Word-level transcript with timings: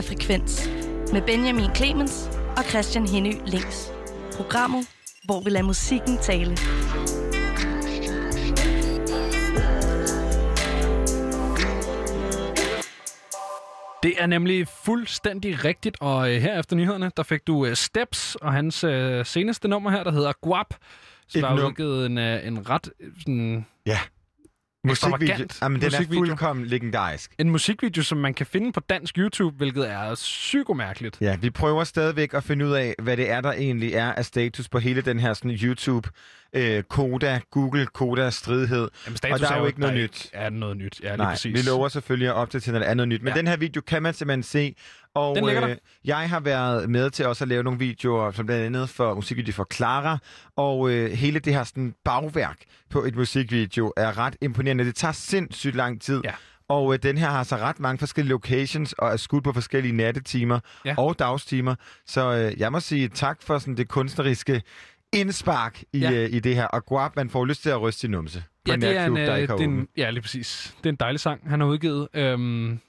Er 0.00 0.04
Frekvens 0.04 0.70
med 1.12 1.22
Benjamin 1.22 1.74
Clemens 1.76 2.28
og 2.56 2.64
Christian 2.64 3.08
Henny 3.08 3.32
Links. 3.46 3.92
Programmet, 4.36 4.86
hvor 5.24 5.40
vi 5.44 5.50
lader 5.50 5.64
musikken 5.64 6.18
tale. 6.18 6.50
Det 14.02 14.14
er 14.22 14.26
nemlig 14.26 14.68
fuldstændig 14.84 15.64
rigtigt, 15.64 15.96
og 16.00 16.34
øh, 16.34 16.42
her 16.42 16.58
efter 16.60 16.76
nyhederne, 16.76 17.10
der 17.16 17.22
fik 17.22 17.46
du 17.46 17.66
øh, 17.66 17.76
Steps 17.76 18.34
og 18.34 18.52
hans 18.52 18.84
øh, 18.84 19.26
seneste 19.26 19.68
nummer 19.68 19.90
her, 19.90 20.04
der 20.04 20.12
hedder 20.12 20.32
Guap. 20.42 20.74
Så 21.28 21.38
Et 21.38 21.44
der 21.44 21.50
er 21.50 21.66
udgivet 21.66 22.06
en, 22.06 22.18
en 22.18 22.70
ret 22.70 22.90
sådan, 23.18 23.66
Ja. 23.86 23.98
Musikvideo. 24.84 25.46
Jamen, 25.62 25.80
den 25.80 25.86
er 25.86 25.90
musikvideo. 25.90 26.24
fuldkommen 26.26 26.66
legendarisk. 26.66 27.30
en 27.38 27.50
musikvideo, 27.50 28.02
som 28.02 28.18
man 28.18 28.34
kan 28.34 28.46
finde 28.46 28.72
på 28.72 28.80
dansk 28.80 29.18
YouTube, 29.18 29.56
hvilket 29.56 29.90
er 29.90 30.14
psykomærkeligt. 30.14 31.16
Ja, 31.20 31.36
vi 31.36 31.50
prøver 31.50 31.84
stadigvæk 31.84 32.34
at 32.34 32.44
finde 32.44 32.66
ud 32.66 32.72
af, 32.72 32.94
hvad 33.02 33.16
det 33.16 33.30
er, 33.30 33.40
der 33.40 33.52
egentlig 33.52 33.94
er 33.94 34.12
af 34.12 34.24
status 34.24 34.68
på 34.68 34.78
hele 34.78 35.00
den 35.02 35.20
her 35.20 35.34
sådan, 35.34 35.50
YouTube, 35.50 36.08
øh, 36.52 36.82
Koda, 36.82 37.40
Google, 37.50 37.86
Koda 37.86 38.30
stridighed. 38.30 38.88
Jamen, 39.06 39.18
Og 39.32 39.40
der 39.40 39.52
er 39.52 39.58
jo 39.58 39.66
ikke 39.66 39.80
noget 39.80 39.94
nyt. 39.96 40.30
Er 40.32 40.50
noget 40.50 40.76
nyt, 40.76 41.00
ja, 41.02 41.08
lige 41.08 41.16
Nej, 41.16 41.32
præcis. 41.32 41.54
vi 41.54 41.70
lover 41.70 41.88
selvfølgelig 41.88 42.28
at 42.28 42.34
opdatere, 42.34 42.72
når 42.72 42.78
der 42.78 42.86
er 42.86 42.94
noget 42.94 43.08
nyt. 43.08 43.22
Men 43.22 43.32
ja. 43.32 43.38
den 43.38 43.46
her 43.46 43.56
video 43.56 43.82
kan 43.86 44.02
man 44.02 44.14
simpelthen 44.14 44.42
se. 44.42 44.74
Og 45.14 45.36
Den 45.36 45.44
der. 45.44 45.76
jeg 46.04 46.30
har 46.30 46.40
været 46.40 46.90
med 46.90 47.10
til 47.10 47.26
også 47.26 47.44
at 47.44 47.48
lave 47.48 47.62
nogle 47.62 47.78
videoer, 47.78 48.30
som 48.32 48.46
blandt 48.46 48.64
andet 48.66 48.88
for 48.88 49.14
musikvideo 49.14 49.52
for 49.52 49.66
Clara. 49.74 50.18
Og 50.56 50.90
øh, 50.90 51.10
hele 51.10 51.38
det 51.38 51.54
her 51.54 51.64
sådan, 51.64 51.94
bagværk 52.04 52.56
på 52.90 53.04
et 53.04 53.16
musikvideo 53.16 53.92
er 53.96 54.18
ret 54.18 54.36
imponerende. 54.40 54.84
Det 54.84 54.94
tager 54.94 55.12
sindssygt 55.12 55.76
lang 55.76 56.00
tid. 56.02 56.20
Ja. 56.24 56.32
Og 56.68 56.92
øh, 56.94 56.98
den 57.02 57.18
her 57.18 57.28
har 57.30 57.42
så 57.44 57.56
ret 57.56 57.80
mange 57.80 57.98
forskellige 57.98 58.30
locations 58.32 58.92
og 58.92 59.08
er 59.12 59.16
skudt 59.16 59.44
på 59.44 59.52
forskellige 59.52 59.92
nattetimer 59.96 60.60
Ja. 60.84 60.94
og 60.98 61.18
dagstimer. 61.18 61.74
Så 62.06 62.32
øh, 62.34 62.60
jeg 62.60 62.72
må 62.72 62.80
sige 62.80 63.08
tak 63.08 63.42
for 63.42 63.58
sådan, 63.58 63.76
det 63.76 63.88
kunstneriske 63.88 64.62
indspark 65.12 65.82
i, 65.92 65.98
Ja. 65.98 66.12
øh, 66.12 66.28
i 66.32 66.40
det 66.40 66.54
her. 66.54 66.66
Og 66.66 66.84
Guap, 66.86 67.16
man 67.16 67.30
får 67.30 67.44
lyst 67.44 67.62
til 67.62 67.70
at 67.70 67.80
ryste 67.80 68.06
i 68.06 68.10
numse. 68.10 68.44
På 68.64 68.70
Ja, 68.72 68.76
det 68.76 68.96
er 68.96 69.06
en, 69.06 69.16
der 69.16 69.32
øh, 69.34 69.38
ikke 69.40 69.50
har 69.52 69.56
det 69.56 69.64
er 69.64 69.68
en, 69.68 69.74
åbent. 69.74 69.90
ja, 69.96 70.10
lige 70.10 70.22
præcis. 70.22 70.74
Det 70.78 70.86
er 70.86 70.90
en 70.92 70.96
dejlig 71.00 71.20
sang, 71.20 71.50
han 71.50 71.60
har 71.60 71.66
udgivet. 71.66 72.08
Øhm, 72.14 72.80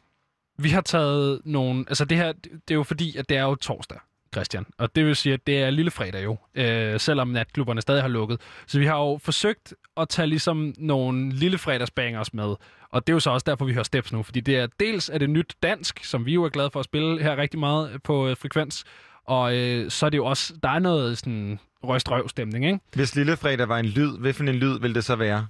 vi 0.64 0.70
har 0.70 0.82
taget 0.82 1.42
nogle... 1.46 1.86
Altså 1.88 2.06
det 2.06 2.18
her, 2.18 2.32
det 2.44 2.72
er 2.72 2.76
jo 2.76 2.84
fordi, 2.84 3.18
at 3.18 3.30
det 3.30 3.38
er 3.38 3.44
jo 3.44 3.56
torsdag, 3.56 3.98
Christian. 4.34 4.66
Og 4.78 4.96
det 4.96 5.06
vil 5.06 5.16
sige, 5.16 5.34
at 5.34 5.48
det 5.48 5.58
er 5.64 5.70
lille 5.70 5.92
fredag 5.92 6.24
jo, 6.24 6.38
øh, 6.56 7.00
selvom 7.00 7.28
natklubberne 7.28 7.82
stadig 7.82 8.02
har 8.02 8.10
lukket. 8.10 8.42
Så 8.68 8.80
vi 8.80 8.86
har 8.86 8.98
jo 8.98 9.20
forsøgt 9.24 9.74
at 9.98 10.10
tage 10.10 10.28
ligesom 10.28 10.74
nogle 10.78 11.32
lille 11.32 11.58
fredagsbangers 11.58 12.34
med. 12.34 12.56
Og 12.92 13.08
det 13.08 13.14
er 13.14 13.16
jo 13.16 13.20
så 13.20 13.30
også 13.30 13.44
derfor, 13.48 13.66
vi 13.66 13.74
hører 13.74 13.84
Steps 13.84 14.12
nu. 14.14 14.24
Fordi 14.24 14.40
det 14.40 14.58
er 14.58 14.68
dels 14.80 15.10
er 15.10 15.18
det 15.18 15.30
nyt 15.30 15.56
dansk, 15.64 16.04
som 16.04 16.26
vi 16.26 16.34
jo 16.34 16.44
er 16.44 16.50
glade 16.50 16.70
for 16.72 16.80
at 16.80 16.86
spille 16.86 17.24
her 17.24 17.38
rigtig 17.38 17.60
meget 17.60 17.92
øh, 17.94 18.00
på 18.04 18.28
øh, 18.28 18.38
frekvens. 18.38 18.84
Og 19.26 19.58
øh, 19.58 19.92
så 19.92 20.06
er 20.06 20.10
det 20.10 20.18
jo 20.18 20.26
også... 20.26 20.54
Der 20.64 20.70
er 20.70 20.80
noget 20.80 21.18
sådan 21.18 21.60
røstrøv 21.84 22.30
stemning, 22.30 22.66
ikke? 22.66 22.80
Hvis 22.94 23.16
Lille 23.16 23.38
Fredag 23.38 23.70
var 23.70 23.78
en 23.78 23.86
lyd, 23.86 24.18
hvilken 24.18 24.48
en 24.48 24.56
lyd 24.56 24.80
ville 24.80 24.96
det 24.96 25.04
så 25.04 25.16
være? 25.16 25.48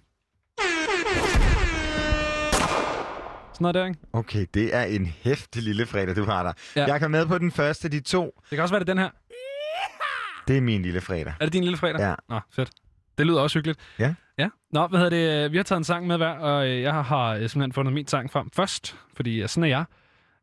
Sådan 3.61 3.73
noget 3.73 3.75
der, 3.75 3.85
ikke? 3.85 3.99
Okay, 4.13 4.45
det 4.53 4.75
er 4.75 4.83
en 4.83 5.05
hæftig 5.05 5.63
Lille 5.63 5.85
Fredag, 5.85 6.15
du 6.15 6.25
har 6.25 6.43
der. 6.43 6.53
Ja. 6.75 6.85
Jeg 6.85 7.01
kom 7.01 7.11
med 7.11 7.25
på 7.25 7.37
den 7.37 7.51
første, 7.51 7.89
de 7.89 7.99
to. 7.99 8.25
Det 8.25 8.55
kan 8.55 8.59
også 8.59 8.73
være, 8.73 8.79
det 8.79 8.89
er 8.89 8.93
den 8.93 9.01
her. 9.01 9.09
Det 10.47 10.57
er 10.57 10.61
min 10.61 10.81
Lille 10.81 11.01
Fredag. 11.01 11.33
Er 11.39 11.45
det 11.45 11.53
din 11.53 11.63
lille 11.63 11.77
fredag? 11.77 11.99
Ja. 11.99 12.15
Nå, 12.29 12.39
fedt. 12.55 12.69
Det 13.17 13.27
lyder 13.27 13.39
også 13.39 13.57
hyggeligt. 13.57 13.79
Ja. 13.99 14.13
Ja. 14.37 14.49
Nå, 14.71 14.87
hvad 14.87 14.99
hedder 14.99 15.41
det? 15.41 15.51
Vi 15.51 15.57
har 15.57 15.63
taget 15.63 15.77
en 15.77 15.83
sang 15.83 16.07
med 16.07 16.17
hver, 16.17 16.29
og 16.29 16.67
øh, 16.67 16.81
jeg 16.81 16.93
har 17.03 17.27
øh, 17.33 17.39
simpelthen 17.39 17.73
fundet 17.73 17.93
min 17.93 18.07
sang 18.07 18.31
frem 18.31 18.49
først, 18.55 18.95
fordi 19.15 19.41
øh, 19.41 19.49
sådan 19.49 19.63
er 19.63 19.67
jeg. 19.67 19.85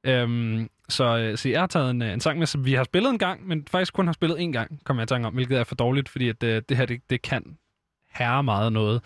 Øhm, 0.05 0.69
så, 0.89 1.33
så 1.37 1.49
jeg 1.49 1.61
har 1.61 1.67
taget 1.67 1.91
en, 1.91 2.03
en 2.03 2.21
sang 2.21 2.39
med, 2.39 2.47
som 2.47 2.65
vi 2.65 2.73
har 2.73 2.85
spillet 2.85 3.11
en 3.11 3.19
gang, 3.19 3.49
men 3.49 3.67
faktisk 3.71 3.93
kun 3.93 4.07
har 4.07 4.13
spillet 4.13 4.37
én 4.37 4.53
gang, 4.53 4.81
kommer 4.85 5.01
jeg 5.03 5.07
i 5.07 5.13
tanke 5.13 5.27
om, 5.27 5.35
hvilket 5.35 5.59
er 5.59 5.65
for 5.65 5.75
dårligt, 5.75 6.09
fordi 6.09 6.29
at, 6.29 6.43
øh, 6.43 6.63
det 6.69 6.77
her, 6.77 6.87
det, 6.87 7.01
det 7.11 7.23
kan 7.23 7.57
herre 8.11 8.43
meget 8.43 8.73
noget. 8.73 9.03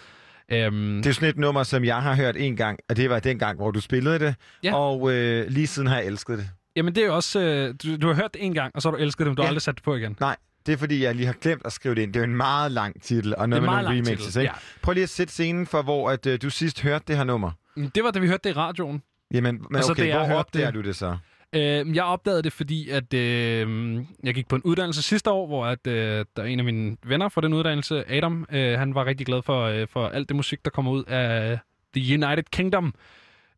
Øhm, 0.53 1.03
Det 1.03 1.07
er 1.11 1.15
sådan 1.15 1.29
et 1.29 1.37
nummer, 1.39 1.63
som 1.63 1.85
jeg 1.85 2.03
har 2.03 2.15
hørt 2.17 2.37
en 2.37 2.57
gang, 2.57 2.79
og 2.89 2.97
det 2.97 3.11
var 3.11 3.19
den 3.21 3.39
gang, 3.39 3.57
hvor 3.57 3.71
du 3.71 3.81
spillede 3.81 4.19
det. 4.19 4.35
Ja. 4.63 4.75
Og 4.75 5.13
øh, 5.13 5.47
lige 5.49 5.67
siden 5.67 5.89
har 5.89 5.97
jeg 5.97 6.07
elsket 6.07 6.39
det. 6.39 6.49
Jamen, 6.77 6.95
det 6.95 7.03
er 7.03 7.07
jo 7.07 7.15
også... 7.15 7.41
Øh, 7.41 7.75
du, 7.83 7.97
du 7.97 8.07
har 8.07 8.15
hørt 8.15 8.35
det 8.35 8.45
en 8.45 8.55
gang, 8.55 8.73
og 8.77 8.83
så 8.83 8.91
har 8.91 8.97
du 8.97 9.03
elsket 9.03 9.19
det, 9.19 9.27
men 9.27 9.37
du 9.37 9.43
har 9.43 9.47
Ja. 9.47 9.49
aldrig 9.49 9.63
sat 9.63 9.75
det 9.75 9.83
på 9.85 9.95
igen. 9.97 10.17
Nej, 10.21 10.37
det 10.67 10.73
er 10.73 10.77
fordi, 10.77 11.03
jeg 11.05 11.15
lige 11.15 11.27
har 11.27 11.33
glemt 11.41 11.63
at 11.65 11.73
skrive 11.73 11.95
det 11.95 12.03
ind. 12.03 12.13
Det 12.13 12.21
er 12.21 12.25
jo 12.25 12.31
en 12.31 12.37
meget 12.37 12.73
lang 12.73 13.03
titel, 13.03 13.37
og 13.37 13.49
noget 13.49 13.63
med 13.65 13.71
nogle 13.71 13.89
remixes. 13.89 14.27
titel, 14.27 14.41
Ikke? 14.43 14.55
Prøv 14.83 14.93
lige 14.93 15.03
at 15.03 15.09
sætte 15.09 15.33
scenen 15.33 15.67
for, 15.67 15.83
hvor 15.83 16.11
at, 16.11 16.27
øh, 16.27 16.39
du 16.43 16.51
sidst 16.51 16.81
hørte 16.83 17.05
det 17.09 17.17
her 17.17 17.25
nummer. 17.25 17.51
Men 17.77 17.91
Det 17.95 18.05
var, 18.05 18.11
da 18.11 18.19
vi 18.19 18.27
hørte 18.27 18.49
det 18.49 18.51
i 18.51 18.59
radioen. 18.59 19.03
Jamen, 19.35 19.55
men 19.71 19.77
Og 19.77 19.85
så 19.85 19.93
okay, 19.93 20.13
hvor 20.13 20.35
opdager 20.35 20.67
det- 20.67 20.75
du 20.75 20.81
det 20.89 20.97
så? 20.97 21.17
Øh, 21.55 21.97
jeg 21.97 22.05
opdagede 22.05 22.43
det, 22.43 22.53
fordi 22.53 22.89
at 22.91 23.15
øh, 23.15 23.97
jeg 24.23 24.35
gik 24.35 24.49
på 24.49 24.57
en 24.57 24.63
uddannelse 24.63 25.03
sidste 25.03 25.31
år, 25.31 25.47
hvor 25.47 25.67
at, 25.67 25.87
øh, 25.87 26.25
der 26.37 26.43
er 26.43 26.47
en 26.47 26.59
af 26.59 26.65
mine 26.65 26.97
venner 27.05 27.29
fra 27.29 27.41
den 27.41 27.53
uddannelse, 27.53 28.13
Adam, 28.13 28.47
øh, 28.53 28.79
han 28.79 28.95
var 28.95 29.05
rigtig 29.05 29.27
glad 29.27 29.43
for, 29.43 29.63
øh, 29.63 29.89
for 29.89 30.09
alt 30.09 30.29
det 30.29 30.37
musik, 30.37 30.65
der 30.65 30.71
kommer 30.71 30.93
ud 30.93 31.05
af 31.05 31.59
The 31.97 32.15
United 32.15 32.45
Kingdom. 32.53 32.95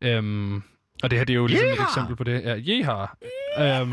Øhm, 0.01 0.63
og 1.03 1.11
det 1.11 1.19
her 1.19 1.25
det 1.25 1.33
er 1.33 1.39
jo 1.39 1.47
ligesom 1.47 1.67
Yeehaw! 1.67 1.85
et 1.85 1.89
eksempel 1.89 2.17
på 2.17 2.25
det. 2.25 2.43
Ja, 2.45 2.57
yeehaw. 2.57 3.07
Øhm, 3.59 3.93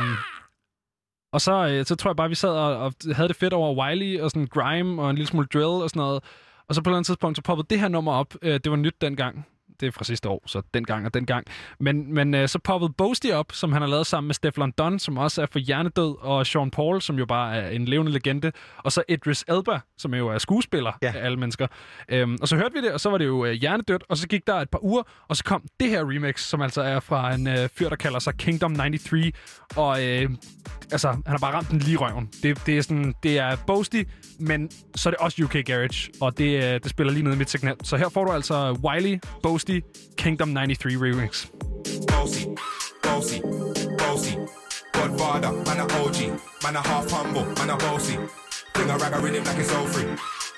og 1.33 1.41
så, 1.41 1.67
øh, 1.67 1.85
så 1.85 1.95
tror 1.95 2.11
jeg 2.11 2.15
bare, 2.15 2.29
vi 2.29 2.35
sad 2.35 2.49
og, 2.49 2.77
og 2.77 2.93
havde 3.15 3.27
det 3.27 3.35
fedt 3.35 3.53
over 3.53 3.85
Wiley 3.85 4.19
og 4.19 4.31
sådan 4.31 4.47
grime 4.47 5.01
og 5.01 5.09
en 5.09 5.15
lille 5.15 5.27
smule 5.27 5.47
drill 5.53 5.65
og 5.83 5.89
sådan 5.89 5.99
noget. 5.99 6.23
Og 6.67 6.75
så 6.75 6.81
på 6.81 6.89
et 6.89 6.91
eller 6.91 6.97
andet 6.97 7.05
tidspunkt, 7.05 7.37
så 7.37 7.41
poppede 7.41 7.67
det 7.69 7.79
her 7.79 7.87
nummer 7.87 8.13
op. 8.13 8.35
Øh, 8.41 8.59
det 8.63 8.71
var 8.71 8.77
nyt 8.77 9.01
dengang. 9.01 9.45
Det 9.81 9.87
er 9.87 9.91
fra 9.91 10.03
sidste 10.03 10.29
år, 10.29 10.43
så 10.45 10.61
dengang 10.73 11.05
og 11.05 11.13
dengang. 11.13 11.45
Men, 11.79 12.13
men 12.13 12.33
øh, 12.33 12.47
så 12.47 12.59
poppede 12.59 12.93
Boasty 12.97 13.27
op, 13.27 13.45
som 13.51 13.71
han 13.73 13.81
har 13.81 13.89
lavet 13.89 14.07
sammen 14.07 14.27
med 14.27 14.35
Stefan 14.35 14.71
Dunn, 14.77 14.99
som 14.99 15.17
også 15.17 15.41
er 15.41 15.45
for 15.51 15.59
Hjernedød, 15.59 16.15
og 16.21 16.47
Sean 16.47 16.71
Paul, 16.71 17.01
som 17.01 17.17
jo 17.17 17.25
bare 17.25 17.55
er 17.55 17.69
en 17.69 17.85
levende 17.85 18.11
legende. 18.11 18.51
Og 18.77 18.91
så 18.91 19.03
Idris 19.09 19.45
Elba, 19.47 19.79
som 19.97 20.13
jo 20.13 20.27
er 20.27 20.37
skuespiller 20.37 20.91
Ja. 21.01 21.13
af 21.15 21.25
alle 21.25 21.37
mennesker. 21.37 21.67
Øhm, 22.09 22.37
og 22.41 22.47
så 22.47 22.55
hørte 22.55 22.73
vi 22.73 22.81
det, 22.81 22.91
og 22.91 22.99
så 22.99 23.09
var 23.09 23.17
det 23.17 23.25
jo 23.25 23.45
øh, 23.45 23.51
hjernedødt, 23.53 24.03
og 24.09 24.17
så 24.17 24.27
gik 24.27 24.47
der 24.47 24.55
et 24.55 24.69
par 24.69 24.83
uger, 24.83 25.03
og 25.27 25.35
så 25.37 25.43
kom 25.43 25.63
det 25.79 25.89
her 25.89 26.01
remix, 26.09 26.41
som 26.41 26.61
altså 26.61 26.81
er 26.81 26.99
fra 26.99 27.33
en 27.33 27.47
øh, 27.47 27.69
fyr, 27.77 27.89
der 27.89 27.95
kalder 27.95 28.19
sig 28.19 28.33
Kingdom 28.37 28.75
93. 28.75 29.31
Og 29.75 30.05
øh, 30.05 30.29
altså, 30.91 31.07
han 31.07 31.21
har 31.25 31.37
bare 31.37 31.53
ramt 31.53 31.69
den 31.69 31.79
lige 31.79 31.97
røven. 31.97 32.29
Det, 32.43 32.65
det, 32.65 32.77
er 32.77 32.81
sådan, 32.81 33.13
det 33.23 33.39
er 33.39 33.55
Boasty, 33.67 34.03
men 34.39 34.69
så 34.95 35.09
er 35.09 35.11
det 35.11 35.19
også 35.19 35.43
UK 35.43 35.55
Garage, 35.65 36.11
og 36.21 36.37
det, 36.37 36.55
øh, 36.57 36.63
det 36.83 36.89
spiller 36.89 37.13
lige 37.13 37.23
ned 37.23 37.33
i 37.33 37.37
mit 37.37 37.49
segment. 37.49 37.87
Så 37.87 37.97
her 37.97 38.09
får 38.09 38.25
du 38.25 38.31
altså 38.31 38.71
Wiley, 38.83 39.19
Boasty, 39.43 39.70
Kingdom 40.17 40.53
93 40.53 40.95
remix. 40.95 41.47
Bossy, 42.07 42.55
bossy, 43.01 43.41
bossy. 43.97 44.37
Godfather, 44.91 45.51
man 45.51 45.79
a 45.79 45.83
OG, 45.83 46.17
man 46.63 46.75
a 46.75 46.81
half 46.81 47.09
humble, 47.09 47.45
man 47.45 47.69
a 47.69 47.77
bossy. 47.77 48.17
Bring 48.73 48.89
a 48.89 48.97
rag 48.97 49.13
a 49.13 49.19
rhythm 49.19 49.43
like 49.43 49.57
it's 49.57 49.73
all 49.73 49.85
free. 49.85 50.09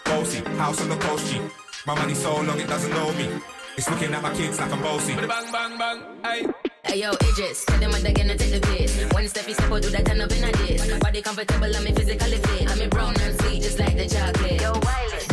Bossy, 0.06 0.40
house 0.58 0.82
on 0.82 0.90
the 0.90 0.98
coast 0.98 1.32
G. 1.32 1.40
My 1.86 1.96
money 1.96 2.16
so 2.16 2.42
long 2.42 2.60
it 2.60 2.68
doesn't 2.68 2.92
know 2.92 3.12
me. 3.14 3.30
It's 3.78 3.90
looking 3.90 4.14
at 4.14 4.22
my 4.22 4.34
kids 4.34 4.60
like 4.60 4.72
I'm 4.72 4.82
bossy. 4.82 5.16
Bang, 5.16 5.28
bang, 5.52 5.78
bang, 5.78 6.00
hey. 6.24 6.48
Hey 6.84 7.00
yo, 7.02 7.12
Idris, 7.12 7.66
tell 7.66 7.80
them 7.80 7.92
what 7.92 8.02
they're 8.02 8.14
gonna 8.14 8.36
take 8.36 8.52
the 8.52 8.68
piss. 8.68 9.14
One 9.14 9.28
step 9.28 9.48
you 9.48 9.54
step 9.54 9.72
out, 9.72 9.82
do 9.82 9.90
that 9.90 10.06
turn 10.06 10.22
up 10.22 10.32
in 10.32 10.44
a 10.44 10.52
diss. 10.52 11.00
Body 11.00 11.22
comfortable, 11.22 11.76
I'm 11.76 11.96
physically 11.96 12.38
fit. 12.38 12.72
I'm 12.72 12.82
in 12.82 12.90
brown 12.90 13.16
and 13.22 13.42
sweet, 13.42 13.62
just 13.62 13.80
like 13.80 13.96
the 13.96 14.08
chocolate. 14.08 14.62
Yo, 14.62 14.72
Wiley, 14.74 14.84
them 14.84 14.94
ones 14.94 15.33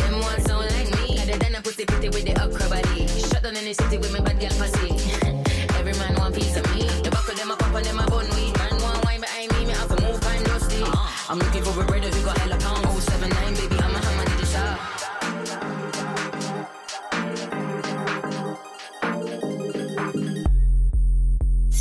the 1.31 1.39
then 1.39 1.55
I 1.55 1.61
pussy 1.61 1.85
pretty 1.85 2.09
with 2.09 2.25
the 2.25 2.33
upper 2.41 2.67
body. 2.69 3.07
Shut 3.07 3.43
down 3.43 3.55
in 3.55 3.65
the 3.65 3.73
city 3.73 3.97
with 3.97 4.11
me 4.13 4.19
bad 4.19 4.39
girl 4.39 4.49
pussy. 4.59 4.89
Every 5.79 5.93
man 5.93 6.15
want 6.15 6.35
piece 6.35 6.55
of 6.57 6.65
me. 6.75 6.83
The 7.03 7.11
back 7.11 7.27
of 7.27 7.37
them 7.37 7.51
a 7.51 7.55
pop 7.55 7.73
and 7.75 7.85
them 7.85 7.99
a 7.99 8.05
bun 8.07 8.27
weed. 8.35 8.57
Man 8.57 8.81
want 8.81 9.05
wine 9.05 9.21
behind 9.21 9.51
me, 9.53 9.65
me 9.65 9.73
have 9.73 9.87
to 9.95 10.01
move 10.01 10.19
kind 10.21 10.45
dusty. 10.45 10.83
I'm 11.29 11.39
looking 11.39 11.63
for 11.63 11.81
a 11.81 11.85
brother 11.85 12.09
who 12.09 12.25
got 12.25 12.37
hella 12.37 12.57
pound. 12.59 12.85
079, 13.01 13.53
baby, 13.55 13.77
I'm 13.79 13.95
a 13.95 13.99
hammer 13.99 14.25
to 14.25 14.35
the 14.37 14.45
shop. 14.45 14.79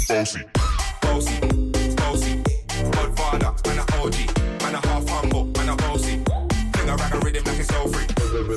Bossy, 0.09 0.43
bossy, 1.03 1.39
bossy. 1.97 2.43
Godfather, 2.91 3.53
man 3.67 3.79
a 3.79 3.85
OG, 3.99 4.17
man 4.63 4.75
a 4.75 4.87
half 4.87 5.09
humble, 5.09 5.45
man 5.57 5.69
a 5.71 5.77
bossy. 5.77 6.23
A 6.91 6.97
rag 6.97 7.15
a 7.15 7.19
rhythm 7.21 7.45
like 7.45 7.61
it's 7.61 7.73
all 7.75 7.87
free. 7.87 8.07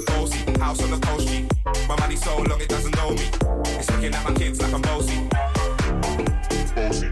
Bossy, 0.07 0.42
house 0.63 0.81
on 0.81 0.91
the 0.91 0.99
coast 1.05 1.27
G. 1.27 1.45
My 1.87 1.95
money 1.99 2.15
so 2.15 2.37
long 2.37 2.61
it 2.61 2.69
doesn't 2.69 2.95
know 2.95 3.09
me. 3.11 3.27
It's 3.79 3.89
looking 3.91 4.13
at 4.13 4.23
my 4.23 4.33
kids 4.33 4.61
like 4.61 4.73
I'm 4.73 4.81
bossy. 4.81 5.17
Bossy, 6.75 7.09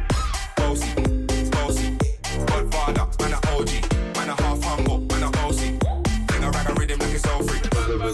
bossy, 0.57 1.49
bossy. 1.55 1.87
Godfather, 2.47 3.05
man 3.19 3.33
a 3.35 3.39
OG, 3.51 3.71
man 4.15 4.29
a 4.29 4.35
half 4.41 4.63
humble, 4.63 4.99
man 5.09 5.23
a 5.23 5.29
bossy. 5.31 5.69
Bring 6.27 6.43
a 6.43 6.49
rag 6.49 6.69
a 6.69 6.73
rhythm 6.79 6.99
like 6.99 7.13
it's 7.17 7.27
all 7.27 7.43
free. 7.43 7.59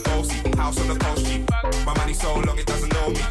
Bossy, 0.08 0.38
house 0.58 0.80
on 0.82 0.88
the 0.88 0.98
coast 1.06 1.26
G. 1.28 1.46
My 1.86 1.94
money 1.98 2.14
so 2.14 2.34
long 2.34 2.58
it 2.58 2.66
doesn't 2.66 2.94
know 2.94 3.10
me. 3.10 3.22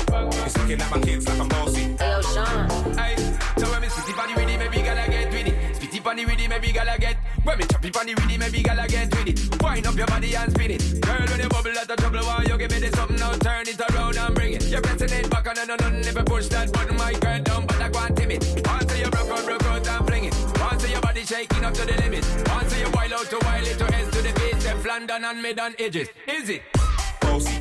It's 0.46 0.56
looking 0.58 0.80
at 0.80 0.90
my 0.90 1.00
kids 1.00 1.26
like 1.28 1.40
I'm 1.40 1.48
bossy. 1.48 1.82
Hey 1.98 2.10
yo, 2.10 2.22
Sean. 2.22 2.98
Aye. 2.98 3.16
So 3.58 3.66
when 3.70 3.80
me 3.82 3.88
spitty 3.88 4.12
pon 4.14 4.28
the 4.28 4.34
rhythm, 4.40 4.58
maybe 4.60 4.82
gala 4.86 5.04
get 5.08 5.32
with 5.32 5.48
it. 5.48 5.56
Spitty 5.76 6.02
pon 6.04 6.16
the 6.16 6.24
rhythm, 6.24 6.48
maybe 6.50 6.72
gala 6.72 6.96
get. 6.98 7.16
When 7.46 7.58
me 7.58 7.64
choppy 7.64 7.90
pon 7.92 8.06
the 8.06 8.14
rhythm, 8.14 8.40
maybe 8.40 8.60
gala 8.62 8.88
get 8.88 9.14
with 9.14 9.28
it. 9.28 9.62
Wind 9.62 9.86
up 9.86 9.94
your 9.94 10.06
body 10.06 10.34
and 10.34 10.50
spin 10.50 10.70
it. 10.72 11.00
Girl, 11.00 11.26
when 11.30 11.40
you 11.40 11.48
bubble 11.48 11.78
out 11.78 11.90
of 11.90 11.96
trouble, 11.96 12.18
why 12.26 12.42
you 12.42 12.58
give 12.58 12.70
me 12.72 12.78
this 12.80 12.92
something 12.98 13.16
now? 13.16 13.32
Turn 13.38 13.68
it 13.68 13.80
around 13.80 14.18
and 14.18 14.34
bring 14.34 14.52
it. 14.54 14.64
You're 14.66 14.82
pressing 14.82 15.10
it 15.10 15.30
back 15.30 15.46
on 15.46 15.58
and 15.58 15.70
on 15.70 15.80
and 15.84 16.04
never 16.04 16.24
push 16.24 16.48
that 16.48 16.72
button, 16.72 16.96
my 16.96 17.12
girl 17.12 17.40
down, 17.42 17.66
but 17.66 17.80
I 17.80 17.88
go 17.88 18.00
and 18.00 18.16
timid. 18.16 18.42
Once 18.66 18.98
you 18.98 19.10
broke 19.10 19.30
out, 19.30 19.46
broke 19.46 19.62
out 19.62 19.88
and 19.88 20.06
fling 20.06 20.24
it. 20.24 20.34
Once 20.58 20.90
your 20.90 21.00
body 21.00 21.22
shaking 21.24 21.64
up 21.64 21.74
to 21.74 21.86
the 21.86 21.96
limit. 22.02 22.26
Once 22.48 22.76
you 22.78 22.90
wild 22.90 23.12
out 23.12 23.26
to 23.30 23.38
wild 23.46 23.66
it 23.66 23.78
to 23.78 23.94
ends 23.94 24.10
to 24.16 24.22
the 24.22 24.32
base, 24.34 24.64
them 24.64 24.82
London 24.82 25.24
and 25.24 25.40
mid 25.40 25.60
on 25.60 25.74
edges. 25.78 26.08
Is 26.26 26.48
it? 26.48 26.62
bossy, 27.20 27.58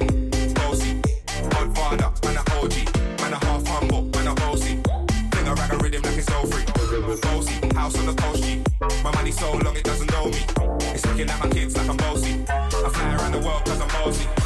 bossy. 0.54 1.02
Godfather, 1.50 2.12
man 2.24 2.38
a 2.38 2.44
OG, 2.58 2.74
man 3.22 3.34
a 3.34 3.46
half 3.46 3.68
humble, 3.68 4.02
man 4.02 4.28
a 4.28 4.34
bossy. 4.34 4.82
Bring 5.30 5.48
a 5.48 5.54
rag 5.54 5.74
a 5.74 5.78
rhythm 5.78 6.02
like 6.02 6.18
it's 6.18 6.32
all 6.32 6.46
free. 6.48 6.66
Bossy, 7.22 7.76
house 7.76 7.98
on 8.00 8.06
the 8.08 8.14
coast 8.16 8.44
G. 8.44 8.65
My 8.82 9.12
money 9.14 9.32
so 9.32 9.54
long 9.54 9.78
it 9.78 9.86
doesn't 9.86 10.12
know 10.12 10.26
me. 10.26 10.38
It's 10.94 11.06
looking 11.06 11.30
at 11.30 11.40
my 11.40 11.50
kids 11.50 11.78
like 11.78 11.88
I'm 11.88 11.96
bossy. 11.96 12.44
I 12.50 12.90
fly 12.90 13.16
around 13.16 13.32
the 13.32 13.40
world 13.40 13.64
cause 13.64 13.80
I'm 13.80 13.88
bossy. 13.88 14.45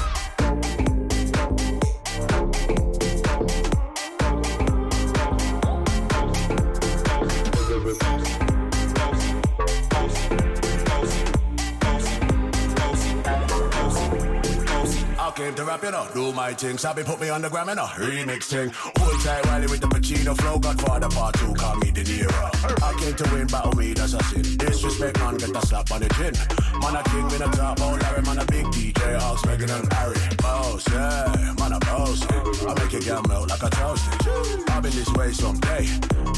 Came 15.39 15.55
to 15.55 15.63
rap, 15.63 15.81
you 15.81 15.91
know, 15.91 16.05
do 16.13 16.33
my 16.33 16.53
thing. 16.53 16.77
Sabi 16.77 17.01
put 17.01 17.21
me 17.21 17.29
on 17.29 17.41
the 17.41 17.49
gram, 17.49 17.69
you 17.69 17.75
know, 17.75 17.85
remix 17.85 18.43
thing. 18.43 18.69
Hold 18.73 19.21
tight, 19.21 19.45
Wiley 19.45 19.67
with 19.67 19.79
the 19.79 19.87
Pacino 19.87 20.35
flow. 20.35 20.59
Godfather 20.59 21.07
part 21.07 21.33
two, 21.35 21.53
call 21.53 21.77
me 21.77 21.91
De 21.91 22.03
Niro. 22.03 22.83
I 22.83 22.93
came 22.99 23.15
to 23.15 23.23
win, 23.33 23.47
battle 23.47 23.73
me, 23.73 23.93
that's 23.93 24.13
a 24.13 24.23
sin. 24.25 24.57
Disrespect, 24.57 25.17
man, 25.19 25.37
get 25.37 25.55
a 25.55 25.65
slap 25.65 25.91
on 25.91 26.01
the 26.01 26.09
chin. 26.09 26.33
Man, 26.81 26.95
a 26.95 27.03
king, 27.03 27.31
in 27.31 27.41
a 27.41 27.51
top, 27.55 27.79
oh, 27.79 27.97
Larry, 28.01 28.21
man, 28.23 28.39
a 28.39 28.45
big 28.45 28.65
DJ, 28.65 29.17
Hawks, 29.17 29.45
Megan 29.45 29.69
and 29.69 29.93
Harry. 29.93 30.17
Boss, 30.39 30.85
yeah, 30.91 31.55
man, 31.57 31.71
a 31.71 31.79
boss. 31.79 32.21
I 32.67 32.73
make 32.83 32.93
it 32.93 33.05
get 33.05 33.25
melt 33.29 33.49
like 33.49 33.63
a 33.63 33.69
toasted. 33.69 34.69
I've 34.69 34.83
been 34.83 34.91
this 34.91 35.11
way 35.13 35.31
someday, 35.31 35.87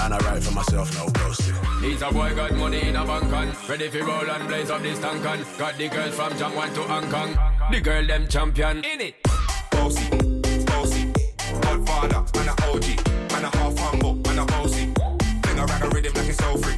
and 0.04 0.14
I 0.14 0.18
write 0.20 0.44
for 0.44 0.54
myself, 0.54 0.94
no 0.94 1.08
ghosting. 1.08 1.82
These 1.82 2.04
a 2.04 2.12
boy 2.12 2.36
got 2.36 2.54
money 2.54 2.88
in 2.88 2.96
a 2.96 3.04
bank 3.04 3.34
on 3.34 3.56
Ready 3.68 3.90
for 3.90 4.06
roll 4.06 4.30
and 4.30 4.48
blaze 4.48 4.70
up 4.70 4.84
this 4.84 5.00
tank 5.00 5.25
on 5.25 5.44
Got 5.58 5.80
the 5.80 5.90
girls 5.90 6.14
from 6.14 6.32
Jangwan 6.34 6.72
to 6.75 6.82
Hong 6.84 7.10
Kong 7.10 7.36
The 7.72 7.82
girl 7.82 8.06
them 8.06 8.28
champion 8.28 8.84
In 8.94 9.00
it 9.00 9.16
Bossy, 9.72 10.10
bossy. 10.66 11.14
Godfather, 11.62 12.26
man 12.36 12.50
a 12.50 12.54
OG, 12.68 12.86
man 13.32 13.46
a 13.46 13.58
half 13.58 13.78
humble, 13.78 14.16
man 14.16 14.40
a 14.40 14.46
bossy. 14.46 14.88
Bring 15.42 15.60
a 15.60 15.66
rag 15.66 15.84
a 15.84 15.90
rhythm 15.90 16.14
like 16.14 16.28
it's 16.28 16.42
all 16.42 16.58
free. 16.58 16.76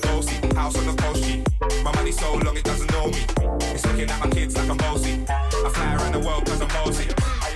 Bossy, 0.00 0.36
house 0.54 0.78
on 0.78 0.86
the 0.86 1.02
coast 1.02 1.22
G. 1.22 1.44
My 1.84 1.92
money 1.96 2.12
so 2.12 2.32
long 2.32 2.56
it 2.56 2.64
doesn't 2.64 2.90
know 2.92 3.08
me. 3.08 3.26
It's 3.74 3.84
looking 3.84 4.08
at 4.08 4.18
my 4.20 4.30
kids 4.30 4.56
like 4.56 4.70
I'm 4.70 4.78
bossy. 4.78 5.22
I 5.28 5.68
fly 5.68 5.96
around 5.96 6.12
the 6.12 6.20
world 6.20 6.46
cause 6.46 6.62
I'm 6.62 6.68
bossy. 6.68 7.08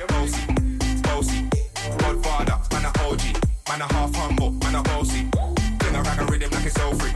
Bossy, 0.08 1.00
bossy. 1.02 1.48
Godfather, 1.96 2.58
man 2.72 2.84
a 2.84 2.90
OG, 3.08 3.22
man 3.68 3.80
a 3.80 3.92
half 3.94 4.14
humble, 4.14 4.50
man 4.50 4.74
a 4.74 4.82
bossy. 4.82 5.30
Bring 5.78 5.94
a 5.94 6.02
rag 6.02 6.20
a 6.20 6.26
rhythm 6.26 6.50
like 6.50 6.66
it's 6.66 6.78
all 6.80 6.94
free. 6.94 7.12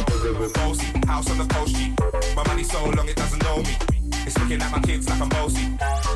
Bossy, 0.54 0.86
house 1.06 1.30
on 1.30 1.36
the 1.36 1.46
coast 1.52 1.76
G. 1.76 1.92
My 2.34 2.44
money 2.46 2.64
so 2.64 2.82
long 2.88 3.08
it 3.08 3.16
doesn't 3.16 3.42
know 3.42 3.58
me. 3.58 3.97
It's 4.28 4.38
looking 4.40 4.60
at 4.60 4.70
my 4.76 4.82
kids 4.88 5.08
like 5.08 5.22
I'm 5.24 5.30
bossy. 5.30 5.64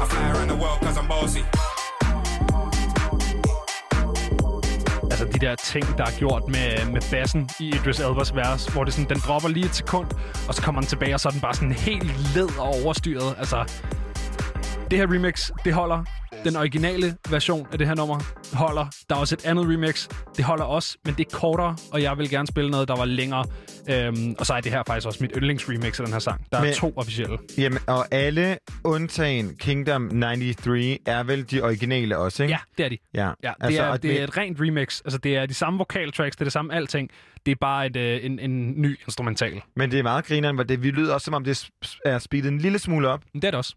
I 0.02 0.04
fly 0.11 0.31
around 0.33 0.49
the 0.52 0.59
world 0.62 0.78
cause 0.85 0.99
I'm 1.00 1.09
bossy. 1.09 1.45
Altså 5.11 5.25
de 5.25 5.47
der 5.47 5.54
ting, 5.54 5.99
der 5.99 6.04
er 6.04 6.19
gjort 6.19 6.42
med, 6.49 6.92
med 6.92 7.00
bassen 7.11 7.50
i 7.61 7.69
Idris 7.69 8.00
Elbers 8.00 8.35
vers, 8.37 8.66
hvor 8.66 8.85
det 8.85 8.95
sådan, 8.95 9.09
den 9.09 9.21
dropper 9.26 9.49
lige 9.49 9.66
et 9.66 9.75
sekund, 9.75 10.07
og 10.49 10.54
så 10.54 10.62
kommer 10.62 10.81
den 10.81 10.88
tilbage, 10.88 11.14
og 11.14 11.21
så 11.21 11.28
er 11.28 11.33
den 11.33 11.40
bare 11.40 11.54
sådan 11.54 11.73
helt 11.73 12.35
led 12.35 12.59
og 12.59 12.69
overstyret. 12.85 13.35
Altså, 13.38 13.64
det 14.92 15.00
her 15.00 15.14
remix, 15.16 15.50
det 15.64 15.72
holder. 15.75 16.04
Den 16.44 16.56
originale 16.56 17.16
version 17.30 17.66
af 17.72 17.78
det 17.78 17.87
her 17.87 17.94
nummer 17.94 18.18
holder. 18.56 18.87
Der 19.08 19.14
er 19.16 19.20
også 19.20 19.34
et 19.34 19.46
andet 19.46 19.66
remix. 19.68 20.08
Det 20.37 20.44
holder 20.44 20.64
også, 20.64 20.99
men 21.04 21.14
det 21.14 21.26
er 21.32 21.37
kortere, 21.38 21.76
og 21.92 22.02
jeg 22.02 22.18
vil 22.18 22.30
gerne 22.30 22.46
spille 22.46 22.70
noget, 22.70 22.88
der 22.88 22.96
var 22.96 23.04
længere. 23.04 23.44
Øhm, 23.90 24.34
og 24.38 24.46
så 24.46 24.54
er 24.54 24.61
det 24.61 24.72
her 24.72 24.82
faktisk 24.87 25.06
også 25.06 25.18
mit 25.20 25.30
yndlingsremix 25.37 26.00
af 26.00 26.04
den 26.06 26.12
her 26.12 26.18
sang. 26.20 26.44
Der 26.52 26.58
er 26.58 26.62
Men- 26.64 26.75
to 26.75 26.92
officielle. 26.96 27.38
Jamen, 27.58 27.78
og 27.87 28.14
alle 28.14 28.58
undtagen 28.84 29.56
Kingdom 29.56 30.08
93 30.20 30.99
er 31.06 31.22
vel 31.22 31.50
de 31.50 31.62
originale 31.62 32.18
også, 32.18 32.42
ikke? 32.42 32.52
Ja, 32.54 32.58
det 32.78 32.84
er 32.84 32.88
de. 32.88 32.99
ja. 33.14 33.20
Ja, 33.42 33.49
det, 33.49 33.66
altså, 33.66 33.82
er, 33.82 33.96
det 33.96 34.20
er 34.20 34.25
et 34.25 34.37
rent 34.37 34.61
remix. 34.61 35.00
Altså, 35.04 35.18
det 35.18 35.37
er 35.37 35.46
de 35.46 35.54
samme 35.54 35.78
vokaltracks, 35.78 36.37
det 36.37 36.40
er 36.40 36.44
det 36.44 36.52
samme 36.52 36.75
alting. 36.75 37.11
Det 37.46 37.52
er 37.52 37.56
bare 37.61 37.87
et, 37.87 37.96
øh, 37.96 38.25
en, 38.25 38.38
en 38.38 38.72
ny 38.82 38.99
instrumental. 39.06 39.61
Men 39.76 39.90
det 39.90 39.99
er 39.99 40.02
meget 40.02 40.25
grineren, 40.25 40.54
hvor 40.54 40.64
det, 40.64 40.82
vi 40.82 40.90
lyder 40.90 41.14
også, 41.14 41.25
som 41.25 41.34
om 41.34 41.44
det 41.44 41.68
er 42.04 42.18
speedet 42.18 42.49
en 42.52 42.58
lille 42.58 42.78
smule 42.78 43.08
op. 43.08 43.20
Det 43.34 43.44
er 43.44 43.50
det 43.50 43.54
også. 43.54 43.75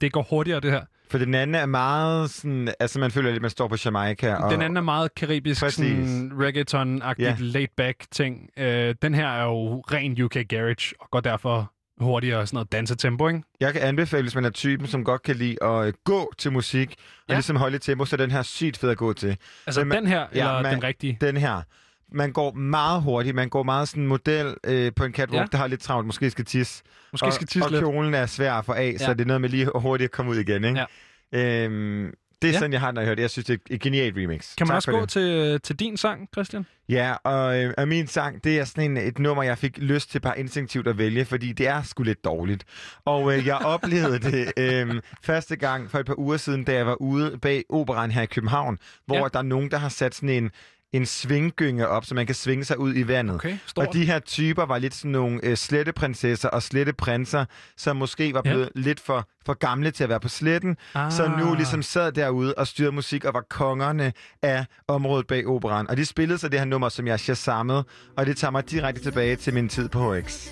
Det 0.00 0.12
går 0.12 0.26
hurtigere, 0.30 0.60
det 0.60 0.70
her. 0.70 0.80
For 1.10 1.18
den 1.18 1.34
anden 1.34 1.54
er 1.54 1.66
meget 1.66 2.30
sådan... 2.30 2.74
Altså, 2.80 2.98
man 2.98 3.10
føler 3.10 3.30
lidt, 3.30 3.42
man 3.42 3.50
står 3.50 3.68
på 3.68 3.76
Jamaica. 3.84 4.34
Og, 4.34 4.50
Den 4.52 4.62
anden 4.62 4.76
er 4.76 4.80
meget 4.80 5.14
karibisk, 5.14 5.60
Præcis. 5.60 5.76
sådan 5.76 6.32
reggaeton-agtigt, 6.34 7.22
Ja. 7.22 7.36
laid-back 7.40 8.06
ting. 8.12 8.50
Øh, 8.58 8.94
den 9.02 9.14
her 9.14 9.28
er 9.28 9.44
jo 9.44 9.80
ren 9.80 10.22
UK 10.22 10.36
garage, 10.48 10.94
og 11.00 11.08
går 11.10 11.20
derfor 11.20 11.72
hurtigere 12.00 12.46
sådan 12.46 12.56
noget 12.56 12.72
dansetempo, 12.72 13.28
ikke? 13.28 13.42
Jeg 13.60 13.72
kan 13.72 13.82
anbefale, 13.82 14.22
hvis 14.22 14.34
man 14.34 14.44
er 14.44 14.50
typen, 14.50 14.86
som 14.86 15.04
godt 15.04 15.22
kan 15.22 15.36
lide 15.36 15.56
at 15.62 15.86
øh, 15.86 15.92
gå 16.04 16.32
til 16.38 16.52
musik, 16.52 16.88
og 16.90 17.24
Ja. 17.28 17.34
ligesom 17.34 17.56
holde 17.56 17.78
tempo, 17.78 18.04
så 18.04 18.16
er 18.16 18.18
den 18.18 18.30
her 18.30 18.42
sygt 18.42 18.78
fed 18.78 18.90
at 18.90 18.96
gå 18.96 19.12
til. 19.12 19.36
Altså 19.66 19.84
man- 19.84 19.98
den 19.98 20.06
her, 20.06 20.26
eller 20.32 20.62
man- 20.62 20.74
den 20.74 20.82
rigtige? 20.84 21.18
Den 21.20 21.36
her. 21.36 21.62
Man 22.12 22.32
går 22.32 22.52
meget 22.52 23.02
hurtigt. 23.02 23.34
Man 23.36 23.48
går 23.48 23.62
meget 23.62 23.88
sådan 23.88 24.02
en 24.02 24.08
model 24.08 24.54
øh, 24.64 24.92
på 24.96 25.04
en 25.04 25.12
catwalk, 25.12 25.40
Ja. 25.42 25.46
der 25.52 25.58
har 25.58 25.66
lidt 25.66 25.80
travlt. 25.80 26.06
Måske 26.06 26.30
skal 26.30 26.44
tisse. 26.44 26.82
Måske 27.12 27.26
og, 27.26 27.32
skal 27.32 27.46
tisse 27.46 27.66
og 27.66 27.70
lidt. 27.70 27.80
kjolen 27.80 28.14
er 28.14 28.26
svær 28.26 28.52
at 28.54 28.64
få 28.64 28.72
af, 28.72 28.92
ja. 29.00 29.06
så 29.06 29.14
det 29.14 29.20
er 29.20 29.26
noget 29.26 29.40
med 29.40 29.48
lige 29.48 29.68
hurtigt 29.74 30.08
at 30.08 30.12
komme 30.12 30.30
ud 30.30 30.36
igen. 30.36 30.64
Ikke? 30.64 30.84
Ja. 31.32 31.64
Øhm, 31.64 32.10
det 32.42 32.48
er 32.48 32.52
Ja. 32.52 32.58
sådan, 32.58 32.72
jeg 32.72 32.80
har, 32.80 32.92
når 32.92 33.00
jeg 33.00 33.06
hører 33.06 33.14
det. 33.14 33.22
Jeg 33.22 33.30
synes, 33.30 33.46
det 33.46 33.54
er 33.54 33.74
et 33.74 33.80
genialt 33.80 34.16
remix. 34.16 34.56
Kan 34.56 34.66
man 34.66 34.72
tak 34.72 34.76
også 34.76 34.90
gå 34.90 35.00
det. 35.00 35.08
til, 35.08 35.60
til 35.60 35.76
din 35.76 35.96
sang, 35.96 36.28
Christian? 36.32 36.66
Ja, 36.88 37.14
og, 37.24 37.62
øh, 37.64 37.74
og 37.78 37.88
min 37.88 38.06
sang, 38.06 38.44
det 38.44 38.58
er 38.58 38.64
sådan 38.64 38.90
en, 38.90 38.96
et 38.96 39.18
nummer, 39.18 39.42
jeg 39.42 39.58
fik 39.58 39.78
lyst 39.78 40.10
til 40.10 40.20
bare 40.20 40.38
instinktivt 40.40 40.86
at 40.88 40.98
vælge, 40.98 41.24
fordi 41.24 41.52
det 41.52 41.66
er 41.68 41.82
sgu 41.82 42.02
lidt 42.02 42.24
dårligt. 42.24 42.64
Og 43.04 43.36
øh, 43.38 43.46
jeg 43.46 43.56
oplevede 43.56 44.18
det 44.30 44.52
øh, 44.56 45.00
første 45.22 45.56
gang 45.56 45.90
for 45.90 45.98
et 45.98 46.06
par 46.06 46.18
uger 46.18 46.36
siden, 46.36 46.64
da 46.64 46.74
jeg 46.74 46.86
var 46.86 46.94
ude 47.02 47.38
bag 47.42 47.62
operan 47.68 48.10
her 48.10 48.22
i 48.22 48.26
København, 48.26 48.78
hvor 49.06 49.16
ja. 49.16 49.28
der 49.32 49.38
er 49.38 49.42
nogen, 49.42 49.70
der 49.70 49.78
har 49.78 49.88
sat 49.88 50.14
sådan 50.14 50.28
en, 50.28 50.50
en 50.92 51.06
svinggynge 51.06 51.88
op, 51.88 52.04
så 52.04 52.14
man 52.14 52.26
kan 52.26 52.34
svinge 52.34 52.64
sig 52.64 52.78
ud 52.78 52.94
i 52.96 53.08
vandet. 53.08 53.34
Okay, 53.34 53.56
stort. 53.66 53.86
Og 53.86 53.94
de 53.94 54.04
her 54.04 54.18
typer 54.18 54.66
var 54.66 54.78
lidt 54.78 54.94
sådan 54.94 55.10
nogle 55.10 55.40
øh, 55.42 55.56
sletteprinsesser 55.56 56.48
og 56.48 56.62
sletteprinser, 56.62 57.44
som 57.76 57.96
måske 57.96 58.34
var 58.34 58.42
Ja. 58.44 58.50
blevet 58.50 58.68
lidt 58.74 59.00
for, 59.00 59.28
for 59.46 59.54
gamle 59.54 59.90
til 59.90 60.02
at 60.04 60.10
være 60.10 60.20
på 60.20 60.28
sletten, 60.28 60.76
ah. 60.94 61.12
så 61.12 61.28
nu 61.38 61.50
Ah. 61.50 61.56
ligesom 61.56 61.82
sad 61.82 62.12
derude 62.12 62.54
og 62.54 62.66
styrede 62.66 62.92
musik 62.92 63.24
og 63.24 63.34
var 63.34 63.44
kongerne 63.50 64.12
af 64.42 64.64
området 64.88 65.26
bag 65.26 65.46
operan. 65.46 65.90
Og 65.90 65.96
de 65.96 66.04
spillede 66.06 66.38
så 66.38 66.48
det 66.48 66.58
her 66.58 66.66
nummer, 66.66 66.88
som 66.88 67.06
jeg 67.06 67.20
shazammede, 67.20 67.84
og 68.16 68.26
det 68.26 68.36
tager 68.36 68.50
mig 68.50 68.70
direkte 68.70 69.02
tilbage 69.02 69.36
til 69.36 69.54
min 69.54 69.68
tid 69.68 69.88
på 69.88 70.14
HX. 70.14 70.48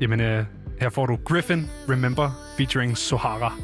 Jamen, 0.00 0.20
øh, 0.20 0.44
her 0.80 0.88
får 0.90 1.06
du 1.06 1.16
Griffin 1.24 1.70
Remember 1.88 2.30
featuring 2.56 2.96
Sohara. 2.98 3.54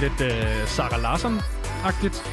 Sådan 0.00 0.08
lidt 0.18 0.32
øh, 0.32 0.66
Sarah 0.66 1.02
Larsson-agtigt. 1.02 2.28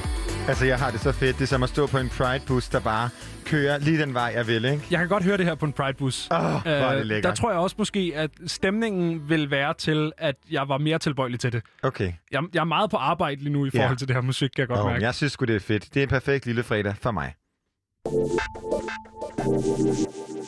Altså, 0.48 0.66
jeg 0.66 0.78
har 0.80 0.92
det 0.92 1.00
så 1.00 1.12
fedt. 1.12 1.36
Det 1.38 1.44
er 1.44 1.48
som 1.48 1.64
at 1.64 1.70
stå 1.70 1.88
på 1.88 1.98
en 1.98 2.10
Pride-bus, 2.10 2.70
der 2.70 2.80
bare 2.80 3.10
kører 3.46 3.78
lige 3.78 4.02
den 4.02 4.14
vej, 4.14 4.32
jeg 4.36 4.48
vil, 4.48 4.66
ikke? 4.66 4.84
Jeg 4.92 5.00
kan 5.00 5.08
godt 5.08 5.24
høre 5.24 5.38
det 5.38 5.46
her 5.46 5.56
på 5.56 5.66
en 5.66 5.74
Pride-bus. 5.74 6.28
Åh, 6.32 6.38
hvor 6.40 6.62
er 6.70 6.96
det 6.96 7.06
lækkert. 7.06 7.30
der 7.30 7.36
tror 7.36 7.52
jeg 7.52 7.60
også 7.60 7.76
måske, 7.80 8.12
at 8.16 8.30
stemningen 8.48 9.30
vil 9.30 9.52
være 9.52 9.74
til, 9.74 10.12
at 10.18 10.36
jeg 10.52 10.70
var 10.70 10.78
mere 10.78 11.00
tilbøjelig 11.00 11.40
til 11.40 11.52
det. 11.52 11.62
Okay. 11.84 12.14
Jeg, 12.32 12.42
jeg 12.54 12.60
er 12.60 12.64
meget 12.66 12.90
på 12.90 12.98
arbejde 12.98 13.42
lige 13.44 13.54
nu 13.54 13.66
i 13.66 13.70
Ja. 13.74 13.80
forhold 13.82 13.98
til 13.98 14.08
det 14.08 14.16
her 14.16 14.22
musik, 14.22 14.50
kan 14.56 14.62
jeg 14.62 14.68
godt 14.68 14.80
Oh, 14.80 14.86
mærke. 14.92 15.06
jeg 15.06 15.16
synes 15.16 15.34
sgu, 15.34 15.46
det 15.46 15.56
er 15.56 15.60
fedt. 15.60 15.84
Det 15.94 15.98
er 16.00 16.04
en 16.04 16.10
perfekt 16.10 16.46
lille 16.46 16.64
fredag 16.64 16.94
for 17.02 17.12
mig. 17.12 17.34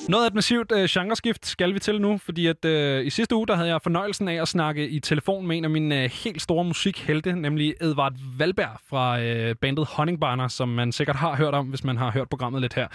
Noget 0.10 0.24
af 0.24 0.28
et 0.28 0.34
massivt 0.34 0.72
øh, 0.72 0.88
genreskift 0.90 1.46
skal 1.46 1.74
vi 1.74 1.80
til 1.80 2.02
nu, 2.02 2.18
fordi 2.18 2.48
at 2.48 2.66
øh, 2.66 3.06
i 3.06 3.10
sidste 3.10 3.36
uge 3.36 3.48
der 3.48 3.56
havde 3.56 3.70
jeg 3.70 3.82
fornøjelsen 3.82 4.28
af 4.28 4.42
at 4.42 4.48
snakke 4.48 4.90
i 4.90 5.00
telefon 5.00 5.48
med 5.48 5.58
en 5.58 5.64
af 5.64 5.70
mine 5.70 6.04
øh, 6.04 6.10
helt 6.24 6.42
store 6.42 6.64
musikhelte, 6.64 7.36
nemlig 7.36 7.76
Edvard 7.82 8.14
Valberg 8.38 8.80
fra 8.90 9.22
øh, 9.22 9.56
bandet 9.56 9.88
Honningbarner, 9.88 10.48
som 10.48 10.70
man 10.70 10.92
sikkert 10.92 11.16
har 11.16 11.36
hørt 11.36 11.54
om, 11.54 11.68
hvis 11.68 11.84
man 11.84 11.98
har 11.98 12.12
hørt 12.12 12.30
programmet 12.30 12.62
lidt 12.62 12.74
her. 12.74 12.88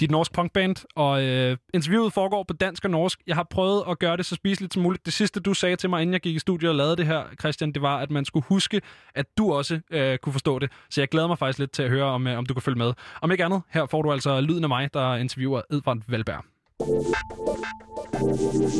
De 0.00 0.04
er 0.04 0.06
et 0.06 0.10
norsk 0.10 0.32
punkband, 0.32 0.76
og 0.96 1.22
øh, 1.22 1.56
interviewet 1.74 2.12
foregår 2.12 2.42
på 2.42 2.54
dansk 2.54 2.84
og 2.84 2.90
norsk. 2.90 3.20
Jeg 3.26 3.36
har 3.36 3.46
prøvet 3.50 3.84
at 3.90 3.98
gøre 3.98 4.16
det 4.16 4.26
så 4.26 4.34
spiseligt 4.34 4.74
som 4.74 4.82
muligt. 4.82 5.06
Det 5.06 5.12
sidste, 5.12 5.40
du 5.40 5.54
sagde 5.54 5.76
til 5.76 5.90
mig, 5.90 6.02
inden 6.02 6.12
jeg 6.12 6.20
gik 6.20 6.36
i 6.36 6.38
studiet 6.38 6.70
og 6.70 6.76
lavede 6.76 6.96
det 6.96 7.06
her, 7.06 7.22
Christian, 7.40 7.72
det 7.72 7.82
var, 7.82 7.98
at 7.98 8.10
man 8.10 8.24
skulle 8.24 8.46
huske, 8.48 8.80
at 9.14 9.26
du 9.38 9.52
også 9.52 9.80
øh, 9.90 10.18
kunne 10.18 10.32
forstå 10.32 10.58
det. 10.58 10.70
Så 10.90 11.00
jeg 11.00 11.08
glæder 11.08 11.28
mig 11.28 11.38
faktisk 11.38 11.58
lidt 11.58 11.72
til 11.72 11.82
at 11.82 11.90
høre, 11.90 12.04
om, 12.04 12.26
øh, 12.26 12.38
om 12.38 12.46
du 12.46 12.54
kan 12.54 12.62
følge 12.62 12.78
med. 12.78 12.92
Om 13.22 13.30
ikke 13.30 13.44
andet, 13.44 13.62
her 13.70 13.86
får 13.86 14.02
du 14.02 14.12
altså 14.12 14.40
lyden 14.40 14.64
af 14.64 14.68
mig, 14.68 14.94
der 14.94 15.14
interviewer 15.14 15.62
Edvard 15.70 15.98
Valberg. 16.08 16.53
Thank 16.80 17.14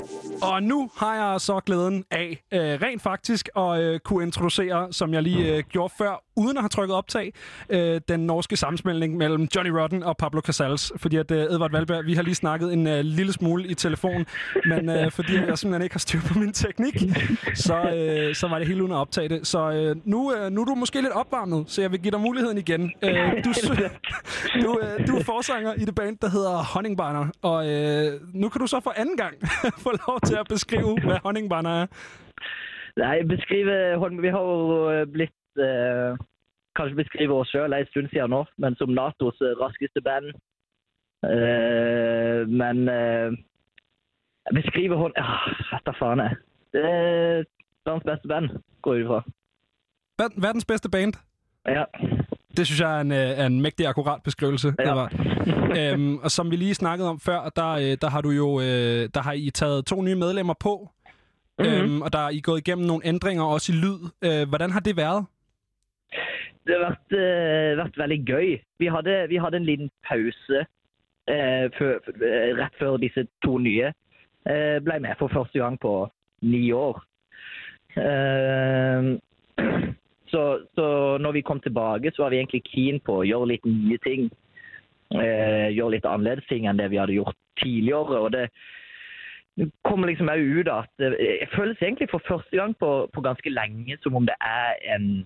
you. 0.02 0.13
Og 0.52 0.62
nu 0.62 0.90
har 0.96 1.14
jeg 1.30 1.40
så 1.40 1.60
glæden 1.60 2.04
af 2.10 2.44
øh, 2.52 2.60
rent 2.60 3.02
faktisk 3.02 3.48
at 3.56 3.80
øh, 3.80 4.00
kunne 4.00 4.24
introducere, 4.24 4.92
som 4.92 5.14
jeg 5.14 5.22
lige 5.22 5.56
øh, 5.56 5.62
gjorde 5.68 5.94
før, 5.98 6.22
uden 6.36 6.56
at 6.56 6.62
have 6.62 6.68
trykket 6.68 6.96
optag, 6.96 7.32
øh, 7.68 8.00
den 8.08 8.20
norske 8.20 8.56
sammensmeltning 8.56 9.16
mellem 9.16 9.48
Johnny 9.56 9.70
Rotten 9.70 10.02
og 10.02 10.16
Pablo 10.16 10.40
Casals. 10.40 10.92
Fordi 10.96 11.16
at 11.16 11.30
øh, 11.30 11.42
Edvard 11.42 11.70
Valberg, 11.70 12.06
vi 12.06 12.14
har 12.14 12.22
lige 12.22 12.34
snakket 12.34 12.72
en 12.72 12.86
øh, 12.86 13.00
lille 13.00 13.32
smule 13.32 13.66
i 13.66 13.74
telefon, 13.74 14.26
men 14.66 14.88
øh, 14.88 15.10
fordi 15.10 15.34
jeg 15.34 15.58
simpelthen 15.58 15.82
ikke 15.82 15.94
har 15.94 15.98
styr 15.98 16.20
på 16.20 16.38
min 16.38 16.52
teknik, 16.52 17.02
så, 17.54 17.76
øh, 17.76 18.34
så 18.34 18.48
var 18.48 18.58
det 18.58 18.68
helt 18.68 18.80
uden 18.80 18.92
at 18.92 18.96
optage 18.96 19.28
det. 19.28 19.46
Så 19.46 19.70
øh, 19.70 19.96
nu, 20.04 20.34
øh, 20.34 20.52
nu 20.52 20.60
er 20.60 20.64
du 20.64 20.74
måske 20.74 21.00
lidt 21.00 21.12
opvarmet, 21.12 21.64
så 21.66 21.80
jeg 21.80 21.92
vil 21.92 22.00
give 22.00 22.10
dig 22.10 22.20
muligheden 22.20 22.58
igen. 22.58 22.92
Øh, 23.02 23.44
du, 23.44 23.52
du, 24.62 24.80
øh, 24.82 25.06
du 25.06 25.16
er 25.16 25.22
forsanger 25.24 25.72
i 25.74 25.84
det 25.84 25.94
band, 25.94 26.18
der 26.22 26.28
hedder 26.28 26.56
Honningbarner, 26.56 27.26
og 27.42 27.68
øh, 27.70 28.20
nu 28.34 28.48
kan 28.48 28.60
du 28.60 28.66
så 28.66 28.80
for 28.80 28.92
anden 28.96 29.16
gang 29.16 29.34
få 29.84 29.92
lov 30.08 30.20
til 30.26 30.33
at 30.40 30.48
beskrive, 30.48 30.94
hvad 31.06 31.18
Honningbarner 31.24 31.70
er. 31.82 31.86
Nei, 32.96 33.22
beskrive 33.26 33.96
Holm, 33.98 34.22
Vi 34.22 34.28
har 34.28 34.40
jo 34.42 34.90
eh, 34.90 35.06
blitt 35.12 35.58
eh, 35.58 36.14
Kanskje 36.76 36.96
beskrive 37.02 37.34
oss 37.34 37.50
sjøl 37.54 37.72
en 37.72 37.86
stund 37.86 38.08
siden 38.10 38.30
nå, 38.34 38.44
men 38.58 38.74
som 38.76 38.90
Natos 38.90 39.38
raskeste 39.60 40.00
band. 40.02 40.32
Eh, 41.30 42.40
men 42.50 42.88
eh, 42.88 43.30
beskrive 44.54 44.96
Holm 44.96 45.12
ah, 45.16 45.46
Vet 45.72 45.86
da 45.86 45.94
faen, 45.98 46.22
jeg. 46.24 46.36
Det 46.74 46.82
er 46.84 47.44
verdens 47.86 48.04
beste 48.10 48.28
band, 48.28 48.48
går 48.82 48.94
jeg 48.94 49.04
ut 49.04 49.08
fra. 49.12 49.20
Ver- 50.18 50.40
Verdens 50.46 50.66
bedste 50.66 50.90
band. 50.90 51.14
Ja. 51.66 51.84
Det 52.56 52.66
synes 52.66 52.80
jeg 52.80 52.96
er 52.96 53.00
en, 53.00 53.12
øh, 53.12 53.18
er 53.18 53.46
en 53.46 53.60
mægtig 53.62 53.86
akkurat 53.86 54.22
beskrivelse. 54.22 54.74
Ja. 54.78 54.84
Edvard. 54.84 55.12
øhm, 55.78 56.16
og 56.18 56.30
som 56.30 56.50
vi 56.50 56.56
lige 56.56 56.74
snakkede 56.74 57.08
om 57.10 57.20
før, 57.20 57.40
der, 57.56 57.70
øh, 57.70 57.96
der 58.00 58.08
har 58.10 58.20
du 58.20 58.30
jo 58.30 58.60
øh, 58.60 59.08
der 59.14 59.22
har 59.22 59.32
I 59.32 59.50
taget 59.50 59.86
to 59.86 60.02
nye 60.02 60.14
medlemmer 60.14 60.54
på, 60.60 60.90
Mhm. 61.58 61.66
øhm, 61.68 62.02
og 62.02 62.12
der 62.12 62.18
er 62.18 62.28
I 62.30 62.40
gået 62.40 62.58
igennem 62.68 62.86
nogle 62.86 63.06
ændringer 63.06 63.44
også 63.44 63.72
i 63.72 63.76
lyd. 63.76 63.98
Øh, 64.24 64.48
hvordan 64.48 64.70
har 64.70 64.80
det 64.80 64.96
været? 64.96 65.24
Det 66.66 66.74
har 66.76 66.82
vært, 66.88 67.08
eh, 67.22 67.76
vært 67.78 67.98
veldig 67.98 68.24
gøy. 68.26 68.58
Vi 68.78 68.86
hadde, 68.86 69.26
vi 69.28 69.36
hadde 69.36 69.56
en 69.56 69.64
liten 69.64 69.90
pause 70.08 70.58
eh, 71.28 71.64
før, 71.78 71.94
rett 72.60 72.74
før 72.78 72.96
disse 72.96 73.26
to 73.44 73.58
nye 73.58 73.86
eh, 74.50 74.78
ble 74.84 74.98
med 75.00 75.14
for 75.18 75.28
første 75.28 75.58
gang 75.58 75.80
på 75.80 76.08
ni 76.42 76.72
år. 76.72 77.04
Eh, 77.96 79.18
så, 80.34 80.44
så 80.74 80.86
når 81.22 81.38
vi 81.38 81.44
kom 81.46 81.60
tilbake, 81.62 82.10
så 82.14 82.24
var 82.24 82.34
vi 82.34 82.42
egentlig 82.42 82.64
keen 82.66 83.00
på 83.06 83.20
å 83.20 83.26
gjøre 83.26 83.52
litt 83.54 83.68
nye 83.68 83.98
ting. 84.04 84.28
Eh, 85.14 85.70
gjøre 85.70 85.94
litt 85.94 86.08
annerledes 86.10 86.48
ting 86.50 86.66
enn 86.66 86.80
det 86.80 86.90
vi 86.90 86.98
hadde 86.98 87.14
gjort 87.14 87.38
tidligere. 87.62 88.18
og 88.18 88.32
det 88.34 88.48
kommer 89.86 90.10
liksom 90.10 90.28
også 90.32 90.58
ut 90.58 90.68
at 90.72 90.90
det 90.98 91.12
jeg 91.22 91.46
føles 91.52 91.78
egentlig 91.78 92.08
for 92.10 92.26
første 92.26 92.58
gang 92.58 92.74
på, 92.74 92.90
på 93.14 93.22
ganske 93.22 93.52
lenge 93.54 93.94
som 94.02 94.16
om 94.18 94.26
det 94.26 94.34
er 94.42 94.74
en 94.96 95.22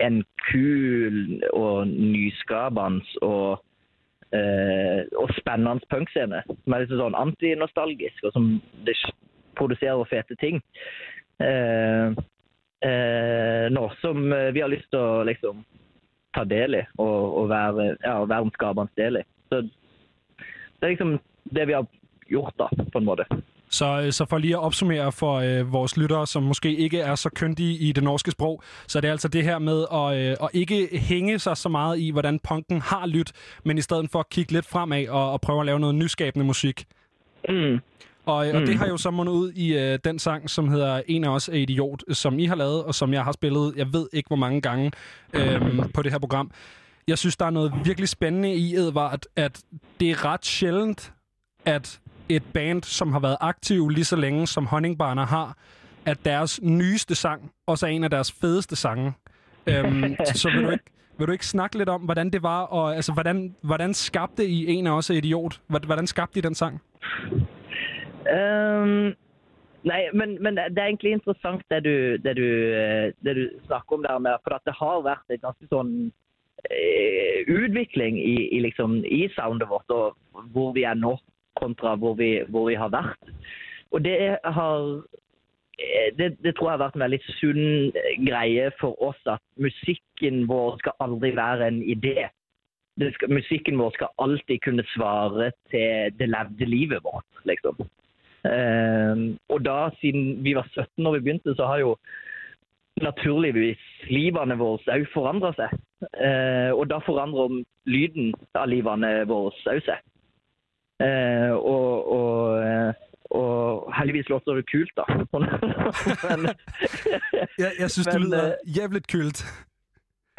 en 0.00 0.24
kul 0.50 1.42
og 1.52 1.88
nyskapende 1.88 3.04
og, 3.22 3.64
eh, 4.32 5.04
og 5.16 5.30
spennende 5.38 5.86
punkscene. 5.90 6.42
Som 6.64 6.74
er 6.74 6.84
litt 6.84 6.94
sånn 6.94 7.18
antinostalgisk, 7.18 8.24
og 8.24 8.32
som 8.34 8.48
det 8.86 8.96
produserer 9.58 10.08
fete 10.10 10.36
ting. 10.40 10.62
Eh, 11.42 12.16
eh, 12.84 13.66
nå 13.72 13.88
som 14.00 14.32
eh, 14.32 14.52
vi 14.54 14.62
har 14.64 14.72
lyst 14.72 14.90
til 14.92 15.00
å 15.00 15.24
liksom 15.26 15.64
ta 16.34 16.44
del 16.44 16.80
i 16.80 16.84
og, 16.98 17.18
og 17.40 17.48
være, 17.48 17.88
ja, 18.04 18.18
og 18.20 18.28
være 18.28 18.48
en 18.48 18.54
skapende 18.54 19.00
del 19.00 19.20
i. 19.20 19.24
Så 19.48 19.62
det 19.64 20.88
er 20.88 20.94
liksom 20.94 21.18
det 21.54 21.66
vi 21.68 21.76
har 21.76 21.86
gjort, 22.28 22.54
da, 22.58 22.68
på 22.92 22.98
en 22.98 23.04
måte. 23.04 23.26
Så, 23.68 24.00
øh, 24.00 24.12
så 24.12 24.24
for 24.24 24.38
lige 24.38 24.54
at 24.54 24.62
opsummere 24.62 25.12
for 25.12 25.34
øh, 25.34 25.72
vores 25.72 25.96
lyttere, 25.96 26.26
som 26.26 26.42
måske 26.42 26.76
ikke 26.76 27.00
er 27.00 27.14
så 27.14 27.30
kyndige 27.30 27.78
i 27.78 27.92
det 27.92 28.04
norske 28.04 28.30
sprog, 28.30 28.62
så 28.86 28.98
er 28.98 29.00
det 29.00 29.08
altså 29.08 29.28
det 29.28 29.44
her 29.44 29.58
med 29.58 29.84
at, 29.92 30.30
øh, 30.30 30.36
at 30.42 30.50
ikke 30.52 30.98
hænge 30.98 31.38
sig 31.38 31.56
så 31.56 31.68
meget 31.68 31.98
i, 31.98 32.10
hvordan 32.10 32.38
punken 32.38 32.80
har 32.80 33.06
lyttet, 33.06 33.58
men 33.64 33.78
i 33.78 33.80
stedet 33.80 34.10
for 34.12 34.18
at 34.18 34.28
kigge 34.28 34.52
lidt 34.52 34.66
fremad 34.66 35.08
og, 35.08 35.32
og 35.32 35.40
prøve 35.40 35.60
at 35.60 35.66
lave 35.66 35.80
noget 35.80 35.94
nyskabende 35.94 36.46
musik. 36.46 36.84
Mm. 37.48 37.78
Og, 38.26 38.36
og 38.36 38.60
Mm. 38.60 38.66
det 38.66 38.76
har 38.78 38.86
jo 38.86 38.96
så 38.96 39.10
mundet 39.10 39.32
ud 39.32 39.52
i 39.52 39.78
øh, 39.78 39.98
den 40.04 40.18
sang, 40.18 40.50
som 40.50 40.68
hedder 40.68 41.02
En 41.06 41.24
af 41.24 41.28
os 41.28 41.48
er 41.48 41.52
idiot, 41.52 42.02
som 42.12 42.38
I 42.38 42.44
har 42.46 42.54
lavet, 42.54 42.84
og 42.84 42.94
som 42.94 43.12
jeg 43.12 43.24
har 43.24 43.32
spillet, 43.32 43.72
jeg 43.76 43.92
ved 43.92 44.08
ikke 44.12 44.26
hvor 44.26 44.36
mange 44.36 44.60
gange 44.60 44.92
øh, 45.34 45.62
på 45.94 46.02
det 46.02 46.12
her 46.12 46.18
program. 46.18 46.50
Jeg 47.08 47.18
synes, 47.18 47.36
der 47.36 47.46
er 47.46 47.50
noget 47.50 47.72
virkelig 47.84 48.08
spændende 48.08 48.54
i, 48.54 48.74
Edvard, 48.74 49.18
at 49.36 49.60
det 50.00 50.10
er 50.10 50.24
ret 50.24 50.46
sjældent, 50.46 51.12
at 51.64 52.00
et 52.28 52.42
band, 52.54 52.82
som 52.82 53.12
har 53.12 53.20
været 53.20 53.36
aktiv 53.40 53.88
lige 53.88 54.04
så 54.04 54.16
længe, 54.16 54.46
som 54.46 54.66
Honningbarner 54.66 55.26
har, 55.26 55.56
at 56.06 56.24
deres 56.24 56.60
nyeste 56.62 57.14
sang 57.14 57.50
også 57.66 57.86
er 57.86 57.90
en 57.90 58.04
af 58.04 58.10
deres 58.10 58.32
fedeste 58.32 58.76
sange. 58.76 59.12
Øhm, 59.66 60.16
så 60.34 60.50
vil 60.50 60.64
du, 60.64 60.70
ikke, 60.70 60.84
vil 61.18 61.26
du 61.26 61.32
ikke 61.32 61.46
snakke 61.46 61.78
lidt 61.78 61.88
om, 61.88 62.00
hvordan 62.00 62.30
det 62.30 62.42
var, 62.42 62.60
og 62.60 62.96
altså, 62.96 63.12
hvordan, 63.12 63.54
hvordan 63.62 63.94
skabte 63.94 64.46
I 64.48 64.66
En 64.66 64.86
af 64.86 64.90
os 64.90 65.10
er 65.10 65.14
idiot? 65.14 65.60
Hvordan 65.66 66.06
skabte 66.06 66.38
I 66.38 66.42
den 66.42 66.54
sang? 66.54 66.80
Ehm, 68.30 69.14
nei, 69.84 70.00
men, 70.16 70.36
men 70.42 70.56
det 70.56 70.78
er 70.78 70.88
egentlig 70.88 71.16
interessant 71.18 71.64
det 71.70 71.82
du, 71.84 71.96
det 72.24 72.36
du, 72.38 72.48
det 73.24 73.36
du 73.36 73.44
snakker 73.66 73.98
om 73.98 74.06
der 74.06 74.18
med, 74.18 74.40
for 74.44 74.56
at 74.56 74.64
det 74.68 74.76
har 74.78 75.04
vært 75.04 75.34
en 75.34 75.42
ganske 75.44 75.68
sånn 75.72 75.94
eh, 76.70 77.44
øh, 77.44 77.54
utvikling 77.64 78.18
i, 78.20 78.36
i, 78.56 78.62
liksom, 78.64 79.02
i 79.04 79.26
soundet 79.36 79.68
vårt, 79.68 79.90
og 79.90 80.46
hvor 80.54 80.72
vi 80.76 80.86
er 80.88 80.96
nå 80.98 81.16
kontra 81.60 81.94
hvor 82.00 82.16
vi, 82.18 82.38
hvor 82.50 82.68
vi 82.70 82.78
har 82.78 82.90
vært. 82.94 83.34
Og 83.94 84.02
det 84.04 84.38
har 84.44 84.78
øh, 84.96 86.08
det, 86.18 86.34
det 86.42 86.54
tror 86.54 86.70
jeg 86.70 86.78
har 86.78 86.84
vært 86.86 86.96
en 86.98 87.04
veldig 87.06 87.20
sunn 87.38 87.66
greie 88.26 88.70
for 88.80 88.96
oss 89.02 89.20
at 89.30 89.42
musikken 89.60 90.48
vår 90.50 90.80
skal 90.82 90.96
aldri 91.04 91.34
være 91.36 91.68
en 91.68 91.82
idé. 91.82 92.30
Det 93.00 93.10
skal, 93.16 93.32
musikken 93.34 93.78
vår 93.78 93.94
skal 93.96 94.14
alltid 94.22 94.62
kunne 94.62 94.86
svare 94.94 95.50
til 95.70 96.14
det 96.18 96.28
levde 96.30 96.66
livet 96.70 97.02
vårt, 97.02 97.26
liksom. 97.44 97.86
Eh, 98.44 99.24
og 99.48 99.64
da, 99.64 99.78
siden 100.00 100.44
vi 100.44 100.54
var 100.56 100.68
17 100.72 100.88
når 101.04 101.16
vi 101.16 101.24
begynte, 101.24 101.54
så 101.56 101.66
har 101.66 101.78
jo 101.84 101.96
naturligvis 103.02 103.80
livene 104.10 104.56
våre 104.58 104.98
òg 104.98 105.06
forandra 105.14 105.52
seg. 105.58 105.72
Eh, 106.20 106.70
og 106.74 106.86
da 106.90 107.00
forandrer 107.06 107.62
lyden 107.90 108.34
av 108.54 108.68
livene 108.70 109.16
våre 109.30 109.54
òg 109.74 109.82
seg. 109.86 110.02
Eh, 111.02 111.52
og, 111.52 112.12
og, 112.16 112.62
eh, 112.62 112.92
og 113.34 113.90
heldigvis 113.96 114.28
låter 114.30 114.60
det 114.60 114.66
kult, 114.70 114.92
da. 114.96 115.04
Men, 116.28 116.50
Jeg, 117.58 117.72
jeg 117.78 117.90
synes, 117.90 118.06
det 118.06 118.20
lyder 118.20 118.46
øh, 118.46 118.76
jævligt 118.78 119.08
kult. 119.12 119.44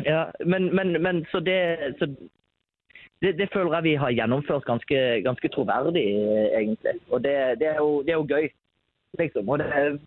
Ja, 0.05 0.23
men, 0.45 0.75
men, 0.75 1.01
men 1.01 1.25
så 1.31 1.39
det 1.39 1.77
så 1.99 2.05
det, 3.25 3.31
det 3.41 3.47
føler 3.53 3.73
jeg 3.79 3.83
vi 3.89 3.93
har 4.01 4.13
gjennomført 4.15 4.65
ganske, 4.69 4.99
ganske 5.25 5.49
troverdig, 5.53 6.05
eh, 6.21 6.47
egentlig. 6.61 6.95
Og 7.09 7.23
det, 7.25 7.35
det, 7.61 7.67
er 7.73 7.79
jo, 7.81 8.01
det 8.05 8.13
er 8.13 8.19
jo 8.21 8.27
gøy, 8.29 8.47
liksom. 9.19 9.49
Og 9.49 9.59
det, 9.59 9.67
er- 9.73 9.97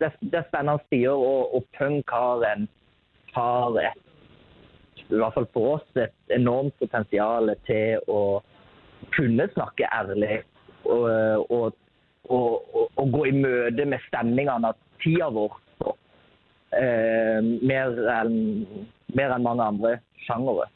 det, 0.00 0.08
er- 0.08 0.22
det 0.32 0.38
er 0.40 0.48
spennende 0.48 0.82
tider, 0.90 1.12
og, 1.14 1.54
og 1.58 1.66
punk 1.78 2.10
har 2.16 2.46
en 2.52 2.68
har 3.32 3.76
et, 3.80 4.00
i 5.08 5.14
hvert 5.20 5.34
fall 5.34 5.46
for 5.54 5.76
oss, 5.76 5.86
et 5.96 6.12
enormt 6.36 6.74
potensial 6.80 7.48
til 7.68 8.00
å 8.12 8.20
kunne 9.16 9.46
snakke 9.54 9.88
ærlig 9.92 10.42
og, 10.84 11.06
og, 11.52 11.74
og, 12.28 12.58
og, 12.76 12.90
og 13.00 13.12
gå 13.14 13.24
i 13.30 13.32
møte 13.36 13.84
med 13.88 14.04
stemningene 14.08 14.68
av 14.72 14.76
tida 15.02 15.28
vår. 15.34 15.56
Eh, 16.72 17.40
mer 17.68 17.96
enn 18.20 18.36
mer 19.12 19.34
enn 19.34 19.44
mange 19.44 19.64
andre 19.66 19.96
sjangere. 20.24 20.68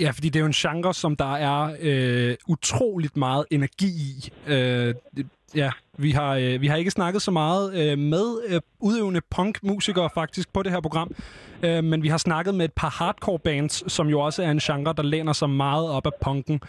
Ja, 0.00 0.10
fordi 0.10 0.28
det 0.28 0.36
er 0.36 0.40
jo 0.40 0.46
en 0.46 0.52
genre, 0.52 0.94
som 0.94 1.16
der 1.16 1.34
er 1.34 1.76
øh, 1.80 2.36
utroligt 2.48 3.16
meget 3.16 3.44
energi 3.50 3.86
i. 3.86 4.30
Øh, 4.46 4.94
ja, 5.54 5.70
vi 5.98 6.10
har, 6.10 6.34
øh, 6.36 6.60
vi 6.60 6.66
har 6.66 6.76
ikke 6.76 6.90
snakket 6.90 7.22
så 7.22 7.30
meget 7.30 7.90
øh, 7.92 7.98
med 7.98 8.38
øh, 8.48 8.60
udøvende 8.80 9.20
punkmusikere 9.30 10.10
faktisk 10.14 10.52
på 10.52 10.62
det 10.62 10.72
her 10.72 10.80
program, 10.80 11.10
øh, 11.62 11.84
men 11.84 12.02
vi 12.02 12.08
har 12.08 12.16
snakket 12.16 12.54
med 12.54 12.64
et 12.64 12.72
par 12.72 12.88
hardcore 12.90 13.38
bands, 13.38 13.92
som 13.92 14.08
jo 14.08 14.20
også 14.20 14.42
er 14.42 14.50
en 14.50 14.58
genre, 14.58 14.94
der 14.96 15.02
læner 15.02 15.32
sig 15.32 15.50
meget 15.50 15.90
op 15.90 16.06
af 16.06 16.12
punken. 16.20 16.60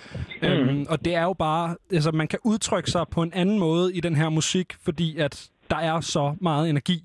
Mm. 0.41 0.47
Øhm, 0.47 0.85
og 0.89 1.05
det 1.05 1.15
er 1.15 1.23
jo 1.23 1.33
bare, 1.33 1.75
altså 1.91 2.11
man 2.11 2.27
kan 2.27 2.39
udtrykke 2.43 2.91
sig 2.91 3.05
på 3.11 3.21
en 3.21 3.33
anden 3.33 3.59
måde 3.59 3.93
i 3.95 3.99
den 3.99 4.15
her 4.15 4.29
musik, 4.29 4.73
fordi 4.85 5.17
at 5.17 5.49
der 5.69 5.77
er 5.77 6.01
så 6.01 6.35
meget 6.41 6.69
energi. 6.69 7.03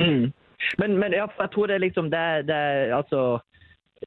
Mm. 0.00 0.32
Men, 0.78 0.90
men 0.98 1.12
jeg 1.12 1.28
tror 1.54 1.66
det 1.66 1.74
er 1.74 1.78
liksom 1.78 2.04
det, 2.10 2.18
er- 2.18 2.42
det 2.42 2.54
er 2.54 2.96
altså 2.96 3.38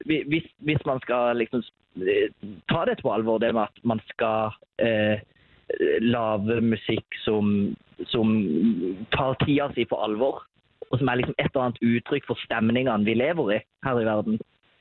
hvis, 0.06 0.48
hvis 0.66 0.86
man 0.86 1.00
skal 1.04 1.38
liksom 1.38 1.64
eh, 2.02 2.30
ta 2.70 2.86
det 2.86 3.00
på 3.02 3.14
alvor, 3.14 3.40
det 3.40 3.54
med 3.54 3.68
at 3.68 3.84
man 3.84 4.02
skal 4.10 4.52
eh, 4.78 5.22
lage 6.02 6.62
musikk 6.62 7.18
som, 7.24 7.76
som 8.08 8.36
tar 9.16 9.38
tida 9.46 9.70
si 9.76 9.86
på 9.86 9.98
alvor, 9.98 10.44
og 10.90 10.98
som 10.98 11.10
er 11.10 11.22
liksom 11.22 11.36
et 11.38 11.52
eller 11.52 11.66
annet 11.68 11.84
uttrykk 11.86 12.30
for 12.30 12.46
stemningene 12.46 13.06
vi 13.06 13.14
lever 13.14 13.52
i 13.58 13.60
her 13.86 14.02
i 14.02 14.08
verden, 14.08 14.40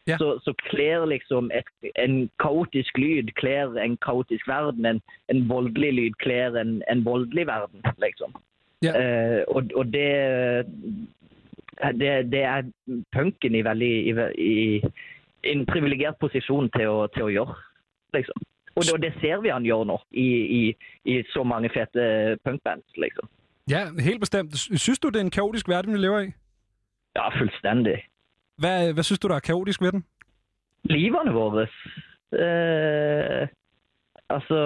Ja. 0.08 0.16
så, 0.16 0.38
så 0.40 0.54
kler 0.70 1.02
liksom 1.04 1.50
et, 1.52 1.66
en 2.00 2.30
kaotisk 2.40 2.96
lyd 2.96 3.34
kler 3.36 3.76
en 3.76 3.98
kaotisk 4.00 4.48
verden, 4.48 4.86
en, 4.86 5.00
en 5.28 5.42
voldelig 5.50 5.90
lyd 5.92 6.14
kler 6.24 6.56
en, 6.56 6.78
en 6.88 7.04
voldelig 7.04 7.44
verden, 7.46 7.82
liksom. 8.00 8.32
Ja. 8.80 8.94
Eh, 8.94 9.42
og, 9.48 9.68
og 9.76 9.92
det, 9.92 10.08
det, 12.00 12.12
det 12.32 12.42
er 12.42 12.62
punken 13.14 13.54
i 13.54 13.62
veldig 13.64 13.90
i, 14.10 14.12
i, 14.38 14.54
i 15.44 15.52
en 15.52 15.66
privilegert 15.66 16.18
posisjon 16.20 16.70
til 16.76 16.88
å, 16.90 17.06
til 17.14 17.22
å 17.28 17.32
gjøre, 17.34 17.54
liksom. 18.16 18.46
Og 18.78 18.84
det, 18.84 18.92
og 18.94 19.00
det 19.02 19.12
ser 19.20 19.40
vi 19.42 19.50
han 19.50 19.64
gjør 19.66 19.84
nå 19.90 19.96
i, 20.12 20.26
i, 20.58 20.60
i 21.10 21.16
så 21.32 21.42
mange 21.42 21.70
fete 21.74 22.36
punkbands, 22.46 22.86
liksom. 22.96 23.26
Ja, 23.70 23.84
helt 24.00 24.20
bestemt. 24.22 24.54
Sy- 24.56 24.76
Synes 24.78 24.98
du, 25.02 25.08
det 25.10 25.18
er 25.20 25.26
en 25.26 25.34
kaotisk 25.34 25.68
verden, 25.68 25.92
vi 25.92 25.98
lever 25.98 26.20
i? 26.28 26.30
Ja, 27.16 27.28
fullstendig. 27.38 27.96
Hvad, 28.58 28.92
hvad 28.94 29.02
synes 29.02 29.18
du, 29.18 29.28
der 29.28 29.34
er 29.34 29.46
kaotisk 29.50 29.82
ved 29.82 29.92
den? 29.92 30.04
Livene 30.84 31.32
våre 31.34 31.66
eh, 32.32 33.48
Altså 34.30 34.58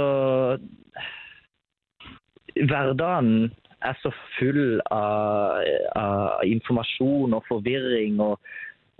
Hverdagen 2.68 3.53
er 3.88 3.99
så 4.03 4.12
full 4.37 4.81
av, 4.95 5.62
av 5.99 6.47
informasjon 6.47 7.35
og 7.37 7.45
forvirring 7.49 8.21
og, 8.23 8.53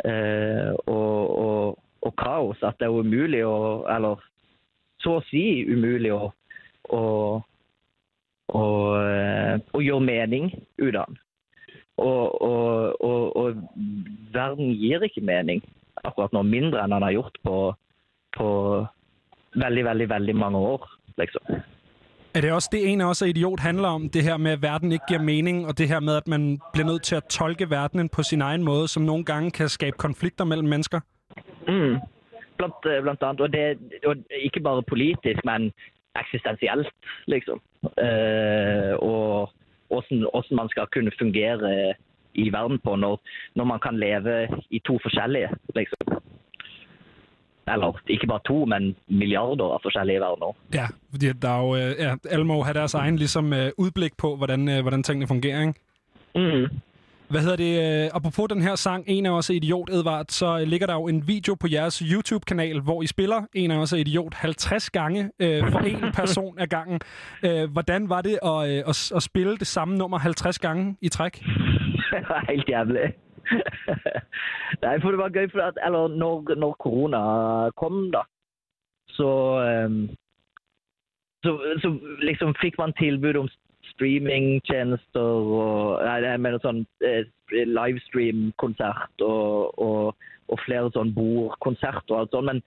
eh, 0.05 0.73
og, 0.87 1.33
og, 1.45 1.81
og 2.03 2.15
kaos 2.21 2.63
at 2.67 2.79
det 2.81 2.89
er 2.89 3.01
umulig 3.03 3.45
å 3.47 3.57
Eller 3.93 4.23
så 5.03 5.19
å 5.19 5.25
si 5.31 5.65
umulig 5.67 6.13
å, 6.15 6.31
å, 6.95 7.03
å, 8.55 8.65
eh, 9.03 9.55
å 9.75 9.83
gjøre 9.83 10.07
mening 10.07 10.51
ut 10.79 10.95
av 10.95 11.07
den. 11.11 11.21
Og, 12.03 12.43
og, 12.43 13.03
og, 13.05 13.25
og 13.37 13.59
verden 14.35 14.73
gir 14.79 15.03
ikke 15.05 15.25
mening 15.27 15.61
akkurat 16.07 16.33
nå, 16.35 16.43
mindre 16.47 16.83
enn 16.83 16.95
han 16.95 17.05
har 17.05 17.15
gjort 17.15 17.37
på, 17.47 17.57
på 18.39 18.49
veldig, 19.61 19.85
veldig, 19.91 20.09
veldig 20.11 20.37
mange 20.39 20.63
år, 20.73 20.87
liksom. 21.21 21.63
Er 22.35 22.41
det 22.41 22.53
også 22.53 22.69
det, 22.73 22.93
en 22.93 23.01
af 23.01 23.07
os 23.07 23.23
er 23.23 23.27
idiot 23.27 23.61
handler 23.61 23.89
om? 23.89 24.09
Det 24.09 24.23
her 24.23 24.37
med, 24.37 24.53
at 24.53 24.63
verden 24.63 24.93
ikke 24.93 25.05
giver 25.09 25.23
mening, 25.23 25.67
og 25.67 25.79
det 25.79 25.89
her 25.89 26.01
med, 26.01 26.17
at 26.17 26.29
man 26.29 26.61
bliver 26.73 26.87
nødt 26.87 27.03
til 27.03 27.15
at 27.17 27.25
tolke 27.25 27.71
verdenen 27.71 28.09
på 28.09 28.23
sin 28.23 28.43
egen 28.43 28.63
måde, 28.63 28.89
som 28.89 29.03
nogle 29.03 29.25
gange 29.25 29.51
kan 29.51 29.69
skabe 29.69 29.97
konflikter 29.97 30.45
mellem 30.45 30.69
mennesker? 30.69 31.01
Mm. 31.69 31.97
Blandt, 32.57 32.75
eh, 32.87 33.03
blandt 33.03 33.19
blant 33.19 33.23
annet, 33.23 33.41
og, 33.41 33.53
det, 33.53 33.79
og 34.07 34.17
ikke 34.47 34.61
bare 34.61 34.83
politisk, 34.83 35.45
men 35.45 35.73
eksistensielt, 36.23 36.89
liksom. 37.27 37.61
Eh, 37.83 38.95
og 39.11 39.51
hvordan, 39.89 40.19
hvordan 40.19 40.57
man 40.61 40.69
skal 40.69 40.87
kunne 40.93 41.13
fungere 41.19 41.59
eh, 41.73 41.95
i 42.35 42.53
verden 42.53 42.79
på 42.85 42.97
når, 42.97 43.21
når 43.55 43.65
man 43.65 43.81
kan 43.81 43.99
leve 43.99 44.49
i 44.71 44.79
to 44.79 44.99
forskjellige, 45.03 45.49
liksom. 45.75 45.99
Eller 47.69 48.01
ikke 48.09 48.27
bare 48.27 48.41
to, 48.47 48.65
men 48.65 48.97
milliarder 49.09 49.65
av 49.65 49.81
forskjellige 49.83 50.21
verdener. 50.21 50.57
Ja, 50.75 50.87
fordi 51.11 51.33
der 51.33 51.49
er 51.49 51.61
jo, 51.67 51.77
øh, 51.77 51.95
ja, 51.99 52.15
alle 52.31 52.45
må 52.45 52.63
have 52.63 52.75
deres 52.75 52.95
egen 52.95 53.17
ligesom, 53.17 53.53
øh, 53.53 53.71
udblik 53.79 54.17
på, 54.17 54.37
hvordan, 54.37 54.69
øh, 54.69 54.81
hvordan 54.81 55.03
tingene 55.03 55.27
fungerer, 55.27 55.61
ikke? 55.61 55.75
Mm. 56.35 56.67
Hvad 57.33 57.41
hedder 57.41 57.57
det? 57.57 58.11
Apropos 58.15 58.49
den 58.49 58.63
her 58.63 58.75
sang, 58.75 59.05
En 59.07 59.27
af 59.27 59.31
os 59.31 59.51
er 59.51 59.55
idiot, 59.55 59.91
Edvard, 59.91 60.27
så 60.29 60.65
ligger 60.65 60.87
der 60.87 60.95
jo 60.95 61.09
en 61.09 61.29
video 61.29 61.55
på 61.55 61.67
jeres 61.71 61.99
YouTube-kanal, 61.99 62.81
hvor 62.81 63.03
I 63.03 63.07
spiller 63.07 63.43
En 63.55 63.71
af 63.71 63.77
os 63.77 63.93
er 63.93 63.97
idiot 63.97 64.35
50 64.35 64.91
gange 64.91 65.31
øh, 65.39 65.71
for 65.71 65.79
en 65.79 66.13
person 66.15 66.59
ad 66.59 66.67
gangen. 66.67 67.01
Øh, 67.45 67.73
hvordan 67.73 68.09
var 68.09 68.21
det 68.21 68.39
at, 68.43 68.71
øh, 68.71 68.83
at, 68.89 69.13
at 69.17 69.23
spille 69.23 69.57
det 69.57 69.67
samme 69.67 69.97
nummer 69.97 70.19
50 70.19 70.59
gange 70.59 70.97
i 71.01 71.09
træk? 71.09 71.43
Helt 72.51 72.69
jævlig. 72.69 73.15
Nei, 74.85 74.97
for 75.03 75.13
det 75.13 75.21
var 75.21 75.35
gøy, 75.35 75.49
for 75.53 75.65
at, 75.65 75.79
eller 75.87 76.15
når, 76.17 76.55
når 76.57 76.77
korona 76.83 77.23
kom, 77.81 78.05
da, 78.15 78.23
så, 79.17 79.31
øhm, 79.67 80.09
så, 81.45 81.57
så 81.83 81.93
liksom 82.23 82.55
fikk 82.63 82.79
man 82.79 82.95
tilbud 82.99 83.37
om 83.37 83.51
streamingtjenester 83.93 85.21
og 85.21 86.03
Nei, 86.07 86.19
jeg 86.25 86.41
mener 86.41 86.63
sånn 86.63 86.85
eh, 87.05 87.25
livestream-konsert 87.53 89.25
og, 89.27 89.79
og, 89.83 90.29
og 90.49 90.63
flere 90.65 90.93
sånn 90.95 91.13
bordkonserter 91.17 92.15
og 92.15 92.21
alt 92.21 92.37
sånt. 92.37 92.49
Men 92.49 92.63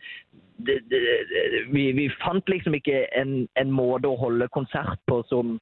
det, 0.67 0.81
det, 0.91 1.01
det, 1.31 1.63
vi, 1.71 1.87
vi 1.97 2.09
fant 2.21 2.51
liksom 2.51 2.77
ikke 2.77 3.05
en, 3.17 3.45
en 3.59 3.71
måte 3.73 4.11
å 4.11 4.19
holde 4.19 4.51
konsert 4.55 5.01
på 5.09 5.21
som 5.31 5.57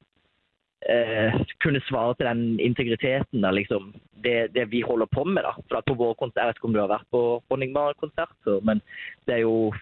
eh, 0.90 1.32
kunne 1.62 1.80
svare 1.88 2.14
til 2.14 2.26
den 2.26 2.60
integriteten 2.60 3.44
av 3.44 3.54
liksom, 3.54 3.94
det, 4.24 4.54
det 4.54 4.70
vi 4.70 4.80
holder 4.82 5.06
på 5.14 5.24
med. 5.24 5.42
da. 5.42 5.52
For 5.68 5.76
at 5.78 5.84
på 5.88 5.94
våre 5.94 6.14
konsert, 6.14 6.40
Jeg 6.42 6.46
vet 6.46 6.56
ikke 6.60 6.68
om 6.70 6.74
du 6.74 6.80
har 6.80 6.88
vært 6.96 7.08
på 7.12 7.42
Honningbar-konsert 7.50 8.32
før, 8.44 8.60
men 8.64 8.80
det 9.26 9.34
er 9.34 9.42
jo 9.44 9.72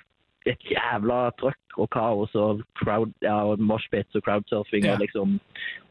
et 0.47 0.59
jævla 0.71 1.31
trøkk 1.39 1.79
og 1.79 1.89
kaos 1.91 2.35
og 2.35 2.63
crowd, 2.83 3.13
ja, 3.23 3.37
moshpits 3.57 4.15
og 4.15 4.23
crowdsurfing 4.27 4.85
Ja. 4.85 4.93
og 4.95 4.99
liksom 4.99 5.41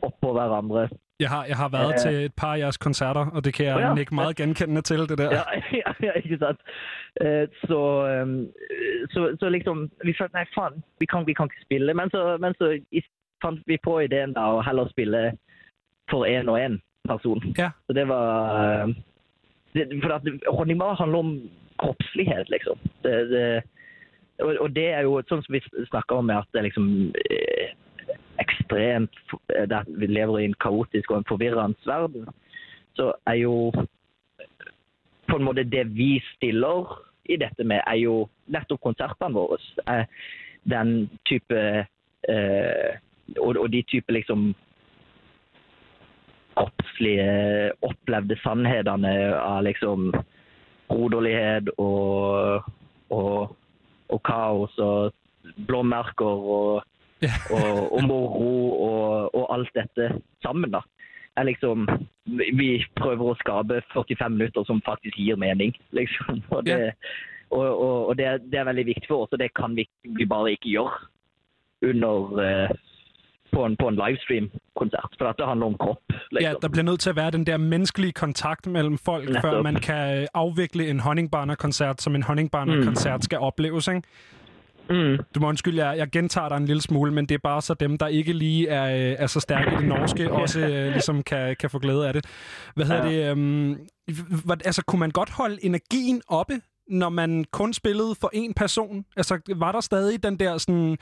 oppå 0.03 0.33
hverandre. 0.33 0.89
Jeg 1.19 1.29
har, 1.29 1.45
jeg 1.45 1.57
har 1.57 1.69
været 1.69 1.93
Øh. 1.93 1.97
til 1.99 2.15
et 2.25 2.33
par 2.35 2.53
af 2.53 2.59
jeres 2.59 2.77
koncerter, 2.77 3.25
og 3.35 3.45
det 3.45 3.53
kan 3.53 3.65
jeg 3.65 3.79
ja. 3.79 3.93
nikke 3.93 4.15
meget 4.15 4.35
genkendende 4.35 4.81
til, 4.81 4.99
det 5.09 5.17
der. 5.17 5.29
Ja, 5.31 5.43
ja, 5.81 5.89
ja 6.07 6.11
ikke 6.11 6.37
sant? 6.37 6.59
Eh, 7.21 7.47
Så, 7.69 7.79
ehm, 8.11 8.47
så, 9.13 9.37
så 9.39 9.49
liksom 9.49 9.91
Vi 10.03 10.13
følte 10.19 10.33
nei, 10.37 10.45
faen, 10.55 10.83
vi 10.99 11.05
kan, 11.05 11.27
vi 11.27 11.33
kan 11.33 11.45
ikke 11.45 11.61
spille. 11.67 11.93
Men 11.93 12.09
så, 12.09 12.37
men 12.39 12.53
så 12.59 12.65
i- 12.91 13.05
fant 13.41 13.61
vi 13.67 13.77
på 13.81 13.97
ideen 14.05 14.35
da 14.37 14.47
å 14.55 14.63
heller 14.65 14.89
spille 14.91 15.31
for 16.11 16.27
én 16.29 16.49
og 16.51 16.59
én 16.59 16.79
person. 17.07 17.41
Ja. 17.57 17.71
Så 17.87 17.95
det 17.97 18.07
var 18.09 18.61
eh, 18.61 18.95
det, 19.73 19.87
For 20.03 20.15
at 20.15 20.27
Honningbar 20.47 20.99
handler 20.99 21.19
om 21.19 21.31
kroppslighet, 21.81 22.49
liksom. 22.49 22.79
Det, 23.03 23.15
det, 23.31 23.45
og, 24.39 24.55
og 24.59 24.75
det 24.75 24.87
er 24.93 25.05
jo 25.07 25.21
sånn 25.29 25.43
som 25.45 25.55
vi 25.55 25.61
snakker 25.89 26.21
om, 26.21 26.29
at 26.33 26.49
det 26.53 26.61
er 26.61 26.67
liksom 26.69 26.89
eh, 27.25 27.71
ekstremt 28.41 29.23
eh, 29.55 29.65
at 29.65 29.89
Vi 29.89 30.09
lever 30.09 30.41
i 30.41 30.49
en 30.49 30.59
kaotisk 30.61 31.11
og 31.11 31.21
en 31.21 31.29
forvirrende 31.29 31.89
verden. 31.89 32.27
Så 32.97 33.13
er 33.29 33.39
jo 33.41 33.71
på 35.29 35.37
en 35.37 35.47
måte 35.47 35.63
det 35.63 35.85
vi 35.95 36.17
stiller 36.33 36.97
i 37.31 37.37
dette 37.39 37.63
med, 37.63 37.79
er 37.87 38.01
jo 38.01 38.25
nettopp 38.51 38.81
konsertene 38.83 39.37
våre. 39.37 39.59
Den 40.67 41.07
type 41.29 41.61
eh, 42.27 42.91
og, 43.39 43.57
og 43.57 43.71
de 43.71 43.83
type 43.87 44.13
liksom 44.13 44.51
kroppslige, 47.01 47.71
opplevde 47.81 48.37
sannhetene 48.43 49.13
av 49.39 49.63
liksom 49.65 50.11
broderlighet 50.91 51.71
og, 51.79 52.67
og, 53.09 53.55
og 54.11 54.21
kaos 54.27 54.77
og 54.79 55.13
blåmerker 55.67 56.47
og, 56.55 56.83
og, 57.53 57.93
og 57.93 58.03
moro 58.03 58.53
og, 58.75 59.35
og 59.35 59.45
alt 59.55 59.71
dette 59.75 60.11
sammen, 60.43 60.71
da. 60.71 60.83
Er 61.39 61.47
liksom, 61.47 61.85
vi 62.27 62.83
prøver 62.99 63.31
å 63.31 63.37
skape 63.39 63.79
45 63.93 64.33
minutter 64.35 64.65
som 64.67 64.81
faktisk 64.83 65.15
gir 65.17 65.39
mening, 65.39 65.71
liksom. 65.95 66.43
Og 66.55 66.65
det, 66.67 66.91
og, 67.51 67.65
og, 67.67 67.95
og 68.11 68.17
det, 68.19 68.27
det 68.51 68.59
er 68.59 68.67
veldig 68.67 68.85
viktig 68.87 69.09
for 69.09 69.25
oss, 69.25 69.31
og 69.35 69.39
det 69.39 69.49
kan 69.55 69.73
vi, 69.75 69.83
vi 70.03 70.27
bare 70.27 70.53
ikke 70.55 70.71
gjøre 70.71 70.99
under 71.91 72.43
eh, 72.43 72.75
på 73.53 73.65
en, 73.65 73.77
på 73.77 73.87
en 73.87 73.95
livestream-konsert. 74.07 75.09
For 75.17 75.31
det 75.31 75.47
handler 75.47 75.65
om 75.65 75.75
kropp. 75.79 75.99
Liksom. 76.09 76.51
Ja, 76.51 76.53
der 76.61 76.67
bliver 76.67 76.83
nødt 76.83 76.99
til 76.99 77.09
at 77.09 77.15
være 77.15 77.31
den 77.31 77.45
der 77.45 77.57
menneskelige 77.57 78.11
kontakt 78.11 78.67
mellem 78.67 78.97
folk, 78.97 79.27
Netop. 79.27 79.41
før 79.41 79.61
man 79.61 79.75
kan 79.75 80.17
øh, 80.21 80.27
afvikle 80.33 80.87
en 80.89 80.99
Honningbarner-koncert, 80.99 82.01
som 82.01 82.15
en 82.15 82.23
Honningbarner-koncert 82.23 83.23
skal 83.23 83.39
opleves, 83.39 83.87
ikke? 83.87 84.01
Mm. 84.89 85.17
Du 85.35 85.39
må 85.39 85.47
undskylde, 85.47 85.85
jeg, 85.87 85.97
jeg 85.97 86.09
gentager 86.11 86.49
dig 86.49 86.57
en 86.57 86.65
lille 86.65 86.81
smule, 86.81 87.13
men 87.13 87.25
det 87.25 87.35
er 87.35 87.39
bare 87.43 87.61
så 87.61 87.73
dem, 87.73 87.97
der 87.97 88.07
ikke 88.07 88.33
lige 88.33 88.67
er, 88.67 88.85
øh, 89.11 89.15
er 89.19 89.27
så 89.27 89.39
stærke 89.39 89.71
i 89.73 89.75
det 89.75 89.87
norske, 89.87 90.31
også 90.41 90.59
øh, 90.59 90.91
ligesom 90.91 91.23
kan, 91.23 91.55
kan 91.59 91.69
få 91.69 91.79
glæde 91.79 92.07
af 92.07 92.13
det. 92.13 92.25
Hvad 92.75 92.85
hedder 92.85 93.05
Ja. 93.09 93.29
det? 93.29 93.77
Hvad, 94.45 94.57
altså, 94.65 94.83
kunne 94.87 94.99
man 94.99 95.11
godt 95.11 95.29
holde 95.29 95.65
energien 95.65 96.21
oppe 96.27 96.61
når 96.87 97.09
man 97.09 97.45
kun 97.51 97.73
spillede 97.73 98.15
for 98.21 98.31
én 98.35 98.53
person? 98.55 99.05
Altså, 99.17 99.39
var 99.55 99.71
der 99.71 99.79
stadig 99.81 100.23
den 100.23 100.39
der 100.39 100.57
sådan, 100.57 100.97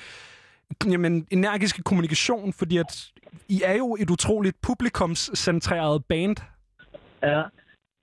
jamen, 0.92 1.28
energiske 1.32 1.84
kommunikation? 1.84 2.54
Fordi 2.54 2.78
at 2.78 3.12
I 3.50 3.62
er 3.66 3.78
jo 3.78 3.98
et 4.00 4.10
utroligt 4.10 4.58
publikumscentreret 4.62 6.06
band. 6.06 6.38
Ja. 7.24 7.44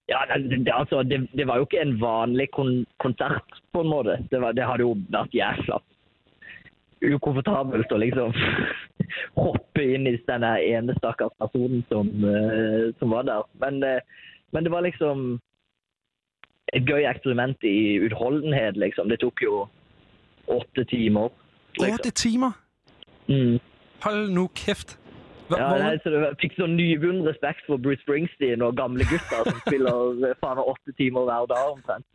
Ja, 0.08 0.18
det, 0.38 0.66
det, 0.66 0.72
altså, 0.74 1.02
det, 1.02 1.28
det 1.36 1.46
var 1.46 1.56
jo 1.56 1.62
ikke 1.62 1.80
en 1.82 2.00
vanlig 2.00 2.50
kon 2.50 2.86
koncert, 2.98 3.42
på 3.72 3.80
en 3.80 3.88
måde. 3.88 4.26
Det, 4.30 4.40
var, 4.40 4.52
det 4.52 4.64
har 4.64 4.78
jo 4.78 4.96
været 5.10 5.34
jævla 5.34 5.78
ukomfortabelt 7.14 7.92
å 7.92 7.98
liksom 8.00 8.32
hoppe 9.42 9.82
inn 9.82 10.06
i 10.06 10.14
den 10.28 10.44
der 10.46 10.62
ene 10.62 10.94
stakkars 10.98 11.34
personen 11.42 11.82
som, 11.90 12.08
uh, 12.24 12.92
som 13.00 13.10
var 13.12 13.26
der. 13.28 13.42
Men, 13.60 13.82
uh, 13.82 13.98
men 14.52 14.64
det 14.64 14.72
var 14.72 14.86
liksom 14.86 15.40
et 16.74 16.86
gøy 16.86 17.04
eksperiment 17.06 17.62
i 17.66 17.98
utholdenhet, 18.06 18.76
liksom. 18.76 19.10
Det 19.10 19.20
tok 19.22 19.42
jo 19.42 19.66
åtte 20.50 20.86
timer. 20.90 21.30
Otte 21.80 22.10
timer? 22.10 22.52
Mm. 23.28 23.58
Hold 24.04 24.30
nu 24.30 24.46
kæft. 24.54 24.98
Hva, 25.48 25.58
Ja, 25.60 25.68
hvor, 25.68 25.78
nei, 25.78 25.98
så 26.02 26.10
det 26.10 26.20
fikk 26.42 26.56
sånn 26.58 26.74
nyvunnet 26.76 27.28
respekt 27.28 27.62
for 27.68 27.78
Bruce 27.78 28.02
Springsteen 28.02 28.62
og 28.66 28.74
gamle 28.78 29.04
gutter 29.06 29.44
som 29.46 29.60
spiller 29.66 30.34
faen 30.42 30.58
meg 30.58 30.70
åtte 30.72 30.92
timer 30.98 31.26
hver 31.28 31.46
dag 31.52 31.72
omtrent. 31.72 32.06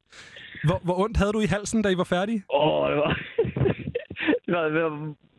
hvor, 0.67 0.79
hvor 0.83 0.99
ondt 1.05 1.17
havde 1.17 1.33
du 1.33 1.39
i 1.45 1.51
halsen, 1.51 1.81
da 1.81 1.89
I 1.89 1.97
var 1.99 2.09
færdige? 2.09 2.43
Åh, 2.49 2.89
det 2.91 2.97
var... 2.97 3.13
det 4.45 4.51
var, 4.55 4.63
det 4.75 4.83
var 4.83 4.97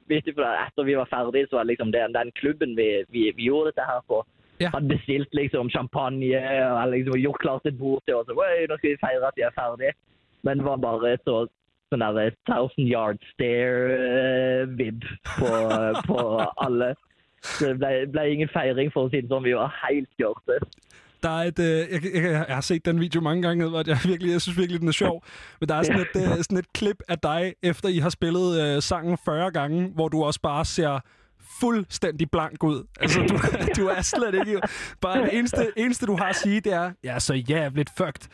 vittig, 0.08 0.34
for 0.34 0.44
etter 0.48 0.88
vi 0.88 0.96
var 0.96 1.08
ferdige, 1.10 1.46
så 1.50 1.56
var 1.56 1.64
det 1.64 1.72
liksom 1.74 1.92
den, 1.92 2.14
den 2.16 2.32
klubben 2.40 2.76
vi, 2.80 2.88
vi, 3.12 3.26
vi 3.36 3.48
gjorde 3.50 3.72
dette 3.72 3.84
her 3.90 4.00
på, 4.08 4.22
Ja. 4.60 4.68
hadde 4.74 4.88
bestilt 4.94 5.28
liksom 5.34 5.70
champagne 5.70 6.38
og 6.70 6.90
liksom 6.92 7.16
gjort 7.18 7.40
klart 7.44 7.64
et 7.66 7.78
bord 7.78 8.02
til 8.06 8.14
oss. 8.14 8.28
og, 8.28 8.36
«Oi, 8.38 8.66
Nå 8.70 8.76
skal 8.78 8.90
vi 8.92 9.00
feire 9.04 9.26
at 9.28 9.36
vi 9.36 9.42
er 9.42 9.54
ferdige. 9.56 9.92
Men 10.44 10.58
det 10.58 10.64
var 10.66 10.76
bare 10.76 11.16
så 11.26 11.46
sånn 11.92 12.04
der 12.04 12.20
eh, 12.24 12.36
thousand 12.48 12.88
yard 12.88 13.22
stare-vib 13.34 15.04
på, 15.36 15.50
på 16.08 16.18
alle. 16.64 16.94
Så 17.42 17.72
det 17.72 17.78
ble, 17.82 17.92
ble 18.14 18.26
ingen 18.32 18.50
feiring, 18.52 18.92
for 18.94 19.08
å 19.08 19.12
si 19.12 19.22
det 19.22 19.30
sånn. 19.32 19.46
Vi 19.46 19.54
var 19.58 19.74
helt 19.82 20.10
gjørte. 20.20 20.60
Der 21.22 21.30
er 21.30 21.50
et, 21.52 21.58
øh, 21.58 21.66
jeg, 21.66 22.00
jeg, 22.14 22.32
jeg 22.48 22.54
har 22.54 22.60
set 22.60 22.84
den 22.84 23.00
video 23.00 23.20
mange 23.20 23.42
gange, 23.42 23.64
Edvard. 23.64 23.88
Jeg, 23.88 23.98
virkelig, 24.04 24.32
jeg 24.32 24.40
synes 24.40 24.58
virkelig, 24.58 24.80
den 24.80 24.88
er 24.88 24.92
sjov. 24.92 25.22
Men 25.60 25.68
der 25.68 25.74
er 25.74 25.82
sådan 25.82 26.00
et, 26.00 26.16
øh, 26.16 26.36
sådan 26.44 26.58
et 26.58 26.72
klip 26.72 27.02
af 27.08 27.18
dig, 27.18 27.54
efter 27.62 27.88
I 27.88 27.98
har 27.98 28.10
spillet 28.10 28.60
øh, 28.62 28.82
sangen 28.82 29.18
40 29.24 29.50
gange, 29.50 29.88
hvor 29.94 30.08
du 30.08 30.24
også 30.24 30.40
bare 30.40 30.64
ser 30.64 31.00
fuldstændig 31.60 32.30
blank 32.30 32.64
ud. 32.64 32.86
Altså, 33.00 33.20
du, 33.20 33.36
du 33.82 33.86
er 33.88 34.02
slet 34.02 34.34
ikke... 34.34 34.60
Bare 35.00 35.22
det 35.22 35.38
eneste, 35.38 35.72
eneste, 35.76 36.06
du 36.06 36.16
har 36.16 36.28
at 36.28 36.36
sige, 36.36 36.60
det 36.60 36.72
er, 36.72 36.92
jeg 37.02 37.14
er 37.14 37.18
så 37.18 37.34
jævligt 37.34 37.90
fucked. 37.96 38.28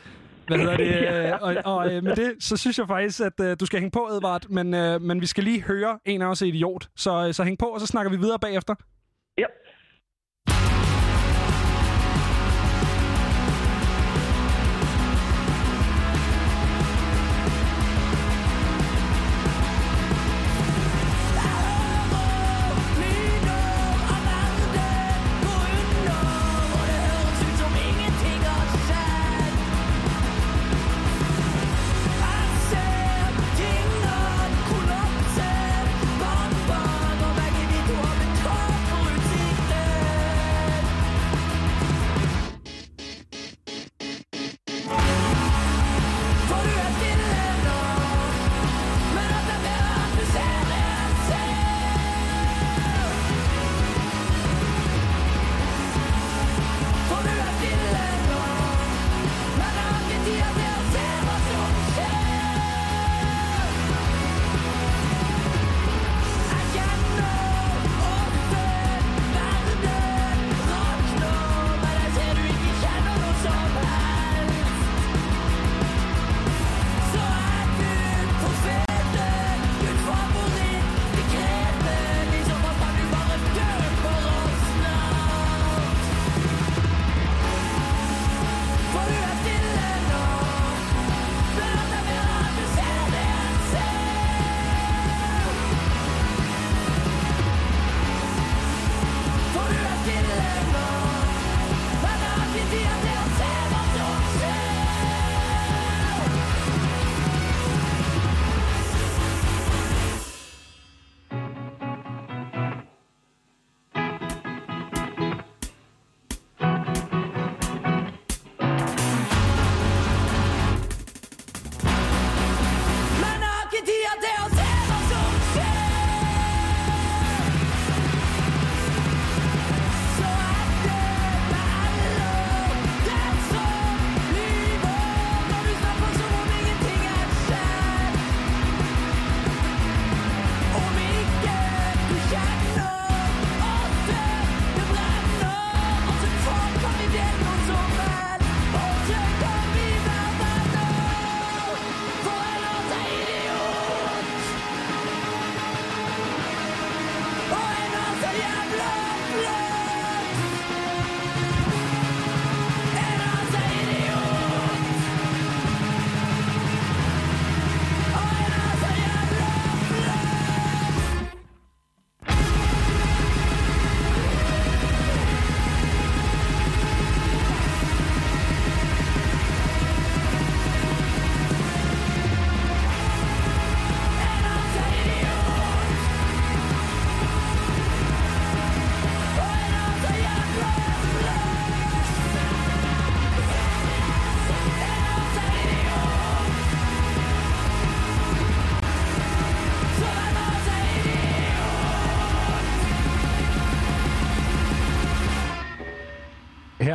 Hvad 0.49 0.59
hedder 0.59 0.77
det? 0.77 0.89
Øh, 1.09 1.33
Og, 1.41 1.57
og 1.65 1.95
øh, 1.95 2.05
med 2.05 2.17
det, 2.17 2.35
så 2.41 2.57
synes 2.57 2.79
jeg 2.79 2.87
faktisk, 2.87 3.21
at 3.21 3.41
øh, 3.41 3.57
du 3.61 3.67
skal 3.67 3.79
hænge 3.79 3.91
på, 3.91 4.09
Edvard. 4.13 4.49
Men, 4.49 4.75
øh, 4.75 5.01
men 5.03 5.21
vi 5.21 5.27
skal 5.27 5.45
lige 5.45 5.63
høre 5.63 5.99
en 6.05 6.23
af 6.23 6.27
os 6.27 6.43
er 6.43 6.47
idiot. 6.47 6.89
Så, 6.97 7.33
så 7.33 7.45
hæng 7.45 7.59
på, 7.59 7.67
og 7.67 7.81
så 7.81 7.87
snakker 7.87 8.11
vi 8.11 8.17
videre 8.17 8.39
bagefter. 8.39 8.75
Ja. 9.39 9.45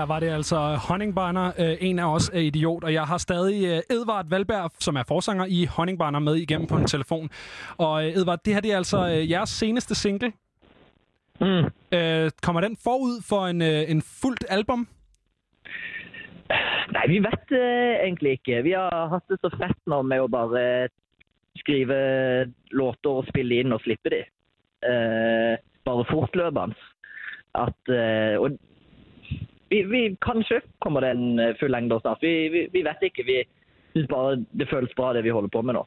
Her 0.04 0.08
var 0.08 0.20
det 0.20 0.30
altså 0.30 0.58
Honningbarner, 0.88 1.48
øh, 1.60 1.78
en 1.80 2.00
af 2.00 2.14
os 2.16 2.30
er 2.30 2.40
idiot, 2.40 2.84
og 2.84 2.94
jeg 2.94 3.04
har 3.04 3.18
stadig 3.18 3.60
øh, 3.72 3.96
Edvard 3.96 4.30
Valberg, 4.30 4.72
som 4.80 4.96
er 4.96 5.04
forsanger 5.08 5.46
i 5.46 5.66
Honningbarner, 5.66 6.20
med 6.20 6.36
igennem 6.36 6.68
på 6.68 6.78
en 6.78 6.88
telefon. 6.88 7.30
Og 7.78 8.06
øh, 8.06 8.18
Edvard, 8.18 8.40
det 8.46 8.54
her 8.54 8.62
det 8.62 8.72
er 8.72 8.78
altså 8.78 9.00
øh, 9.08 9.32
jeres 9.32 9.50
seneste 9.50 9.96
single. 9.96 10.32
Mm. 11.42 11.66
Øh, 11.98 12.32
kommer 12.46 12.62
den 12.62 12.78
forud 12.84 13.16
for 13.30 13.48
en, 13.48 13.62
øh, 13.62 13.92
en 13.92 14.02
fuldt 14.22 14.46
album? 14.50 14.88
Nei, 16.94 17.06
vi 17.08 17.20
vet 17.20 17.48
eh, 17.62 17.96
egentlig 18.08 18.32
ikke. 18.32 18.64
Vi 18.64 18.72
har 18.72 19.08
hatt 19.14 19.28
det 19.30 19.40
så 19.42 19.50
fett 19.56 19.80
nå 19.88 20.02
med 20.02 20.20
å 20.26 20.28
bare 20.28 20.90
skrive 21.62 21.96
låter 22.72 23.10
og 23.10 23.32
spille 23.32 23.62
inn 23.62 23.74
og 23.74 23.82
slippe 23.86 24.12
de. 24.12 24.22
Eh, 24.92 25.56
bare 25.86 26.06
fortløpende. 26.12 26.76
At 27.56 27.90
eh, 27.90 28.36
Og 28.42 28.60
vi, 29.74 29.82
vi, 29.90 30.02
kanskje 30.22 30.62
kommer 30.86 31.02
det 31.02 31.12
en 31.18 31.40
eh, 31.42 31.56
fullengder 31.60 32.00
snart. 32.06 32.22
Vi, 32.22 32.34
vi, 32.54 32.64
vi 32.74 32.84
vet 32.86 33.02
ikke. 33.10 33.26
Vi 33.28 33.40
syns 33.96 34.08
bare 34.12 34.38
det 34.54 34.70
føles 34.70 34.94
bra, 34.98 35.12
det 35.18 35.24
vi 35.26 35.34
holder 35.34 35.50
på 35.54 35.62
med 35.66 35.74
nå. 35.80 35.84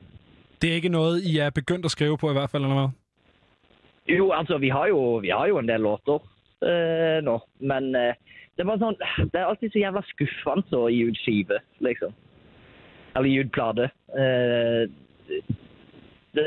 Det 0.62 0.70
er 0.70 0.79
ikke 0.81 0.92
noget, 0.94 1.22
I 1.27 1.38
er 1.44 1.51
begyndt 1.55 1.85
at 1.85 1.92
skrive 1.94 2.16
på 2.18 2.31
i 2.31 2.37
hvert 2.37 2.51
fald, 2.51 2.64
eller 2.64 2.81
hvad? 2.81 2.94
Jo, 4.16 4.31
altså, 4.33 4.59
vi 4.62 4.68
har 4.70 4.87
jo, 4.88 5.01
vi 5.25 5.29
har 5.35 5.46
jo 5.51 5.59
en 5.59 5.68
del 5.68 5.81
låter 5.85 6.20
eh, 6.62 7.18
nå. 7.27 7.38
Men 7.61 7.90
eh, 7.99 8.14
det 8.57 8.62
er 8.64 8.68
bare 8.70 8.81
sånn 8.81 8.96
Det 9.33 9.40
er 9.40 9.49
alltid 9.51 9.75
så 9.75 9.83
jævla 9.83 10.03
skuffende 10.12 10.79
å 10.79 10.87
gi 10.92 11.03
ut 11.11 11.18
skive, 11.25 11.59
liksom. 11.85 12.14
Eller 13.16 13.29
gi 13.33 13.42
ut 13.44 13.53
plate. 13.53 13.90
Eh, 14.16 14.87
det, 16.37 16.46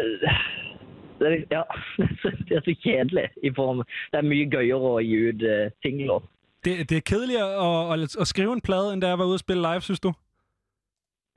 det, 1.19 1.27
er- 1.27 1.45
ja, 1.51 1.63
det 1.97 2.55
er 2.57 2.61
så- 2.63 2.65
så 2.65 2.75
kjedelig 2.83 3.27
i 3.43 3.51
form 3.55 3.83
Det 4.11 4.17
er 4.21 4.27
mye 4.31 4.49
gøyere 4.49 4.91
å 4.95 4.99
gi 5.03 5.17
ut 5.29 5.45
singler. 5.83 6.21
Det, 6.65 6.89
det 6.89 6.97
er 6.97 7.01
kedeligere 7.01 7.49
at, 7.65 7.99
at, 7.99 8.15
at 8.21 8.27
skrive 8.27 8.53
en 8.53 8.61
plade, 8.61 8.93
end 8.93 9.01
da 9.01 9.07
jeg 9.07 9.19
var 9.19 9.25
ude 9.25 9.33
og 9.33 9.39
spille 9.39 9.61
live, 9.61 9.81
synes 9.81 9.99
du? 9.99 10.13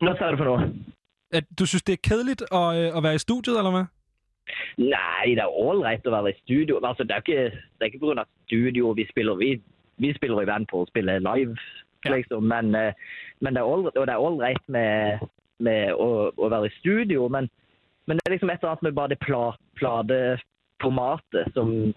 Hva 0.03 0.17
sa 0.19 0.31
du 0.31 0.37
for 0.37 0.51
noe? 0.51 0.73
At 1.33 1.45
du 1.59 1.67
synes, 1.67 1.83
det 1.83 1.93
er 1.93 2.09
kedeligt 2.09 2.43
at, 2.43 2.69
øh, 2.79 2.97
at 2.97 3.03
være 3.03 3.15
i 3.15 3.19
studiet, 3.19 3.59
eller 3.59 3.71
hvad? 3.71 3.85
Nei, 4.79 5.35
det 5.37 5.45
er 5.45 5.59
ålreit 5.67 6.07
å 6.07 6.15
være 6.17 6.33
i 6.33 6.41
studio. 6.43 6.81
Altså, 6.83 7.07
det 7.07 7.15
er 7.15 7.23
ikke, 7.23 7.45
det 7.55 7.87
er 7.87 7.91
ikke 7.93 8.03
pga. 8.03 8.25
studio 8.47 8.93
vi 8.99 9.07
spiller. 9.11 9.35
Vi, 9.35 9.61
vi 9.97 10.13
spiller 10.15 10.43
i 10.43 10.51
band 10.51 10.67
på 10.67 10.83
å 10.83 10.89
spille 10.91 11.19
live, 11.23 11.57
liksom. 12.05 12.43
Men, 12.43 12.75
eh, 12.75 12.93
men 13.41 13.55
det 13.55 13.63
er 13.63 13.71
all- 13.75 13.93
og 13.95 14.07
det 14.07 14.15
er 14.15 14.27
ålreit 14.27 14.65
med, 14.67 15.23
med 15.59 15.93
å, 15.95 16.33
å 16.37 16.49
være 16.51 16.67
i 16.67 16.77
studio. 16.81 17.29
Men, 17.29 17.49
men 18.07 18.19
det 18.19 18.27
er 18.27 18.35
liksom 18.35 18.51
et 18.51 18.59
eller 18.59 18.75
annet 18.75 18.83
med 18.89 18.99
bare 18.99 19.15
det 19.15 19.21
pla, 19.23 19.45
plateformatet 19.79 21.55
som 21.55 21.95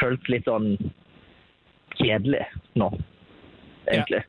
føles 0.00 0.28
litt 0.28 0.50
sånn 0.50 0.74
kjedelig 1.98 2.44
nå, 2.74 2.90
egentlig. 3.92 4.22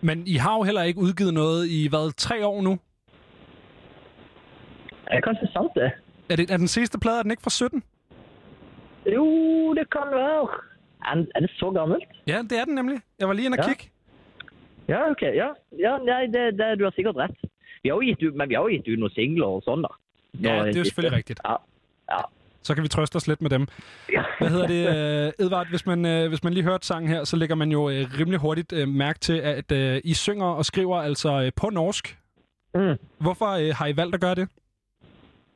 Men 0.00 0.22
I 0.26 0.36
har 0.36 0.56
jo 0.56 0.62
heller 0.62 0.82
ikke 0.82 1.00
udgivet 1.00 1.34
noget 1.34 1.68
i, 1.68 1.88
hvad, 1.88 2.12
tre 2.16 2.46
år 2.46 2.62
nu? 2.62 2.78
Det 5.12 5.24
kanskje 5.24 5.48
sant, 5.52 5.72
det? 5.74 5.90
Er, 6.30 6.36
det, 6.36 6.50
er 6.50 6.56
den 6.56 6.68
sidste 6.68 6.98
plade, 6.98 7.18
er 7.18 7.22
den 7.22 7.30
ikke 7.30 7.42
fra 7.42 7.50
17? 7.50 7.82
Jo, 9.14 9.26
det 9.74 9.90
kan 9.90 10.06
være. 10.12 10.48
Er, 11.04 11.16
er 11.34 11.40
det 11.40 11.50
så 11.50 11.70
gammelt? 11.70 12.04
Ja, 12.26 12.38
det 12.50 12.58
er 12.58 12.64
den 12.64 12.74
nemlig. 12.74 13.00
Jeg 13.18 13.28
var 13.28 13.34
lige 13.34 13.46
inde 13.46 13.58
og 13.58 13.64
Ja. 13.64 13.68
kigge. 13.68 13.90
Ja, 14.88 15.10
ok. 15.10 15.22
Ja, 15.22 15.48
ja 15.84 15.92
nei, 15.98 16.26
det, 16.26 16.58
det, 16.58 16.78
du 16.78 16.84
har 16.84 16.92
sikkert 16.96 17.16
rett. 17.16 17.36
Vi 17.82 17.88
har 17.88 17.96
jo 17.96 18.00
gitt 18.00 18.22
ut, 18.22 18.34
men 18.34 18.48
vi 18.48 18.54
har 18.54 18.62
jo 18.62 18.68
gitt 18.68 18.88
ut 18.88 18.98
noen 18.98 19.10
singler 19.14 19.46
og 19.46 19.62
sånn, 19.66 19.82
da. 19.82 19.88
Ja, 20.42 20.64
det 20.64 20.74
er 20.76 20.78
jo 20.78 20.84
selvfølgelig 20.84 21.16
rigtigt. 21.18 21.40
Ja. 21.44 21.56
ja. 22.10 22.20
Så 22.62 22.74
kan 22.74 22.82
vi 22.82 22.88
trøste 22.88 23.16
os 23.16 23.26
lidt 23.26 23.42
med 23.42 23.50
dem. 23.50 23.66
Hvad 24.38 24.48
hedder 24.48 24.66
det, 24.66 24.88
øh, 24.88 25.46
Edvard? 25.46 25.68
Hvis 25.68 25.86
man, 25.86 26.06
øh, 26.06 26.28
hvis 26.28 26.44
man 26.44 26.52
lige 26.52 26.64
hørte 26.64 26.86
sangen 26.86 27.08
her, 27.08 27.24
så 27.24 27.36
lægger 27.36 27.54
man 27.54 27.70
jo 27.70 27.88
øh, 27.90 28.06
rimelig 28.18 28.40
hurtigt 28.40 28.72
øh, 28.72 28.88
mærke 28.88 29.18
til, 29.18 29.38
at 29.38 29.72
øh, 29.72 30.00
I 30.04 30.14
synger 30.14 30.46
og 30.46 30.64
skriver 30.64 30.96
altså 30.96 31.42
øh, 31.42 31.52
på 31.56 31.70
norsk. 31.70 32.18
Mm. 32.74 32.96
Hvorfor 33.18 33.46
øh, 33.46 33.74
har 33.76 33.86
I 33.86 33.96
valgt 33.96 34.14
at 34.14 34.20
gøre 34.20 34.34
det? 34.34 34.48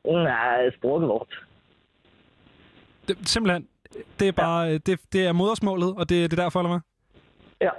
Nei, 0.05 0.71
språket 0.77 1.09
vårt. 1.09 1.45
det 3.07 3.29
simpelthen, 3.29 3.67
det 4.19 4.27
er 4.27 4.31
bare, 4.31 4.73
øh, 4.73 4.79
det, 4.85 4.99
det 5.13 5.25
er 5.27 5.31
modersmålet, 5.31 5.93
og 5.97 6.09
det, 6.09 6.31
det 6.31 6.39
er 6.39 6.43
derfor, 6.43 6.59
eller 6.59 6.69
hvad? 6.69 6.79
Ja. 7.61 7.69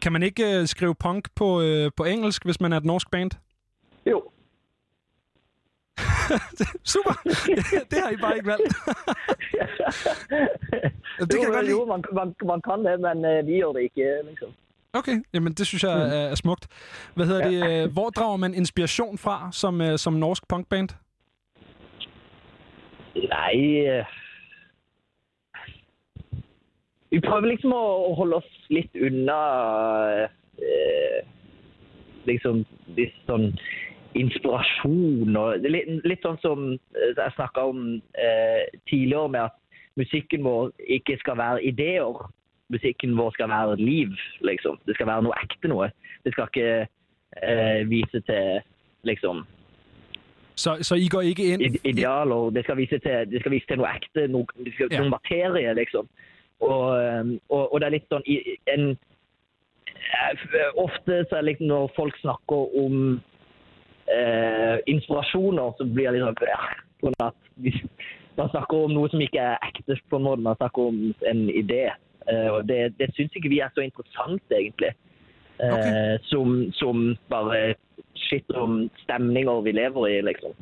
Kan 0.00 0.12
man 0.12 0.22
ikke 0.22 0.60
øh, 0.60 0.66
skrive 0.66 0.94
punk 0.94 1.28
på, 1.34 1.60
øh, 1.60 1.90
på 1.96 2.04
engelsk, 2.04 2.44
hvis 2.44 2.60
man 2.60 2.72
er 2.72 2.76
et 2.76 2.84
norsk 2.84 3.10
band? 3.10 3.30
Jo. 4.06 4.22
Super! 6.92 7.14
det 7.90 7.98
har 8.02 8.10
I 8.10 8.16
bare 8.16 8.36
ikke 8.36 8.50
valgt. 8.50 8.68
det 11.30 11.36
kan 11.38 11.46
jo, 11.46 11.52
godt 11.52 11.64
lide. 11.64 11.76
jo 11.76 11.84
man, 11.84 12.04
man, 12.12 12.34
man 12.52 12.60
kan 12.68 12.84
det, 12.84 13.00
men 13.00 13.24
eh, 13.24 13.46
vi 13.46 13.52
gjør 13.52 13.72
det 13.72 13.82
ikke, 13.82 14.20
liksom. 14.30 14.48
Okay, 14.92 15.22
jamen 15.34 15.52
det 15.52 15.66
synes 15.66 15.84
jeg 15.84 15.92
er, 15.92 16.30
er 16.30 16.34
smukt. 16.34 16.66
Hvad 17.14 17.26
hedder 17.26 17.50
det? 17.50 17.82
øh, 17.84 17.92
Hvor 17.92 18.10
drager 18.10 18.36
man 18.36 18.54
inspiration 18.54 19.18
fra 19.18 19.48
som, 19.52 19.80
øh, 19.80 19.98
som 19.98 20.12
norsk 20.12 20.48
punkband? 20.48 20.88
Nei 23.16 23.86
eh, 23.86 24.04
Vi 27.10 27.20
prøver 27.20 27.46
liksom 27.46 27.72
å 27.72 27.84
å 28.10 28.14
holde 28.18 28.36
oss 28.36 28.50
litt 28.70 28.90
unna 29.06 29.36
eh, 30.58 31.20
liksom 32.26 32.64
litt 32.98 33.14
sånn 33.28 33.52
inspirasjon 34.20 35.36
og 35.36 35.64
litt, 35.66 35.88
litt 36.08 36.22
sånn 36.24 36.38
som 36.42 36.66
jeg 36.96 37.34
snakka 37.36 37.64
om 37.70 37.82
eh, 38.18 38.64
tidligere 38.90 39.28
med 39.34 39.40
at 39.48 39.56
musikken 40.00 40.44
vår 40.44 40.72
ikke 40.98 41.16
skal 41.22 41.38
være 41.40 41.62
ideer. 41.64 42.22
Musikken 42.72 43.14
vår 43.18 43.30
skal 43.36 43.48
være 43.52 43.76
liv, 43.78 44.14
liksom. 44.42 44.78
Det 44.86 44.96
skal 44.98 45.06
være 45.06 45.22
noe 45.28 45.36
ekte 45.38 45.70
noe. 45.70 45.90
Det 46.26 46.32
skal 46.34 46.48
ikke 46.50 46.70
eh, 47.42 47.82
vise 47.90 48.20
til 48.26 48.58
liksom 49.06 49.44
Så, 50.56 50.78
så 50.82 50.94
I 50.96 51.08
går 51.12 51.20
ikke 51.30 51.46
ind... 51.52 51.62
ide- 51.62 51.82
idealer. 51.84 52.50
Det 52.50 52.64
skal 52.64 52.76
vise 52.80 52.98
til, 52.98 53.26
det 53.30 53.40
skal 53.42 53.52
vise 53.52 53.66
til 53.68 53.78
noe 53.82 53.90
ekte, 53.92 54.26
noe, 54.32 54.46
det 54.64 54.72
skal, 54.74 54.88
Ja. 54.90 55.00
noen 55.02 55.12
materie, 55.12 55.74
liksom. 55.76 56.08
Og, 56.64 56.86
um, 57.20 57.34
og, 57.52 57.72
og 57.74 57.80
det 57.80 57.86
er 57.86 57.92
litt 57.98 58.06
sånn 58.08 58.24
en, 58.72 58.86
Ofte 60.80 61.24
så 61.28 61.36
er 61.36 61.42
det 61.42 61.48
liksom 61.50 61.68
når 61.70 61.90
folk 61.96 62.16
snakker 62.22 62.76
om 62.80 63.20
eh, 64.12 64.76
inspirasjoner, 64.86 65.72
så 65.78 65.84
blir 65.84 66.10
det 66.10 66.18
litt 66.18 66.26
sånn 66.26 66.50
ja, 66.50 66.62
på 67.00 67.12
at 67.24 67.34
Man 68.36 68.50
snakker 68.52 68.84
om 68.84 68.92
noe 68.92 69.08
som 69.08 69.22
ikke 69.24 69.40
er 69.40 69.62
ekte, 69.64 69.96
på 70.10 70.18
en 70.18 70.26
måte. 70.26 70.44
Man 70.44 70.58
snakker 70.58 70.90
om 70.90 70.96
en 71.30 71.46
idé. 71.48 71.86
Eh, 72.28 72.48
og 72.52 72.66
det, 72.68 72.92
det 72.98 73.08
syns 73.16 73.32
ikke 73.38 73.48
vi 73.48 73.62
er 73.64 73.72
så 73.72 73.80
interessant, 73.80 74.42
egentlig. 74.52 74.92
Eh, 75.56 76.20
som, 76.28 76.66
som 76.76 77.16
bare 77.32 77.74
shit 78.14 78.50
om 78.52 78.90
stemninger 79.04 79.60
vi 79.64 79.72
lever 79.72 80.08
i, 80.08 80.20
liksom. 80.20 80.52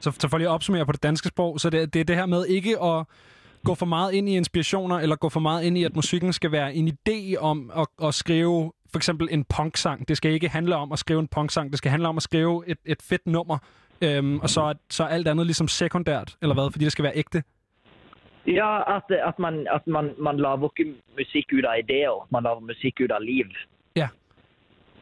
Så, 0.00 0.10
så 0.10 0.28
for 0.28 0.38
lige 0.38 0.48
at 0.48 0.56
opsummere 0.56 0.86
på 0.86 0.92
det 0.92 1.02
danske 1.02 1.28
sprog, 1.28 1.60
så 1.60 1.70
det, 1.70 1.94
det 1.94 2.00
er 2.00 2.04
det 2.04 2.16
her 2.16 2.26
med 2.26 2.46
ikke 2.46 2.80
at 2.82 3.06
gå 3.64 3.74
for 3.74 3.86
meget 3.86 4.12
ind 4.12 4.28
i 4.28 4.36
inspirationer, 4.36 4.96
eller 4.96 5.16
gå 5.16 5.28
for 5.28 5.40
meget 5.40 5.64
ind 5.64 5.78
i, 5.78 5.84
at 5.84 5.96
musikken 5.96 6.32
skal 6.32 6.52
være 6.52 6.74
en 6.74 6.88
idé 6.88 7.36
om 7.40 7.70
at, 7.76 7.86
at 8.08 8.14
skrive 8.14 8.72
for 8.94 8.98
eksempel 8.98 9.28
en 9.30 9.44
punksang. 9.56 10.08
Det 10.08 10.16
skal 10.16 10.32
ikke 10.32 10.48
handle 10.48 10.76
om 10.76 10.92
at 10.92 10.98
skrive 10.98 11.20
en 11.20 11.28
punksang, 11.28 11.70
det 11.70 11.78
skal 11.78 11.90
handle 11.90 12.08
om 12.08 12.16
at 12.16 12.22
skrive 12.22 12.64
et, 12.66 12.78
et 12.84 13.02
fedt 13.02 13.26
nummer, 13.26 13.58
øhm, 14.02 14.40
og 14.40 14.48
så 14.50 14.60
er, 14.62 14.72
så 14.90 15.04
er 15.04 15.08
alt 15.08 15.28
andet 15.28 15.46
ligesom 15.46 15.68
sekundært, 15.68 16.36
eller 16.42 16.54
hvad, 16.54 16.70
fordi 16.72 16.84
det 16.84 16.92
skal 16.92 17.02
være 17.02 17.16
ægte. 17.16 17.42
Ja, 18.46 18.96
at, 18.96 19.02
at, 19.30 19.38
man, 19.38 19.66
at 19.74 19.86
man, 19.86 20.10
man 20.18 20.36
lager 20.36 20.68
ikke 20.78 20.94
musikk 21.18 21.46
ut 21.58 21.64
av 21.64 21.78
ideer, 21.78 22.26
man 22.30 22.42
lager 22.42 22.60
musikk 22.60 23.00
ut 23.04 23.10
av 23.10 23.20
liv. 23.22 23.46
Ja. 23.96 24.08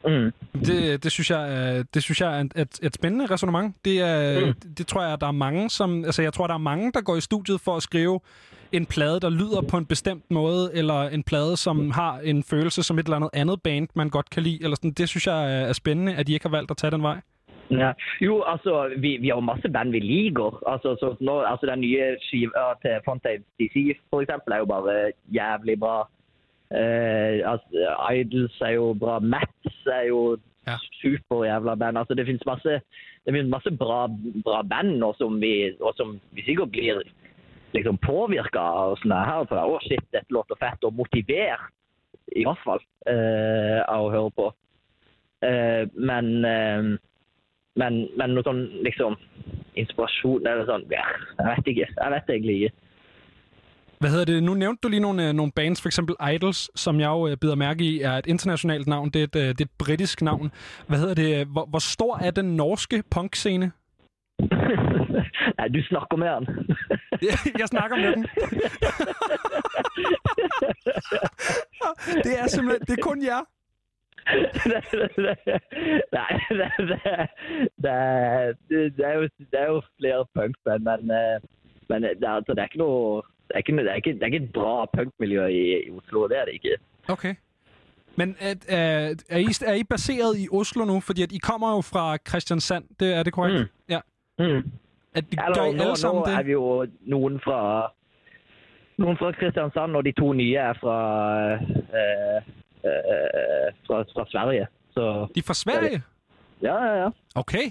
Mm. 0.07 0.33
Det, 0.67 1.03
det 1.05 1.13
synes 1.13 1.31
jeg, 1.31 1.43
er- 1.79 1.83
det 1.95 2.03
synes 2.03 2.21
jeg 2.21 2.37
er 2.37 2.41
et, 2.63 2.79
et, 2.83 2.95
spændende 2.95 3.27
resonemang. 3.27 3.77
Det, 3.85 4.01
er, 4.01 4.41
Mm. 4.47 4.55
det, 4.55 4.79
det 4.79 4.87
tror 4.87 5.03
jeg, 5.05 5.21
der 5.21 5.27
er 5.27 5.33
mange, 5.33 5.71
som, 5.71 6.05
altså 6.05 6.23
jeg 6.23 6.33
tror, 6.33 6.47
der 6.47 6.55
er 6.55 6.59
mange, 6.59 6.93
der 6.93 7.01
går 7.01 7.17
i 7.17 7.21
studiet 7.21 7.61
for 7.61 7.77
at 7.77 7.83
skrive 7.83 8.21
en 8.73 8.87
plade, 8.87 9.21
der 9.21 9.31
lyder 9.31 9.63
på 9.71 9.77
en 9.77 9.87
bestemt 9.87 10.31
måde, 10.31 10.71
eller 10.75 11.01
en 11.03 11.23
plade, 11.23 11.57
som 11.57 11.91
har 11.91 12.19
en 12.25 12.43
følelse 12.43 12.83
som 12.83 12.99
et 12.99 13.05
eller 13.05 13.17
andet 13.17 13.31
andet 13.33 13.63
band, 13.63 13.89
man 13.95 14.11
godt 14.11 14.31
kan 14.31 14.43
lide. 14.43 14.59
Eller 14.65 14.77
sådan. 14.77 14.91
Det 14.91 15.09
synes 15.09 15.27
jeg 15.27 15.63
er 15.69 15.73
spændende, 15.73 16.15
at 16.17 16.27
de 16.27 16.33
ikke 16.33 16.47
har 16.49 16.57
valgt 16.57 16.71
at 16.71 16.77
tage 16.77 16.91
den 16.91 17.03
vej. 17.03 17.21
Ja. 17.71 17.93
Jo, 18.21 18.43
altså, 18.47 18.73
vi, 18.99 19.17
vi 19.17 19.29
har 19.29 19.35
jo 19.35 19.41
masse 19.41 19.69
band 19.69 19.91
vi 19.91 19.99
liker. 20.01 20.63
Altså, 20.73 20.89
så 21.01 21.17
nå, 21.21 21.41
altså 21.41 21.67
den 21.67 21.81
nye 21.81 22.17
skiva 22.21 22.65
til 22.83 22.95
Fontaine 23.05 23.43
DC, 23.61 23.97
for 24.11 24.21
eksempel, 24.21 24.53
er 24.53 24.59
jo 24.59 24.65
bare 24.65 25.13
jævlig 25.35 25.81
bra. 25.81 26.09
Eh, 26.79 27.51
altså, 27.53 27.67
Idols 28.19 28.61
er 28.61 28.71
jo 28.71 28.97
bra. 29.01 29.19
Mats 29.19 29.87
er 29.87 30.03
jo 30.09 30.39
Ja. 30.67 30.77
super 31.03 31.45
jævla 31.45 31.75
band. 31.75 31.99
Altså, 31.99 32.15
det 32.15 32.27
finnes 32.27 32.47
masse, 32.47 32.73
det 33.25 33.31
finnes 33.35 33.51
masse 33.51 33.71
bra, 33.83 34.07
bra 34.45 34.63
band 34.63 34.91
nå 34.99 35.15
som 35.19 35.41
vi, 35.41 35.73
og 35.81 35.95
som 35.97 36.21
vi 36.33 36.43
sikkert 36.47 36.71
blir 36.71 37.01
liksom 37.77 38.01
påvirka 38.03 38.61
av 38.83 38.97
sånne 39.03 39.21
her. 39.29 39.47
For 39.51 39.61
å, 39.61 39.79
shit, 39.87 40.05
dette 40.15 40.35
låter 40.35 40.59
fett. 40.61 40.85
Og 40.85 40.95
motivert, 40.99 41.71
i 42.33 42.45
hvert 42.47 42.61
fall, 42.65 42.83
eh, 43.11 43.81
av 43.87 44.09
å 44.09 44.13
høre 44.13 44.35
på. 44.37 44.51
Eh, 45.43 45.89
men 45.99 46.31
eh, 46.47 46.93
men, 47.81 48.07
men 48.19 48.35
noe 48.37 48.45
sånn 48.45 48.67
liksom 48.85 49.17
inspirasjon 49.81 50.45
eller 50.45 50.67
sånn 50.69 50.83
ja, 50.93 51.05
Jeg 51.39 51.47
vet 51.47 51.71
ikke. 51.73 51.87
Jeg 51.97 52.15
vet 52.15 52.33
egentlig 52.35 52.57
ikke. 52.57 52.75
Hvad 54.03 54.11
hedder 54.11 54.25
det? 54.25 54.43
Nu 54.43 54.55
nævnte 54.55 54.81
du 54.83 54.89
lige 54.89 55.01
nogle, 55.01 55.29
øh, 55.29 55.33
nogle 55.33 55.53
bands, 55.53 55.81
for 55.83 55.89
eksempel 55.89 56.15
Idols, 56.35 56.71
som 56.75 57.01
jeg 57.01 57.09
jo 57.09 57.29
øh, 57.29 57.37
bider 57.37 57.55
mærke 57.55 57.85
i, 57.85 58.01
er 58.01 58.13
et 58.13 58.27
internationalt 58.27 58.87
navn. 58.87 59.11
Det 59.11 59.21
er 59.21 59.25
et, 59.25 59.37
øh, 59.37 59.49
det 59.49 59.61
er 59.61 59.65
et 59.65 59.79
britisk 59.79 60.23
navn. 60.23 60.51
Hvad 60.89 60.99
hedder 60.99 61.15
det? 61.15 61.47
Hvor, 61.47 61.67
hvor 61.67 61.79
stor 61.79 62.19
er 62.19 62.31
den 62.31 62.57
norske 62.57 63.03
punkscene? 63.11 63.73
Nei, 65.59 65.69
du 65.69 65.83
snakker 65.83 66.17
med 66.17 66.29
han. 66.29 66.47
Jeg 67.61 67.69
snakker 67.69 67.97
med 67.97 68.13
den. 68.13 68.23
det 72.25 72.39
er 72.39 72.47
simpelthen, 72.47 72.87
det 72.87 72.99
er 72.99 73.03
kun 73.03 73.23
jer. 73.23 73.45
Nei, 76.17 76.33
det, 76.59 76.69
det, 76.79 76.97
det, 77.85 77.97
det, 78.69 78.97
det, 78.97 79.05
er 79.07 79.15
jo, 79.15 79.23
det 79.51 79.59
er 79.61 79.67
jo 79.67 79.83
flere 79.99 80.27
punkband, 80.35 80.83
men, 80.83 81.01
men 81.89 82.03
det, 82.03 82.25
er, 82.25 82.31
altså, 82.31 82.53
det 82.55 82.59
er 82.59 82.65
ikke 82.71 82.79
noe 82.79 83.23
det 83.49 83.55
er 83.55 83.59
ikke, 83.59 83.77
det 83.77 83.91
er 83.91 83.95
ikke, 83.95 84.13
det 84.13 84.23
er 84.23 84.27
ikke 84.27 84.45
et 84.45 84.53
bra 84.53 84.87
punkmiljø 84.97 85.47
i, 85.47 85.87
i 85.87 85.91
Oslo, 85.91 86.29
det 86.29 86.39
er 86.39 86.45
det 86.45 86.55
ikke. 86.55 86.77
Okay. 87.09 87.35
Men 88.17 88.37
er, 88.41 88.55
er, 88.69 89.15
er, 89.29 89.39
I, 89.39 89.47
er 89.67 89.75
I 89.75 89.85
baseret 89.85 90.39
i 90.39 90.49
Oslo 90.53 90.85
nu? 90.85 91.01
Fordi 91.01 91.23
at 91.23 91.33
I 91.33 91.39
kommer 91.39 91.71
jo 91.71 91.81
fra 91.81 92.17
Kristiansand, 92.17 92.85
det, 93.01 93.15
er 93.15 93.23
det 93.23 93.33
korrekt? 93.33 93.59
Mm. 93.59 93.67
Ja. 93.89 94.01
Mm. 94.39 94.73
At 95.15 95.25
de, 95.31 95.37
Eller, 95.47 95.55
gør 95.59 95.65
I 95.65 95.73
nå, 95.77 95.83
alle 95.83 95.97
sammen 95.97 96.21
nå 96.21 96.27
det? 96.27 96.39
er 96.39 96.43
vi 96.43 96.53
jo 96.53 96.87
noen 97.01 97.41
fra 97.41 97.59
noen 98.99 99.17
fra 99.17 99.33
Kristiansand, 99.33 99.97
og 99.97 100.05
de 100.05 100.13
to 100.13 100.33
nye 100.33 100.55
er 100.57 100.73
fra, 100.81 100.97
eh, 102.01 102.43
eh, 102.85 103.69
fra, 103.87 104.03
fra 104.15 104.25
Sverige. 104.31 104.67
Så, 104.95 105.27
De 105.35 105.41
er 105.41 105.47
fra 105.47 105.55
Sverige? 105.55 106.03
ja, 106.63 106.85
ja, 106.85 106.95
ja. 107.03 107.09
Okay. 107.35 107.67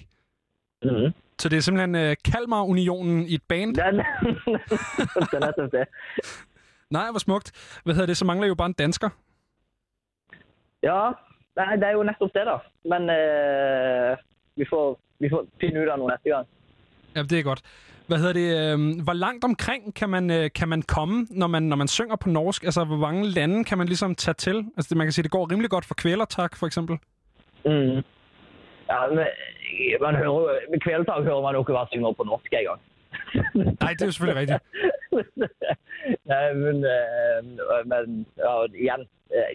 Mhm. 0.83 1.13
Så 1.39 1.49
det 1.49 1.57
er 1.57 1.61
simpelthen 1.61 1.95
uh, 1.95 2.13
Kalmar-unionen 2.25 3.25
i 3.25 3.35
et 3.35 3.41
band? 3.49 3.75
Den, 3.81 3.95
det 3.97 5.33
er 5.33 5.45
nettopp 5.45 5.71
det. 5.71 5.85
Nej, 6.89 7.07
hvor 7.11 7.19
smukt. 7.19 7.79
Hvad 7.83 7.93
hedder 7.93 8.07
det? 8.07 8.17
Så 8.17 8.25
mangler 8.25 8.45
I 8.45 8.47
jo 8.47 8.55
bare 8.55 8.65
en 8.65 8.73
dansker. 8.73 9.09
Ja, 10.83 11.11
nei, 11.55 11.75
det 11.75 11.83
er 11.87 11.91
jo 11.91 12.03
nettopp 12.03 12.33
det, 12.33 12.45
da. 12.45 12.57
Men 12.91 13.01
eh, 13.09 14.17
vi, 14.55 14.65
får, 14.69 14.99
vi 15.19 15.29
får 15.29 15.45
finne 15.61 15.81
ut 15.83 15.89
av 15.89 15.97
noe 16.01 16.11
neste 16.11 16.29
gang. 16.29 16.47
Ja, 17.15 17.21
det 17.21 17.39
er 17.39 17.43
godt. 17.43 17.61
Hvad 18.07 18.17
hedder 18.17 18.33
det? 18.33 18.49
Øh, 18.73 19.03
hvor 19.03 19.13
langt 19.13 19.43
omkring 19.43 19.95
kan 19.95 20.09
man, 20.09 20.31
øh, 20.31 20.49
kan 20.55 20.67
man 20.69 20.81
komme, 20.81 21.27
når 21.29 21.47
man, 21.47 21.63
når 21.63 21.75
man 21.75 21.87
synger 21.87 22.15
på 22.15 22.29
norsk? 22.29 22.63
Altså, 22.63 22.83
hvor 22.83 22.97
mange 22.97 23.27
lande 23.27 23.63
kan 23.63 23.77
man 23.77 23.87
ligesom 23.87 24.15
tage 24.15 24.33
til? 24.33 24.57
Altså, 24.77 24.89
det, 24.89 24.97
man 24.97 25.07
kan 25.07 25.11
sige, 25.11 25.23
det 25.23 25.31
går 25.31 25.51
rimelig 25.51 25.69
godt 25.69 25.85
for 25.85 25.95
kvælertak, 25.95 26.55
for 26.55 26.65
eksempel. 26.65 26.97
Mm. 27.65 28.01
Ja, 28.91 29.07
men 29.09 29.19
man 30.01 30.15
hører, 30.15 30.59
med 30.71 30.79
Kvelertak 30.79 31.23
hører 31.23 31.41
man 31.41 31.53
jo 31.55 31.61
ikke 31.61 31.73
hva 31.75 31.85
synger 31.91 32.11
på 32.11 32.23
norsk 32.23 32.53
engang. 32.53 32.81
Nej, 33.81 33.91
det 33.93 34.01
er 34.01 34.05
jo 34.05 34.11
selvfølgelig 34.11 34.41
rigtigt. 34.41 34.63
Nei, 36.31 36.53
men, 36.53 36.77
eh, 36.95 37.37
men 37.91 38.25
ja, 38.37 38.53
igjen 38.83 39.01
eh, 39.35 39.51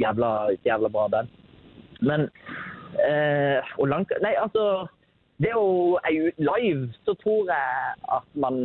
jævla, 0.00 0.30
jævla 0.66 0.88
bra 0.88 1.08
band. 1.08 1.28
Men 2.00 2.20
eh, 3.08 3.58
Hvor 3.76 3.86
langt 3.86 4.12
Nei, 4.22 4.34
altså 4.42 4.86
Det 5.40 5.48
er 5.48 5.56
jo 5.56 6.30
live, 6.38 6.90
så 7.06 7.14
tror 7.22 7.48
jeg 7.48 7.94
at 8.16 8.26
man 8.34 8.58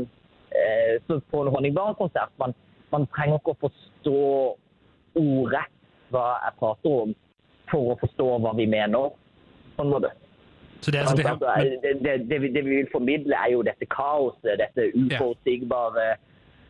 eh, 0.51 0.95
så 1.07 1.19
På 1.31 1.41
en 1.45 1.51
Honningbarn-konsert 1.55 2.33
man, 2.41 2.53
man 2.91 3.07
trenger 3.15 3.39
ikke 3.39 3.53
å 3.55 3.61
forstå 3.63 4.17
ordrett 5.15 5.71
hva 6.13 6.25
jeg 6.43 6.57
prater 6.59 6.97
om, 7.05 7.13
for 7.71 7.93
å 7.93 7.97
forstå 8.03 8.27
hva 8.43 8.51
vi 8.59 8.67
mener. 8.69 9.13
På 9.75 9.83
en 9.85 9.91
måte. 9.95 10.11
Så 10.83 10.91
det 10.91 10.99
er 10.99 11.07
altså 11.07 11.17
det 11.17 11.25
her... 11.25 11.39
Men, 11.41 11.79
det, 11.83 11.93
det, 12.03 12.13
det, 12.29 12.39
vi- 12.43 12.51
det 12.53 12.63
vi 12.67 12.75
vil 12.81 12.91
formidle, 12.91 13.35
er 13.39 13.53
jo 13.55 13.63
dette 13.65 13.87
kaoset, 13.89 14.59
dette 14.61 14.89
uforutsigbare, 14.99 16.09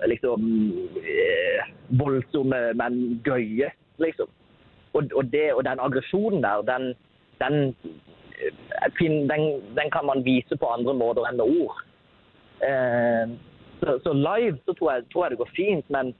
liksom 0.07 0.45
eh, 1.01 1.67
voldsomme, 1.99 2.61
men 2.79 3.01
gøye, 3.25 3.69
liksom. 4.03 4.29
Og, 4.95 5.09
og, 5.11 5.25
det, 5.33 5.49
og 5.57 5.65
den 5.67 5.81
aggresjonen 5.83 6.43
der, 6.45 6.63
den, 6.69 6.87
den, 7.43 7.57
eh, 7.83 8.04
den, 9.29 9.45
den 9.77 9.91
kan 9.93 10.05
man 10.05 10.23
vise 10.25 10.57
på 10.59 10.69
andre 10.73 10.93
måter 10.97 11.27
enn 11.29 11.37
med 11.39 11.59
ord. 11.61 11.81
Eh, 12.65 13.35
så, 13.81 13.97
så 14.03 14.13
live 14.15 14.57
så 14.65 14.73
tror 14.73 14.91
jeg, 14.93 15.05
tror 15.11 15.25
jeg 15.25 15.31
det 15.35 15.39
går 15.43 15.53
fint, 15.55 15.89
men, 15.93 16.13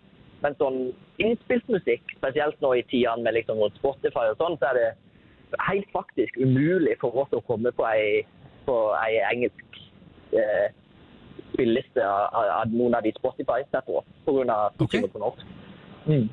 men 0.44 0.56
sånn 0.60 0.80
innspilt 1.24 1.68
musikk, 1.72 2.04
spesielt 2.18 2.60
nå 2.62 2.74
i 2.76 2.84
tidene 2.92 3.24
med 3.24 3.38
liksom 3.38 3.60
rundt 3.62 3.78
Spotify 3.80 4.28
og 4.34 4.40
sånn, 4.42 4.58
så 4.60 4.72
er 4.74 4.80
det 4.82 4.88
helt 5.70 5.88
faktisk 5.96 6.36
umulig 6.42 6.98
for 7.00 7.16
oss 7.24 7.32
å 7.36 7.44
komme 7.48 7.72
på 7.76 7.86
ei, 7.88 8.24
på 8.68 8.76
ei 9.00 9.22
engelsk 9.30 9.80
eh, 10.36 10.68
spilleliste 11.54 12.04
av, 12.04 12.34
av- 12.36 12.74
noen 12.74 12.98
av 12.98 13.06
de 13.06 13.14
at 14.52 14.76
de 14.82 14.84
Okay. 14.84 15.14
på 15.14 15.22
norsk. 15.24 15.46
Mm. 16.06 16.28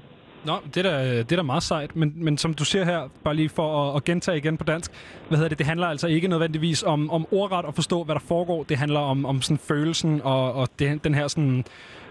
Nå, 0.45 0.59
det 0.75 0.87
er, 0.87 0.91
da, 0.91 1.19
det 1.19 1.33
er 1.33 1.37
da 1.37 1.43
meget 1.43 1.63
sejt, 1.63 1.97
men, 1.97 2.13
men 2.17 2.39
som 2.39 2.55
du 2.55 2.65
siger 2.65 2.85
her, 2.85 3.09
bare 3.25 3.35
lige 3.35 3.49
for 3.49 3.91
at, 3.91 3.97
at 3.97 4.05
gentage 4.05 4.39
igen 4.39 4.57
på 4.57 4.65
dansk, 4.65 4.91
hvad 5.29 5.39
hedder 5.39 5.49
det, 5.49 5.59
det 5.59 5.67
handler 5.67 5.87
altså 5.87 6.07
ikke 6.07 6.29
nødvendigvis 6.29 6.83
om, 6.83 7.11
om 7.11 7.27
ordret 7.31 7.65
at 7.69 7.75
forstå, 7.75 8.05
hvad 8.05 8.15
der 8.15 8.21
foregår. 8.21 8.63
Det 8.63 8.77
handler 8.77 9.01
om, 9.01 9.27
om 9.27 9.43
sådan 9.43 9.59
følelsen 9.59 10.21
og, 10.25 10.53
og 10.53 10.69
det, 10.79 11.05
den 11.05 11.15
her 11.15 11.29
sådan 11.29 11.65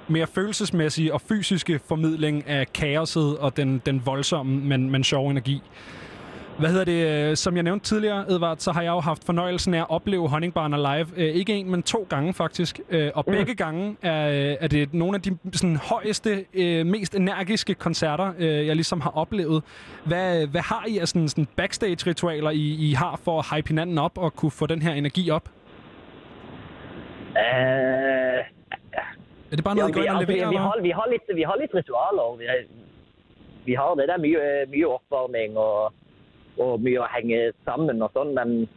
mere 0.07 0.27
følelsesmæssige 0.27 1.13
og 1.13 1.21
fysiske 1.21 1.79
formidling 1.87 2.47
af 2.47 2.73
kaoset 2.73 3.37
og 3.37 3.57
den, 3.57 3.81
den 3.85 4.05
voldsomme, 4.05 4.59
men, 4.59 4.91
men 4.91 5.03
sjove 5.03 5.31
energi. 5.31 5.61
Hvad 6.59 6.69
hedder 6.69 6.85
det? 6.85 7.37
Som 7.37 7.55
jeg 7.55 7.63
nævnte 7.63 7.85
tidligere, 7.85 8.31
Edvard, 8.31 8.57
så 8.57 8.71
har 8.71 8.81
jeg 8.81 8.89
jo 8.89 8.99
haft 8.99 9.23
fornøjelsen 9.25 9.73
af 9.73 9.79
at 9.79 9.85
opleve 9.89 10.29
Honningbarner 10.29 10.77
live. 10.95 11.07
Øh, 11.17 11.35
ikke 11.35 11.53
en, 11.53 11.71
men 11.71 11.83
to 11.83 12.05
gange 12.09 12.33
faktisk. 12.33 12.79
Øh, 12.89 13.11
og 13.15 13.25
begge 13.25 13.55
gange 13.55 13.97
er, 14.01 14.55
er 14.59 14.67
det 14.67 14.93
nogle 14.93 15.15
af 15.15 15.21
de 15.21 15.37
sådan, 15.53 15.75
højeste, 15.77 16.45
øh, 16.53 16.85
mest 16.85 17.15
energiske 17.15 17.73
koncerter, 17.73 18.33
øh, 18.39 18.67
jeg 18.67 18.75
ligesom 18.75 19.01
har 19.01 19.17
oplevet. 19.17 19.63
Hvad, 20.05 20.47
hvad 20.47 20.61
har 20.61 20.85
I 20.87 20.97
af 20.97 21.07
sådan, 21.07 21.29
sådan 21.29 21.47
backstage-ritualer, 21.55 22.49
I, 22.49 22.89
I 22.89 22.93
har 22.93 23.19
for 23.23 23.39
at 23.39 23.45
hype 23.55 23.67
hinanden 23.67 23.97
op 23.97 24.17
og 24.17 24.33
kunne 24.35 24.51
få 24.51 24.65
den 24.65 24.81
her 24.81 24.93
energi 24.93 25.31
op? 25.31 25.49
Eh, 27.37 28.39
Er 29.51 29.55
det 29.55 29.63
bare 29.63 29.75
noget, 29.75 29.89
I 29.89 29.93
går 29.93 30.01
vi, 30.01 30.05
ind 30.07 30.13
og 30.13 30.19
altså, 30.19 30.33
vi, 30.33 30.33
leverer? 30.33 30.49
vi, 30.49 30.55
eller? 30.55 30.67
har, 30.67 30.81
vi, 30.81 30.89
har 30.89 31.07
litt, 31.11 31.23
vi 31.35 31.41
har 31.41 31.55
litt 31.61 31.73
ritualer. 31.75 32.35
Vi, 32.39 32.45
vi 33.65 33.73
har 33.73 33.89
det. 33.95 34.07
Det 34.07 34.13
er 34.13 34.21
mye, 34.27 34.65
mye 34.73 34.87
oppvarming 34.87 35.57
og, 35.57 35.93
og 36.59 36.81
mye 36.83 36.99
å 36.99 37.09
henge 37.11 37.51
sammen 37.65 38.01
og 38.01 38.11
sånn, 38.17 38.33
men 38.37 38.67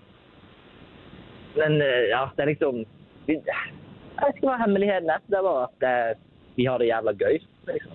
Men 1.54 1.80
eh, 1.82 2.08
ja, 2.10 2.24
det 2.36 2.42
er 2.42 2.50
liksom 2.50 2.80
vi, 3.26 3.34
Jeg 3.38 4.22
vet 4.26 4.36
ikke 4.36 4.48
hva 4.48 4.56
hemmeligheten 4.58 5.10
er. 5.10 5.20
Det 5.30 5.38
er 5.38 5.44
bare 5.46 5.68
at 5.68 5.76
det, 5.84 6.18
vi 6.56 6.64
har 6.66 6.78
det 6.78 6.88
jævla 6.88 7.12
gøy. 7.14 7.38
Liksom. 7.66 7.92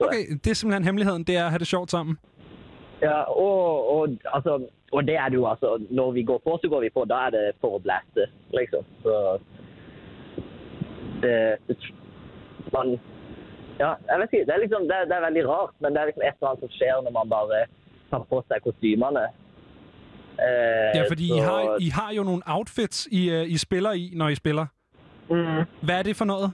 Okay, 0.00 0.26
det 0.44 0.50
er 0.50 0.54
simpelthen 0.54 0.84
hemmeligheden, 0.84 1.24
det 1.24 1.36
er 1.36 1.46
at 1.46 1.50
have 1.50 1.58
det 1.58 1.68
sjovt 1.68 1.90
sammen. 1.90 2.18
Ja, 3.02 3.22
og, 3.22 3.88
og, 3.94 4.18
altså, 4.34 4.68
og 4.92 5.06
det 5.06 5.16
er 5.16 5.28
det 5.28 5.38
jo 5.38 5.46
altså 5.46 5.86
Når 5.90 6.12
vi 6.12 6.22
går 6.22 6.38
på, 6.44 6.58
så 6.62 6.68
går 6.68 6.80
vi 6.80 6.90
på. 6.90 7.04
Da 7.04 7.14
er 7.26 7.30
det 7.30 7.44
for 7.60 7.78
å 7.78 7.82
blæste, 7.82 8.28
liksom. 8.50 8.84
Så 9.02 9.38
det, 11.22 11.56
det 11.68 11.76
man, 12.72 12.98
Ja, 13.78 13.94
jeg 14.10 14.20
vet 14.20 14.32
ikke. 14.32 14.46
Det 14.46 14.54
er 14.54 14.64
liksom 14.64 14.88
det, 14.90 15.02
det 15.10 15.16
er 15.16 15.26
veldig 15.28 15.48
rart, 15.48 15.74
men 15.80 15.94
det 15.94 16.00
er 16.00 16.10
liksom 16.10 16.22
et 16.26 16.34
eller 16.34 16.50
annet 16.50 16.64
som 16.64 16.74
skjer 16.76 17.04
når 17.06 17.14
man 17.14 17.30
bare 17.30 17.60
tar 18.10 18.24
på 18.30 18.44
seg 18.48 18.62
kostymene. 18.62 19.24
Eh, 20.38 20.96
Ja, 20.98 21.02
fordi 21.10 21.24
I 21.24 21.28
så- 21.28 21.42
har, 21.44 21.76
I 21.80 21.88
har 21.88 22.12
jo 22.12 22.22
nogle 22.22 22.42
outfits, 22.46 23.08
I, 23.12 23.30
øh, 23.30 23.44
I 23.50 23.56
spiller 23.56 23.92
i, 23.92 24.10
når 24.14 24.28
I 24.28 24.34
spiller. 24.34 24.66
Mm. 25.30 25.64
Hvad 25.82 25.98
er 25.98 26.02
det 26.02 26.16
for 26.16 26.24
noget? 26.24 26.52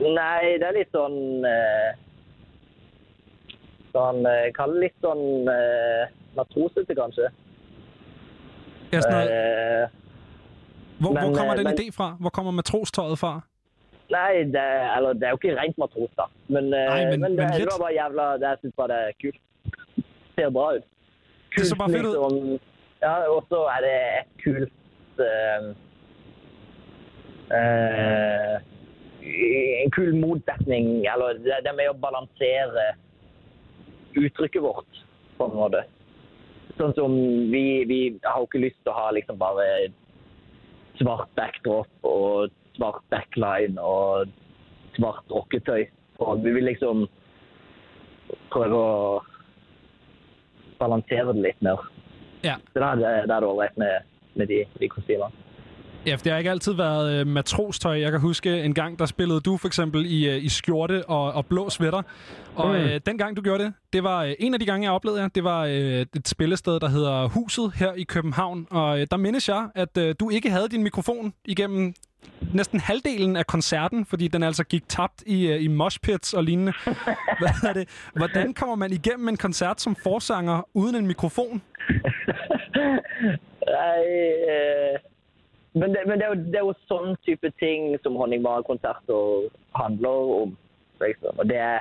Nei, 0.00 0.44
det 0.60 0.66
er 0.68 0.72
litt 0.78 0.90
sånn 0.94 1.44
eh, 1.44 1.90
Sånn 3.92 4.26
eh, 4.28 4.48
Kall 4.56 4.74
det 4.76 4.80
litt 4.84 4.98
sånn 5.04 5.48
eh, 5.48 6.10
matrosete, 6.36 6.94
kanskje. 6.98 7.30
Ja, 8.92 9.00
sådan 9.00 9.14
noget. 9.14 9.30
Eh, 9.30 9.88
Hvor, 11.00 11.12
men, 11.14 11.22
hvor 11.24 11.34
kommer 11.36 11.54
øh, 11.54 11.58
den 11.58 11.64
men- 11.70 11.78
idé 11.78 11.86
fra? 11.96 12.08
Hvor 12.20 12.30
kommer 12.30 12.52
matrostøjet 12.52 13.18
fra? 13.18 13.32
Nei, 14.10 14.44
det, 14.54 14.64
eller, 14.96 15.12
det 15.12 15.22
er 15.28 15.32
jo 15.34 15.38
ikke 15.40 15.56
rent 15.60 15.78
matros, 15.78 16.10
da. 16.16 16.24
Men, 16.48 16.64
eh, 16.72 16.86
Nei, 16.88 17.04
men- 17.10 17.20
men, 17.20 17.30
det, 17.30 17.38
men 17.38 17.48
det 17.52 17.60
litt. 17.60 17.68
var 17.72 17.78
bare 17.84 17.94
jævla 18.00 18.24
det, 18.40 18.48
Jeg 18.52 18.58
syns 18.62 18.74
bare 18.76 18.88
det 18.88 18.98
er 19.08 19.12
kult. 19.22 19.40
Ser 20.38 20.50
bra 20.54 20.70
ut. 20.76 20.86
Det 21.56 21.66
ser 21.66 21.78
bare 21.80 21.92
fedt. 21.96 22.06
Liksom, 22.06 22.58
ja, 23.02 23.14
og 23.32 23.44
så 23.50 23.64
er 23.74 23.84
det 23.84 23.94
et 24.20 24.32
kult 24.42 25.22
eh, 25.24 25.68
eh, 27.58 28.56
En 29.82 29.90
kul 29.94 30.14
motsetning, 30.14 31.06
eller 31.10 31.40
det, 31.42 31.58
det 31.66 31.74
med 31.76 31.90
å 31.90 31.98
balansere 32.00 32.92
uttrykket 34.18 34.62
vårt, 34.62 35.00
på 35.38 35.48
en 35.48 35.56
måte. 35.58 35.82
Sånn 36.78 36.94
som 36.94 37.14
vi, 37.52 37.82
vi 37.90 37.98
har 38.22 38.38
jo 38.38 38.46
ikke 38.46 38.62
lyst 38.62 38.78
til 38.84 38.92
å 38.94 38.98
ha 38.98 39.08
liksom 39.14 39.40
bare 39.40 39.66
svart 41.00 41.30
backdrop 41.38 42.08
og 42.08 42.54
svart 42.78 43.02
backline 43.12 43.82
og 43.82 44.30
svart 44.96 45.34
rocketøy. 45.34 45.88
Og 46.24 46.42
vi 46.46 46.54
vil 46.56 46.70
liksom 46.70 47.04
prøve 48.52 48.78
å 48.78 49.18
balansere 50.78 51.26
det 51.32 51.42
litt 51.42 51.62
mer. 51.62 51.90
Ja. 52.44 52.54
Så 52.72 52.78
da 52.78 52.84
er 52.84 52.94
det, 52.94 53.28
da 53.28 53.34
er 53.34 53.40
det 53.40 53.48
ålreit 53.48 53.76
med, 53.78 53.94
med 54.36 54.46
de, 54.46 54.64
de 54.80 54.88
kostymene. 54.88 55.30
Ja, 56.06 56.14
for 56.14 56.22
det 56.22 56.32
har 56.32 56.38
ikke 56.38 56.50
altid 56.50 56.72
været 56.74 57.20
øh, 57.20 57.26
matrostøj. 57.26 58.00
Jeg 58.00 58.10
kan 58.10 58.20
huske 58.20 58.62
en 58.62 58.74
gang, 58.74 58.98
der 58.98 59.06
spillede 59.06 59.40
du 59.40 59.56
for 59.56 59.66
eksempel 59.68 60.06
i, 60.06 60.28
øh, 60.30 60.44
i 60.44 60.48
skjorte 60.48 61.04
og, 61.08 61.32
og 61.32 61.46
blå 61.46 61.70
sweater. 61.70 62.02
Og 62.56 62.68
Mm. 62.68 62.74
øh, 62.74 63.00
den 63.06 63.18
gang, 63.18 63.36
du 63.36 63.42
gjorde 63.42 63.64
det, 63.64 63.72
det 63.92 64.02
var 64.04 64.24
øh, 64.24 64.32
en 64.38 64.54
af 64.54 64.60
de 64.60 64.66
gange, 64.66 64.84
jeg 64.84 64.92
oplevede 64.92 65.20
jer. 65.22 65.28
Det 65.28 65.44
var 65.44 65.64
øh, 65.64 65.72
et 66.16 66.28
spillested, 66.28 66.80
der 66.80 66.88
hedder 66.88 67.28
Huset 67.28 67.72
her 67.74 67.92
i 67.92 68.02
København. 68.02 68.66
Og 68.70 69.00
øh, 69.00 69.06
der 69.10 69.16
mindes 69.16 69.48
jeg, 69.48 69.68
at 69.74 69.98
øh, 69.98 70.14
du 70.20 70.30
ikke 70.30 70.50
havde 70.50 70.68
din 70.68 70.82
mikrofon 70.82 71.32
igennem 71.44 71.94
næsten 72.54 72.80
halvdelen 72.80 73.36
af 73.36 73.46
koncerten, 73.46 74.04
fordi 74.06 74.28
den 74.28 74.42
altså 74.42 74.64
gik 74.64 74.88
tabt 74.88 75.22
i, 75.26 75.46
øh, 75.52 75.62
i 75.64 75.68
moshpits 75.68 76.34
og 76.34 76.44
lignende. 76.44 76.72
Hvad 77.40 77.68
er 77.68 77.72
det? 77.72 77.88
Hvordan 78.16 78.54
kommer 78.54 78.76
man 78.76 78.92
igennem 78.92 79.28
en 79.28 79.36
koncert 79.36 79.80
som 79.80 79.96
forsanger 79.96 80.68
uden 80.74 80.94
en 80.94 81.06
mikrofon? 81.06 81.62
Nei, 83.78 84.04
eh, 84.54 84.96
men, 85.72 85.90
det, 85.94 86.00
men 86.06 86.18
det, 86.18 86.24
er 86.24 86.28
jo, 86.28 86.34
det 86.52 86.56
er 86.58 86.64
jo 86.66 86.74
sånn 86.88 87.16
type 87.26 87.50
ting 87.60 87.94
som 88.02 88.16
honningbarkonserter 88.16 89.48
handler 89.76 90.32
om. 90.42 90.56
Liksom. 91.02 91.38
Og 91.38 91.48
det 91.50 91.58
er, 91.60 91.80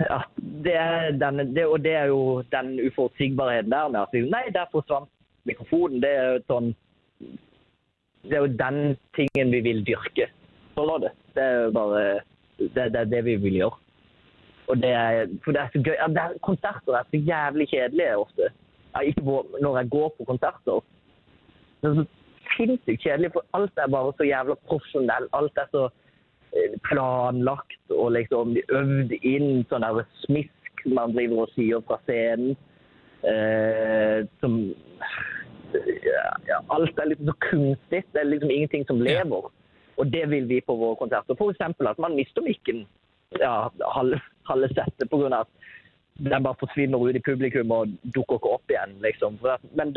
ja, 0.00 0.18
det 0.66 0.74
er 0.76 1.10
den, 1.22 1.54
det, 1.56 1.64
og 1.66 1.80
det 1.84 1.94
er 1.96 2.04
jo 2.12 2.42
den 2.52 2.74
uforutsigbarheten 2.86 3.72
der 3.72 3.88
med 3.88 4.00
at 4.00 4.12
vi- 4.12 4.28
nei, 4.30 4.44
der 4.54 4.68
forsvant 4.72 5.08
mikrofonen. 5.44 6.02
Det 6.02 6.10
er 6.10 6.26
jo 6.34 6.42
sånn 6.52 6.74
det 8.22 8.36
er 8.36 8.44
jo 8.44 8.58
den 8.60 8.80
tingen 9.16 9.52
vi 9.54 9.60
vil 9.64 9.84
dyrke. 9.86 10.28
Sånn 10.76 10.90
det. 11.04 11.12
Det 11.36 11.44
er 11.44 11.56
jo 11.64 11.70
bare 11.76 12.02
det, 12.60 12.90
det 12.92 13.00
er 13.00 13.08
det 13.08 13.22
vi 13.24 13.36
vil 13.40 13.62
gjøre. 13.62 13.78
Og 14.70 14.78
det 14.82 14.90
er, 14.94 15.26
for 15.44 15.56
det 15.56 15.62
er 15.62 15.72
så 15.72 15.82
gøy. 15.82 15.96
Ja, 15.96 16.06
det 16.14 16.22
er, 16.22 16.36
konserter 16.46 16.96
er 16.98 17.08
så 17.10 17.20
jævlig 17.30 17.66
kjedelige 17.72 18.18
ofte. 18.20 18.50
Ja, 18.94 19.02
ikke 19.06 19.24
på, 19.26 19.36
når 19.62 19.78
jeg 19.78 19.90
går 19.90 20.12
på 20.18 20.26
konserter. 20.28 20.84
Det 21.80 21.90
er 21.90 21.96
så 21.98 22.04
sinnssykt 22.56 23.02
kjedelig, 23.02 23.32
for 23.34 23.46
alt 23.56 23.82
er 23.82 23.90
bare 23.96 24.12
så 24.18 24.28
jævla 24.28 24.56
profesjonell. 24.68 25.26
Alt 25.38 25.58
er 25.58 25.70
så 25.74 25.86
eh, 25.88 26.76
planlagt 26.86 27.96
og 27.96 28.12
liksom 28.18 28.54
øvd 28.68 29.16
inn 29.20 29.64
sånn 29.70 29.86
der 29.86 30.04
smisk 30.24 30.84
man 30.86 31.16
driver 31.16 31.44
og 31.44 31.54
sier 31.56 31.82
fra 31.88 31.98
scenen. 32.06 32.54
Eh, 33.20 34.22
som 34.40 34.60
ja, 36.48 36.60
Alt 36.68 36.98
er 36.98 37.10
liksom 37.10 37.26
så 37.26 37.36
kunstig. 37.50 38.04
Det 38.12 38.20
er 38.20 38.30
liksom 38.30 38.50
ingenting 38.50 38.86
som 38.86 39.02
lever. 39.02 39.50
Og 40.00 40.12
det 40.12 40.24
vil 40.30 40.48
vi 40.48 40.60
på 40.64 40.76
våre 40.76 40.96
konserter. 40.96 41.36
Eksempel 41.50 41.90
at 41.90 41.98
man 41.98 42.16
mister 42.16 42.42
mikken 42.42 42.86
ja, 43.38 43.70
halve, 43.94 44.20
halve 44.48 44.68
settet 44.72 45.10
grunn 45.10 45.34
av 45.36 45.46
at 45.46 45.70
den 46.20 46.44
bare 46.44 46.58
forsvinner 46.60 47.00
ut 47.00 47.16
i 47.16 47.22
publikum 47.24 47.72
og 47.72 47.92
dukker 48.14 48.40
ikke 48.40 48.54
opp 48.56 48.72
igjen. 48.72 48.96
liksom. 49.04 49.38
Men 49.78 49.94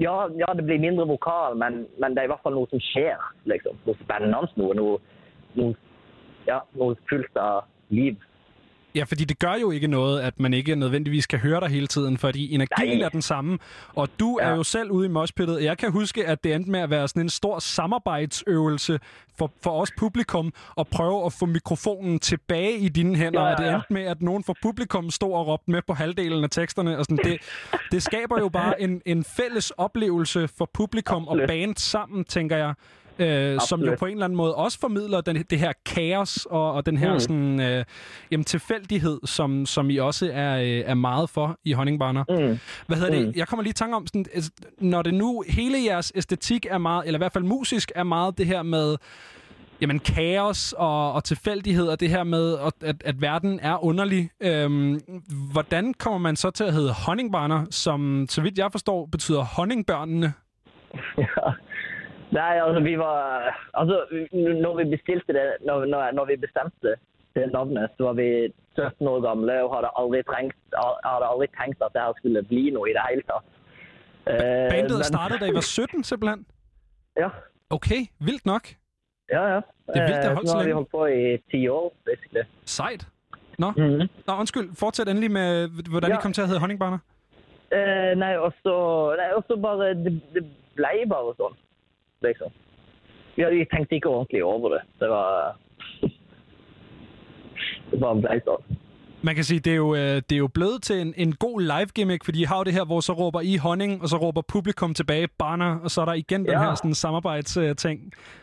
ja, 0.00 0.14
ja, 0.38 0.54
det 0.54 0.64
blir 0.64 0.80
mindre 0.82 1.06
vokal, 1.06 1.56
men, 1.58 1.84
men 2.00 2.14
det 2.14 2.22
er 2.22 2.30
i 2.30 2.32
hvert 2.32 2.42
fall 2.46 2.56
noe 2.56 2.70
som 2.72 2.82
skjer. 2.90 3.20
liksom. 3.50 3.78
Noe 3.86 3.98
spennende, 4.02 4.40
noe, 4.56 4.78
noe, 4.78 4.98
noe, 5.60 5.76
ja, 6.48 6.62
noe 6.78 6.96
fullt 7.10 7.36
av 7.38 7.68
liv. 7.94 8.18
Ja, 8.94 9.04
fordi 9.04 9.24
det 9.24 9.38
gør 9.38 9.54
jo 9.54 9.70
ikke 9.70 9.86
noget, 9.86 10.20
at 10.20 10.40
man 10.40 10.54
ikke 10.54 10.74
nødvendigvis 10.74 11.26
kan 11.26 11.38
høre 11.38 11.60
dig 11.60 11.68
hele 11.68 11.86
tiden, 11.86 12.18
fordi 12.18 12.54
energien 12.54 12.98
Nej. 12.98 13.04
er 13.04 13.08
den 13.08 13.22
samme. 13.22 13.58
Og 13.94 14.08
du 14.20 14.38
ja. 14.40 14.46
er 14.46 14.56
jo 14.56 14.62
selv 14.62 14.90
ude 14.90 15.06
i 15.06 15.08
moshpittet. 15.08 15.64
Jeg 15.64 15.78
kan 15.78 15.92
huske, 15.92 16.26
at 16.26 16.44
det 16.44 16.54
endte 16.54 16.70
med 16.70 16.80
at 16.80 16.90
være 16.90 17.08
sådan 17.08 17.22
en 17.22 17.28
stor 17.28 17.58
samarbejdsøvelse 17.58 19.00
for, 19.38 19.52
for 19.62 19.70
os 19.80 19.90
publikum 19.98 20.52
at 20.78 20.88
prøve 20.88 21.26
at 21.26 21.32
få 21.32 21.46
mikrofonen 21.46 22.18
tilbage 22.18 22.78
i 22.78 22.88
dine 22.88 23.16
hænder. 23.16 23.40
Ja, 23.40 23.46
ja, 23.46 23.52
Og 23.52 23.58
det 23.62 23.74
endte 23.74 23.92
med, 23.92 24.02
at 24.02 24.22
nogen 24.22 24.44
fra 24.44 24.54
publikum 24.62 25.10
stod 25.10 25.32
og 25.32 25.46
råbte 25.46 25.70
med 25.70 25.82
på 25.86 25.94
halvdelen 25.94 26.44
af 26.44 26.50
teksterne. 26.50 26.98
Og 26.98 27.04
sådan. 27.04 27.24
Det, 27.24 27.38
det 27.92 28.02
skaber 28.02 28.38
jo 28.38 28.48
bare 28.48 28.82
en, 28.82 29.02
en 29.06 29.24
fælles 29.24 29.70
oplevelse 29.70 30.48
for 30.48 30.70
publikum 30.74 31.28
og 31.28 31.38
band 31.48 31.76
sammen, 31.76 32.24
tænker 32.24 32.56
jeg. 32.56 32.74
Øh, 33.20 33.60
som 33.68 33.80
jo 33.80 33.96
på 33.98 34.06
en 34.06 34.12
eller 34.12 34.24
anden 34.24 34.36
måde 34.36 34.54
også 34.54 34.78
formidler 34.80 35.20
den, 35.20 35.36
det 35.50 35.58
her 35.58 35.72
kaos 35.86 36.46
og, 36.50 36.72
og 36.72 36.86
den 36.86 36.96
her 36.96 37.12
Mm. 37.12 37.20
sådan, 37.20 37.60
øh, 37.60 37.84
jamen, 38.30 38.44
tilfældighed, 38.44 39.20
som, 39.24 39.66
som 39.66 39.90
I 39.90 39.96
også 39.96 40.30
er, 40.32 40.56
øh, 40.60 40.66
er 40.68 40.94
meget 40.94 41.30
for 41.30 41.58
i 41.64 41.72
Honningbarner. 41.72 42.24
Mm. 42.28 42.58
Hvad 42.86 42.96
hedder 42.96 43.12
det? 43.18 43.26
Mm. 43.26 43.32
Jeg 43.36 43.48
kommer 43.48 43.62
lige 43.62 43.70
i 43.70 43.74
tanke 43.74 43.96
om, 43.96 44.06
sådan, 44.06 44.26
altså, 44.34 44.50
når 44.78 45.02
det 45.02 45.14
nu 45.14 45.44
hele 45.48 45.78
jeres 45.86 46.12
æstetik 46.14 46.66
er 46.70 46.78
meget, 46.78 47.06
eller 47.06 47.18
i 47.18 47.20
hvert 47.20 47.32
fald 47.32 47.44
musisk 47.44 47.92
er 47.94 48.02
meget 48.04 48.38
det 48.38 48.46
her 48.46 48.62
med 48.62 48.96
jamen, 49.80 49.98
kaos 49.98 50.72
og, 50.78 51.12
og 51.12 51.24
tilfældighed, 51.24 51.86
og 51.88 52.00
det 52.00 52.08
her 52.10 52.24
med, 52.24 52.58
at, 52.58 52.72
at, 52.82 52.96
at 53.04 53.20
verden 53.22 53.60
er 53.62 53.84
underlig. 53.84 54.30
Øhm, 54.40 55.00
hvordan 55.52 55.94
kommer 55.94 56.18
man 56.18 56.36
så 56.36 56.50
til 56.50 56.64
at 56.64 56.72
hedde 56.72 56.92
Honningbarner, 56.92 57.66
som, 57.70 58.26
så 58.28 58.40
vidt 58.42 58.58
jeg 58.58 58.72
forstår, 58.72 59.06
betyder 59.12 59.40
honningbørnene? 59.44 60.32
Ja. 61.18 61.24
Nei, 62.32 62.54
altså 62.64 62.80
vi 62.80 62.94
var 62.98 63.18
Altså, 63.74 63.96
når 64.64 64.74
vi 64.80 64.84
bestilte 64.96 65.32
det, 65.32 65.46
når, 65.66 65.84
når, 65.92 66.10
når 66.18 66.24
vi 66.30 66.36
bestemte 66.36 66.94
det 67.34 67.52
navnet, 67.52 67.90
så 67.96 68.04
var 68.04 68.12
vi 68.12 68.28
17 68.78 69.08
år 69.08 69.20
gamle 69.28 69.54
og 69.64 69.74
hadde 69.76 69.90
aldri, 70.00 70.22
trengt, 70.30 70.56
hadde 71.06 71.26
aldri 71.32 71.46
tenkt 71.60 71.82
at 71.86 71.92
det 71.94 72.02
her 72.02 72.12
skulle 72.18 72.42
bli 72.42 72.70
noe 72.74 72.90
i 72.90 72.94
det 72.96 73.02
hele 73.08 73.22
tatt. 73.30 73.46
Eh, 74.26 74.70
Bandet 74.72 74.98
men- 74.98 75.04
startede, 75.12 75.40
da 75.40 75.46
I 75.46 75.54
var 75.58 75.66
17, 75.66 76.04
simpelthen? 76.10 76.46
Ja. 77.18 77.28
Okay, 77.70 78.00
vildt 78.18 78.46
nok. 78.46 78.68
Ja, 79.30 79.42
ja. 79.54 79.60
Det 79.92 79.96
er 80.02 80.06
vildt, 80.10 80.24
har 80.24 80.30
Eh, 80.30 80.36
holdt 80.36 80.48
så 80.48 80.52
så 80.52 80.56
har 80.58 80.64
vi 80.64 80.68
længe. 80.70 80.74
holdt 80.74 80.90
på 80.90 81.04
i 81.06 81.36
ti 81.50 81.68
år, 81.68 81.92
basically. 82.06 82.44
Sejt. 82.64 83.06
Nå, 83.58 83.70
Mhm. 83.76 84.08
Nå 84.26 84.32
undskyld. 84.42 84.68
Fortsæt 84.76 85.08
endelig 85.08 85.30
med, 85.30 85.68
hvordan 85.90 86.10
ja. 86.10 86.16
I 86.18 86.22
kom 86.22 86.32
til 86.32 86.42
at 86.42 86.48
hedde 86.48 86.60
Honningbarner. 86.60 86.98
Eh, 87.72 88.12
nei, 88.18 88.34
og 88.36 88.52
så 88.64 88.74
nei, 89.20 89.30
og 89.36 89.44
så 89.48 89.56
bare 89.62 89.94
det, 89.94 90.12
det 90.34 90.42
ble 90.76 90.94
bare 91.08 91.34
sånn, 91.40 91.54
liksom. 92.22 92.52
Vi 93.36 93.64
tenkte 93.74 93.94
ikke 93.94 94.08
ordentlig 94.08 94.44
over 94.44 94.68
det. 94.68 94.80
Det 95.00 95.08
var 95.08 95.56
Det 97.90 98.00
bare 98.00 98.20
ble 98.22 98.40
sånn. 98.46 98.76
Man 99.22 99.34
kan 99.36 99.44
sige, 99.44 99.60
det 99.60 99.72
er 99.72 99.76
jo, 99.76 99.94
øh, 99.94 100.16
det 100.28 100.32
er 100.32 100.36
jo 100.38 100.48
blevet 100.48 100.82
til 100.82 100.96
en, 101.00 101.14
en 101.16 101.32
god 101.34 101.60
live 101.60 101.90
gimmick, 101.94 102.24
fordi 102.24 102.40
I 102.40 102.44
har 102.44 102.56
jo 102.58 102.64
det 102.64 102.72
her, 102.72 102.84
hvor 102.84 103.00
så 103.00 103.12
råber 103.12 103.40
I 103.40 103.56
honning, 103.56 104.02
og 104.02 104.08
så 104.08 104.16
råber 104.16 104.42
publikum 104.42 104.94
tilbage 104.94 105.28
barner, 105.38 105.78
og 105.84 105.90
så 105.90 106.00
er 106.00 106.04
der 106.04 106.12
igen 106.12 106.40
den 106.44 106.50
Ja. 106.52 106.58
her 106.64 106.74
sådan, 106.74 106.94
samarbejdsting 106.94 107.98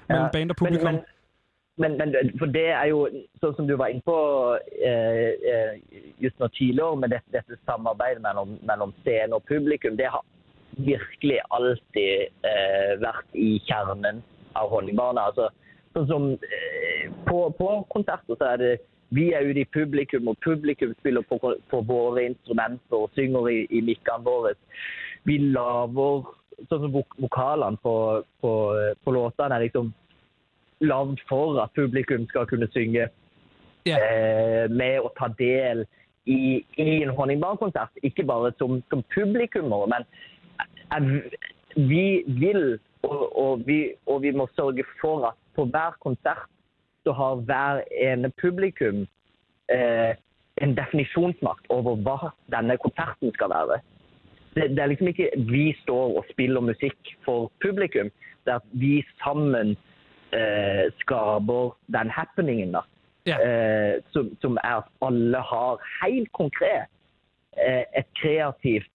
mellem 0.09 0.25
Ja. 0.25 0.30
band 0.34 0.49
og 0.51 0.55
publikum. 0.55 0.91
Men, 0.93 1.01
men, 1.78 1.91
men, 1.97 2.07
men 2.11 2.39
for 2.39 2.45
det 2.45 2.67
er 2.69 2.86
jo, 2.93 3.09
sånn 3.41 3.55
som 3.55 3.67
du 3.67 3.75
var 3.78 3.88
inne 3.88 4.01
på 4.05 4.17
eh, 4.86 5.32
eh, 5.51 5.73
just 6.23 6.39
nå 6.39 6.47
tidligere, 6.47 6.95
med 6.95 7.09
dette, 7.09 7.30
dette 7.38 7.57
samarbeidet 7.65 8.21
mellom, 8.21 8.49
mellom 8.69 8.93
scene 9.01 9.34
og 9.36 9.43
publikum, 9.49 9.97
det 9.97 10.05
har 10.13 10.21
virkelig 10.76 11.39
alltid 11.55 12.28
eh, 12.45 12.93
vært 13.01 13.38
i 13.38 13.57
kjernen 13.68 14.22
av 14.57 14.70
Honningbarna. 14.74 15.30
Altså, 15.32 15.49
sånn 15.95 16.07
som 16.11 16.30
eh, 16.36 17.07
på, 17.28 17.47
på 17.57 17.72
konserter 17.93 18.38
så 18.38 18.53
er 18.53 18.63
det 18.63 18.72
vi 19.15 19.30
er 19.32 19.47
ute 19.47 19.63
i 19.63 19.70
publikum, 19.72 20.28
og 20.28 20.39
publikum 20.43 20.91
spiller 20.99 21.24
på, 21.30 21.39
på 21.39 21.82
våre 21.88 22.26
instrumenter 22.28 22.97
og 22.97 23.13
synger 23.15 23.47
i, 23.53 23.61
i 23.72 23.82
mikkene 23.86 24.26
våre. 24.26 24.51
Vi 25.24 25.38
lager 25.55 26.28
sånn 26.68 26.88
som 26.88 26.91
vok 26.91 27.15
vokalene 27.22 27.80
på, 27.84 27.93
på, 28.41 28.51
på 29.03 29.13
låtene 29.13 29.55
er 29.55 29.68
liksom 29.68 29.93
lagd 30.84 31.22
for 31.30 31.57
at 31.61 31.74
publikum 31.78 32.28
skal 32.32 32.49
kunne 32.49 32.70
synge 32.74 33.07
Ja. 33.88 33.95
eh, 33.95 34.65
med 34.68 34.99
å 34.99 35.13
ta 35.15 35.30
del 35.39 35.86
i, 36.28 36.59
i 36.76 36.88
en 37.03 37.13
honningbarnkonsert. 37.15 37.95
Ikke 38.03 38.26
bare 38.28 38.51
som, 38.59 38.82
som 38.91 39.03
publikummer, 39.15 39.88
men 39.88 40.03
eh, 40.95 41.21
vi 41.75 42.23
vil, 42.27 42.79
og, 43.03 43.38
og, 43.38 43.67
vi, 43.67 43.93
og 44.05 44.21
vi 44.21 44.31
må 44.31 44.47
sørge 44.55 44.83
for 45.01 45.27
at 45.31 45.38
på 45.55 45.65
hver 45.65 45.97
konsert 46.03 46.47
så 47.03 47.11
har 47.11 47.35
hver 47.35 47.81
ene 48.11 48.31
publikum 48.41 49.05
eh, 49.71 50.13
en 50.61 50.73
definisjonsmakt 50.77 51.69
over 51.69 51.95
hva 52.05 52.31
denne 52.53 52.77
konserten 52.81 53.33
skal 53.35 53.53
være. 53.53 53.79
Det, 54.55 54.69
det 54.75 54.79
er 54.83 54.91
liksom 54.91 55.11
ikke 55.11 55.29
vi 55.51 55.65
står 55.83 56.17
og 56.17 56.25
spiller 56.31 56.65
musikk 56.65 57.13
for 57.25 57.51
publikum. 57.63 58.09
Det 58.45 58.53
er 58.53 58.61
at 58.61 58.69
vi 58.71 59.05
sammen 59.23 59.75
eh, 60.33 60.85
skaper 61.03 61.75
den 61.93 62.09
happeningen. 62.09 62.71
da. 62.71 62.81
Ja. 63.27 63.38
Eh, 63.43 64.03
som, 64.11 64.31
som 64.41 64.57
er 64.63 64.81
at 64.81 64.91
alle 65.01 65.41
har 65.51 65.81
helt 66.01 66.31
konkret 66.31 66.88
eh, 67.57 67.83
et 67.99 68.07
kreativt 68.21 68.91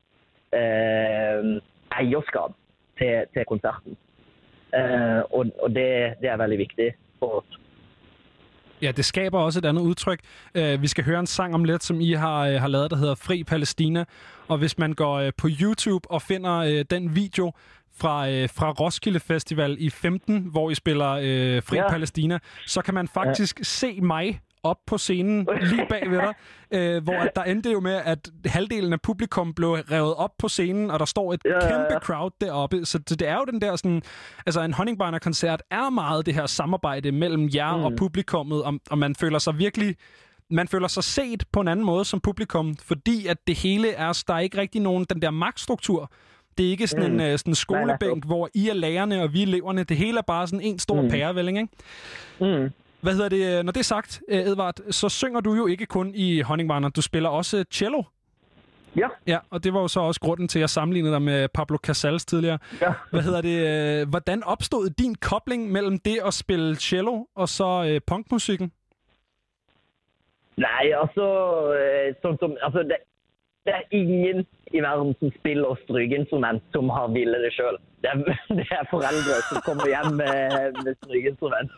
eh, 0.57 1.61
eierskap 2.01 2.53
til, 2.99 3.13
til 3.35 3.45
konserten. 3.49 3.97
Eh, 4.79 5.23
og 5.37 5.47
og 5.63 5.69
det, 5.77 5.89
det 6.21 6.29
er 6.29 6.37
veldig 6.37 6.59
viktig 6.59 6.95
for 7.19 7.27
oss. 7.39 7.59
Ja, 8.83 8.93
det 8.93 9.05
skaber 9.05 9.39
også 9.39 9.59
et 9.59 9.65
andet 9.65 9.83
udtryk. 9.83 10.21
Uh, 10.59 10.83
vi 10.83 10.89
skal 10.89 11.05
høre 11.05 11.21
en 11.21 11.27
sang 11.27 11.55
om 11.55 11.65
lidt, 11.65 11.83
som 11.83 12.01
I 12.01 12.13
har, 12.13 12.49
uh, 12.49 12.55
har 12.55 12.69
lavet, 12.69 12.91
der 12.91 12.97
hedder 12.97 13.15
Fri 13.15 13.45
Palæstina. 13.45 14.05
Og 14.49 14.59
hvis 14.59 14.79
man 14.79 14.93
går 14.93 15.23
uh, 15.23 15.29
på 15.39 15.49
YouTube 15.61 16.11
og 16.11 16.23
finder 16.23 16.59
uh, 16.59 16.85
den 16.91 17.17
video 17.17 17.53
fra, 17.97 18.29
uh, 18.29 18.49
fra 18.57 18.71
Roskilde 18.71 19.21
Festival 19.21 19.77
i 19.79 19.91
15, 19.91 20.49
hvor 20.53 20.71
I 20.71 20.75
spiller 20.75 21.13
uh, 21.13 21.63
Fri. 21.63 21.77
Ja. 21.77 21.91
Palæstina, 21.91 22.39
så 22.67 22.83
kan 22.83 22.95
man 22.95 23.09
faktisk 23.09 23.59
ja. 23.59 23.65
se 23.65 24.01
mig 24.01 24.41
op 24.63 24.77
på 24.87 24.99
scenen 24.99 25.49
lige 25.61 25.87
bag 25.89 26.11
ved 26.11 26.19
dig, 26.19 26.35
øh, 26.79 27.03
hvor 27.05 27.13
at 27.15 27.31
der 27.37 27.43
endte 27.43 27.71
jo 27.71 27.81
med, 27.81 27.93
at 28.05 28.31
halvdelen 28.47 28.93
af 28.93 29.01
publikum 29.01 29.55
blev 29.55 29.69
revet 29.71 30.15
op 30.15 30.31
på 30.39 30.49
scenen, 30.49 30.91
og 30.91 30.99
der 30.99 31.05
står 31.05 31.33
et 31.33 31.41
Ja, 31.45 31.51
ja, 31.51 31.65
ja. 31.65 31.71
kæmpe 31.71 32.07
crowd 32.07 32.31
deroppe. 32.41 32.85
Så, 32.85 32.99
det 32.99 33.23
er 33.23 33.35
jo 33.35 33.45
den 33.53 33.61
der 33.61 33.77
sådan... 33.77 34.03
Altså, 34.47 34.61
en 34.63 34.73
Honningbrænder-koncert 34.75 35.63
er 35.71 35.91
meget 35.91 36.27
det 36.27 36.35
her 36.35 36.47
samarbejde 36.47 37.13
mellem 37.13 37.49
jer 37.55 37.77
mm. 37.77 37.85
og 37.85 37.93
publikummet, 37.97 38.63
og, 38.63 38.75
og 38.91 38.99
man 38.99 39.15
føler 39.15 39.39
sig 39.39 39.59
virkelig 39.59 39.97
man 40.51 40.69
føler 40.69 40.89
sig 40.89 41.05
set 41.05 41.45
på 41.53 41.61
en 41.61 41.69
anden 41.69 41.87
måde 41.87 42.05
som 42.05 42.21
publikum, 42.21 42.77
fordi 42.77 43.27
at 43.27 43.37
det 43.47 43.57
hele 43.59 43.91
er, 43.93 44.23
der 44.29 44.35
er 44.35 44.39
ikke 44.39 44.59
rigtig 44.59 44.81
nogen, 44.81 45.07
den 45.11 45.23
der 45.23 45.31
magtstruktur. 45.31 46.11
Det 46.59 46.67
er 46.67 46.71
ikke 46.71 46.87
sådan 46.87 47.13
Mm. 47.13 47.21
en, 47.21 47.21
øh, 47.21 47.39
sådan 47.39 47.51
en 47.51 47.57
Nej, 47.71 47.85
nej. 47.85 47.97
skolebænk, 47.97 48.25
hvor 48.27 48.49
I 48.55 48.69
er 48.69 48.75
lærerne, 48.75 49.23
og 49.23 49.33
vi 49.33 49.43
er 49.43 49.47
eleverne. 49.47 49.85
Det 49.85 49.97
hele 49.97 50.19
er 50.19 50.23
bare 50.23 50.47
sådan 50.47 50.61
en 50.61 50.79
stor. 50.79 51.03
Mm. 51.03 51.09
pærevælling, 51.11 51.59
ikke? 51.59 51.73
Mm. 52.59 52.71
Hvad 53.03 53.13
hedder 53.13 53.29
det? 53.29 53.59
øh, 53.59 53.65
Når 53.65 53.73
det 53.73 53.81
er 53.81 53.85
sagt, 53.85 54.23
øh, 54.29 54.39
Edvard, 54.39 54.75
så 54.91 55.09
synger 55.09 55.41
du 55.41 55.55
jo 55.55 55.67
ikke 55.67 55.87
kun 55.87 56.13
i 56.15 56.41
Honningbarner. 56.41 56.89
Du 56.89 57.03
spiller 57.03 57.29
også 57.29 57.65
cello. 57.73 58.03
Ja. 58.97 59.09
Ja, 59.27 59.39
og 59.51 59.65
det 59.65 59.75
var 59.75 59.81
jo 59.81 59.89
så 59.89 60.01
også 60.01 60.21
grunden 60.21 60.49
til, 60.49 60.59
at 60.59 60.61
jeg 60.61 60.71
sammenlignede 60.71 61.13
dig 61.15 61.23
med 61.23 61.49
Pablo 61.49 61.77
Casals 61.77 62.25
tidligere. 62.25 62.59
Ja. 62.81 62.93
Hvad 63.11 63.21
hedder 63.23 63.41
det? 63.41 63.57
øh, 64.03 64.09
Hvordan 64.09 64.45
opstod 64.45 64.91
din 64.91 65.15
kobling 65.15 65.73
mellem 65.73 65.99
det 65.99 66.19
at 66.27 66.35
spille 66.35 66.77
cello 66.77 67.25
og 67.35 67.49
så 67.49 67.85
øh, 67.89 68.01
punkmusikken? 68.07 68.73
Nei, 70.57 70.93
altså 71.03 71.25
eh, 71.81 72.13
Sånn 72.23 72.37
som 72.41 72.57
Altså, 72.63 72.83
det, 72.91 72.99
det 73.65 73.73
er 73.75 73.85
ingen 73.91 74.47
i 74.73 74.81
verden 74.81 75.15
som 75.21 75.31
spiller 75.39 75.77
strykeinstrument 75.85 76.63
som 76.73 76.89
har 76.91 77.09
villet 77.13 77.43
det 77.45 77.51
sjøl. 77.57 77.77
Det, 78.03 78.11
er- 78.11 78.39
det 78.59 78.67
er 78.73 78.87
foreldre 78.91 79.41
som 79.49 79.61
kommer 79.67 79.89
hjem 79.93 80.15
med, 80.21 80.79
med 80.85 80.97
strykeinstrument 81.05 81.75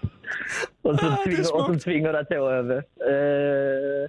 og 0.85 0.99
som, 0.99 0.99
Ah, 0.99 0.99
det 1.01 1.09
er 1.11 1.25
tvinger, 1.25 1.49
og 1.55 1.67
som 1.69 1.79
tvinger 1.83 2.13
deg 2.19 2.29
til 2.31 2.43
å 2.45 2.51
øve. 2.59 2.77
Eh, 3.11 4.05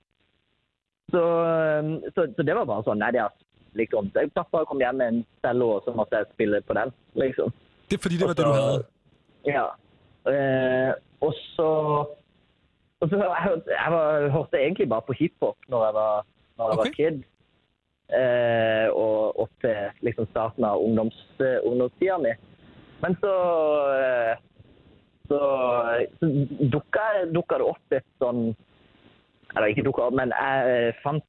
så, 1.13 1.23
eh, 1.45 1.89
så, 2.15 2.25
så 2.35 2.43
det 2.47 2.55
var 2.57 2.67
bare 2.69 2.83
sånn. 2.87 2.99
Nei, 3.01 3.11
det 3.15 3.21
er 3.23 3.33
liksom 3.79 4.09
jeg 4.15 4.31
Pappa 4.35 4.63
kom 4.69 4.79
hjem 4.83 4.99
med 5.01 5.13
en 5.13 5.21
cello, 5.45 5.69
og 5.77 5.85
så 5.87 5.93
måtte 5.95 6.19
jeg 6.21 6.29
spille 6.33 6.61
på 6.67 6.75
den, 6.77 6.91
liksom. 7.19 7.51
Det 7.89 7.97
er 7.99 8.03
fordi, 8.05 8.17
det 8.21 8.27
var 8.29 8.37
det, 8.39 8.45
du 8.45 8.55
havde. 8.55 8.85
Ja. 9.45 9.65
Eh, 10.31 10.91
og 11.21 11.33
så 11.55 11.69
og 13.03 13.09
så 13.11 13.19
jeg, 13.19 13.59
jeg 13.69 13.91
var, 13.93 14.29
hørte 14.33 14.57
egentlig 14.61 14.87
bare 14.89 15.03
på 15.05 15.13
hiphop 15.19 15.57
når 15.69 15.83
jeg 15.89 15.93
var, 15.99 16.23
når 16.57 16.69
jeg 16.71 16.77
Ok. 16.79 16.85
var 16.85 16.93
kid. 16.97 17.23
Eh, 18.13 18.87
og 18.93 19.39
opp 19.41 19.53
til 19.63 20.03
liksom 20.05 20.27
starten 20.29 20.65
av 20.67 20.81
ungdoms, 20.83 21.17
eh, 21.41 21.57
ungdomstida 21.65 22.19
mi. 22.21 22.35
Men 23.01 23.17
så 23.21 23.33
eh, 23.95 24.35
så, 25.27 25.39
så 26.19 26.27
dukka, 26.69 27.05
dukka 27.33 27.57
det 27.57 27.65
opp 27.65 27.95
et 27.97 28.05
sånn 28.21 28.51
Eller 29.55 29.71
ikke 29.71 29.87
dukka 29.87 30.09
opp, 30.09 30.17
men 30.19 30.33
jeg 30.35 30.75
eh, 30.75 30.99
fant 31.01 31.25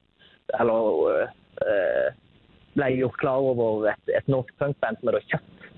Eller 0.60 1.24
eh, 1.64 2.08
ble 2.76 2.90
gjort 2.98 3.20
klar 3.22 3.48
over 3.54 3.88
et, 3.88 4.12
et 4.12 4.28
norsk 4.28 4.52
punkband 4.60 5.00
som 5.00 5.08
heter 5.08 5.24
Kjøtt. 5.32 5.68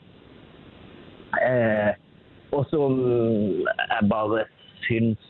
Eh, 1.38 1.92
og 2.50 2.64
som 2.72 2.96
mm, 2.98 3.68
jeg 3.68 4.08
bare 4.10 4.40
syns 4.88 5.28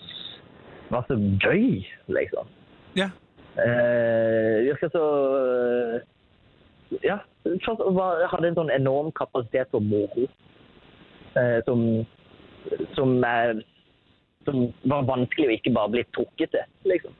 var 0.88 1.04
så 1.10 1.18
gøy, 1.44 1.82
liksom. 2.08 2.48
Ja. 2.96 3.10
Eh, 3.58 4.64
virker 4.68 4.88
så 4.94 5.04
Ja. 7.02 7.18
Først 7.44 7.80
var, 7.96 8.26
hadde 8.30 8.48
en 8.48 8.54
sånn 8.58 8.70
enorm 8.74 9.10
kapasitet 9.16 9.68
for 9.70 9.80
moro. 9.80 10.26
Eh, 11.36 11.60
som 11.66 12.06
som, 12.94 13.22
er, 13.24 13.62
som 14.44 14.66
var 14.84 15.06
vanskelig 15.08 15.46
å 15.48 15.54
ikke 15.54 15.72
bare 15.72 15.88
bli 15.94 16.02
trukket 16.12 16.50
til, 16.52 16.64
liksom. 16.84 17.14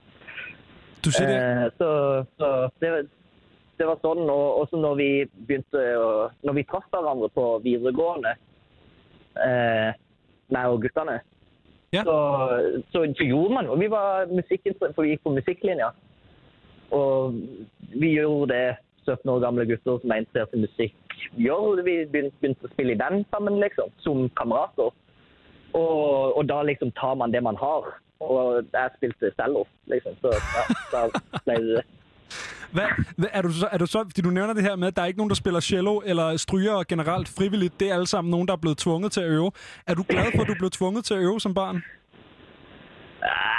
Du 1.05 1.11
siger 1.15 1.29
det. 1.31 1.39
Eh, 1.39 1.69
så 1.79 1.89
så 2.39 2.49
det, 2.83 2.91
var- 2.91 3.09
det 3.79 3.87
var 3.87 3.97
sånn. 4.03 4.25
Og 4.29 4.59
også 4.65 4.77
når 4.83 4.95
vi 4.97 5.09
begynte 5.47 5.85
å 5.97 6.31
Når 6.45 6.53
vi 6.55 6.65
traff 6.65 6.85
hverandre 6.93 7.29
på 7.31 7.47
videregående, 7.65 8.35
eh, 9.47 9.93
meg 10.51 10.67
og 10.67 10.83
guttene, 10.83 11.21
Ja. 11.93 12.03
så, 12.05 12.17
så, 12.93 13.07
så 13.17 13.25
gjorde 13.25 13.55
man 13.55 13.65
jo 13.67 13.75
Vi 13.77 13.87
var 13.89 14.27
musikkinteressert, 14.27 14.95
for 14.95 15.03
vi 15.03 15.15
gikk 15.17 15.23
på 15.25 15.33
musikklinja. 15.39 15.93
Og 16.91 17.35
vi 17.95 18.15
gjorde 18.17 18.55
det 18.55 18.77
17 19.05 19.29
år 19.29 19.41
gamle 19.41 19.67
gutter 19.67 20.01
som 20.01 20.11
er 20.13 20.23
interessert 20.23 20.55
i 20.55 20.63
musikk, 20.65 20.97
gjør. 21.37 21.83
Vi 21.85 21.97
begynte, 22.13 22.37
begynte 22.41 22.69
å 22.69 22.73
spille 22.73 22.95
i 22.95 23.01
band 23.01 23.25
sammen, 23.33 23.61
liksom, 23.63 23.93
som 24.05 24.27
kamerater. 24.41 24.93
Og, 25.77 26.37
og 26.37 26.43
da 26.49 26.63
liksom 26.65 26.93
tar 27.01 27.15
man 27.21 27.33
det 27.33 27.43
man 27.45 27.57
har. 27.61 27.93
Og 28.25 28.65
jeg 28.73 28.91
spilte 28.97 29.33
cello, 29.37 29.65
liksom. 29.93 30.17
Så 30.23 30.33
ja, 30.35 30.65
da 30.93 31.07
ble 31.45 31.61
det 31.63 31.79
det. 31.79 31.87
Hvad, 32.73 32.89
hvad, 33.17 33.29
er, 33.33 33.43
du 33.43 33.53
så, 33.53 33.69
er 33.73 33.79
du 33.79 33.87
så, 33.87 34.05
fordi 34.05 34.21
du 34.21 34.31
nævner 34.31 34.55
det 34.55 34.63
her 34.63 34.77
med, 34.77 34.89
at 34.89 34.97
der 34.97 35.03
er 35.03 35.07
ikke 35.07 35.19
nogen, 35.19 35.31
der 35.31 35.37
spiller 35.37 35.61
cello 35.61 36.03
eller 36.05 36.37
stryger 36.37 36.83
generelt 36.89 37.29
frivilligt. 37.29 37.81
Det 37.81 37.91
er 37.91 37.95
alle 37.95 38.07
sammen 38.07 38.31
nogen, 38.31 38.49
der 38.49 38.53
er 38.53 38.57
blevet 38.65 38.79
tvunget 38.79 39.13
til 39.13 39.21
at 39.21 39.27
øve. 39.27 39.51
Er 39.87 39.95
du 39.95 40.05
glad 40.09 40.27
for, 40.35 40.43
at 40.43 40.49
du 40.49 40.55
blev 40.59 40.71
tvunget 40.71 41.05
til 41.05 41.15
at 41.15 41.21
øve 41.21 41.41
som 41.41 41.55
barn? 41.55 41.77
Ikke. 41.77 43.58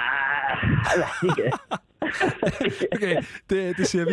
Okay, 2.95 3.15
det, 3.49 3.77
det 3.77 3.87
siger 3.87 4.05
vi. 4.05 4.11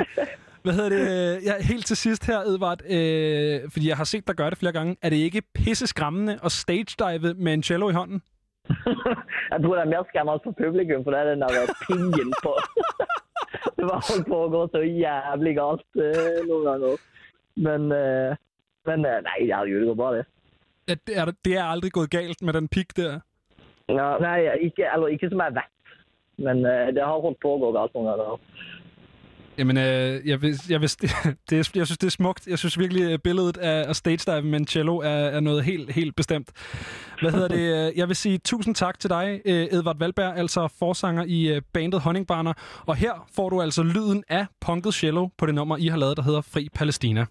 Hvad 0.62 0.74
hedder 0.74 0.88
det? 0.88 1.44
Ja, 1.44 1.62
helt 1.62 1.86
til 1.86 1.97
sidst 1.97 2.26
her, 2.26 2.38
Edvard, 2.38 2.82
øh, 2.84 3.70
fordi 3.70 3.88
jeg 3.88 3.97
har 3.97 4.05
set 4.05 4.26
dig 4.26 4.36
gøre 4.36 4.51
det 4.51 4.59
flere 4.59 4.72
gange. 4.72 4.97
Er 5.03 5.11
det 5.11 5.16
ikke 5.16 5.42
pisse 5.55 5.86
skræmmende 5.86 6.38
at 6.44 6.53
stage-dive 6.53 7.34
med 7.34 7.55
en 7.55 7.62
cello 7.62 7.88
i 7.88 7.92
hånden? 7.92 8.22
Jeg 9.53 9.59
tror 9.62 9.74
det 9.74 9.82
er 9.82 9.92
mer 9.94 10.05
skremmende 10.09 10.40
for 10.44 10.55
publikum, 10.62 11.05
for 11.05 11.11
det 11.11 11.20
er 11.20 11.30
den 11.30 11.40
der 11.40 11.74
pingen 11.86 12.32
på. 12.42 12.53
Det 13.76 13.84
var 13.84 14.01
holdt 14.09 14.26
på 14.28 14.38
å 14.44 14.49
gå 14.53 14.62
så 14.72 14.80
jævlig 14.82 15.53
galt 15.57 16.01
eh, 16.01 16.40
noen 16.49 16.64
ganger. 16.66 17.03
Men, 17.66 17.86
eh, 17.92 18.36
men 18.88 19.07
eh, 19.07 19.20
nei, 19.26 19.36
herregud, 19.47 19.80
det 19.80 19.88
går 19.90 19.99
bra, 20.01 20.11
det. 20.16 20.24
At 20.88 21.01
det, 21.07 21.16
er, 21.18 21.32
det 21.44 21.57
er 21.57 21.64
aldrig 21.64 21.92
gået 21.92 22.11
galt 22.11 22.42
med 22.42 22.59
den 22.59 22.68
pik 22.68 22.97
der. 22.97 23.20
Ja, 23.88 24.09
nei, 24.22 24.38
ikke, 24.68 24.88
eller 24.94 25.14
ikke 25.14 25.30
som 25.30 25.42
jeg 25.44 25.57
vet. 25.61 25.72
Men 26.39 26.66
øh, 26.66 26.87
det 26.95 27.03
har 27.03 27.20
holdt 27.20 27.41
på 27.43 27.55
å 27.55 27.59
gå 27.59 27.72
galt. 27.72 28.41
Jamen, 29.59 29.76
øh, 29.76 30.28
jeg, 30.28 30.43
vil, 30.43 30.55
jeg, 30.68 30.80
vil, 30.80 30.89
det 31.51 31.53
er, 31.53 31.70
jeg 31.74 31.87
synes, 31.87 31.99
det 31.99 32.07
er 32.07 32.11
smukt. 32.11 32.47
Jeg 32.47 32.59
synes 32.59 32.78
virkelig, 32.78 33.12
at 33.12 33.22
billedet 33.22 33.57
af 33.57 33.97
stage 33.97 34.32
dive 34.32 34.43
med 34.43 34.61
en 34.61 34.66
cello 34.66 34.97
er, 34.99 35.09
er 35.09 35.41
noget 35.41 35.64
helt, 35.64 35.93
helt 35.93 36.16
bestemt. 36.16 36.51
Hvad 37.20 37.32
hedder 37.32 37.49
det? 37.49 37.89
Øh, 37.89 37.99
jeg 37.99 38.09
vil 38.09 38.16
sige 38.16 38.39
tusind 38.39 38.74
tak 38.74 38.99
til 38.99 39.11
dig, 39.11 39.41
øh, 39.45 39.66
Edvard 39.70 39.99
Valberg, 39.99 40.37
altså 40.37 40.68
forsanger 40.78 41.24
i 41.26 41.61
bandet 41.72 42.01
Honningbarner. 42.01 42.53
Og 42.87 42.97
her 42.97 43.26
får 43.34 43.51
du 43.51 43.62
altså 43.62 43.82
lyden 43.82 44.24
af 44.28 44.47
punket 44.61 44.95
cello 44.95 45.28
på 45.39 45.47
det 45.47 45.55
nummer, 45.55 45.76
I 45.76 45.87
har 45.87 45.99
lavet, 45.99 46.16
der 46.16 46.22
hedder 46.22 46.41
Fri 46.41 46.68
Palæstina. 46.74 47.26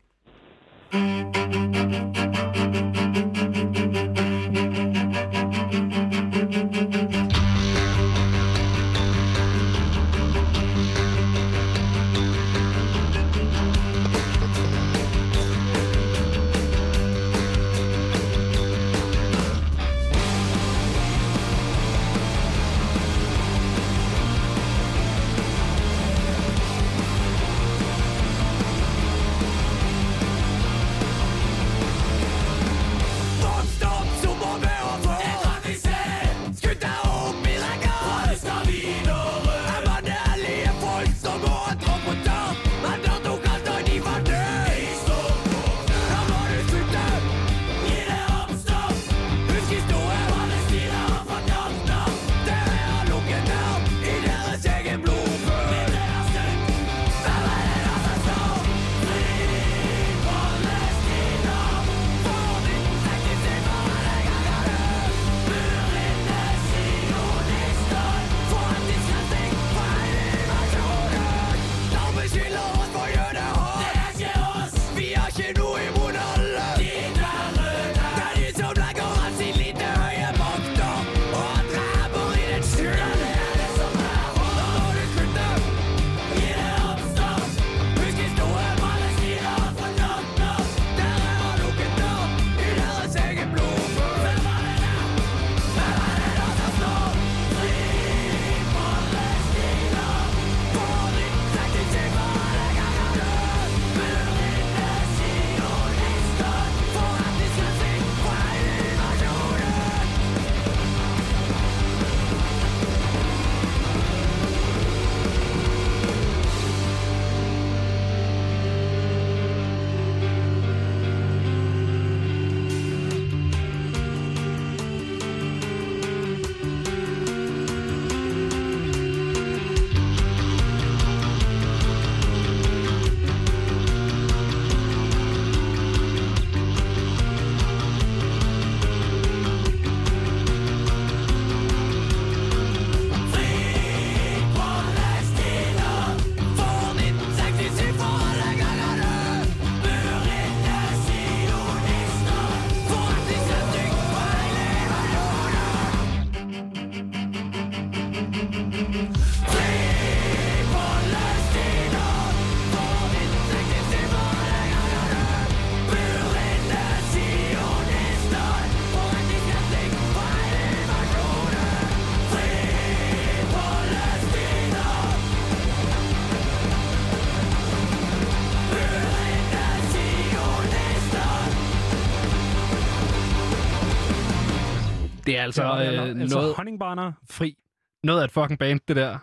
Det 185.36 185.40
er 185.40 185.44
altså 185.44 185.64
Ja, 185.64 185.88
øh, 185.90 185.94
ja, 185.94 186.02
altså 186.22 186.38
noget, 186.38 186.56
Honningbarner 186.56 187.12
fri. 187.30 187.58
noget 188.04 188.20
af 188.22 188.26
et 188.26 188.32
fucking 188.32 188.60
band, 188.60 188.80
det 188.88 188.96
der. 188.96 189.18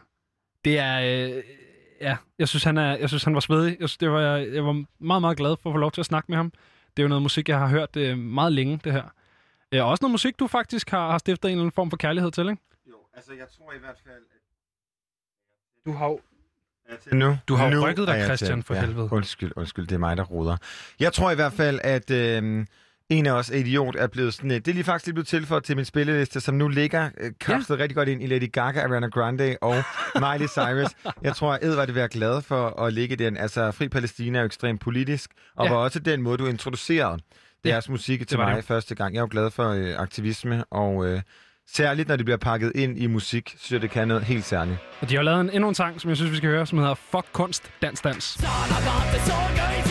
Det 0.64 0.78
er... 0.78 1.00
Øh, 1.36 1.42
ja, 2.00 2.16
jeg 2.38 2.48
synes, 2.48 2.64
han 2.64 2.78
er, 2.78 2.96
jeg 2.96 3.08
synes, 3.08 3.24
han 3.24 3.34
var 3.34 3.40
svedig. 3.40 3.76
Jeg, 3.80 3.88
synes, 3.88 3.96
det 3.98 4.10
var, 4.10 4.20
jeg, 4.20 4.54
jeg 4.54 4.64
var 4.64 4.84
meget, 4.98 5.20
meget 5.20 5.36
glad 5.36 5.56
for 5.62 5.70
at 5.70 5.74
få 5.74 5.78
lov 5.78 5.92
til 5.92 6.00
at 6.00 6.06
snakke 6.06 6.26
med 6.32 6.36
ham. 6.36 6.50
Det 6.96 6.98
er 6.98 7.02
jo 7.02 7.08
noget 7.08 7.22
musik, 7.22 7.48
jeg 7.48 7.58
har 7.58 7.66
hørt 7.68 7.96
øh, 7.96 8.18
meget 8.18 8.52
længe, 8.52 8.80
det 8.84 8.92
her. 8.92 9.02
Ja, 9.72 9.82
også 9.82 10.02
noget 10.02 10.10
musik, 10.12 10.38
du 10.38 10.46
faktisk 10.46 10.90
har, 10.90 11.10
har 11.10 11.18
stiftet 11.18 11.48
en 11.48 11.52
eller 11.52 11.62
anden 11.62 11.72
form 11.72 11.90
for 11.90 11.96
kærlighed 11.96 12.30
til, 12.30 12.48
ikke? 12.50 12.62
Jo, 12.90 12.96
altså 13.14 13.32
jeg 13.32 13.46
tror 13.58 13.72
i 13.72 13.78
hvert 13.78 13.96
fald... 14.06 14.22
Du 15.86 15.92
har 15.92 16.06
jo... 16.06 16.20
Nu, 17.12 17.38
Du 17.48 17.54
har 17.54 17.70
nu 17.70 17.80
rykket 17.84 18.08
dig, 18.08 18.14
er 18.18 18.24
Christian, 18.24 18.58
til. 18.58 18.66
for 18.66 18.74
helvede. 18.74 19.08
Undskyld, 19.12 19.52
undskyld, 19.56 19.86
det 19.86 19.94
er 19.94 19.98
mig, 19.98 20.16
der 20.16 20.22
ruder. 20.22 20.56
Jeg 21.00 21.12
tror 21.12 21.30
i 21.30 21.34
hvert 21.34 21.52
fald, 21.52 21.80
at 21.84 22.10
øh, 22.10 22.66
en 23.12 23.26
af 23.26 23.32
os, 23.32 23.48
Idiot, 23.50 23.96
er 23.98 24.06
blevet 24.06 24.34
sådan... 24.34 24.50
øh, 24.50 24.56
Det 24.56 24.68
er 24.68 24.72
lige 24.72 24.84
faktisk 24.84 25.06
lige 25.06 25.14
blevet 25.14 25.26
tilføjet 25.28 25.64
til 25.64 25.76
min 25.76 25.84
spilleliste, 25.84 26.40
som 26.40 26.54
nu 26.54 26.68
ligger 26.68 27.10
øh, 27.20 27.30
kapslet 27.40 27.76
ja. 27.78 27.82
rigtig 27.82 27.96
godt 27.96 28.08
ind 28.08 28.22
i 28.22 28.26
Lady 28.26 28.52
Gaga, 28.52 28.80
Ariana 28.80 29.06
Grande 29.06 29.56
og 29.60 29.82
Miley 30.14 30.48
Cyrus. 30.48 30.90
Jeg 31.22 31.36
tror, 31.36 31.52
at 31.52 31.64
Edvard 31.64 31.86
vil 31.86 31.94
være 31.94 32.08
glad 32.08 32.42
for 32.42 32.80
at 32.82 32.92
ligge 32.92 33.16
den. 33.16 33.36
Altså, 33.36 33.70
Fri 33.72 33.88
Palæstina 33.88 34.38
er 34.38 34.42
jo 34.42 34.46
ekstremt 34.46 34.80
politisk, 34.80 35.30
og 35.56 35.64
Ja. 35.64 35.70
ja. 35.70 35.76
var 35.76 35.84
også 35.84 35.98
den 35.98 36.22
måde, 36.22 36.38
du 36.38 36.46
introducerede 36.46 37.18
deres 37.64 37.88
musik 37.88 38.18
til 38.20 38.28
det 38.28 38.38
mig 38.38 38.56
jo. 38.56 38.62
første 38.62 38.94
gang. 38.94 39.14
Jeg 39.14 39.18
er 39.18 39.22
jo 39.22 39.28
glad 39.30 39.50
for 39.50 39.68
øh, 39.68 39.94
aktivisme, 39.98 40.64
og 40.70 41.06
øh, 41.06 41.20
særligt 41.70 42.08
når 42.08 42.16
det 42.16 42.24
bliver 42.24 42.38
pakket 42.38 42.72
ind 42.74 42.98
i 42.98 43.06
musik, 43.06 43.54
synes 43.58 43.72
jeg, 43.72 43.82
det 43.82 43.90
kan 43.90 44.08
noget 44.08 44.22
helt 44.24 44.44
særligt. 44.44 44.76
Og 45.00 45.08
de 45.10 45.14
har 45.16 45.22
lavet 45.22 45.40
en, 45.40 45.50
endnu 45.50 45.68
en 45.68 45.74
sang, 45.74 46.00
som 46.00 46.08
jeg 46.08 46.16
synes, 46.16 46.32
vi 46.32 46.36
skal 46.36 46.48
høre, 46.50 46.66
som 46.66 46.78
hedder 46.78 46.94
Fuck 46.94 47.26
kunst, 47.32 47.62
dans, 47.82 48.00
dans. 48.00 48.40
Nå 48.42 49.81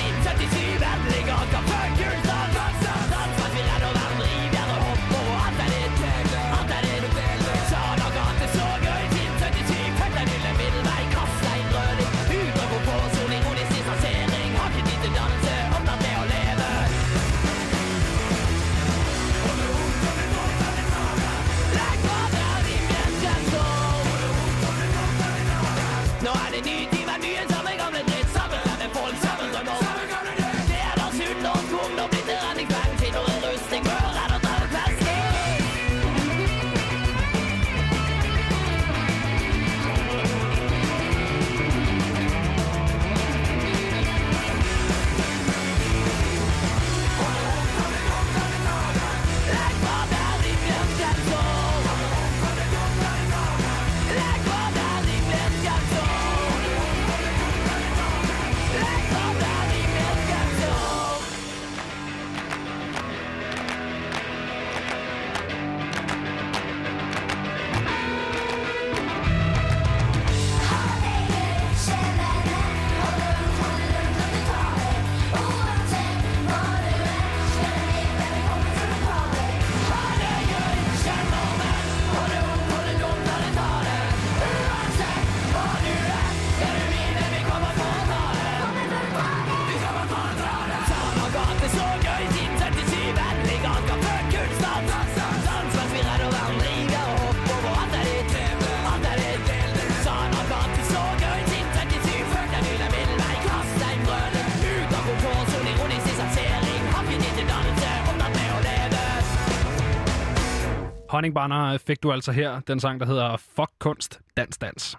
Honningbarner 111.21 111.77
fik 111.77 112.03
du 112.03 112.11
altså 112.11 112.31
her, 112.31 112.59
den 112.59 112.79
sang, 112.79 112.99
der 112.99 113.05
hedder 113.05 113.37
Fuck 113.37 113.71
kunst, 113.79 114.19
dans, 114.37 114.57
dans. 114.57 114.97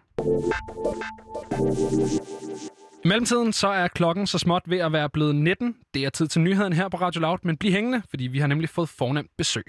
I 3.05 3.09
mellemtiden 3.09 3.53
så 3.53 3.69
er 3.69 3.89
klokken 3.89 4.27
så 4.27 4.39
småt 4.39 4.63
ved 4.67 4.79
at 4.79 4.93
være 4.93 5.11
blevet 5.11 5.35
19. 5.35 5.77
Det 5.95 6.05
er 6.05 6.11
tid 6.11 6.29
til 6.29 6.41
nyheden 6.41 6.73
her 6.73 6.89
på 6.89 6.97
Radio 6.97 7.21
Loud, 7.21 7.39
men 7.43 7.57
bliv 7.57 7.73
hængende, 7.73 8.03
fordi 8.11 8.27
vi 8.27 8.39
har 8.39 8.47
nemlig 8.47 8.69
fået 8.69 8.89
fornemt 8.89 9.31
besøg. 9.39 9.65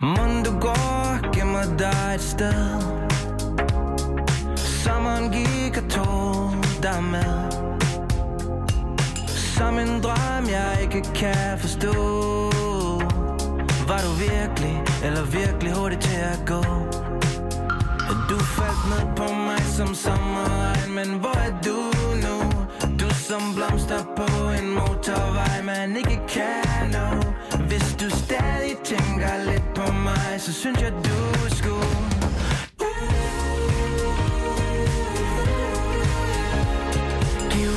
Mund 0.00 0.44
du 0.44 0.50
går, 0.60 1.32
gemmer 1.34 1.64
dig 1.78 2.14
et 2.14 2.20
sted 2.20 2.82
Sommeren 4.56 5.32
gik 5.32 5.76
og 5.76 5.90
tog 5.90 6.54
dig 6.82 7.02
med 7.02 7.50
Som 9.28 9.78
en 9.78 10.02
drøm, 10.02 10.44
jeg 10.50 10.78
ikke 10.82 11.02
kan 11.14 11.58
forstå 11.58 11.92
Var 13.88 14.00
du 14.06 14.12
virkelig, 14.18 14.82
eller 15.04 15.24
virkelig 15.24 15.72
hurtig 15.72 15.98
til 15.98 16.16
at 16.16 16.40
gå? 16.46 16.62
Du 18.28 18.38
faldt 18.38 18.84
ned 18.88 19.16
på 19.16 19.32
mig 19.32 19.62
som 19.76 19.94
sommeren 19.94 20.94
Men 20.94 21.18
hvor 21.18 21.36
er 21.36 21.54
du 21.64 21.78
nu? 22.24 22.36
Du 23.00 23.14
som 23.14 23.54
blomster 23.54 24.04
på 24.16 24.48
en 24.62 24.70
motorvej 24.74 25.62
Man 25.62 25.96
ikke 25.96 26.20
kan 26.28 26.90
nå 26.92 27.27
mig 30.38 30.44
Så 30.44 30.52
synes 30.52 30.82
jeg 30.82 30.92
du 30.92 31.56
skulle 31.56 31.78
Giv 37.50 37.70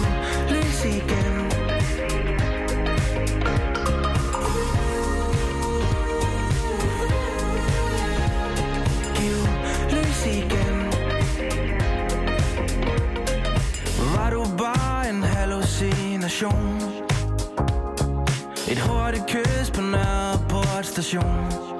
Et 18.71 18.79
hurtigt 18.79 19.27
kys 19.27 19.71
på 19.71 19.81
Nørreport 19.81 20.85
station. 20.85 21.70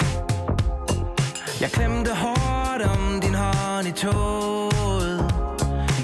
Jeg 1.62 1.72
klemte 1.72 2.12
hårdt 2.16 2.84
om 2.84 3.22
din 3.22 3.34
hånd 3.34 3.88
i 3.88 3.91
toget. 3.91 5.20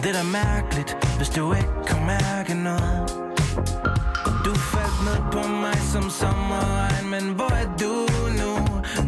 Det 0.03 0.09
er 0.09 0.13
da 0.13 0.23
mærkeligt, 0.23 0.97
hvis 1.17 1.29
du 1.29 1.53
ikke 1.53 1.77
kan 1.87 2.05
mærke 2.05 2.53
noget. 2.53 3.09
Du 4.45 4.53
faldt 4.55 4.99
ned 5.07 5.21
på 5.31 5.47
mig 5.47 5.77
som 5.93 6.09
sommerregn 6.09 7.09
Men 7.09 7.23
hvor 7.35 7.51
er 7.51 7.69
du 7.81 7.93
nu? 8.41 8.53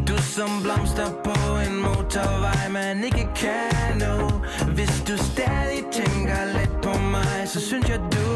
Du 0.07 0.21
som 0.21 0.49
blomster 0.63 1.09
på 1.23 1.37
en 1.67 1.75
motorvej 1.81 2.69
Man 2.69 3.03
ikke 3.03 3.27
kan 3.35 3.97
nå. 3.99 4.15
Hvis 4.75 5.03
du 5.07 5.17
stadig 5.17 5.81
tænker 5.91 6.39
lidt 6.57 6.81
på 6.81 6.93
mig 6.99 7.47
Så 7.47 7.59
synes 7.61 7.89
jeg 7.89 7.99
du 8.13 8.28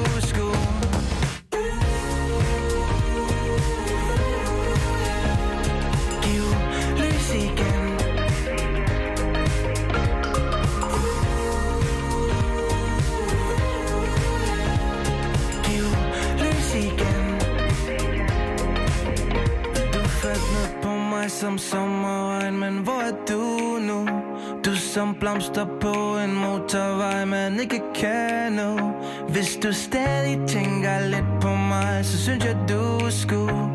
blomster 25.23 25.65
på 25.81 26.17
en 26.23 26.33
motorvej, 26.35 27.25
man 27.25 27.59
ikke 27.59 27.81
kan 27.95 28.53
nå. 28.53 28.91
Hvis 29.29 29.57
du 29.63 29.73
stadig 29.73 30.47
tænker 30.47 31.07
lidt 31.07 31.41
på 31.41 31.47
mig, 31.47 32.05
så 32.05 32.17
synes 32.17 32.45
jeg 32.45 32.57
du 32.69 33.11
skulle 33.11 33.72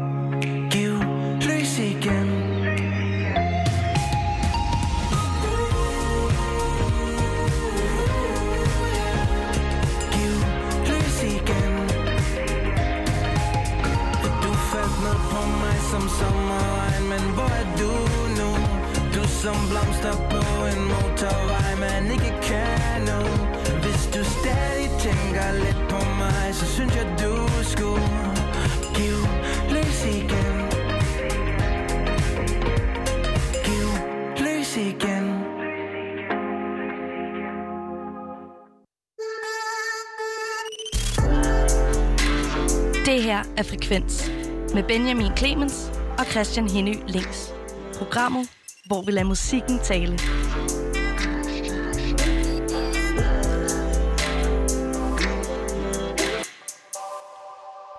af 43.58 43.66
Frekvens 43.66 44.30
med 44.74 44.82
Benjamin 44.82 45.36
Clemens 45.36 45.90
og 46.18 46.24
Christian 46.24 46.70
Henny 46.70 46.94
Links. 47.08 47.54
Programmet, 47.98 48.50
hvor 48.86 49.02
vi 49.06 49.12
lader 49.12 49.26
musikken 49.26 49.78
tale. 49.78 50.12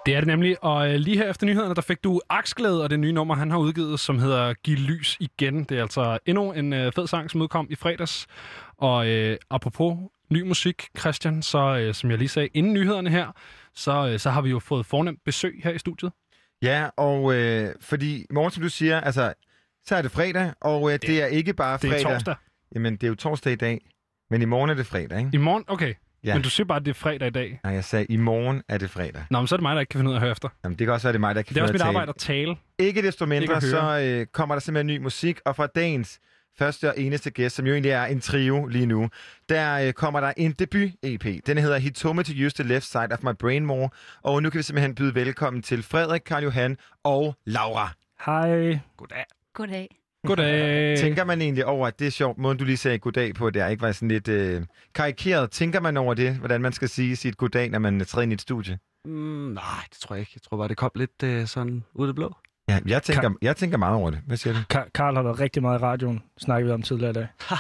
Det 0.06 0.16
er 0.16 0.20
det 0.20 0.28
nemlig, 0.28 0.64
og 0.64 0.90
øh, 0.90 0.96
lige 0.96 1.18
her 1.18 1.30
efter 1.30 1.46
nyhederne, 1.46 1.76
der 1.76 1.82
fik 1.82 2.04
du 2.04 2.22
Aksglæde 2.30 2.84
og 2.84 2.90
det 2.90 3.00
nye 3.00 3.12
nummer, 3.12 3.36
han 3.36 3.52
har 3.52 3.58
udgivet, 3.58 4.00
som 4.00 4.20
hedder 4.20 4.54
Giv 4.54 4.78
lys 4.78 5.18
igen. 5.20 5.64
Det 5.64 5.78
er 5.78 5.82
altså 5.82 6.20
endnu 6.26 6.52
en 6.52 6.74
øh, 6.74 6.92
fed 6.92 7.08
sang, 7.08 7.32
som 7.32 7.42
udkom 7.42 7.68
i 7.70 7.76
fredags. 7.76 8.28
Og 8.78 9.08
øh, 9.08 9.38
apropos 9.50 9.98
ny 10.30 10.42
musik, 10.42 10.88
Christian, 11.00 11.42
så 11.42 11.78
øh, 11.78 11.94
som 11.94 12.10
jeg 12.10 12.18
lige 12.18 12.30
sagde 12.30 12.50
inden 12.54 12.74
nyhederne 12.74 13.10
her, 13.10 13.32
så, 13.80 14.08
øh, 14.08 14.20
så 14.20 14.30
har 14.30 14.42
vi 14.42 14.50
jo 14.50 14.60
fået 14.60 14.86
fornemt 14.86 15.20
besøg 15.26 15.62
her 15.64 15.72
i 15.72 15.78
studiet. 15.78 16.12
Ja, 16.62 16.90
og 16.98 17.34
øh, 17.36 17.70
fordi, 17.82 18.26
morgen, 18.34 18.52
som 18.52 18.64
du 18.64 18.70
siger, 18.70 19.02
altså, 19.02 19.34
så 19.86 19.96
er 19.96 20.02
det 20.02 20.12
fredag, 20.12 20.54
og 20.62 20.94
øh, 20.94 21.00
det 21.02 21.22
er 21.22 21.26
ikke 21.26 21.54
bare 21.54 21.78
Det 21.82 21.90
fredag. 21.90 22.06
er 22.06 22.14
torsdag. 22.14 22.36
Jamen, 22.76 22.94
det 22.94 23.04
er 23.04 23.08
jo 23.08 23.16
torsdag 23.16 23.54
i 23.54 23.56
dag, 23.56 23.82
men 24.30 24.42
i 24.42 24.46
morgen 24.46 24.70
er 24.70 24.74
det 24.74 24.86
fredag, 24.86 25.18
ikke? 25.20 25.30
I 25.34 25.38
morgen, 25.38 25.64
okay. 25.68 25.94
Ja. 26.24 26.34
Men 26.34 26.44
du 26.44 26.50
siger 26.50 26.68
bare, 26.68 26.76
at 26.80 26.86
det 26.86 26.90
er 26.92 26.96
fredag 26.96 27.28
i 27.28 27.32
dag. 27.32 27.60
Nej, 27.64 27.74
jeg 27.74 27.84
sagde, 27.84 28.06
i 28.06 28.18
morgen 28.18 28.62
er 28.68 28.78
det 28.78 28.90
fredag. 28.90 29.24
Nå, 29.30 29.40
men 29.40 29.48
så 29.48 29.56
er 29.56 29.58
det 29.58 29.62
mig, 29.62 29.76
der 29.76 29.80
ikke 29.80 29.90
kan 29.90 29.98
finde 29.98 30.10
ud 30.10 30.14
af 30.16 30.18
at 30.18 30.22
høre 30.22 30.32
efter. 30.32 30.50
Jamen, 30.64 30.80
det 30.80 30.88
kan 30.88 30.94
også 30.94 31.08
være, 31.08 31.14
det 31.14 31.18
er 31.18 31.20
mig, 31.20 31.36
der 31.36 31.42
kan 31.42 31.54
Det 31.54 31.60
er 31.60 31.64
også 31.64 31.72
finde 31.74 31.86
mit 31.86 31.90
ud 31.90 31.96
af 31.96 32.00
at 32.00 32.02
arbejde 32.02 32.10
at 32.10 32.16
tale. 32.16 32.56
Ikke 32.80 33.02
desto 33.02 33.26
Ikke 33.26 33.40
mindre, 33.40 33.56
at 33.56 33.64
så 33.64 34.00
øh, 34.00 34.26
kommer 34.26 34.56
der 34.56 34.60
simpelthen 34.60 34.88
ny 34.88 35.04
musik, 35.04 35.40
og 35.46 35.56
fra 35.56 35.68
dagens 35.68 36.20
første 36.60 36.90
og 36.90 37.00
eneste 37.00 37.30
gæst, 37.30 37.56
som 37.56 37.68
jo 37.68 37.74
egentlig 37.74 37.92
er 37.92 38.06
en 38.06 38.22
trio 38.22 38.66
lige 38.66 38.86
nu, 38.86 39.10
der 39.50 39.80
øh, 39.80 39.94
kommer 39.94 40.20
der 40.20 40.34
en 40.38 40.52
debut-EP. 40.52 41.48
Den 41.48 41.58
hedder 41.58 41.78
He 41.78 41.90
Told 41.90 42.16
Me 42.16 42.24
To 42.24 42.34
Use 42.46 42.64
The 42.64 42.74
Left 42.74 42.86
Side 42.86 43.08
of 43.12 43.24
My 43.24 43.32
Brain 43.40 43.66
More, 43.66 43.90
og 44.22 44.44
nu 44.44 44.50
kan 44.50 44.58
vi 44.58 44.64
simpelthen 44.64 44.96
byde 44.96 45.16
velkommen 45.16 45.62
til 45.62 45.84
Frederik, 45.84 46.22
Karl 46.26 46.44
Johan 46.44 46.78
og 47.04 47.36
Laura. 47.46 47.90
Hej. 48.26 48.80
Goddag. 48.98 49.26
Goddag. 49.54 49.88
Goddag. 50.28 50.98
Tænker 50.98 51.24
man 51.24 51.42
egentlig 51.42 51.66
over, 51.66 51.88
at 51.88 52.00
det 52.00 52.08
er 52.08 52.12
sjovt, 52.12 52.38
måden 52.38 52.58
du 52.58 52.64
lige 52.64 52.78
sagde 52.78 53.00
goddag 53.00 53.34
på, 53.34 53.50
det 53.50 53.62
er 53.62 53.68
ikke 53.68 53.82
var 53.82 53.92
sådan 53.92 54.08
lidt 54.08 54.28
øh, 54.28 54.62
karikeret. 54.96 55.52
Tænker 55.52 55.80
man 55.80 55.98
over 55.98 56.14
det, 56.14 56.36
hvordan 56.36 56.62
man 56.62 56.74
skal 56.74 56.90
sige 56.90 57.16
sit 57.16 57.38
goddag, 57.38 57.70
når 57.70 57.80
man 57.80 58.00
træder 58.00 58.24
ind 58.24 58.32
i 58.32 58.34
et 58.34 58.42
studie? 58.42 58.80
Mm, 59.06 59.12
nej, 59.54 59.84
det 59.90 60.00
tror 60.00 60.16
jeg 60.16 60.20
ikke. 60.20 60.32
Jeg 60.36 60.42
tror 60.42 60.58
bare, 60.58 60.68
det 60.68 60.78
kom 60.78 60.92
lidt 60.96 61.24
øh, 61.24 61.48
sådan 61.48 61.84
ud 61.94 62.08
af 62.08 62.08
det 62.08 62.16
blå. 62.16 62.36
Ja, 62.70 62.80
jeg 62.88 63.04
tænker, 63.04 63.32
jeg 63.42 63.56
tænker 63.58 63.78
meget 63.78 63.96
over 63.96 64.10
det. 64.10 64.20
Hvad 64.28 64.38
siger 64.38 64.54
du? 64.54 64.60
Ka- 64.78 64.90
Karl 64.94 65.16
har 65.16 65.24
været 65.24 65.40
rigtig 65.40 65.62
meget 65.62 65.80
i 65.80 65.84
radioen, 65.84 66.24
snakkede 66.38 66.68
vi 66.68 66.74
om 66.74 66.82
tidligere 66.82 67.10
i 67.10 67.14
dag. 67.14 67.28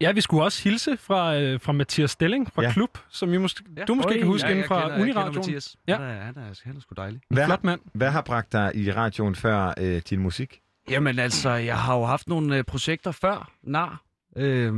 Ja, 0.00 0.12
vi 0.12 0.20
skulle 0.20 0.42
også 0.42 0.62
hilse 0.64 0.96
fra, 0.96 1.36
øh, 1.36 1.60
fra 1.60 1.72
Mathias 1.72 2.10
Stilling 2.10 2.52
fra 2.54 2.62
Ja. 2.62 2.72
Klub, 2.72 2.98
som 3.08 3.32
I 3.34 3.36
måske, 3.36 3.64
ja. 3.76 3.84
du 3.84 3.94
måske 3.94 4.08
Oj, 4.10 4.16
kan 4.18 4.26
huske 4.26 4.46
ja, 4.46 4.50
inden 4.50 4.60
jeg 4.62 4.68
fra 4.68 4.80
kender- 4.80 4.88
jeg 4.96 4.98
kender 5.06 5.12
Uniradioen. 5.20 5.36
Mathias. 5.36 5.76
Ja. 5.88 5.96
Han 5.96 6.04
er, 6.06 6.20
han 6.22 6.34
er, 6.36 6.60
han 6.64 6.76
er 6.76 6.80
sgu 6.80 6.94
dejlig. 6.96 7.20
Hvad, 7.30 7.44
Flot 7.46 7.64
mand. 7.64 7.80
hvad 7.94 8.10
har 8.10 8.20
bragt 8.20 8.52
dig 8.52 8.72
i 8.74 8.92
radioen 8.92 9.34
før 9.34 9.74
øh, 9.78 10.02
din 10.10 10.20
musik? 10.20 10.60
Jamen 10.90 11.18
altså, 11.18 11.50
jeg 11.50 11.78
har 11.78 11.96
jo 11.96 12.04
haft 12.04 12.28
nogle 12.28 12.56
øh, 12.56 12.64
projekter 12.64 13.10
før, 13.12 13.50
nar, 13.62 14.02
øh, 14.36 14.72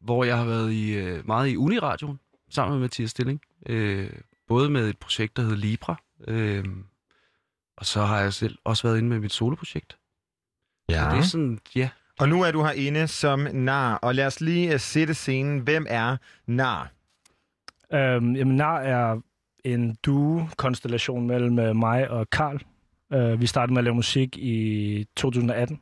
hvor 0.00 0.24
jeg 0.24 0.38
har 0.38 0.44
været 0.44 0.72
i, 0.72 0.92
øh, 0.94 1.26
meget 1.26 1.48
i 1.48 1.56
Uniradioen 1.56 2.18
sammen 2.50 2.74
med 2.78 2.80
Mathias 2.84 3.10
Stilling. 3.10 3.40
Øh, 3.68 4.10
både 4.48 4.70
med 4.70 4.88
et 4.88 4.98
projekt, 4.98 5.36
der 5.36 5.42
hedder 5.42 5.56
Libra, 5.56 6.00
øh, 6.28 6.64
og 7.76 7.86
så 7.86 8.02
har 8.02 8.20
jeg 8.20 8.32
selv 8.32 8.58
også 8.64 8.88
været 8.88 8.98
inde 8.98 9.08
med 9.08 9.18
mit 9.18 9.32
soloprojekt. 9.32 9.96
Ja. 10.88 10.94
Så 10.94 11.10
det 11.10 11.18
er 11.18 11.22
sådan, 11.22 11.58
ja. 11.76 11.88
Og 12.18 12.28
nu 12.28 12.42
er 12.42 12.50
du 12.50 12.62
herinde 12.62 13.06
som 13.08 13.48
nar, 13.52 13.94
og 13.94 14.14
lad 14.14 14.26
os 14.26 14.40
lige 14.40 14.74
uh, 14.74 14.80
sætte 14.80 15.14
scenen. 15.14 15.58
Hvem 15.58 15.86
er 15.88 16.16
nar? 16.46 16.90
Øhm, 17.92 18.36
jamen, 18.36 18.56
NAR 18.56 18.80
er 18.80 19.20
en 19.64 19.96
duo-konstellation 20.06 21.26
mellem 21.26 21.58
øh, 21.58 21.76
mig 21.76 22.10
og 22.10 22.30
Karl. 22.30 22.60
Øh, 23.12 23.40
vi 23.40 23.46
startede 23.46 23.72
med 23.72 23.80
at 23.80 23.84
lave 23.84 23.94
musik 23.94 24.36
i 24.36 25.06
2018. 25.16 25.80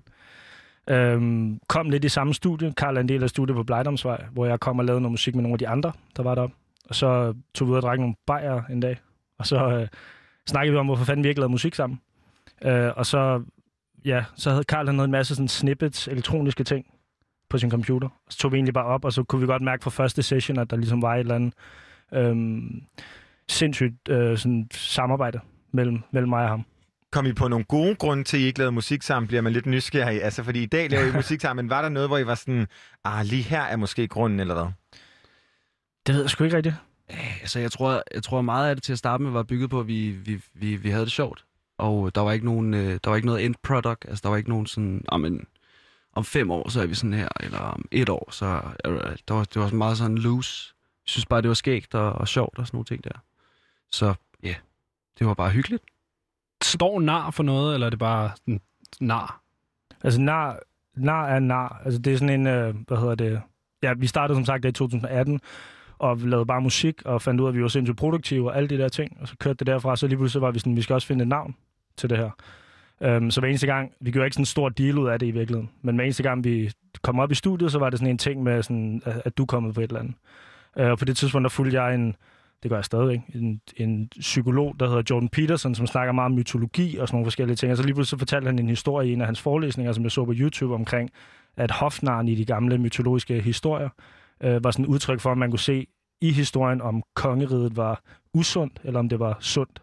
Øhm, 0.91 1.61
kom 1.69 1.91
lidt 1.91 2.05
i 2.05 2.09
samme 2.09 2.35
studie. 2.35 2.73
Karl 2.73 2.97
er 2.97 3.01
en 3.01 3.09
del 3.09 3.23
af 3.23 3.31
studiet 3.31 3.57
på 3.57 3.63
Blejdomsvej, 3.63 4.25
hvor 4.33 4.47
jeg 4.47 4.61
kom 4.61 4.79
og 4.79 4.85
lavede 4.85 5.01
noget 5.01 5.13
musik 5.13 5.35
med 5.35 5.43
nogle 5.43 5.55
af 5.55 5.59
de 5.59 5.69
andre, 5.69 5.93
der 6.17 6.23
var 6.23 6.35
deroppe. 6.35 6.57
Og 6.89 6.95
så 6.95 7.35
tog 7.55 7.69
vi 7.69 7.73
ud 7.73 7.77
og 7.77 7.83
drak 7.83 7.99
nogle 7.99 8.15
bajer 8.27 8.63
en 8.63 8.81
dag. 8.81 9.01
Og 9.39 9.47
så 9.47 9.57
øh, 9.69 9.89
snakkede 10.49 10.73
vi 10.73 10.79
om, 10.79 10.87
hvorfor 10.87 11.05
fanden 11.05 11.25
vi 11.25 11.29
ikke 11.29 11.41
lavede 11.41 11.51
musik 11.51 11.75
sammen. 11.75 12.01
Øh, 12.65 12.91
og 12.97 13.07
så, 13.07 13.43
ja, 14.05 14.25
så 14.37 14.51
havde 14.51 14.65
Karl 14.65 14.87
han 14.87 14.95
havde 14.95 15.05
en 15.05 15.11
masse 15.11 15.35
sådan 15.35 15.49
snippets, 15.49 16.09
elektroniske 16.09 16.65
ting 16.65 16.87
på 17.49 17.59
sin 17.59 17.71
computer. 17.71 18.09
Så 18.31 18.39
tog 18.39 18.53
vi 18.53 18.57
egentlig 18.57 18.75
bare 18.75 18.85
op, 18.85 19.05
og 19.05 19.13
så 19.13 19.23
kunne 19.23 19.41
vi 19.41 19.47
godt 19.47 19.63
mærke 19.63 19.85
fra 19.85 19.91
første 19.91 20.23
session, 20.23 20.59
at 20.59 20.71
der 20.71 20.77
ligesom 20.77 21.03
var 21.03 21.15
et 21.15 21.21
eller 21.21 21.35
andet 21.35 21.55
øhm, 22.13 22.83
sindssygt 23.49 24.09
øh, 24.09 24.39
sådan 24.39 24.69
samarbejde 24.73 25.41
mellem, 25.73 26.01
mellem 26.13 26.29
mig 26.29 26.43
og 26.43 26.49
ham. 26.49 26.65
Kom 27.13 27.27
I 27.27 27.33
på 27.33 27.49
nogle 27.49 27.65
gode 27.65 27.95
grunde 27.95 28.25
til, 28.25 28.37
at 28.37 28.41
I 28.41 28.47
ikke 28.47 28.59
lavede 28.59 28.73
musik 28.73 29.03
sammen? 29.03 29.29
Bliver 29.29 29.43
man 29.43 29.53
lidt 29.53 29.67
nysgerrig? 29.67 30.25
Altså, 30.25 30.43
fordi 30.43 30.63
i 30.63 30.67
dag 30.67 30.91
laver 30.91 31.07
I 31.07 31.13
musik 31.13 31.41
sammen, 31.41 31.65
men 31.65 31.71
var 31.71 31.83
der 31.83 31.89
noget, 31.89 32.09
hvor 32.09 32.19
I 32.19 32.27
var 32.27 32.35
sådan, 32.35 32.67
ah, 33.05 33.25
lige 33.25 33.43
her 33.43 33.63
er 33.63 33.77
måske 33.77 34.09
grunden, 34.09 34.41
eller 34.41 34.55
hvad? 34.55 34.67
Det 36.07 36.15
ved 36.15 36.23
jeg 36.23 36.31
sgu 36.31 36.45
ikke 36.45 36.57
rigtigt. 36.57 36.75
Altså, 37.41 37.59
jeg 37.59 37.73
tror, 37.73 38.03
jeg 38.15 38.23
tror 38.23 38.41
meget 38.43 38.69
af 38.69 38.77
det 38.77 38.83
til 38.83 38.93
at 38.93 38.99
starte 38.99 39.23
med 39.23 39.31
var 39.31 39.43
bygget 39.43 39.71
på, 39.71 39.81
at 39.81 39.87
vi, 39.87 40.11
vi, 40.11 40.41
vi, 40.55 40.77
vi 40.77 40.91
havde 40.91 41.05
det 41.05 41.13
sjovt. 41.13 41.45
Og 41.79 42.15
der 42.15 42.21
var 42.21 42.33
ikke 42.33 42.45
nogen, 42.45 42.75
øh, 42.75 42.99
der 43.05 43.11
var 43.11 43.17
ikke 43.17 43.27
noget 43.27 43.45
end 43.45 43.55
product. 43.63 44.05
Altså, 44.09 44.23
der 44.23 44.29
var 44.29 44.37
ikke 44.37 44.51
nogen 44.51 44.67
sådan, 44.67 45.05
ah, 45.13 45.21
men, 45.21 45.47
om 46.13 46.25
fem 46.25 46.51
år, 46.51 46.69
så 46.69 46.83
er 46.83 46.87
vi 46.87 46.95
sådan 46.95 47.13
her, 47.13 47.29
eller 47.41 47.59
om 47.59 47.85
et 47.91 48.09
år, 48.09 48.29
så 48.31 48.61
der, 48.85 49.15
der 49.29 49.35
var, 49.35 49.45
det 49.45 49.63
var 49.63 49.71
meget 49.71 49.99
sådan 49.99 50.19
loose. 50.19 50.75
Jeg 51.07 51.11
synes 51.11 51.27
bare, 51.27 51.43
det 51.43 51.49
var 51.49 51.55
skægt 51.55 51.95
og, 51.95 52.13
og 52.13 52.29
sjovt 52.29 52.59
og 52.59 52.67
sådan 52.67 52.77
nogle 52.77 52.85
ting 52.85 53.05
der. 53.05 53.23
Så 53.91 54.15
ja, 54.43 54.49
yeah, 54.49 54.57
det 55.19 55.27
var 55.27 55.35
bare 55.35 55.51
hyggeligt. 55.51 55.83
Står 56.63 57.01
nar 57.01 57.31
for 57.31 57.43
noget, 57.43 57.75
eller 57.75 57.87
er 57.87 57.91
det 57.91 57.99
bare 57.99 58.31
sådan 58.37 58.61
nar? 59.01 59.41
Altså, 60.05 60.21
nar, 60.21 60.59
nar 60.95 61.27
er 61.27 61.39
nar. 61.39 61.83
Altså, 61.85 62.01
det 62.01 62.13
er 62.13 62.17
sådan 62.17 62.41
en, 62.41 62.47
øh, 62.47 62.75
hvad 62.89 62.99
hedder 62.99 63.15
det... 63.15 63.43
Ja, 63.83 63.93
vi 63.93 64.07
startede 64.07 64.37
som 64.37 64.45
sagt 64.45 64.65
i 64.65 64.73
2018, 64.73 65.41
og 66.03 66.19
lavede 66.19 66.47
bare 66.47 66.61
musik, 66.61 67.03
og 67.05 67.23
fandt 67.23 67.41
ud 67.41 67.47
af, 67.47 67.51
at 67.51 67.57
vi 67.57 67.63
var 67.63 67.69
sindssygt 67.69 67.99
produktive 67.99 68.51
og 68.51 68.57
alle 68.57 68.69
de 68.69 68.79
der 68.79 68.89
ting. 68.89 69.17
Og 69.21 69.29
så 69.29 69.35
kørte 69.39 69.57
det 69.57 69.67
derfra, 69.67 69.97
så 69.97 70.07
lige 70.07 70.19
pludselig 70.19 70.43
var 70.43 70.51
vi 70.51 70.59
sådan, 70.59 70.77
vi 70.77 70.83
skal 70.83 70.95
også 70.95 71.07
finde 71.07 71.23
et 71.23 71.29
navn 71.29 71.55
til 71.97 72.11
det 72.11 72.19
her. 72.19 72.31
Um, 73.17 73.31
så 73.31 73.41
hver 73.41 73.49
eneste 73.49 73.67
gang, 73.67 73.93
vi 74.01 74.11
gjorde 74.11 74.27
ikke 74.27 74.35
sådan 74.35 74.43
en 74.43 74.47
stor 74.47 74.69
deal 74.69 74.99
ud 74.99 75.09
af 75.09 75.19
det 75.19 75.27
i 75.27 75.31
virkeligheden, 75.31 75.71
men 75.83 75.95
hver 75.95 76.05
eneste 76.05 76.23
gang, 76.23 76.45
vi 76.45 76.71
kom 77.03 77.19
op 77.19 77.33
i 77.33 77.35
studiet, 77.35 77.73
så 77.73 77.79
var 77.79 77.91
det 77.91 77.99
sådan 77.99 78.11
en 78.11 78.19
ting 78.19 78.43
med, 78.43 78.63
sådan, 78.63 79.03
at, 79.05 79.23
at 79.25 79.39
du 79.39 79.47
kom 79.47 79.73
på 79.73 79.81
et 79.81 79.85
eller 79.85 80.01
andet. 80.01 80.15
Uh, 80.81 80.87
og 80.87 80.99
på 80.99 81.05
det 81.05 81.17
tidspunkt, 81.17 81.45
der 81.45 81.49
fulgte 81.49 81.83
jeg 81.83 81.95
en, 81.95 82.17
det 82.63 82.69
gør 82.69 82.77
jeg 82.77 82.85
stadigvæk, 82.85 83.21
en, 83.35 83.61
en 83.77 84.09
psykolog, 84.21 84.75
der 84.81 84.89
hedder 84.89 85.03
Jordan 85.11 85.29
Peterson, 85.29 85.75
som 85.75 85.87
snakker 85.87 86.13
meget 86.13 86.27
om 86.27 86.33
mytologi 86.33 86.97
og 86.97 87.09
sådan 87.09 87.17
nogle 87.17 87.27
forskellige 87.27 87.57
ting. 87.57 87.73
Og 87.73 87.77
så 87.77 87.83
lige 87.83 87.95
pludselig 87.95 88.19
fortalte 88.19 88.47
han 88.47 88.59
en 88.59 88.69
historie 88.69 89.11
i 89.11 89.13
en 89.13 89.21
af 89.21 89.27
hans 89.27 89.41
forelæsninger, 89.41 89.93
som 89.93 90.03
jeg 90.03 90.11
så 90.11 90.25
på 90.25 90.33
YouTube 90.37 90.75
omkring, 90.75 91.11
at 91.57 91.71
hofnaren 91.71 92.29
i 92.29 92.35
de 92.35 92.45
gamle 92.45 92.79
mytologiske 92.79 93.41
historier 93.41 93.89
øh, 94.43 94.65
var 94.65 94.71
sådan 94.71 94.85
et 94.85 94.89
udtryk 94.89 95.21
for, 95.21 95.33
at 95.33 95.39
man 95.39 95.51
kunne 95.51 95.59
se 95.59 95.87
i 96.21 96.33
historien, 96.33 96.81
om 96.81 97.03
kongeriget 97.15 97.77
var 97.77 98.01
usundt, 98.35 98.81
eller 98.85 99.01
om 99.01 99.09
det 99.09 99.19
var 99.19 99.37
sundt. 99.41 99.83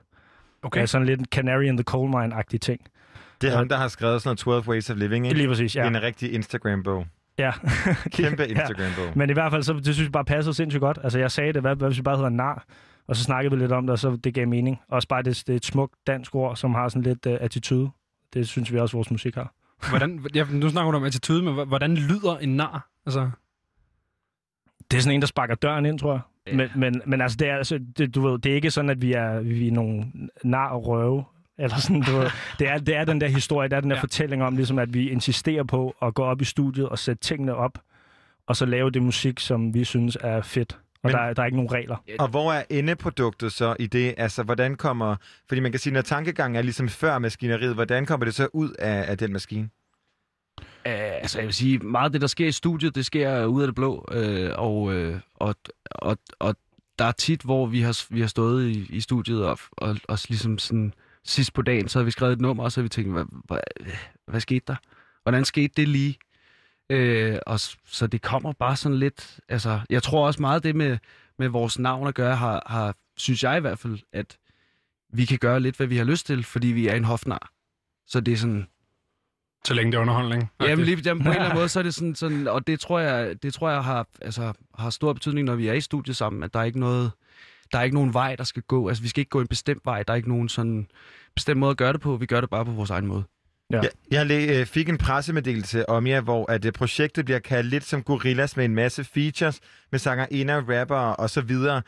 Okay. 0.63 0.79
Ja, 0.81 0.85
sådan 0.85 1.07
lidt 1.07 1.19
en 1.19 1.25
canary 1.25 1.63
in 1.63 1.77
the 1.77 1.83
coal 1.83 2.09
mine-agtig 2.09 2.57
ting. 2.59 2.81
Det 3.41 3.49
er 3.53 3.57
ham, 3.57 3.69
der 3.69 3.77
har 3.77 3.87
skrevet 3.87 4.21
sådan 4.21 4.27
noget 4.29 4.63
12 4.63 4.67
Ways 4.67 4.89
of 4.89 4.97
Living, 4.97 5.25
ikke? 5.25 5.37
Lige 5.37 5.47
præcis, 5.47 5.75
ja. 5.75 5.87
En 5.87 6.01
rigtig 6.01 6.33
Instagram-bog. 6.33 7.05
Ja. 7.37 7.51
Kæmpe 8.17 8.43
Ja. 8.43 8.49
Instagram-bog. 8.49 9.17
Men 9.17 9.29
i 9.29 9.33
hvert 9.33 9.51
fald, 9.51 9.63
så 9.63 9.73
det 9.73 9.83
synes 9.85 9.99
jeg 9.99 10.11
bare 10.11 10.25
passede 10.25 10.53
sindssygt 10.55 10.81
godt. 10.81 10.99
Altså, 11.03 11.19
jeg 11.19 11.31
sagde 11.31 11.53
det, 11.53 11.61
hvad, 11.61 11.75
hvad 11.75 11.87
hvis 11.87 11.97
vi 11.97 12.01
bare 12.01 12.15
hedder 12.15 12.29
nar? 12.29 12.65
Og 13.07 13.15
så 13.15 13.23
snakkede 13.23 13.55
vi 13.55 13.61
lidt 13.61 13.71
om 13.71 13.83
det, 13.83 13.91
og 13.91 13.99
så 13.99 14.17
det 14.23 14.33
gav 14.33 14.47
mening. 14.47 14.79
Også 14.89 15.07
bare, 15.07 15.21
det, 15.23 15.43
det 15.47 15.53
er 15.53 15.55
et 15.57 15.65
smukt 15.65 15.93
dansk 16.07 16.35
ord, 16.35 16.55
som 16.55 16.73
har 16.75 16.89
sådan 16.89 17.01
lidt 17.03 17.25
uh, 17.25 17.33
attitude. 17.41 17.89
Det 18.33 18.47
synes 18.47 18.73
vi 18.73 18.79
også, 18.79 18.97
vores 18.97 19.11
musik 19.11 19.35
har. 19.35 19.53
Hvordan, 19.89 20.25
ja, 20.35 20.45
nu 20.51 20.69
snakker 20.69 20.91
du 20.91 20.97
om 20.97 21.03
attitude, 21.03 21.43
men 21.43 21.53
hv- 21.59 21.63
hvordan 21.65 21.95
lyder 21.95 22.37
en 22.37 22.55
nar? 22.55 22.89
Altså, 23.05 23.29
Det 24.91 24.97
er 24.97 25.01
sådan 25.01 25.15
en, 25.15 25.21
der 25.21 25.27
sparker 25.27 25.55
døren 25.55 25.85
ind, 25.85 25.99
tror 25.99 26.11
jeg. 26.11 26.21
Ja. 26.47 26.55
Men, 26.55 26.69
men, 26.75 27.01
men 27.05 27.21
altså, 27.21 27.37
det 27.37 27.49
er, 27.49 27.57
altså 27.57 27.79
det, 27.97 28.15
du 28.15 28.27
ved, 28.27 28.39
det 28.39 28.51
er 28.51 28.55
ikke 28.55 28.71
sådan, 28.71 28.89
at 28.89 29.01
vi 29.01 29.13
er, 29.13 29.39
vi 29.39 29.67
er 29.67 29.71
nogle 29.71 30.05
nar 30.43 30.67
og 30.69 30.87
røve. 30.87 31.23
Eller 31.57 31.77
sådan, 31.77 32.01
du 32.01 32.11
ved. 32.11 32.27
Det, 32.59 32.69
er, 32.69 32.77
det 32.77 32.95
er 32.95 33.05
den 33.05 33.21
der 33.21 33.27
historie, 33.27 33.69
det 33.69 33.75
er 33.75 33.81
den 33.81 33.89
der 33.89 33.95
Ja. 33.95 34.01
fortælling 34.01 34.43
om, 34.43 34.55
ligesom, 34.55 34.79
at 34.79 34.93
vi 34.93 35.09
insisterer 35.09 35.63
på 35.63 35.95
at 36.01 36.13
gå 36.13 36.23
op 36.23 36.41
i 36.41 36.45
studiet 36.45 36.89
og 36.89 36.99
sætte 36.99 37.23
tingene 37.23 37.55
op, 37.55 37.77
og 38.47 38.55
så 38.55 38.65
lave 38.65 38.91
det 38.91 39.01
musik, 39.03 39.39
som 39.39 39.73
vi 39.73 39.83
synes 39.83 40.17
er 40.21 40.41
fedt. 40.41 40.73
Og 40.73 40.99
men, 41.03 41.13
der, 41.13 41.19
er, 41.19 41.33
der 41.33 41.41
er 41.41 41.45
ikke 41.45 41.57
nogen 41.57 41.71
regler. 41.71 41.95
Og 42.19 42.27
hvor 42.27 42.53
er 42.53 42.63
endeproduktet 42.69 43.51
så 43.51 43.75
i 43.79 43.87
det? 43.87 44.13
Altså, 44.17 44.43
hvordan 44.43 44.75
kommer... 44.75 45.15
Fordi 45.47 45.61
man 45.61 45.71
kan 45.71 45.79
sige, 45.79 45.93
når 45.93 46.01
tankegangen 46.01 46.55
er 46.55 46.61
ligesom 46.61 46.89
før 46.89 47.19
maskineriet, 47.19 47.73
hvordan 47.73 48.05
kommer 48.05 48.25
det 48.25 48.35
så 48.35 48.47
ud 48.53 48.69
af, 48.79 49.11
af 49.11 49.17
den 49.17 49.33
maskine? 49.33 49.69
Uh, 50.61 50.91
altså, 51.21 51.39
jeg 51.39 51.45
vil 51.45 51.53
sige, 51.53 51.79
meget 51.79 52.05
af 52.05 52.11
det, 52.11 52.21
der 52.21 52.27
sker 52.27 52.47
i 52.47 52.51
studiet, 52.51 52.95
det 52.95 53.05
sker 53.05 53.45
ud 53.45 53.61
af 53.61 53.67
det 53.67 53.75
blå. 53.75 54.09
øh, 54.11 54.51
og, 54.57 54.81
uh, 54.81 55.15
og, 55.35 55.55
og, 55.91 56.17
og 56.39 56.55
der 56.99 57.05
er 57.05 57.11
tit, 57.11 57.41
hvor 57.41 57.65
vi 57.65 57.81
har, 57.81 58.05
vi 58.13 58.21
har 58.21 58.27
stået 58.27 58.69
i, 58.69 58.87
i 58.89 59.01
studiet 59.01 59.45
og, 59.45 59.59
og, 59.71 59.97
og 60.07 60.19
ligesom 60.29 60.57
sådan 60.57 60.93
sidst 61.23 61.53
på 61.53 61.61
dagen, 61.61 61.87
så 61.87 61.99
har 61.99 62.03
vi 62.03 62.11
skrevet 62.11 62.33
et 62.33 62.41
nummer, 62.41 62.63
og 62.63 62.71
så 62.71 62.81
har 62.81 62.83
vi 62.83 62.89
tænkt, 62.89 63.11
hvad, 63.11 63.25
hvad, 63.45 63.59
hvad 64.27 64.39
skete 64.39 64.63
der? 64.67 64.75
Hvordan 65.23 65.45
skete 65.45 65.73
det 65.77 65.87
lige? 65.87 66.17
Øh, 66.89 67.39
og 67.45 67.59
så 67.85 68.07
det 68.07 68.21
kommer 68.21 68.53
bare 68.53 68.75
sådan 68.75 68.97
lidt... 68.97 69.39
Altså, 69.49 69.79
jeg 69.89 70.03
tror 70.03 70.27
også 70.27 70.41
meget 70.41 70.63
det 70.63 70.75
med, 70.75 70.97
med 71.39 71.47
vores 71.47 71.79
navn 71.79 72.07
at 72.07 72.15
gøre, 72.15 72.35
har, 72.35 72.63
har, 72.65 72.95
synes 73.17 73.43
jeg 73.43 73.57
i 73.57 73.61
hvert 73.61 73.79
fald, 73.79 73.99
at 74.13 74.37
vi 75.13 75.25
kan 75.25 75.37
gøre 75.37 75.59
lidt, 75.59 75.77
hvad 75.77 75.87
vi 75.87 75.97
har 75.97 76.05
lyst 76.05 76.25
til, 76.25 76.43
fordi 76.43 76.67
vi 76.67 76.87
er 76.87 76.95
en 76.95 77.03
hofnar. 77.03 77.51
Så 78.07 78.19
det 78.19 78.31
er 78.31 78.37
sådan 78.37 78.67
så 79.65 79.73
længe 79.73 79.91
det 79.91 79.97
er 79.97 80.01
underholdning. 80.01 80.51
Jamen 80.61 80.85
lige 80.85 81.01
jamen, 81.05 81.23
på 81.23 81.29
en 81.29 81.35
eller 81.35 81.45
anden 81.45 81.57
måde, 81.61 81.69
så 81.69 81.79
er 81.79 81.83
det 81.83 81.95
sådan, 81.95 82.15
sådan 82.15 82.47
og 82.47 82.67
det 82.67 82.79
tror 82.79 82.99
jeg, 82.99 83.43
det 83.43 83.53
tror 83.53 83.69
jeg 83.69 83.83
har, 83.83 84.07
altså, 84.21 84.53
har 84.77 84.89
stor 84.89 85.13
betydning, 85.13 85.45
når 85.45 85.55
vi 85.55 85.67
er 85.67 85.73
i 85.73 85.81
studiet 85.81 86.15
sammen, 86.15 86.43
at 86.43 86.53
der 86.53 86.59
er 86.59 86.63
ikke 86.63 86.79
noget, 86.79 87.11
der 87.71 87.79
er 87.79 87.83
ikke 87.83 87.95
nogen 87.95 88.13
vej, 88.13 88.35
der 88.35 88.43
skal 88.43 88.63
gå. 88.63 88.87
Altså, 88.87 89.03
vi 89.03 89.09
skal 89.09 89.21
ikke 89.21 89.29
gå 89.29 89.41
en 89.41 89.47
bestemt 89.47 89.81
vej. 89.85 90.03
Der 90.03 90.13
er 90.13 90.17
ikke 90.17 90.29
nogen 90.29 90.49
sådan 90.49 90.87
bestemt 91.35 91.59
måde 91.59 91.71
at 91.71 91.77
gøre 91.77 91.93
det 91.93 92.01
på. 92.01 92.15
Vi 92.15 92.25
gør 92.25 92.41
det 92.41 92.49
bare 92.49 92.65
på 92.65 92.71
vores 92.71 92.89
egen 92.89 93.07
måde. 93.07 93.23
Ja. 93.73 93.81
Jeg, 94.11 94.29
jeg 94.29 94.49
øh, 94.49 94.65
fik 94.65 94.89
en 94.89 94.97
pressemeddelelse 94.97 95.89
om 95.89 96.07
jer, 96.07 96.21
hvor 96.21 96.51
at, 96.51 96.65
øh, 96.65 96.71
projektet 96.71 97.25
bliver 97.25 97.39
kaldt 97.39 97.69
lidt 97.69 97.83
som 97.83 98.03
Gorillas 98.03 98.57
med 98.57 98.65
en 98.65 98.75
masse 98.75 99.03
features 99.03 99.59
med 99.91 99.99
sangerinder, 99.99 100.79
rappere 100.79 101.15
og 101.15 101.29
så 101.29 101.41
videre. 101.41 101.81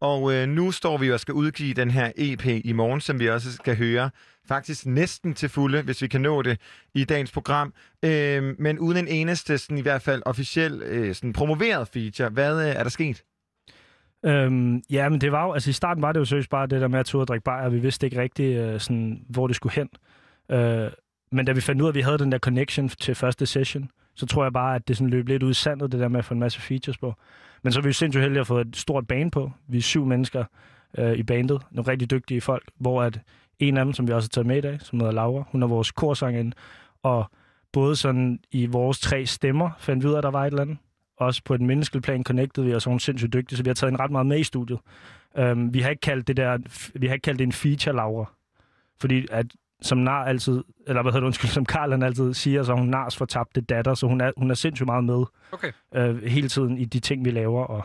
Og 0.00 0.34
øh, 0.34 0.48
nu 0.48 0.70
står 0.70 0.98
vi 0.98 1.06
jo 1.06 1.12
og 1.12 1.20
skal 1.20 1.34
udgive 1.34 1.74
den 1.74 1.90
her 1.90 2.12
EP 2.16 2.46
i 2.46 2.72
morgen, 2.72 3.00
som 3.00 3.20
vi 3.20 3.28
også 3.28 3.52
skal 3.52 3.76
høre. 3.76 4.10
Faktisk 4.48 4.86
næsten 4.86 5.34
til 5.34 5.48
fulde, 5.48 5.82
hvis 5.82 6.02
vi 6.02 6.08
kan 6.08 6.20
nå 6.20 6.42
det 6.42 6.60
i 6.94 7.04
dagens 7.04 7.32
program. 7.32 7.74
Øh, 8.04 8.54
men 8.58 8.78
uden 8.78 8.96
en 8.96 9.08
eneste, 9.08 9.58
sådan, 9.58 9.78
i 9.78 9.80
hvert 9.80 10.02
fald 10.02 10.22
officiel, 10.26 10.82
øh, 10.82 11.14
sådan, 11.14 11.32
promoveret 11.32 11.88
feature. 11.88 12.28
Hvad 12.28 12.68
øh, 12.68 12.76
er 12.76 12.82
der 12.82 12.90
sket? 12.90 13.24
Øhm, 14.24 14.82
ja, 14.90 15.08
men 15.08 15.20
det 15.20 15.32
var 15.32 15.44
jo, 15.44 15.52
altså 15.52 15.70
i 15.70 15.72
starten 15.72 16.02
var 16.02 16.12
det 16.12 16.20
jo 16.20 16.24
seriøst 16.24 16.50
bare 16.50 16.66
det 16.66 16.80
der 16.80 16.88
med 16.88 16.98
at 16.98 17.06
tage 17.06 17.20
og 17.20 17.28
drikke 17.28 17.44
bajer. 17.44 17.68
Vi 17.68 17.78
vidste 17.78 18.06
ikke 18.06 18.20
rigtigt, 18.20 18.58
øh, 18.58 18.80
sådan, 18.80 19.24
hvor 19.28 19.46
det 19.46 19.56
skulle 19.56 19.74
hen. 19.74 19.88
Øh, 20.50 20.90
men 21.32 21.46
da 21.46 21.52
vi 21.52 21.60
fandt 21.60 21.82
ud 21.82 21.86
af, 21.86 21.90
at 21.90 21.94
vi 21.94 22.00
havde 22.00 22.18
den 22.18 22.32
der 22.32 22.38
connection 22.38 22.88
til 22.88 23.14
første 23.14 23.46
session, 23.46 23.90
så 24.14 24.26
tror 24.26 24.44
jeg 24.44 24.52
bare, 24.52 24.74
at 24.74 24.88
det 24.88 24.96
sådan 24.96 25.10
løb 25.10 25.28
lidt 25.28 25.42
ud 25.42 25.50
i 25.50 25.54
sandet, 25.54 25.92
det 25.92 26.00
der 26.00 26.08
med 26.08 26.18
at 26.18 26.24
få 26.24 26.34
en 26.34 26.40
masse 26.40 26.60
features 26.60 26.98
på. 26.98 27.14
Men 27.62 27.72
så 27.72 27.78
er 27.78 27.82
vi 27.82 27.88
jo 27.88 27.92
sindssygt 27.92 28.22
heldige 28.22 28.40
at 28.40 28.46
få 28.46 28.58
et 28.58 28.76
stort 28.76 29.06
band 29.06 29.30
på. 29.30 29.52
Vi 29.68 29.78
er 29.78 29.82
syv 29.82 30.06
mennesker 30.06 30.44
øh, 30.98 31.12
i 31.12 31.22
bandet, 31.22 31.62
nogle 31.70 31.90
rigtig 31.90 32.10
dygtige 32.10 32.40
folk, 32.40 32.70
hvor 32.78 33.02
at 33.02 33.20
en 33.58 33.76
af 33.76 33.84
dem, 33.84 33.94
som 33.94 34.08
vi 34.08 34.12
også 34.12 34.26
har 34.26 34.30
taget 34.30 34.46
med 34.46 34.56
i 34.56 34.60
dag, 34.60 34.80
som 34.80 35.00
hedder 35.00 35.12
Laura, 35.12 35.44
hun 35.52 35.62
er 35.62 35.66
vores 35.66 35.90
korsangerinde, 35.90 36.56
og 37.02 37.30
både 37.72 37.96
sådan 37.96 38.40
i 38.50 38.66
vores 38.66 39.00
tre 39.00 39.26
stemmer 39.26 39.70
fandt 39.78 40.04
vi 40.04 40.08
ud 40.08 40.14
af, 40.14 40.18
at 40.18 40.22
der 40.22 40.30
var 40.30 40.42
et 40.42 40.46
eller 40.46 40.62
andet. 40.62 40.78
Også 41.16 41.42
på 41.44 41.54
et 41.54 41.60
menneskeligt 41.60 42.04
plan 42.04 42.24
connected 42.24 42.64
vi, 42.64 42.74
og 42.74 42.82
så 42.82 42.90
er 42.90 42.92
hun 42.92 43.00
sindssygt 43.00 43.32
dygtig, 43.32 43.58
så 43.58 43.64
vi 43.64 43.68
har 43.68 43.74
taget 43.74 43.92
en 43.92 44.00
ret 44.00 44.10
meget 44.10 44.26
med 44.26 44.38
i 44.38 44.44
studiet. 44.44 44.78
Um, 45.38 45.74
vi 45.74 45.80
har 45.80 45.90
ikke 45.90 46.00
kaldt 46.00 46.28
det 46.28 46.36
der, 46.36 46.58
vi 46.94 47.06
har 47.06 47.14
ikke 47.14 47.24
kaldt 47.24 47.38
det 47.38 47.44
en 47.46 47.52
feature, 47.52 47.96
Laura. 47.96 48.24
Fordi 49.00 49.26
at 49.30 49.46
som 49.82 49.98
nar 49.98 50.24
altid, 50.24 50.64
eller 50.86 51.02
hvad 51.02 51.12
hedder 51.12 51.20
det, 51.20 51.26
undskyld, 51.26 51.50
som 51.58 51.64
Karl 51.64 51.90
han 51.90 52.02
altid 52.02 52.34
siger, 52.34 52.62
så 52.62 52.74
hun 52.74 52.88
nars 52.88 53.16
fortabte 53.16 53.60
datter, 53.60 53.94
så 53.94 54.06
hun 54.06 54.20
er, 54.20 54.32
hun 54.36 54.50
er 54.50 54.54
sindssygt 54.54 54.86
meget 54.86 55.04
med 55.04 55.24
Okay. 55.52 55.72
øh, 55.94 56.22
hele 56.22 56.48
tiden 56.48 56.78
i 56.78 56.84
de 56.84 57.00
ting, 57.00 57.24
vi 57.24 57.30
laver, 57.30 57.64
og, 57.64 57.82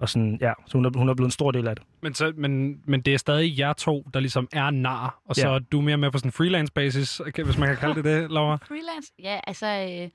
og 0.00 0.08
sådan, 0.08 0.38
ja, 0.40 0.52
så 0.66 0.78
hun 0.78 0.84
er, 0.84 0.90
hun 0.98 1.08
er 1.08 1.14
blevet 1.14 1.26
en 1.28 1.32
stor 1.32 1.50
del 1.50 1.68
af 1.68 1.76
det. 1.76 1.84
Men, 2.02 2.14
så, 2.14 2.32
men, 2.36 2.80
men 2.84 3.00
det 3.00 3.14
er 3.14 3.18
stadig 3.18 3.58
jer 3.58 3.72
to, 3.72 4.06
der 4.14 4.20
ligesom 4.20 4.48
er 4.52 4.70
nar, 4.70 5.20
og 5.24 5.34
så 5.34 5.48
Ja. 5.48 5.54
er 5.54 5.58
du 5.58 5.80
mere 5.80 5.96
med 5.96 6.10
på 6.10 6.18
sådan 6.18 6.28
en 6.28 6.32
freelance 6.32 6.72
basis, 6.72 7.20
okay, 7.20 7.44
hvis 7.44 7.58
man 7.58 7.68
kan 7.68 7.76
kalde 7.76 7.94
det 7.94 8.04
det, 8.04 8.30
Laura. 8.34 8.56
Freelance? 8.68 9.12
Ja, 9.22 9.40
altså... 9.46 9.66
Øh, 10.02 10.10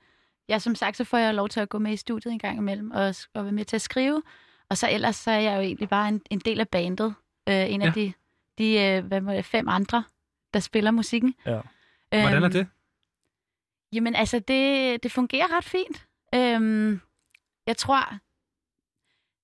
ja, 0.48 0.58
som 0.58 0.74
sagt, 0.74 0.96
så 0.96 1.04
får 1.04 1.18
jeg 1.18 1.34
lov 1.34 1.48
til 1.48 1.60
at 1.60 1.68
gå 1.68 1.78
med 1.78 1.92
i 1.92 1.96
studiet 1.96 2.32
en 2.32 2.38
gang 2.38 2.58
imellem, 2.58 2.90
og, 2.90 3.14
og 3.34 3.44
være 3.44 3.52
med 3.52 3.64
til 3.64 3.76
at 3.76 3.82
skrive. 3.82 4.22
Og 4.70 4.76
så 4.78 4.88
ellers 4.90 5.16
så 5.16 5.30
er 5.30 5.40
jeg 5.40 5.56
jo 5.56 5.60
egentlig 5.60 5.88
bare 5.88 6.08
en, 6.08 6.20
en 6.30 6.38
del 6.38 6.60
af 6.60 6.68
bandet. 6.68 7.14
Øh, 7.48 7.54
en 7.72 7.80
Ja. 7.82 7.86
af 7.86 7.92
de, 7.92 8.12
de 8.58 8.80
øh, 8.80 9.04
hvad 9.04 9.20
må 9.20 9.32
det, 9.32 9.44
fem 9.44 9.68
andre, 9.68 10.04
der 10.54 10.60
spiller 10.60 10.90
musikken. 10.90 11.34
Ja. 11.46 11.60
Hvordan 12.10 12.32
er 12.42 12.44
Øhm, 12.44 12.52
det? 12.52 12.66
Jamen 13.92 14.14
altså, 14.14 14.38
det, 14.38 15.02
det 15.02 15.12
fungerer 15.12 15.56
ret 15.56 15.64
fint. 15.64 16.06
Øhm, 16.34 17.00
jeg 17.66 17.76
tror, 17.76 17.96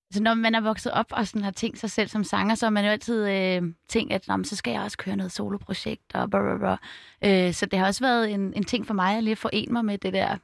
altså, 0.09 0.23
når 0.23 0.33
man 0.33 0.55
er 0.55 0.61
vokset 0.61 0.91
op 0.91 1.05
og 1.11 1.27
sådan 1.27 1.43
har 1.43 1.51
tænkt 1.51 1.79
sig 1.79 1.91
selv 1.91 2.09
som 2.09 2.23
sanger, 2.23 2.55
så 2.55 2.65
har 2.65 2.69
man 2.71 2.85
jo 2.85 2.91
altid 2.91 3.27
øh, 3.29 3.73
tænkt, 3.89 4.13
at 4.13 4.27
"Nå, 4.27 4.35
men 4.37 4.45
så 4.45 4.55
skal 4.55 4.71
jeg 4.71 4.81
også 4.81 4.97
køre 4.97 5.15
noget 5.15 5.31
soloprojekt 5.31 6.15
og 6.15 6.29
blah, 6.29 6.43
blah, 6.43 6.59
blah. 6.59 6.77
Øh, 7.47 7.53
så 7.53 7.65
det 7.65 7.79
har 7.79 7.85
også 7.85 8.03
været 8.03 8.31
en, 8.33 8.53
en 8.53 8.63
ting 8.63 8.87
for 8.87 8.93
mig 8.93 9.17
at 9.17 9.23
lige 9.23 9.35
forene 9.35 9.73
mig 9.73 9.85
med 9.85 9.97
det 9.97 10.13
der, 10.13 10.37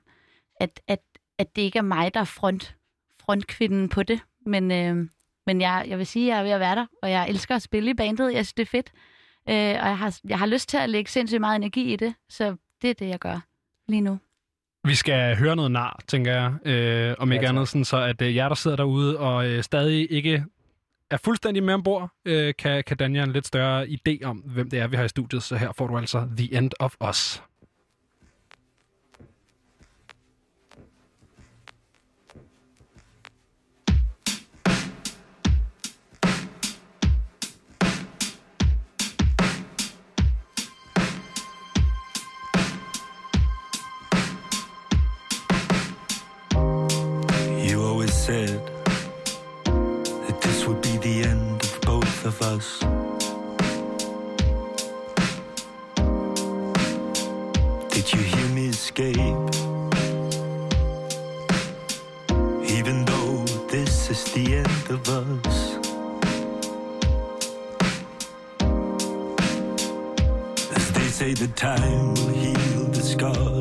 at, 0.59 0.81
at, 0.87 0.99
at 1.39 1.55
det 1.55 1.61
ikke 1.61 1.77
er 1.79 1.83
mig, 1.83 2.13
der 2.13 2.19
er 2.19 2.23
front, 2.25 2.75
frontkvinden 3.21 3.89
på 3.89 4.03
det. 4.03 4.19
Men, 4.45 4.71
øh, 4.71 5.09
men 5.45 5.61
jeg, 5.61 5.85
jeg 5.87 5.97
vil 5.97 6.07
sige, 6.07 6.25
at 6.25 6.29
jeg 6.35 6.39
er 6.39 6.43
ved 6.43 6.51
at 6.51 6.59
være 6.59 6.75
der, 6.75 6.85
og 7.01 7.11
jeg 7.11 7.29
elsker 7.29 7.55
at 7.55 7.61
spille 7.61 7.91
i 7.91 7.93
bandet. 7.93 8.33
Jeg 8.33 8.45
synes, 8.45 8.53
det 8.53 8.61
er 8.63 8.67
fedt. 8.71 8.91
Øh, 9.49 9.55
og 9.55 9.87
jeg 9.87 9.97
har, 9.97 10.19
jeg 10.27 10.39
har 10.39 10.45
lyst 10.45 10.69
til 10.69 10.77
at 10.77 10.89
lægge 10.89 11.11
sindssygt 11.11 11.41
meget 11.41 11.55
energi 11.55 11.93
i 11.93 11.95
det, 11.95 12.13
så 12.29 12.55
det 12.81 12.89
er 12.89 12.93
det, 12.93 13.07
jeg 13.07 13.19
gør 13.19 13.39
lige 13.87 14.01
nu. 14.01 14.19
Vi 14.83 14.95
skal 14.95 15.37
høre 15.37 15.55
noget 15.55 15.71
nar, 15.71 15.99
tænker 16.07 16.31
jeg. 16.31 16.53
Øh, 16.65 17.15
om 17.19 17.31
ikke 17.31 17.45
tak. 17.45 17.49
andet, 17.49 17.67
sådan, 17.67 17.85
så 17.85 17.97
at 17.97 18.21
øh, 18.21 18.35
jer, 18.35 18.47
der 18.47 18.55
sidder 18.55 18.77
derude 18.77 19.19
og 19.19 19.47
øh, 19.47 19.63
stadig 19.63 20.11
ikke 20.11 20.45
er 21.11 21.17
fuldstændig 21.17 21.63
med 21.63 21.73
ombord, 21.73 22.09
øh, 22.25 22.53
kan, 22.59 22.83
kan 22.83 22.97
danne 22.97 23.17
jer 23.17 23.23
en 23.23 23.31
lidt 23.31 23.47
større 23.47 23.87
idé 23.87 24.23
om, 24.23 24.37
hvem 24.37 24.69
det 24.69 24.79
er, 24.79 24.87
vi 24.87 24.95
har 24.95 25.03
i 25.03 25.07
studiet. 25.07 25.43
Så 25.43 25.55
her 25.55 25.71
får 25.71 25.87
du 25.87 25.97
altså 25.97 26.27
The 26.37 26.57
End 26.57 26.71
of 26.79 26.95
Us. 27.09 27.43
The 64.87 64.93
end 64.93 65.07
of 65.07 65.09
us. 65.45 65.77
As 70.75 70.91
they 70.91 71.07
say, 71.07 71.33
the 71.33 71.47
time 71.55 72.13
will 72.15 72.29
heal 72.29 72.85
the 72.91 73.01
scars, 73.01 73.54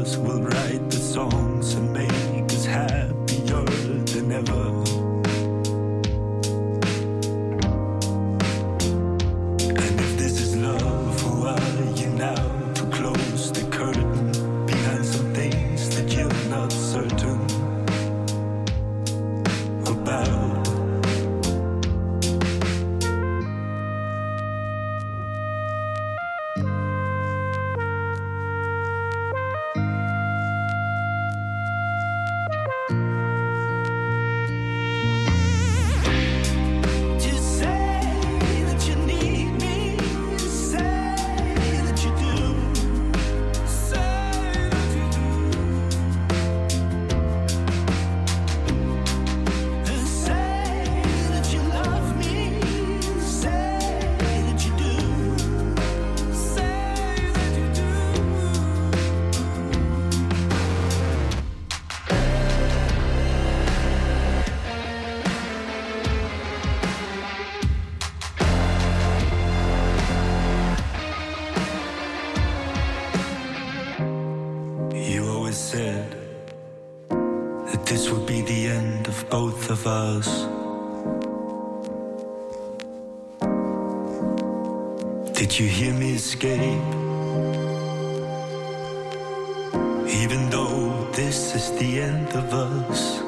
escape? 86.34 86.82
Even 90.22 90.50
though 90.50 91.08
this 91.12 91.54
is 91.54 91.70
the 91.78 92.00
end 92.00 92.28
of 92.34 92.52
us. 92.52 93.20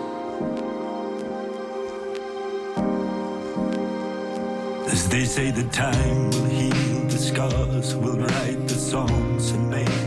As 4.93 5.09
they 5.09 5.25
say, 5.25 5.51
the 5.51 5.69
time 5.71 6.31
will 6.31 6.51
heal 6.61 7.01
the 7.09 7.19
scars, 7.19 7.95
will 7.95 8.19
write 8.19 8.67
the 8.67 8.81
songs 8.93 9.51
and 9.51 9.71
make 9.71 10.06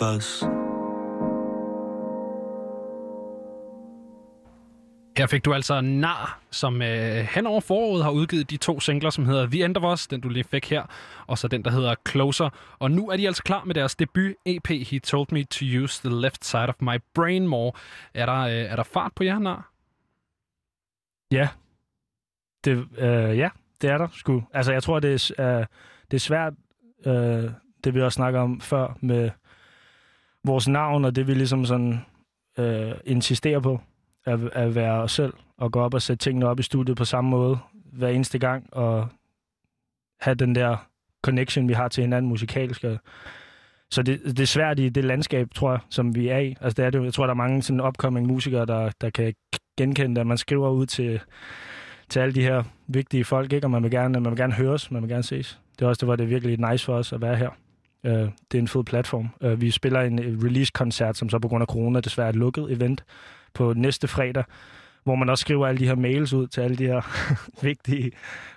of 0.00 0.16
us. 0.16 0.44
Her 5.18 5.26
fik 5.26 5.44
du 5.44 5.54
altså 5.54 5.80
Nar, 5.80 6.40
som 6.50 6.82
øh, 6.82 7.16
hen 7.34 7.46
over 7.46 7.60
foråret 7.60 8.04
har 8.04 8.10
udgivet 8.10 8.50
de 8.50 8.56
to 8.56 8.80
singler, 8.80 9.10
som 9.10 9.26
hedder 9.26 9.46
The 9.46 9.64
End 9.64 9.76
of 9.76 9.92
Us, 9.92 10.06
den 10.06 10.20
du 10.20 10.28
lige 10.28 10.44
fik 10.44 10.70
her, 10.70 10.82
og 11.26 11.38
så 11.38 11.48
den, 11.48 11.64
der 11.64 11.70
hedder 11.70 11.94
Closer. 12.08 12.50
Og 12.78 12.90
nu 12.90 13.10
er 13.10 13.16
de 13.16 13.26
altså 13.26 13.42
klar 13.42 13.64
med 13.64 13.74
deres 13.74 13.96
debut 13.96 14.34
EP, 14.46 14.68
He 14.68 14.98
Told 14.98 15.26
Me 15.32 15.44
To 15.44 15.64
Use 15.82 16.08
The 16.08 16.20
Left 16.20 16.44
Side 16.44 16.68
of 16.68 16.74
My 16.80 16.98
Brain 17.14 17.46
More. 17.46 17.72
Er 18.14 18.26
der, 18.26 18.38
øh, 18.38 18.52
er 18.52 18.76
der 18.76 18.82
fart 18.82 19.12
på 19.16 19.24
jer, 19.24 19.38
Nar? 19.38 19.72
Ja. 21.32 21.48
Det, 22.64 22.86
øh, 22.98 23.38
ja, 23.38 23.48
det 23.82 23.90
er 23.90 23.98
der 23.98 24.08
sgu. 24.12 24.42
Altså, 24.54 24.72
jeg 24.72 24.82
tror, 24.82 25.00
det 25.00 25.32
er, 25.38 25.58
øh, 25.58 25.66
det 26.10 26.16
er 26.16 26.20
svært, 26.20 26.52
øh, 27.06 27.50
det 27.84 27.94
vi 27.94 28.02
også 28.02 28.16
snakker 28.16 28.40
om 28.40 28.60
før, 28.60 28.96
med 29.00 29.30
vores 30.48 30.68
navn, 30.68 31.04
og 31.04 31.16
det 31.16 31.26
vi 31.26 31.34
ligesom 31.34 31.64
sådan 31.64 32.00
øh, 32.58 32.92
insisterer 33.04 33.60
på, 33.60 33.80
at, 34.26 34.40
at 34.52 34.74
være 34.74 35.02
os 35.02 35.12
selv, 35.12 35.32
og 35.58 35.72
gå 35.72 35.80
op 35.80 35.94
og 35.94 36.02
sætte 36.02 36.24
tingene 36.24 36.46
op 36.46 36.60
i 36.60 36.62
studiet 36.62 36.96
på 36.96 37.04
samme 37.04 37.30
måde 37.30 37.58
hver 37.92 38.08
eneste 38.08 38.38
gang, 38.38 38.68
og 38.72 39.08
have 40.20 40.34
den 40.34 40.54
der 40.54 40.76
connection, 41.22 41.68
vi 41.68 41.72
har 41.72 41.88
til 41.88 42.02
hinanden 42.02 42.28
musikalsk. 42.28 42.84
Så 43.90 44.02
det, 44.02 44.20
det 44.24 44.40
er 44.40 44.46
svært 44.46 44.78
i 44.78 44.88
det 44.88 45.04
landskab, 45.04 45.48
tror 45.54 45.70
jeg, 45.70 45.80
som 45.90 46.14
vi 46.14 46.28
er 46.28 46.38
i. 46.38 46.56
Altså, 46.60 46.74
det 46.76 46.84
er 46.84 46.90
det, 46.90 47.04
jeg 47.04 47.14
tror, 47.14 47.24
der 47.24 47.30
er 47.30 47.36
mange 47.36 47.62
sådan 47.62 47.80
upcoming 47.80 48.26
musikere, 48.26 48.66
der, 48.66 48.90
der 49.00 49.10
kan 49.10 49.34
genkende 49.78 50.14
det, 50.14 50.20
at 50.20 50.26
man 50.26 50.38
skriver 50.38 50.70
ud 50.70 50.86
til, 50.86 51.20
til 52.08 52.20
alle 52.20 52.34
de 52.34 52.42
her 52.42 52.62
vigtige 52.86 53.24
folk, 53.24 53.52
ikke? 53.52 53.66
og 53.66 53.70
man 53.70 53.82
vil, 53.82 53.90
gerne, 53.90 54.20
man 54.20 54.30
vil 54.30 54.38
gerne 54.38 54.52
høres, 54.52 54.90
man 54.90 55.02
vil 55.02 55.10
gerne 55.10 55.22
ses. 55.22 55.60
Det 55.78 55.84
er 55.84 55.88
også 55.88 56.00
det, 56.00 56.06
hvor 56.06 56.16
det 56.16 56.24
er 56.24 56.28
virkelig 56.28 56.70
nice 56.70 56.84
for 56.84 56.94
os 56.94 57.12
at 57.12 57.20
være 57.20 57.36
her. 57.36 57.50
Øh, 58.04 58.12
det 58.12 58.58
er 58.58 58.58
en 58.58 58.68
fed 58.68 58.84
platform. 58.84 59.28
Øh, 59.40 59.60
vi 59.60 59.70
spiller 59.70 60.00
en 60.00 60.18
øh, 60.18 60.38
release-koncert, 60.44 61.16
som 61.16 61.28
så 61.28 61.38
på 61.38 61.48
grund 61.48 61.62
af 61.62 61.66
corona 61.66 62.00
desværre 62.00 62.26
er 62.26 62.30
et 62.30 62.36
lukket 62.36 62.72
event 62.72 63.04
på 63.54 63.72
næste 63.76 64.08
fredag, 64.08 64.44
hvor 65.04 65.14
man 65.14 65.28
også 65.28 65.42
skriver 65.42 65.66
alle 65.66 65.78
de 65.78 65.86
her 65.86 65.94
mails 65.94 66.32
ud 66.32 66.46
til 66.46 66.60
alle 66.60 66.76
de 66.76 66.86
her 66.86 67.00
vigtige 67.66 68.10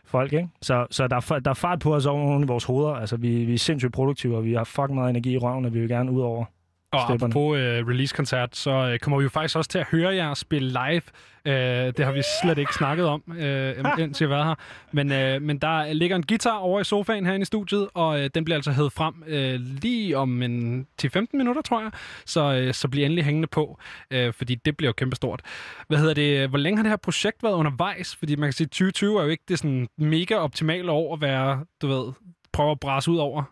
folk. 0.05 0.33
Ikke? 0.33 0.49
Så, 0.61 0.87
så 0.91 1.07
der, 1.07 1.15
er, 1.15 1.39
der 1.39 1.49
er 1.49 1.55
fart 1.55 1.79
på 1.79 1.95
os 1.95 2.05
oven 2.05 2.43
i 2.43 2.47
vores 2.47 2.63
hoveder. 2.63 2.93
Altså, 2.93 3.17
vi, 3.17 3.45
vi 3.45 3.53
er 3.53 3.57
sindssygt 3.57 3.93
produktive, 3.93 4.37
og 4.37 4.45
vi 4.45 4.53
har 4.53 4.63
fucking 4.63 4.95
meget 4.95 5.09
energi 5.09 5.31
i 5.31 5.37
røven, 5.37 5.65
og 5.65 5.73
vi 5.73 5.79
vil 5.79 5.89
gerne 5.89 6.11
ud 6.11 6.21
over 6.21 6.45
og 6.91 7.01
stepperne. 7.01 7.31
apropos 7.31 7.57
øh, 7.57 7.87
release-koncert, 7.87 8.55
så 8.55 8.71
øh, 8.71 8.99
kommer 8.99 9.17
vi 9.17 9.23
jo 9.23 9.29
faktisk 9.29 9.55
også 9.55 9.69
til 9.69 9.79
at 9.79 9.85
høre 9.85 10.15
jer 10.15 10.33
spille 10.33 10.69
live. 10.69 11.01
Øh, 11.45 11.93
det 11.97 12.05
har 12.05 12.11
vi 12.11 12.21
slet 12.43 12.57
ikke 12.57 12.73
snakket 12.73 13.05
om, 13.05 13.23
øh, 13.37 13.75
indtil 14.03 14.27
jeg 14.27 14.37
har 14.37 14.43
været 14.43 14.45
her. 14.45 14.55
Men, 14.91 15.11
øh, 15.11 15.41
men 15.41 15.57
der 15.57 15.93
ligger 15.93 16.15
en 16.15 16.23
guitar 16.23 16.57
over 16.57 16.81
i 16.81 16.83
sofaen 16.83 17.25
herinde 17.25 17.41
i 17.41 17.45
studiet, 17.45 17.87
og 17.93 18.21
øh, 18.21 18.29
den 18.35 18.45
bliver 18.45 18.57
altså 18.57 18.71
hævet 18.71 18.93
frem 18.93 19.23
øh, 19.27 19.59
lige 19.59 20.17
om 20.17 20.41
en 20.43 20.87
10-15 21.03 21.25
minutter, 21.33 21.61
tror 21.61 21.81
jeg. 21.81 21.91
Så, 22.25 22.53
øh, 22.53 22.73
så 22.73 22.87
bliver 22.87 23.05
endelig 23.05 23.25
hængende 23.25 23.47
på, 23.47 23.79
øh, 24.11 24.33
fordi 24.33 24.55
det 24.55 24.77
bliver 24.77 24.89
jo 24.89 24.93
kæmpestort. 24.93 25.41
Hvad 25.87 25.97
hedder 25.97 26.13
det? 26.13 26.49
Hvor 26.49 26.57
længe 26.57 26.77
har 26.77 26.83
det 26.83 26.89
her 26.89 26.97
projekt 26.97 27.43
været 27.43 27.53
undervejs? 27.53 28.15
Fordi 28.15 28.35
man 28.35 28.47
kan 28.47 28.53
sige, 28.53 28.65
at 28.65 28.71
2020 28.71 29.19
er 29.19 29.23
jo 29.23 29.29
ikke 29.29 29.43
det 29.47 29.59
sådan 29.59 29.87
mega 29.97 30.35
optimale 30.35 30.91
år 30.91 31.13
at 31.13 31.21
være, 31.21 31.65
du 31.81 31.87
ved, 31.87 32.13
prøve 32.51 32.71
at 32.71 32.79
brase 32.79 33.11
ud 33.11 33.17
over 33.17 33.43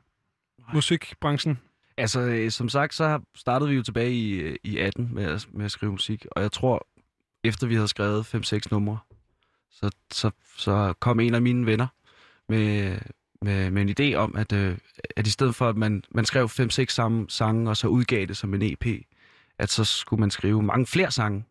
musikbranchen. 0.73 1.59
Altså, 1.99 2.19
øh, 2.21 2.51
som 2.51 2.69
sagt, 2.69 2.93
så 2.93 3.19
startede 3.35 3.69
vi 3.69 3.75
jo 3.75 3.83
tilbage 3.83 4.11
i, 4.11 4.33
øh, 4.33 4.55
i 4.63 4.77
18 4.77 5.09
med 5.13 5.23
at, 5.23 5.47
med 5.53 5.65
at 5.65 5.71
skrive 5.71 5.91
musik, 5.91 6.25
og 6.31 6.41
jeg 6.41 6.51
tror, 6.51 6.87
efter 7.43 7.67
vi 7.67 7.75
havde 7.75 7.87
skrevet 7.87 8.35
5-6 8.35 8.59
numre, 8.71 8.99
så, 9.71 9.91
så, 10.11 10.31
så 10.57 10.93
kom 10.99 11.19
en 11.19 11.33
af 11.33 11.41
mine 11.41 11.65
venner 11.65 11.87
med, 12.49 12.97
med, 13.41 13.71
med 13.71 13.81
en 13.81 13.95
idé 13.99 14.15
om, 14.15 14.35
at, 14.35 14.53
øh, 14.53 14.77
at 15.15 15.27
i 15.27 15.29
stedet 15.29 15.55
for, 15.55 15.69
at 15.69 15.77
man, 15.77 16.03
man 16.11 16.25
skrev 16.25 16.45
5-6 16.45 16.85
samme 16.87 17.25
sange, 17.29 17.69
og 17.69 17.77
så 17.77 17.87
udgav 17.87 18.25
det 18.25 18.37
som 18.37 18.53
en 18.53 18.61
EP, 18.61 18.85
at 19.57 19.69
så 19.69 19.83
skulle 19.83 20.19
man 20.19 20.31
skrive 20.31 20.61
mange 20.63 20.85
flere 20.85 21.11
sange, 21.11 21.45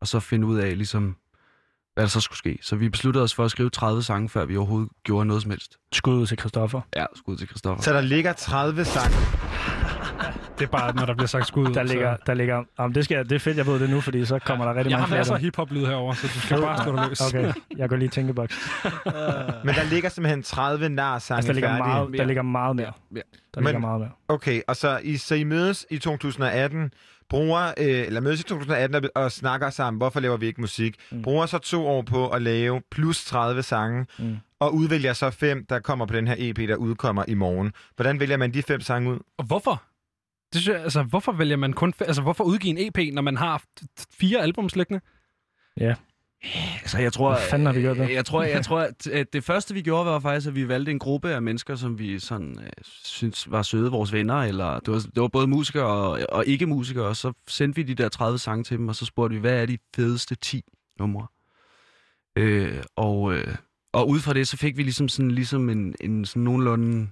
og 0.00 0.08
så 0.08 0.20
finde 0.20 0.46
ud 0.46 0.58
af, 0.58 0.76
ligesom, 0.76 1.16
hvad 2.00 2.06
der 2.06 2.10
så 2.10 2.20
skulle 2.20 2.38
ske. 2.38 2.58
Så 2.62 2.76
vi 2.76 2.88
besluttede 2.88 3.24
os 3.24 3.34
for 3.34 3.44
at 3.44 3.50
skrive 3.50 3.70
30 3.70 4.02
sange, 4.02 4.28
før 4.28 4.44
vi 4.44 4.56
overhovedet 4.56 4.88
gjorde 5.04 5.26
noget 5.26 5.42
som 5.42 5.50
helst. 5.50 5.76
Skud 5.92 6.26
til 6.26 6.38
Christoffer. 6.38 6.80
Ja, 6.96 7.04
skud 7.16 7.36
til 7.36 7.46
Christoffer. 7.48 7.82
Så 7.82 7.92
der 7.92 8.00
ligger 8.00 8.32
30 8.32 8.84
sange. 8.84 9.16
Det 10.58 10.66
er 10.66 10.70
bare, 10.70 10.94
når 10.94 11.06
der 11.06 11.14
bliver 11.14 11.26
sagt 11.26 11.46
skud. 11.46 11.66
Der 11.74 11.82
ligger, 11.82 12.16
der 12.26 12.34
ligger, 12.34 12.64
jamen, 12.78 12.94
det, 12.94 13.04
skal, 13.04 13.14
jeg- 13.14 13.24
det 13.30 13.34
er 13.34 13.38
fedt, 13.38 13.56
jeg 13.56 13.66
ved 13.66 13.80
det 13.80 13.90
nu, 13.90 14.00
fordi 14.00 14.24
så 14.24 14.38
kommer 14.38 14.64
der 14.64 14.74
rigtig 14.74 14.90
Jeg 14.90 14.96
mange 14.98 15.00
har 15.00 15.06
flere. 15.06 15.18
masser 15.18 15.34
af 15.34 15.40
der- 15.40 15.44
hiphop-lyd 15.44 15.86
herover, 15.86 16.14
så 16.14 16.26
du 16.34 16.40
skal 16.40 16.60
bare 16.60 16.82
slå 16.84 16.96
dig 16.96 17.08
løs. 17.08 17.20
Okay, 17.20 17.52
jeg 17.76 17.88
går 17.88 17.96
lige 17.96 18.06
i 18.06 18.10
tænkeboks. 18.10 18.58
Men 19.64 19.74
der 19.74 19.90
ligger 19.90 20.08
simpelthen 20.08 20.42
30 20.42 20.88
nar-sange 20.88 21.36
Altså, 21.38 21.48
der 21.48 21.54
ligger, 21.54 21.68
færdige. 21.68 21.86
meget, 21.86 22.18
der 22.18 22.24
ligger 22.24 22.42
meget 22.42 22.76
mere. 22.76 22.92
Ja. 23.14 23.20
Der 23.54 23.60
ligger 23.60 23.72
Men- 23.72 23.80
meget 23.80 24.00
mere. 24.00 24.10
Okay, 24.28 24.60
og 24.68 24.76
så 24.76 25.00
I, 25.02 25.16
så 25.16 25.34
I 25.34 25.44
mødes 25.44 25.86
i 25.90 25.98
2018, 25.98 26.90
bruger, 27.30 27.66
øh, 27.78 28.06
eller 28.06 28.20
mødes 28.20 28.40
i 28.40 28.42
2018 28.42 28.94
og, 28.94 29.10
og 29.22 29.32
snakker 29.32 29.70
sammen, 29.70 29.98
hvorfor 29.98 30.20
laver 30.20 30.36
vi 30.36 30.46
ikke 30.46 30.60
musik? 30.60 30.96
Mm. 31.10 31.22
Bruger 31.22 31.46
så 31.46 31.58
to 31.58 31.86
år 31.86 32.02
på 32.02 32.28
at 32.28 32.42
lave 32.42 32.82
plus 32.90 33.24
30 33.24 33.62
sange, 33.62 34.06
Mm. 34.18 34.36
og 34.60 34.74
udvælger 34.74 35.12
så 35.12 35.30
fem, 35.30 35.66
der 35.66 35.78
kommer 35.78 36.06
på 36.06 36.14
den 36.14 36.26
her 36.28 36.34
EP, 36.38 36.56
der 36.56 36.76
udkommer 36.76 37.24
i 37.28 37.34
morgen. 37.34 37.72
Hvordan 37.96 38.20
vælger 38.20 38.36
man 38.36 38.54
de 38.54 38.62
fem 38.62 38.80
sange 38.80 39.10
ud? 39.10 39.18
Og 39.38 39.44
hvorfor? 39.44 39.82
Det 40.52 40.60
synes 40.60 40.74
jeg, 40.76 40.82
altså, 40.84 41.02
hvorfor 41.02 41.32
vælger 41.32 41.56
man 41.56 41.72
kun... 41.72 41.94
Altså, 42.00 42.22
hvorfor 42.22 42.44
udgive 42.44 42.78
en 42.78 42.88
EP, 42.88 43.14
når 43.14 43.22
man 43.22 43.36
har 43.36 43.62
fire 44.20 44.40
albums 44.40 44.76
liggende? 44.76 45.00
Ja. 45.80 45.94
Altså, 46.80 46.98
jeg 46.98 47.12
tror, 47.12 47.30
Hvad 47.30 47.42
fanden 47.50 47.66
har 47.66 47.72
vi 47.72 47.80
gjort 47.80 47.96
der? 47.96 48.02
Jeg, 48.02 48.12
jeg 48.12 48.24
tror, 48.24 48.42
jeg 48.42 48.64
tror 48.64 48.80
at, 48.80 49.06
at 49.06 49.32
det 49.32 49.44
første, 49.44 49.74
vi 49.74 49.82
gjorde, 49.82 50.06
var 50.06 50.20
faktisk, 50.20 50.48
at 50.48 50.54
vi 50.54 50.68
valgte 50.68 50.90
en 50.90 50.98
gruppe 50.98 51.30
af 51.30 51.42
mennesker, 51.42 51.74
som 51.74 51.98
vi 51.98 52.18
sådan, 52.18 52.58
øh, 52.62 52.70
synes 53.04 53.50
var 53.50 53.62
søde, 53.62 53.90
vores 53.90 54.12
venner, 54.12 54.42
eller 54.42 54.80
det 54.80 54.94
var, 54.94 54.98
det 54.98 55.22
var 55.22 55.28
både 55.28 55.46
musikere 55.46 55.86
og, 55.86 56.20
og 56.28 56.46
ikke-musikere, 56.46 57.06
og 57.06 57.16
så 57.16 57.32
sendte 57.48 57.76
vi 57.76 57.82
de 57.82 58.02
der 58.02 58.08
30 58.08 58.38
sange 58.38 58.64
til 58.64 58.78
dem, 58.78 58.88
og 58.88 58.96
så 58.96 59.04
spurgte 59.04 59.34
vi, 59.34 59.40
hvad 59.40 59.62
er 59.62 59.66
de 59.66 59.78
fedeste 59.96 60.34
10 60.34 60.64
numre? 60.98 61.26
Øh, 62.36 62.82
og, 62.96 63.34
øh, 63.34 63.54
og 63.92 64.08
ud 64.08 64.20
fra 64.20 64.34
det, 64.34 64.48
så 64.48 64.56
fik 64.56 64.76
vi 64.76 64.82
ligesom 64.82 65.08
sådan, 65.08 65.30
ligesom 65.30 65.70
en, 65.70 65.94
en 66.00 66.24
sådan 66.24 66.42
nogenlunde 66.42 67.08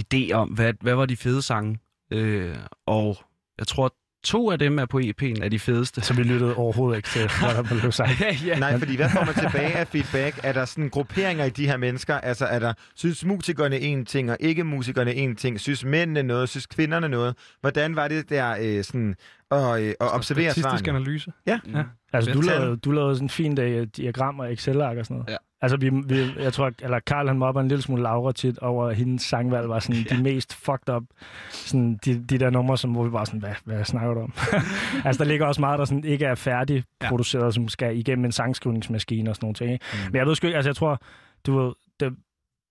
idé 0.00 0.32
om, 0.32 0.48
hvad, 0.48 0.74
hvad 0.80 0.94
var 0.94 1.06
de 1.06 1.16
fede 1.16 1.42
sange. 1.42 1.78
Øh, 2.10 2.56
og 2.86 3.16
jeg 3.58 3.66
tror, 3.66 3.94
to 4.24 4.50
af 4.50 4.58
dem 4.58 4.78
er 4.78 4.86
på 4.86 4.98
EP'en 4.98 5.42
af 5.42 5.50
de 5.50 5.58
fedeste. 5.58 6.00
Så 6.00 6.14
vi 6.14 6.22
lyttede 6.22 6.54
overhovedet 6.54 6.96
ikke 6.96 7.08
til, 7.08 7.30
hvad 7.40 7.54
der 7.54 7.62
blev 7.62 7.92
sagt. 7.92 8.20
ja, 8.20 8.36
ja. 8.46 8.58
Nej, 8.58 8.78
fordi 8.78 8.96
hvad 8.96 9.10
får 9.10 9.24
man 9.24 9.34
tilbage 9.34 9.72
af 9.76 9.88
feedback? 9.88 10.40
Er 10.42 10.52
der 10.52 10.64
sådan 10.64 10.88
grupperinger 10.88 11.44
i 11.44 11.50
de 11.50 11.66
her 11.66 11.76
mennesker? 11.76 12.14
Altså 12.20 12.46
er 12.46 12.58
der, 12.58 12.72
synes 12.94 13.24
musikerne 13.24 13.80
en 13.80 14.06
ting, 14.06 14.30
og 14.30 14.36
ikke 14.40 14.64
musikerne 14.64 15.14
en 15.14 15.36
ting? 15.36 15.60
Synes 15.60 15.84
mændene 15.84 16.22
noget? 16.22 16.48
Synes 16.48 16.66
kvinderne 16.66 17.08
noget? 17.08 17.36
Hvordan 17.60 17.96
var 17.96 18.08
det 18.08 18.30
der 18.30 18.56
øh, 18.60 18.84
sådan 18.84 19.14
at, 19.50 19.82
øh, 19.82 19.88
at 19.88 20.14
observere 20.14 20.50
Statistisk 20.50 20.84
svarene? 20.84 20.98
analyse. 20.98 21.32
Ja. 21.46 21.60
ja. 21.74 21.82
Altså, 22.12 22.32
du 22.32 22.40
lavede, 22.40 22.76
du 22.76 22.90
lavede 22.90 23.14
sådan 23.14 23.24
en 23.24 23.30
fin 23.30 23.58
uh, 23.58 23.82
diagram 23.96 24.38
og 24.38 24.52
Excel-ark 24.52 24.96
og 24.96 25.04
sådan 25.04 25.16
noget. 25.16 25.30
Ja. 25.30 25.36
Altså, 25.60 25.76
vi, 25.76 25.90
vi, 25.90 26.42
jeg 26.42 26.52
tror, 26.52 26.72
eller 26.82 27.00
Karl 27.00 27.28
han 27.28 27.38
mobber 27.38 27.60
en 27.60 27.68
lille 27.68 27.82
smule 27.82 28.02
Laura 28.02 28.32
tit 28.32 28.58
over, 28.58 28.88
at 28.88 28.96
hendes 28.96 29.22
sangvalg 29.22 29.68
var 29.68 29.78
sådan 29.78 30.00
ja. 30.10 30.16
de 30.16 30.22
mest 30.22 30.54
fucked 30.54 30.94
up. 30.94 31.02
Sådan 31.50 31.98
de, 32.04 32.24
de 32.24 32.38
der 32.38 32.50
numre, 32.50 32.78
som, 32.78 32.92
hvor 32.92 33.04
vi 33.04 33.10
bare 33.10 33.26
sådan, 33.26 33.40
hvad, 33.40 33.54
hvad 33.64 33.84
snakker 33.84 34.14
du 34.14 34.20
om? 34.20 34.32
altså, 35.06 35.24
der 35.24 35.30
ligger 35.30 35.46
også 35.46 35.60
meget, 35.60 35.78
der 35.78 35.84
sådan 35.84 36.04
ikke 36.04 36.24
er 36.24 36.34
færdigproduceret, 36.34 37.44
ja. 37.44 37.50
som 37.50 37.68
skal 37.68 37.98
igennem 37.98 38.24
en 38.24 38.32
sangskrivningsmaskine 38.32 39.30
og 39.30 39.36
sådan 39.36 39.44
nogle 39.44 39.54
ting. 39.54 39.72
Ikke? 39.72 39.84
Mm. 39.92 40.12
Men 40.12 40.18
jeg 40.18 40.26
ved 40.26 40.34
sgu 40.34 40.46
ikke, 40.46 40.56
altså 40.56 40.68
jeg 40.68 40.76
tror, 40.76 41.00
du 41.46 41.58
ved, 41.58 41.72
det, 42.00 42.12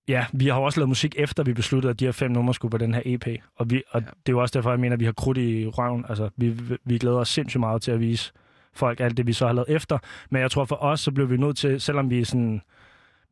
ja, 0.08 0.26
vi 0.32 0.48
har 0.48 0.60
også 0.60 0.80
lavet 0.80 0.88
musik 0.88 1.14
efter, 1.18 1.42
vi 1.42 1.52
besluttede, 1.52 1.90
at 1.90 2.00
de 2.00 2.04
her 2.04 2.12
fem 2.12 2.30
numre 2.30 2.54
skulle 2.54 2.70
på 2.70 2.78
den 2.78 2.94
her 2.94 3.02
EP. 3.04 3.26
Og, 3.56 3.70
vi, 3.70 3.82
og 3.90 4.00
ja. 4.00 4.06
det 4.06 4.28
er 4.28 4.32
jo 4.32 4.40
også 4.40 4.58
derfor, 4.58 4.70
jeg 4.70 4.80
mener, 4.80 4.94
at 4.94 5.00
vi 5.00 5.04
har 5.04 5.12
krudt 5.12 5.38
i 5.38 5.66
røven. 5.66 6.04
Altså, 6.08 6.30
vi, 6.36 6.54
vi 6.84 6.98
glæder 6.98 7.18
os 7.18 7.28
sindssygt 7.28 7.60
meget 7.60 7.82
til 7.82 7.90
at 7.90 8.00
vise 8.00 8.32
folk 8.72 9.00
alt 9.00 9.16
det, 9.16 9.26
vi 9.26 9.32
så 9.32 9.46
har 9.46 9.52
lavet 9.52 9.70
efter. 9.70 9.98
Men 10.30 10.42
jeg 10.42 10.50
tror 10.50 10.64
for 10.64 10.82
os, 10.82 11.00
så 11.00 11.12
blev 11.12 11.30
vi 11.30 11.36
nødt 11.36 11.56
til, 11.56 11.80
selvom 11.80 12.10
vi 12.10 12.20
er 12.20 12.24
sådan, 12.24 12.60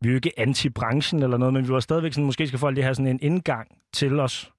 vi 0.01 0.09
er 0.09 0.13
jo 0.13 0.17
ikke 0.17 0.33
anti-branchen 0.41 1.23
eller 1.23 1.37
noget, 1.37 1.55
men 1.55 1.65
vi 1.65 1.73
var 1.73 1.81
stadigvæk 1.81 2.13
sådan, 2.13 2.25
måske 2.25 2.47
skal 2.47 2.59
folk 2.59 2.75
lige 2.75 2.85
have 2.85 2.95
sådan 2.95 3.07
en 3.07 3.19
indgang 3.23 3.69
til 3.93 4.21
os. 4.21 4.53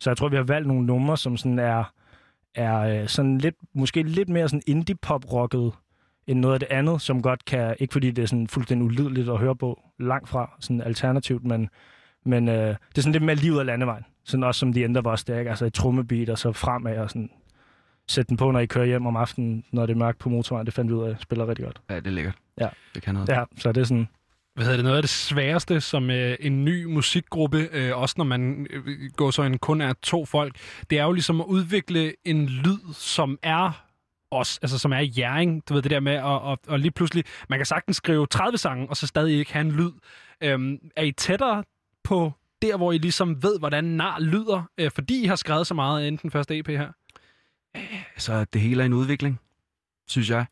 Så 0.00 0.10
jeg 0.10 0.16
tror, 0.16 0.28
vi 0.28 0.36
har 0.36 0.42
valgt 0.42 0.68
nogle 0.68 0.86
numre, 0.86 1.16
som 1.16 1.36
sådan 1.36 1.58
er, 1.58 1.92
er 2.54 3.02
øh, 3.02 3.08
sådan 3.08 3.38
lidt, 3.38 3.54
måske 3.74 4.02
lidt 4.02 4.28
mere 4.28 4.48
sådan 4.48 4.62
indie-pop-rocket 4.66 5.72
end 6.30 6.40
noget 6.40 6.54
af 6.54 6.60
det 6.60 6.68
andet, 6.70 7.02
som 7.02 7.22
godt 7.22 7.44
kan, 7.44 7.76
ikke 7.78 7.92
fordi 7.92 8.10
det 8.10 8.22
er 8.22 8.26
sådan 8.26 8.48
fuldstændig 8.48 8.84
ulydeligt 8.84 9.28
at 9.28 9.38
høre 9.38 9.56
på, 9.56 9.80
langt 9.98 10.28
fra 10.28 10.50
sådan 10.60 10.80
alternativt, 10.80 11.44
men, 11.44 11.68
men 12.24 12.48
øh, 12.48 12.54
det 12.54 12.98
er 12.98 13.02
sådan 13.02 13.12
lidt 13.12 13.24
mere 13.24 13.36
livet 13.36 13.60
af 13.60 13.66
landevejen. 13.66 14.04
Sådan 14.24 14.44
også 14.44 14.58
som 14.58 14.72
de 14.72 14.82
ændrer 14.82 15.02
var 15.02 15.16
stærk, 15.16 15.46
altså 15.46 15.66
et 15.66 15.74
trummebeat 15.74 16.28
og 16.28 16.38
så 16.38 16.52
fremad 16.52 16.98
og 16.98 17.10
sådan 17.10 17.30
sætte 18.08 18.28
den 18.28 18.36
på, 18.36 18.50
når 18.50 18.60
I 18.60 18.66
kører 18.66 18.86
hjem 18.86 19.06
om 19.06 19.16
aftenen, 19.16 19.64
når 19.72 19.86
det 19.86 19.92
er 19.92 19.98
mørkt 19.98 20.18
på 20.18 20.28
motorvejen. 20.28 20.66
Det 20.66 20.74
fandt 20.74 20.90
vi 20.90 20.94
ud 20.96 21.08
af, 21.08 21.16
spiller 21.20 21.48
rigtig 21.48 21.64
godt. 21.64 21.80
Ja, 21.90 21.96
det 21.96 22.06
er 22.06 22.10
lækkert. 22.10 22.34
Ja. 22.60 22.68
Det 22.94 23.02
kan 23.02 23.14
noget. 23.14 23.28
Ja, 23.28 23.44
så 23.56 23.72
det 23.72 23.80
er 23.80 23.84
sådan... 23.84 24.08
Hvad 24.54 24.64
hedder 24.64 24.76
det? 24.76 24.84
Noget 24.84 24.96
af 24.96 25.02
det 25.02 25.10
sværeste 25.10 25.80
som 25.80 26.10
øh, 26.10 26.36
en 26.40 26.64
ny 26.64 26.84
musikgruppe, 26.84 27.68
øh, 27.72 27.98
også 27.98 28.14
når 28.18 28.24
man 28.24 28.66
øh, 28.70 29.10
går 29.16 29.30
så 29.30 29.42
en 29.42 29.58
kun 29.58 29.80
er 29.80 29.92
to 30.02 30.24
folk, 30.24 30.56
det 30.90 30.98
er 30.98 31.04
jo 31.04 31.12
ligesom 31.12 31.40
at 31.40 31.46
udvikle 31.46 32.12
en 32.24 32.46
lyd, 32.46 32.94
som 32.94 33.38
er 33.42 33.84
os, 34.30 34.58
altså 34.62 34.78
som 34.78 34.92
er 34.92 35.00
jæring. 35.00 35.68
Du 35.68 35.74
ved 35.74 35.82
det 35.82 35.90
der 35.90 36.00
med, 36.00 36.18
og, 36.18 36.40
og, 36.40 36.58
og 36.66 36.78
lige 36.78 36.90
pludselig, 36.90 37.24
man 37.48 37.58
kan 37.58 37.66
sagtens 37.66 37.96
skrive 37.96 38.26
30 38.26 38.58
sange, 38.58 38.86
og 38.88 38.96
så 38.96 39.06
stadig 39.06 39.38
ikke 39.38 39.52
have 39.52 39.60
en 39.60 39.72
lyd. 39.72 39.92
Øhm, 40.40 40.78
er 40.96 41.02
I 41.02 41.12
tættere 41.12 41.64
på 42.04 42.32
der, 42.62 42.76
hvor 42.76 42.92
I 42.92 42.98
ligesom 42.98 43.42
ved, 43.42 43.58
hvordan 43.58 43.84
nar 43.84 44.18
lyder, 44.18 44.62
øh, 44.78 44.90
fordi 44.90 45.22
I 45.22 45.26
har 45.26 45.36
skrevet 45.36 45.66
så 45.66 45.74
meget 45.74 46.06
inden 46.06 46.18
den 46.22 46.30
første 46.30 46.58
EP 46.58 46.68
her? 46.68 46.92
Øh, 47.76 48.02
så 48.16 48.44
det 48.44 48.60
hele 48.60 48.82
er 48.82 48.86
en 48.86 48.92
udvikling, 48.92 49.40
synes 50.06 50.30
jeg. 50.30 50.46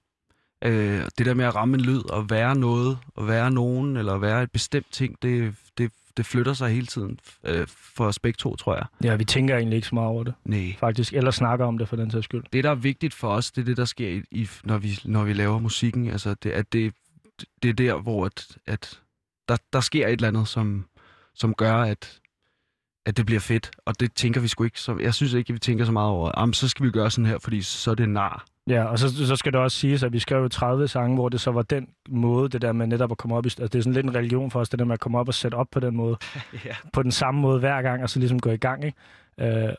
Øh, 0.65 1.05
det 1.19 1.27
der 1.27 1.35
med 1.35 1.45
at 1.45 1.55
ramme 1.55 1.75
en 1.75 1.81
lyd 1.81 2.11
og 2.11 2.31
være 2.31 2.57
noget, 2.57 2.99
og 3.15 3.29
være 3.29 3.51
nogen, 3.51 3.97
eller 3.97 4.19
være 4.19 4.43
et 4.43 4.53
bestemt 4.53 4.93
ting, 4.93 5.23
det, 5.23 5.55
det, 5.79 5.93
det 6.19 6.27
flytter 6.27 6.53
sig 6.53 6.71
hele 6.71 6.87
tiden 6.87 7.21
øh, 7.45 7.67
for 7.69 8.05
os 8.05 8.19
begge 8.19 8.37
to, 8.37 8.57
tror 8.57 8.75
jeg. 8.75 8.87
Ja, 9.05 9.17
vi 9.17 9.25
tænker 9.25 9.57
egentlig 9.57 9.77
ikke 9.77 9.89
så 9.89 9.95
meget 9.95 10.09
over 10.09 10.25
det. 10.25 10.35
Nej. 10.45 10.75
Faktisk. 10.79 11.13
Eller 11.13 11.31
snakker 11.31 11.67
om 11.67 11.79
det 11.79 11.89
for 11.89 11.97
den 11.97 12.11
sags 12.11 12.25
skyld. 12.25 12.45
Det, 12.53 12.65
der 12.65 12.71
er 12.71 12.75
vigtigt 12.75 13.15
for 13.15 13.29
os, 13.29 13.51
det 13.51 13.61
er 13.61 13.65
det, 13.65 13.77
der 13.77 13.85
sker, 13.85 14.09
i, 14.09 14.23
i, 14.31 14.49
når, 14.65 14.79
vi, 14.79 14.99
når 15.05 15.25
vi 15.25 15.33
laver 15.33 15.59
musikken. 15.59 16.11
Altså, 16.11 16.35
det, 16.35 16.51
at 16.51 16.73
det, 16.73 16.95
det 17.63 17.69
er 17.69 17.73
der, 17.73 17.95
hvor 18.01 18.27
at, 18.27 18.59
at 18.67 19.01
der, 19.49 19.57
der 19.73 19.81
sker 19.81 20.07
et 20.07 20.13
eller 20.13 20.29
andet, 20.29 20.49
som, 20.49 20.85
som 21.35 21.55
gør, 21.55 21.75
at, 21.75 22.21
at 23.07 23.17
det 23.17 23.27
bliver 23.27 23.41
fedt. 23.41 23.71
Og 23.85 24.01
det 24.01 24.13
tænker 24.13 24.41
vi 24.41 24.49
sgu 24.49 24.65
ikke. 24.65 24.81
Så, 24.81 24.97
jeg 24.97 25.15
synes 25.15 25.33
ikke, 25.33 25.51
at 25.51 25.55
vi 25.55 25.59
tænker 25.59 25.85
så 25.85 25.93
meget 25.93 26.11
over, 26.11 26.41
Jamen, 26.41 26.55
så 26.55 26.69
skal 26.69 26.87
vi 26.87 26.91
gøre 26.91 27.11
sådan 27.11 27.27
her, 27.27 27.39
fordi 27.39 27.63
så 27.63 27.91
er 27.91 27.95
det 27.95 28.09
nar. 28.09 28.45
Ja, 28.69 28.85
og 28.85 28.99
så, 28.99 29.27
så 29.27 29.37
skal 29.37 29.53
det 29.53 29.61
også 29.61 29.77
siges, 29.77 30.03
at 30.03 30.13
vi 30.13 30.19
skrev 30.19 30.43
jo 30.43 30.49
30 30.49 30.89
sange, 30.89 31.15
hvor 31.15 31.29
det 31.29 31.41
så 31.41 31.51
var 31.51 31.63
den 31.63 31.89
måde, 32.09 32.49
det 32.49 32.63
der 32.63 32.73
med 32.73 32.87
netop 32.87 33.11
at 33.11 33.19
komme 33.19 33.37
op 33.37 33.47
i... 33.47 33.49
Altså, 33.49 33.67
det 33.67 33.75
er 33.75 33.83
sådan 33.83 33.93
lidt 33.93 34.07
en 34.07 34.15
religion 34.15 34.51
for 34.51 34.61
os, 34.61 34.69
det 34.69 34.79
der 34.79 34.85
med 34.85 34.95
at 34.95 35.01
komme 35.01 35.19
op 35.19 35.29
og 35.29 35.35
sætte 35.35 35.55
op 35.55 35.67
på 35.73 35.81
den 35.81 35.97
måde. 35.97 36.17
ja. 36.65 36.75
På 36.93 37.03
den 37.03 37.13
samme 37.13 37.41
måde 37.41 37.59
hver 37.59 37.83
gang, 37.83 38.03
og 38.03 38.11
så 38.11 38.19
ligesom 38.19 38.41
gå 38.41 38.51
i 38.51 38.57
gang, 38.57 38.85
ikke? 38.85 39.69
Øh, 39.69 39.75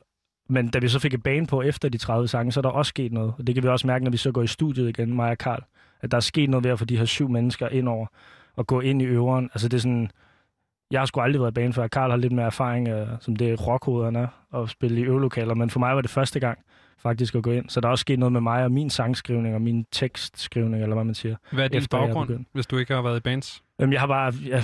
men 0.49 0.69
da 0.69 0.79
vi 0.79 0.87
så 0.87 0.99
fik 0.99 1.13
et 1.13 1.23
bane 1.23 1.47
på 1.47 1.61
efter 1.61 1.89
de 1.89 1.97
30 1.97 2.27
sange, 2.27 2.51
så 2.51 2.59
er 2.59 2.61
der 2.61 2.69
også 2.69 2.89
sket 2.89 3.13
noget. 3.13 3.33
Og 3.37 3.47
det 3.47 3.55
kan 3.55 3.63
vi 3.63 3.67
også 3.67 3.87
mærke, 3.87 4.03
når 4.03 4.11
vi 4.11 4.17
så 4.17 4.31
går 4.31 4.43
i 4.43 4.47
studiet 4.47 4.89
igen, 4.89 5.15
mig 5.15 5.31
og 5.31 5.37
Karl. 5.37 5.63
At 6.01 6.11
der 6.11 6.17
er 6.17 6.21
sket 6.21 6.49
noget 6.49 6.63
ved 6.63 6.71
at 6.71 6.79
få 6.79 6.85
de 6.85 6.97
her 6.97 7.05
syv 7.05 7.29
mennesker 7.29 7.67
ind 7.67 7.89
over 7.89 8.07
og 8.55 8.67
gå 8.67 8.79
ind 8.79 9.01
i 9.01 9.05
øveren. 9.05 9.49
Altså 9.53 9.67
det 9.67 9.77
er 9.77 9.81
sådan... 9.81 10.11
Jeg 10.91 11.01
har 11.01 11.05
sgu 11.05 11.21
aldrig 11.21 11.41
været 11.41 11.51
i 11.51 11.53
bane 11.53 11.73
før. 11.73 11.87
Karl 11.87 12.09
har 12.09 12.17
lidt 12.17 12.33
mere 12.33 12.45
erfaring, 12.45 12.87
øh, 12.87 13.07
som 13.19 13.35
det 13.35 13.67
rockhoved 13.67 14.05
han 14.05 14.15
er, 14.15 14.27
at 14.55 14.69
spille 14.69 15.01
i 15.01 15.03
øvelokaler. 15.03 15.53
Men 15.53 15.69
for 15.69 15.79
mig 15.79 15.95
var 15.95 16.01
det 16.01 16.09
første 16.09 16.39
gang 16.39 16.59
faktisk 17.01 17.35
at 17.35 17.43
gå 17.43 17.51
ind. 17.51 17.69
Så 17.69 17.81
der 17.81 17.87
er 17.87 17.91
også 17.91 18.01
sket 18.01 18.19
noget 18.19 18.33
med 18.33 18.41
mig 18.41 18.63
og 18.63 18.71
min 18.71 18.89
sangskrivning 18.89 19.55
og 19.55 19.61
min 19.61 19.85
tekstskrivning, 19.91 20.83
eller 20.83 20.95
hvad 20.95 21.03
man 21.03 21.15
siger. 21.15 21.35
Hvad 21.51 21.63
er 21.63 21.67
din 21.67 21.77
efter 21.77 21.97
baggrund, 21.97 22.45
hvis 22.53 22.67
du 22.67 22.77
ikke 22.77 22.93
har 22.93 23.01
været 23.01 23.17
i 23.17 23.19
bands? 23.19 23.63
Øhm, 23.81 23.91
jeg 23.93 23.99
har 23.99 24.07
bare 24.07 24.33
jeg 24.45 24.63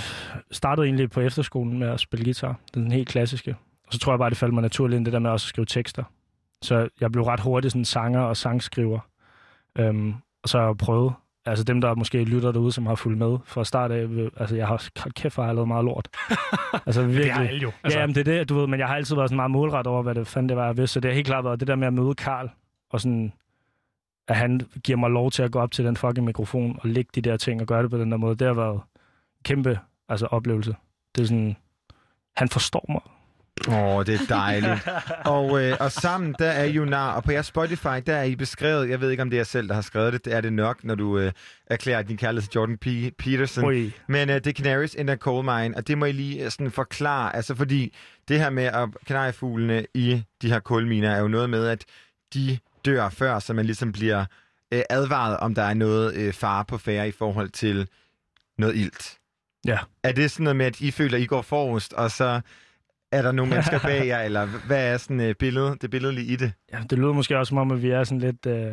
startede 0.50 0.86
egentlig 0.86 1.10
på 1.10 1.20
efterskolen 1.20 1.78
med 1.78 1.88
at 1.88 2.00
spille 2.00 2.24
guitar. 2.24 2.56
Den 2.74 2.92
helt 2.92 3.08
klassiske. 3.08 3.56
Og 3.86 3.92
så 3.92 3.98
tror 3.98 4.12
jeg 4.12 4.18
bare, 4.18 4.30
det 4.30 4.38
faldt 4.38 4.54
mig 4.54 4.62
naturligt 4.62 4.96
ind, 4.96 5.04
det 5.04 5.12
der 5.12 5.18
med 5.18 5.30
også 5.30 5.44
at 5.44 5.48
skrive 5.48 5.66
tekster. 5.66 6.04
Så 6.62 6.88
jeg 7.00 7.12
blev 7.12 7.24
ret 7.24 7.40
hurtigt 7.40 7.72
sådan 7.72 7.84
sanger 7.84 8.20
og 8.20 8.36
sangskriver. 8.36 8.98
Øhm, 9.78 10.14
og 10.42 10.48
så 10.48 10.58
har 10.58 10.66
jeg 10.66 10.76
prøvet, 10.76 11.12
altså 11.46 11.64
dem, 11.64 11.80
der 11.80 11.94
måske 11.94 12.24
lytter 12.24 12.52
derude, 12.52 12.72
som 12.72 12.86
har 12.86 12.94
fulgt 12.94 13.18
med 13.18 13.38
fra 13.44 13.64
start 13.64 13.90
af, 13.92 14.06
altså 14.36 14.56
jeg 14.56 14.66
har 14.66 14.90
kæft, 15.16 15.36
har 15.36 15.44
jeg 15.44 15.54
lavet 15.54 15.68
meget 15.68 15.84
lort. 15.84 16.08
altså 16.86 17.02
virkelig. 17.02 17.24
Det 17.24 17.32
har 17.32 17.44
alle 17.44 17.60
jo. 17.60 17.68
Altså. 17.68 17.80
Altså. 17.84 17.98
Ja, 17.98 18.00
jamen, 18.00 18.14
det 18.14 18.28
er 18.28 18.38
det, 18.38 18.48
du 18.48 18.54
ved, 18.54 18.66
men 18.66 18.80
jeg 18.80 18.88
har 18.88 18.96
altid 18.96 19.14
været 19.16 19.28
sådan 19.28 19.36
meget 19.36 19.50
målret 19.50 19.86
over, 19.86 20.02
hvad 20.02 20.14
det 20.14 20.26
fanden 20.26 20.48
det 20.48 20.56
var, 20.56 20.66
jeg 20.66 20.76
vidste. 20.76 20.94
Så 20.94 21.00
det 21.00 21.10
har 21.10 21.14
helt 21.14 21.26
klart 21.26 21.44
været 21.44 21.60
det 21.60 21.68
der 21.68 21.76
med 21.76 21.86
at 21.86 21.92
møde 21.92 22.14
Karl, 22.14 22.50
og 22.90 23.00
sådan, 23.00 23.32
at 24.28 24.36
han 24.36 24.60
giver 24.84 24.98
mig 24.98 25.10
lov 25.10 25.30
til 25.30 25.42
at 25.42 25.52
gå 25.52 25.58
op 25.58 25.70
til 25.70 25.84
den 25.84 25.96
fucking 25.96 26.26
mikrofon 26.26 26.78
og 26.82 26.88
lægge 26.88 27.10
de 27.14 27.20
der 27.20 27.36
ting 27.36 27.60
og 27.60 27.66
gøre 27.66 27.82
det 27.82 27.90
på 27.90 27.98
den 27.98 28.12
der 28.12 28.18
måde. 28.18 28.36
Det 28.36 28.46
har 28.46 28.54
været 28.54 28.74
en 28.74 28.80
kæmpe 29.44 29.78
altså, 30.08 30.26
oplevelse. 30.26 30.76
Det 31.14 31.22
er 31.22 31.26
sådan, 31.26 31.56
han 32.36 32.48
forstår 32.48 32.84
mig. 32.88 33.00
Åh, 33.68 33.74
oh, 33.74 34.06
det 34.06 34.14
er 34.14 34.26
dejligt. 34.28 34.88
og, 35.24 35.62
øh, 35.62 35.76
og 35.80 35.92
sammen, 35.92 36.34
der 36.38 36.48
er 36.48 36.64
I 36.64 36.70
jo 36.70 36.84
nar, 36.84 37.12
og 37.12 37.24
på 37.24 37.32
jeres 37.32 37.46
Spotify, 37.46 38.00
der 38.06 38.16
er 38.16 38.22
I 38.22 38.36
beskrevet, 38.36 38.88
jeg 38.88 39.00
ved 39.00 39.10
ikke, 39.10 39.22
om 39.22 39.30
det 39.30 39.36
er 39.36 39.40
jeg 39.40 39.46
selv, 39.46 39.68
der 39.68 39.74
har 39.74 39.82
skrevet 39.82 40.12
det, 40.12 40.24
det 40.24 40.32
er 40.32 40.40
det 40.40 40.52
nok, 40.52 40.84
når 40.84 40.94
du 40.94 41.18
øh, 41.18 41.32
erklærer 41.66 42.02
din 42.02 42.16
kærlighed 42.16 42.48
til 42.48 42.52
Jordan 42.54 42.78
P. 42.78 42.86
Peterson. 43.18 43.64
Ui. 43.64 43.92
Men 44.06 44.30
øh, 44.30 44.34
det 44.34 44.46
er 44.46 44.52
Canaries 44.52 44.94
in 44.94 45.08
a 45.08 45.16
Coal 45.16 45.44
Mine, 45.44 45.76
og 45.76 45.88
det 45.88 45.98
må 45.98 46.04
I 46.04 46.12
lige 46.12 46.44
øh, 46.44 46.50
sådan 46.50 46.70
forklare, 46.70 47.36
altså 47.36 47.54
fordi 47.54 47.94
det 48.28 48.38
her 48.38 48.50
med 48.50 48.64
at 48.64 48.88
kanariefuglene 49.06 49.86
i 49.94 50.22
de 50.42 50.48
her 50.48 50.60
kulminer 50.60 51.10
er 51.10 51.20
jo 51.20 51.28
noget 51.28 51.50
med, 51.50 51.66
at 51.66 51.84
de 52.34 52.58
dør 52.84 53.08
før, 53.08 53.38
så 53.38 53.52
man 53.52 53.66
ligesom 53.66 53.92
bliver 53.92 54.24
øh, 54.72 54.82
advaret, 54.90 55.36
om 55.36 55.54
der 55.54 55.62
er 55.62 55.74
noget 55.74 56.14
øh, 56.14 56.32
fare 56.32 56.64
på 56.64 56.78
færre 56.78 57.08
i 57.08 57.12
forhold 57.12 57.48
til 57.48 57.88
noget 58.58 58.76
ilt. 58.76 59.18
Ja. 59.66 59.78
Er 60.02 60.12
det 60.12 60.30
sådan 60.30 60.44
noget 60.44 60.56
med, 60.56 60.66
at 60.66 60.80
I 60.80 60.90
føler, 60.90 61.16
at 61.16 61.22
I 61.22 61.26
går 61.26 61.42
forrest, 61.42 61.92
og 61.92 62.10
så 62.10 62.40
er 63.12 63.22
der 63.22 63.32
nogle 63.32 63.50
mennesker 63.50 63.78
bag 63.78 64.06
jer, 64.12 64.20
eller 64.20 64.46
hvad 64.66 64.92
er 64.92 64.96
sådan 64.96 65.20
øh, 65.20 65.34
billede, 65.34 65.76
det 65.80 65.90
billedlige 65.90 66.26
i 66.32 66.36
det? 66.36 66.52
Ja, 66.72 66.78
det 66.90 66.98
lyder 66.98 67.12
måske 67.12 67.38
også 67.38 67.48
som 67.48 67.58
om, 67.58 67.70
at 67.70 67.82
vi 67.82 67.90
er 67.90 68.04
sådan 68.04 68.18
lidt... 68.20 68.46
Øh, 68.46 68.72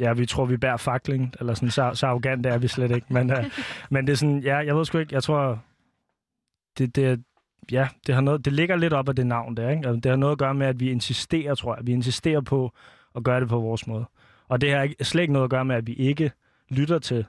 ja, 0.00 0.12
vi 0.12 0.26
tror, 0.26 0.44
vi 0.44 0.56
bærer 0.56 0.76
fakling, 0.76 1.34
eller 1.40 1.54
sådan, 1.54 1.70
så, 1.70 1.90
så 1.94 2.06
arrogant 2.06 2.46
er 2.46 2.58
vi 2.58 2.68
slet 2.68 2.90
ikke. 2.90 3.06
Men, 3.10 3.30
øh, 3.30 3.44
men 3.90 4.06
det 4.06 4.12
er 4.12 4.16
sådan, 4.16 4.38
ja, 4.40 4.56
jeg 4.56 4.76
ved 4.76 4.84
sgu 4.84 4.98
ikke, 4.98 5.14
jeg 5.14 5.22
tror, 5.22 5.62
det, 6.78 6.96
det, 6.96 7.22
ja, 7.72 7.88
det, 8.06 8.14
har 8.14 8.22
noget, 8.22 8.44
det 8.44 8.52
ligger 8.52 8.76
lidt 8.76 8.92
op 8.92 9.08
af 9.08 9.16
det 9.16 9.26
navn 9.26 9.56
der, 9.56 9.70
ikke? 9.70 9.88
Det 9.94 10.06
har 10.06 10.16
noget 10.16 10.32
at 10.32 10.38
gøre 10.38 10.54
med, 10.54 10.66
at 10.66 10.80
vi 10.80 10.90
insisterer, 10.90 11.54
tror 11.54 11.76
jeg. 11.76 11.86
Vi 11.86 11.92
insisterer 11.92 12.40
på 12.40 12.72
at 13.16 13.24
gøre 13.24 13.40
det 13.40 13.48
på 13.48 13.60
vores 13.60 13.86
måde. 13.86 14.04
Og 14.48 14.60
det 14.60 14.72
har 14.72 14.82
ikke- 14.82 15.04
slet 15.04 15.22
ikke 15.22 15.32
noget 15.32 15.44
at 15.44 15.50
gøre 15.50 15.64
med, 15.64 15.76
at 15.76 15.86
vi 15.86 15.92
ikke 15.92 16.30
lytter 16.70 16.98
til, 16.98 17.24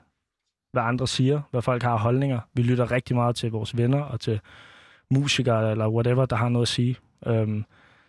hvad 0.72 0.82
andre 0.82 1.08
siger, 1.08 1.40
hvad 1.50 1.62
folk 1.62 1.82
har 1.82 1.96
holdninger. 1.98 2.40
Vi 2.54 2.62
lytter 2.62 2.90
rigtig 2.90 3.16
meget 3.16 3.36
til 3.36 3.50
vores 3.50 3.76
venner 3.76 4.00
og 4.02 4.20
til 4.20 4.40
musikere 5.12 5.70
eller 5.70 5.88
whatever, 5.88 6.26
der 6.26 6.36
har 6.36 6.48
noget 6.48 6.64
at 6.64 6.68
sige. 6.68 6.96
Øhm, 7.26 7.64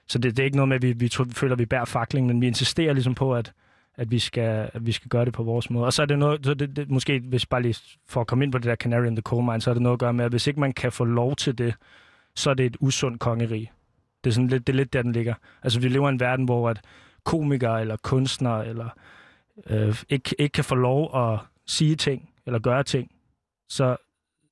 så 0.08 0.18
det, 0.18 0.38
det 0.38 0.44
er 0.44 0.46
ikke 0.46 0.58
noget 0.58 0.70
med, 0.70 0.76
at 0.76 0.82
vi, 0.82 0.92
vi 0.92 1.10
tror, 1.10 1.26
føler, 1.32 1.54
at 1.54 1.60
vi 1.60 1.66
bærer 1.66 1.86
fakling, 1.86 2.28
men 2.28 2.42
vi 2.42 2.48
insisterer 2.48 2.94
ligesom 2.94 3.16
på, 3.16 3.36
at, 3.36 3.54
at 3.96 4.12
vi 4.12 4.20
skal, 4.20 4.70
at 4.74 4.86
vi 4.86 4.92
skal 4.92 5.10
gøre 5.10 5.26
det 5.26 5.34
på 5.34 5.44
vores 5.44 5.70
måde. 5.70 5.86
Og 5.86 5.94
så 5.94 6.02
er 6.02 6.06
det 6.06 6.20
noget, 6.20 6.46
så 6.46 6.54
det, 6.54 6.76
det, 6.76 6.90
måske 6.90 7.20
hvis 7.20 7.46
bare 7.46 7.62
lige 7.62 7.76
for 8.08 8.22
at 8.22 8.28
komme 8.28 8.44
ind 8.44 8.52
på 8.52 8.58
det 8.58 8.66
der 8.66 8.76
Canary 8.76 9.06
in 9.06 9.16
the 9.16 9.22
Coal 9.22 9.44
Mine, 9.44 9.62
så 9.62 9.70
er 9.70 9.74
det 9.74 9.82
noget 9.82 9.96
at 9.96 10.00
gøre 10.00 10.14
med, 10.14 10.26
at 10.26 10.32
hvis 10.32 10.48
ikke 10.48 10.60
man 10.60 10.74
kan 10.74 10.92
få 10.92 11.06
lov 11.06 11.36
til 11.36 11.58
det, 11.58 11.74
så 12.36 12.50
er 12.50 12.54
det 12.54 12.66
et 12.66 12.78
usundt 12.80 13.20
kongerige. 13.20 13.72
Det 14.24 14.30
er, 14.30 14.34
sådan 14.34 14.48
lidt, 14.48 14.68
det 14.68 14.74
er 14.74 14.78
lidt 14.78 14.94
der, 14.94 15.02
den 15.02 15.12
ligger. 15.12 15.34
Altså, 15.64 15.80
vi 15.80 15.90
lever 15.90 16.10
i 16.10 16.12
en 16.12 16.20
verden, 16.20 16.46
hvor 16.46 16.70
at 16.70 16.82
komikere 17.24 17.82
eller 17.82 17.98
kunstnere 18.04 18.68
eller 18.68 18.90
øh, 19.70 20.04
ikke, 20.10 20.36
ikke 20.40 20.54
kan 20.54 20.64
få 20.64 20.76
lov 20.76 21.32
at 21.34 21.40
sige 21.66 21.96
ting 21.96 22.30
eller 22.46 22.60
gøre 22.60 22.84
ting, 22.84 23.12
så, 23.70 23.98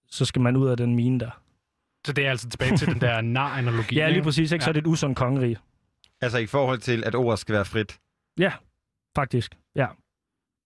så 0.09 0.25
skal 0.25 0.41
man 0.41 0.55
ud 0.55 0.67
af 0.67 0.77
den 0.77 0.95
mine 0.95 1.19
der. 1.19 1.40
Så 2.05 2.13
det 2.13 2.25
er 2.25 2.29
altså 2.29 2.49
tilbage 2.49 2.77
til 2.77 2.87
den 2.87 3.01
der 3.01 3.21
nar-analogi. 3.35 3.95
Ja, 3.95 4.09
lige 4.09 4.23
præcis. 4.23 4.51
Ikke? 4.51 4.63
Så 4.65 4.69
er 4.69 4.73
det 4.73 4.81
et 4.81 4.87
usundt 4.87 5.17
kongerige. 5.17 5.57
Altså 6.21 6.37
i 6.37 6.45
forhold 6.45 6.79
til, 6.79 7.03
at 7.03 7.15
ordet 7.15 7.39
skal 7.39 7.55
være 7.55 7.65
frit. 7.65 7.99
Ja, 8.39 8.51
faktisk. 9.15 9.55
Ja. 9.75 9.87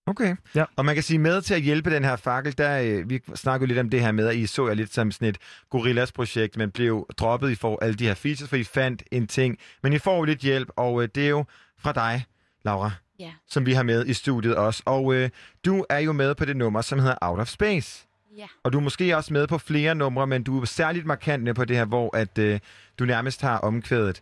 Okay. 0.07 0.35
Ja. 0.55 0.65
Og 0.75 0.85
man 0.85 0.95
kan 0.95 1.03
sige, 1.03 1.19
med 1.19 1.41
til 1.41 1.53
at 1.53 1.61
hjælpe 1.61 1.91
den 1.91 2.03
her 2.03 2.15
fakkel, 2.15 2.57
der, 2.57 2.81
øh, 2.81 3.09
vi 3.09 3.21
snakkede 3.35 3.67
lidt 3.67 3.79
om 3.79 3.89
det 3.89 4.01
her 4.01 4.11
med, 4.11 4.27
at 4.27 4.35
I 4.35 4.45
så 4.45 4.67
jer 4.67 4.73
lidt 4.73 4.93
som 4.93 5.11
sådan 5.11 5.27
et 5.27 5.37
gorillas-projekt, 5.69 6.57
men 6.57 6.71
blev 6.71 7.07
droppet, 7.17 7.51
I 7.51 7.55
får 7.55 7.79
alle 7.83 7.95
de 7.95 8.07
her 8.07 8.13
features, 8.13 8.49
for 8.49 8.55
I 8.55 8.63
fandt 8.63 9.03
en 9.11 9.27
ting. 9.27 9.57
Men 9.83 9.93
I 9.93 9.97
får 9.99 10.17
jo 10.17 10.23
lidt 10.23 10.39
hjælp, 10.39 10.69
og 10.75 11.03
øh, 11.03 11.09
det 11.15 11.25
er 11.25 11.29
jo 11.29 11.45
fra 11.79 11.91
dig, 11.91 12.25
Laura, 12.65 12.91
Ja. 13.19 13.31
som 13.47 13.65
vi 13.65 13.73
har 13.73 13.83
med 13.83 14.05
i 14.05 14.13
studiet 14.13 14.55
også. 14.55 14.83
Og 14.85 15.13
øh, 15.15 15.29
du 15.65 15.85
er 15.89 15.99
jo 15.99 16.11
med 16.13 16.35
på 16.35 16.45
det 16.45 16.57
nummer, 16.57 16.81
som 16.81 16.99
hedder 16.99 17.15
Out 17.21 17.39
of 17.39 17.47
Space. 17.47 18.04
Ja. 18.37 18.47
Og 18.63 18.73
du 18.73 18.77
er 18.77 18.81
måske 18.81 19.17
også 19.17 19.33
med 19.33 19.47
på 19.47 19.57
flere 19.57 19.95
numre, 19.95 20.27
men 20.27 20.43
du 20.43 20.61
er 20.61 20.65
særligt 20.65 21.05
markant 21.05 21.43
med 21.43 21.53
på 21.53 21.65
det 21.65 21.75
her, 21.77 21.85
hvor 21.85 22.17
at, 22.17 22.37
øh, 22.37 22.59
du 22.99 23.05
nærmest 23.05 23.41
har 23.41 23.57
omkvædet 23.57 24.21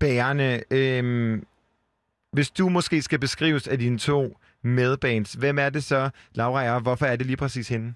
bærende. 0.00 0.62
Øh, 0.70 1.42
hvis 2.32 2.50
du 2.50 2.68
måske 2.68 3.02
skal 3.02 3.18
beskrives 3.18 3.68
af 3.68 3.78
dine 3.78 3.98
to 3.98 4.38
medbands, 4.62 5.32
hvem 5.32 5.58
er 5.58 5.70
det 5.70 5.84
så, 5.84 6.10
Laura 6.34 6.64
er, 6.64 6.72
og 6.72 6.80
hvorfor 6.80 7.06
er 7.06 7.16
det 7.16 7.26
lige 7.26 7.36
præcis 7.36 7.68
hende? 7.68 7.94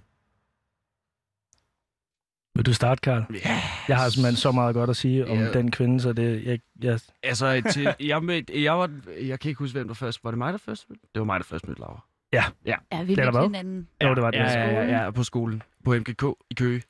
Vil 2.55 2.67
du 2.67 2.73
starte, 2.75 3.01
Karl? 3.01 3.25
Yeah. 3.35 3.63
Jeg 3.89 3.97
har 3.97 4.09
simpelthen 4.09 4.37
så 4.37 4.53
meget 4.53 4.75
godt 4.75 4.91
at 4.91 4.97
sige 4.97 5.27
om 5.27 5.39
Ja. 5.39 5.53
den 5.53 5.71
kvinde, 5.71 6.01
så 6.01 6.13
det... 6.13 6.45
Jeg, 6.45 6.61
jeg, 6.83 7.01
Altså, 7.23 7.63
til, 7.73 7.95
jeg, 8.01 8.23
med, 8.25 8.43
jeg, 8.55 8.79
var, 8.79 8.91
jeg 9.21 9.41
kan 9.41 9.49
ikke 9.49 9.59
huske, 9.59 9.79
hvem 9.79 9.87
der 9.89 9.95
først... 9.95 10.25
Var 10.25 10.31
det 10.31 10.39
mig, 10.39 10.53
der 10.53 10.59
først 10.59 10.91
mødte? 10.91 11.03
Det 11.15 11.21
var 11.21 11.25
mig, 11.25 11.41
der 11.41 11.45
først 11.45 11.69
mødte 11.69 11.81
Laura. 11.81 12.05
Ja. 12.33 12.45
Ja, 12.67 12.77
Ja, 12.93 13.03
vi 13.03 13.15
Det 13.15 13.21
er 13.21 13.25
der 13.25 13.33
mødte 13.33 13.45
hinanden. 13.47 13.89
Jo, 14.03 14.15
det 14.15 14.23
var 14.23 14.31
det. 14.31 14.39
ja, 14.39 14.53
ja, 14.53 14.83
ja, 14.83 15.05
ja, 15.05 15.11
på 15.11 15.25
skolen. 15.25 15.63
På 15.85 15.95
MGK 15.95 16.25
i 16.51 16.55
Køge. 16.55 16.83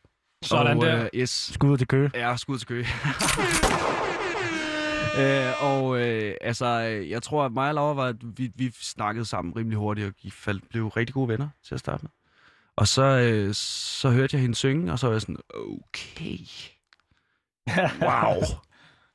Sådan 0.43 0.79
og, 0.79 0.85
der. 0.85 1.03
Øh, 1.03 1.09
yes. 1.15 1.31
Skud 1.31 1.79
til 1.79 1.87
Køge. 1.89 2.11
Ja, 2.15 2.37
skud 2.37 2.59
til 2.59 2.69
Køge. 2.69 2.87
øh, 5.21 5.63
og 5.63 6.01
øh, 6.01 6.35
altså, 6.41 6.67
jeg 7.09 7.23
tror, 7.23 7.45
at 7.45 7.53
mig 7.53 7.69
og 7.69 7.75
Laura 7.75 7.95
var, 7.95 8.07
at 8.07 8.17
vi, 8.23 8.51
vi 8.55 8.71
snakkede 8.81 9.25
sammen 9.25 9.57
rimelig 9.57 9.79
hurtigt, 9.79 10.07
og 10.07 10.15
vi 10.23 10.31
faldt, 10.31 10.69
blev 10.69 10.89
rigtig 10.89 11.15
gode 11.15 11.29
venner 11.29 11.49
til 11.65 11.75
at 11.75 11.81
starte 11.81 12.03
med. 12.03 12.11
Og 12.77 12.89
så, 12.89 13.03
øh, 13.03 13.55
så 13.55 14.11
hørte 14.11 14.35
jeg 14.37 14.41
hende 14.43 14.55
synge, 14.55 14.93
og 14.93 14.99
så 14.99 15.07
var 15.07 15.15
jeg 15.15 15.21
sådan, 15.21 15.37
okay. 15.55 16.39
Wow. 18.09 18.43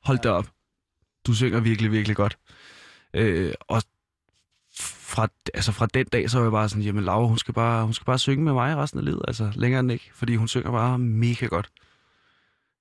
Hold 0.04 0.18
da 0.18 0.30
op. 0.30 0.46
Du 1.26 1.34
synger 1.34 1.60
virkelig, 1.60 1.92
virkelig 1.92 2.16
godt. 2.16 2.38
Øh, 3.14 3.54
og 3.60 3.82
fra, 5.08 5.28
altså 5.54 5.72
fra 5.72 5.86
den 5.86 6.06
dag, 6.06 6.30
så 6.30 6.38
var 6.38 6.44
jeg 6.44 6.52
bare 6.52 6.68
sådan, 6.68 6.82
jamen 6.84 7.04
Laura, 7.04 7.26
hun 7.26 7.38
skal 7.38 7.54
bare, 7.54 7.84
hun 7.84 7.92
skal 7.94 8.04
bare 8.04 8.18
synge 8.18 8.44
med 8.44 8.52
mig 8.52 8.76
resten 8.76 8.98
af 8.98 9.04
livet. 9.04 9.20
Altså 9.28 9.52
længere 9.54 9.80
end 9.80 9.92
ikke, 9.92 10.10
fordi 10.14 10.36
hun 10.36 10.48
synger 10.48 10.70
bare 10.70 10.98
mega 10.98 11.46
godt. 11.46 11.68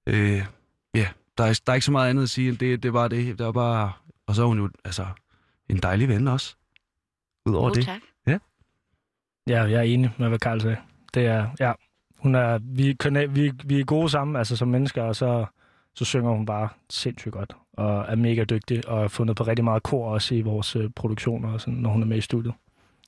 Øh, 0.08 0.45
ja, 0.95 1.08
der 1.38 1.44
er, 1.44 1.60
der 1.66 1.72
er 1.72 1.76
ikke 1.76 1.86
så 1.86 1.91
meget 1.91 2.10
andet 2.10 2.24
at 2.24 2.30
sige, 2.30 2.49
end 2.49 2.58
det, 2.58 2.84
det 2.84 2.94
var 2.94 3.08
det. 3.08 3.38
det 3.40 3.45
var 3.45 3.52
bare, 3.52 3.91
og 4.28 4.36
så 4.36 4.41
er 4.44 4.48
hun 4.48 4.58
jo 4.60 4.70
altså, 4.86 5.06
en 5.70 5.78
dejlig 5.78 6.08
ven 6.08 6.28
også. 6.28 6.56
Udover 7.45 7.70
Oh, 7.70 7.76
det. 7.76 7.86
tak. 7.86 8.02
Ja, 9.48 9.64
jeg 9.64 9.78
er 9.78 9.82
enig 9.82 10.14
med, 10.18 10.28
hvad 10.28 10.40
Karl 10.40 10.62
sagde. 10.62 10.78
Det 11.14 11.26
er, 11.26 11.49
ja, 11.60 11.74
hun 12.20 12.36
er, 12.36 12.60
vi, 12.62 12.94
kan, 12.94 13.36
vi, 13.36 13.52
vi 13.66 13.80
er 13.80 13.86
gode 13.86 14.10
sammen, 14.10 14.36
altså 14.36 14.56
som 14.56 14.68
mennesker, 14.68 15.04
og 15.04 15.16
så, 15.16 15.45
så 15.95 16.06
synger 16.06 16.32
hun 16.32 16.45
bare 16.45 16.70
sindssygt 16.90 17.34
godt, 17.34 17.56
og 17.78 18.06
er 18.08 18.16
mega 18.16 18.44
dygtig, 18.44 18.88
og 18.88 18.99
har 18.99 19.08
fundet 19.08 19.36
på 19.36 19.44
rigtig 19.44 19.64
meget 19.64 19.84
kor 19.84 20.10
også 20.10 20.36
i 20.36 20.41
vores 20.41 20.76
øh, 20.76 20.90
produktioner, 20.95 21.54
og 21.54 21.62
sådan, 21.62 21.74
når 21.74 21.90
hun 21.90 22.02
er 22.02 22.06
med 22.08 22.18
i 22.18 22.22
studiet. 22.22 22.54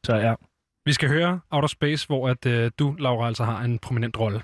Så 0.04 0.16
ja, 0.16 0.34
Vi 0.86 0.94
skal 0.94 1.10
høre 1.10 1.40
Outer 1.52 1.68
Space, 1.68 2.08
hvor 2.08 2.30
at, 2.30 2.46
øh, 2.46 2.72
du, 2.80 2.96
Laura, 3.00 3.28
altså 3.28 3.44
har 3.44 3.64
en 3.64 3.80
prominent 3.80 4.20
rolle. 4.20 4.42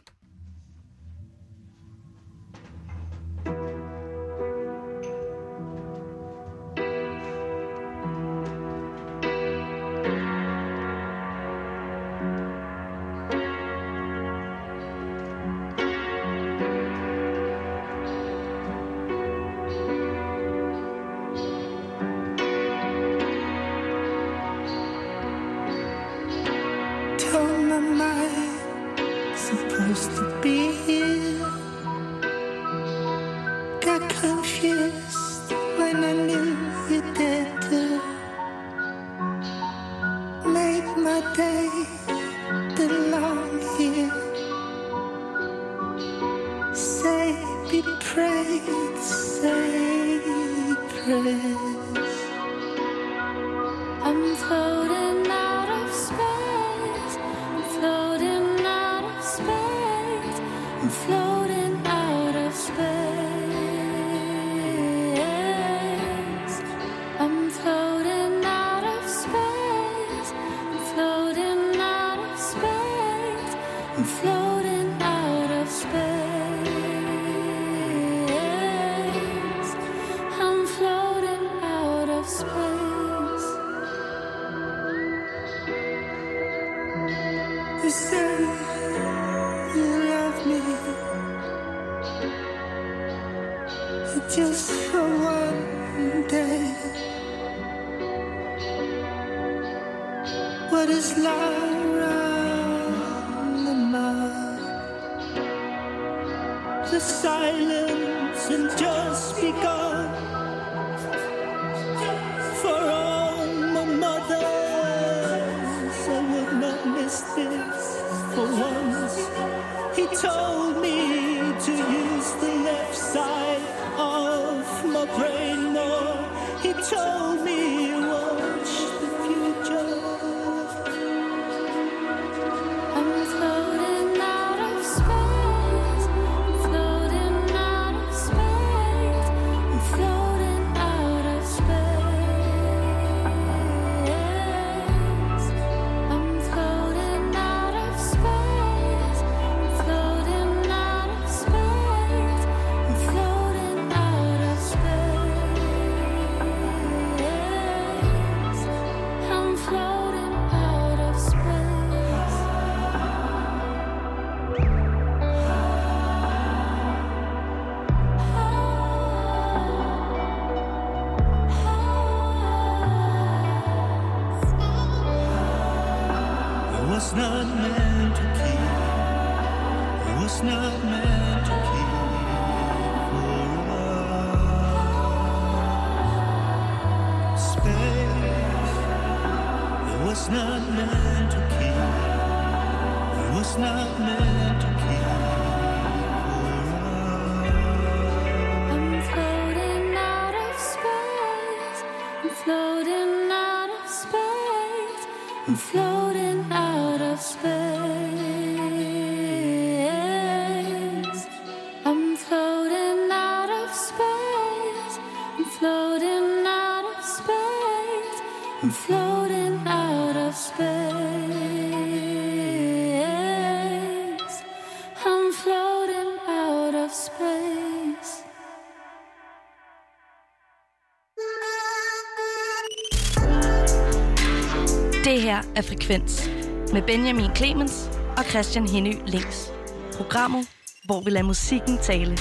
Frekvens 235.86 236.30
med 236.74 236.82
Benjamin 236.82 237.36
Clemens 237.36 237.90
og 238.18 238.24
Christian 238.24 238.68
Henny 238.68 238.94
Links. 239.06 239.54
Programmet, 239.98 240.48
hvor 240.86 241.02
vi 241.02 241.10
lader 241.10 241.26
musikken 241.26 241.78
tale. 241.78 242.18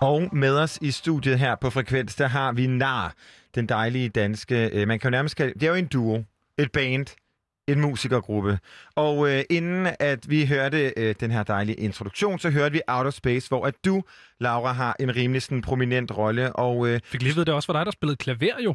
Og 0.00 0.36
med 0.36 0.58
os 0.58 0.78
i 0.82 0.90
studiet 0.90 1.38
her 1.38 1.54
på 1.54 1.70
Frekvens, 1.70 2.14
der 2.14 2.26
har 2.26 2.52
vi 2.52 2.66
Nar, 2.66 3.14
den 3.54 3.68
dejlige 3.68 4.08
danske, 4.08 4.70
øh, 4.72 4.88
man 4.88 4.98
kan 4.98 5.08
jo 5.08 5.10
nærmest 5.10 5.36
kalde, 5.36 5.54
det 5.54 5.62
er 5.62 5.68
jo 5.68 5.74
en 5.74 5.86
duo, 5.86 6.24
et 6.58 6.72
band, 6.72 7.06
en 7.68 7.80
musikergruppe. 7.80 8.58
Og 8.94 9.30
øh, 9.30 9.44
inden 9.50 9.88
at 9.98 10.30
vi 10.30 10.46
hørte 10.46 10.92
øh, 10.96 11.14
den 11.20 11.30
her 11.30 11.42
dejlige 11.42 11.76
introduktion, 11.76 12.38
så 12.38 12.50
hørte 12.50 12.72
vi 12.72 12.80
Out 12.88 13.06
of 13.06 13.12
Space, 13.12 13.48
hvor 13.48 13.66
at 13.66 13.74
du, 13.84 14.02
Laura, 14.40 14.72
har 14.72 14.96
en 15.00 15.16
rimelig 15.16 15.42
sådan, 15.42 15.62
prominent 15.62 16.16
rolle. 16.16 16.52
Og, 16.52 16.88
øh, 16.88 17.00
Fik 17.04 17.22
lige 17.22 17.36
ved, 17.36 17.44
det 17.44 17.54
også 17.54 17.72
var 17.72 17.78
dig, 17.78 17.86
der 17.86 17.92
spillede 17.92 18.16
klaver 18.16 18.60
jo. 18.64 18.74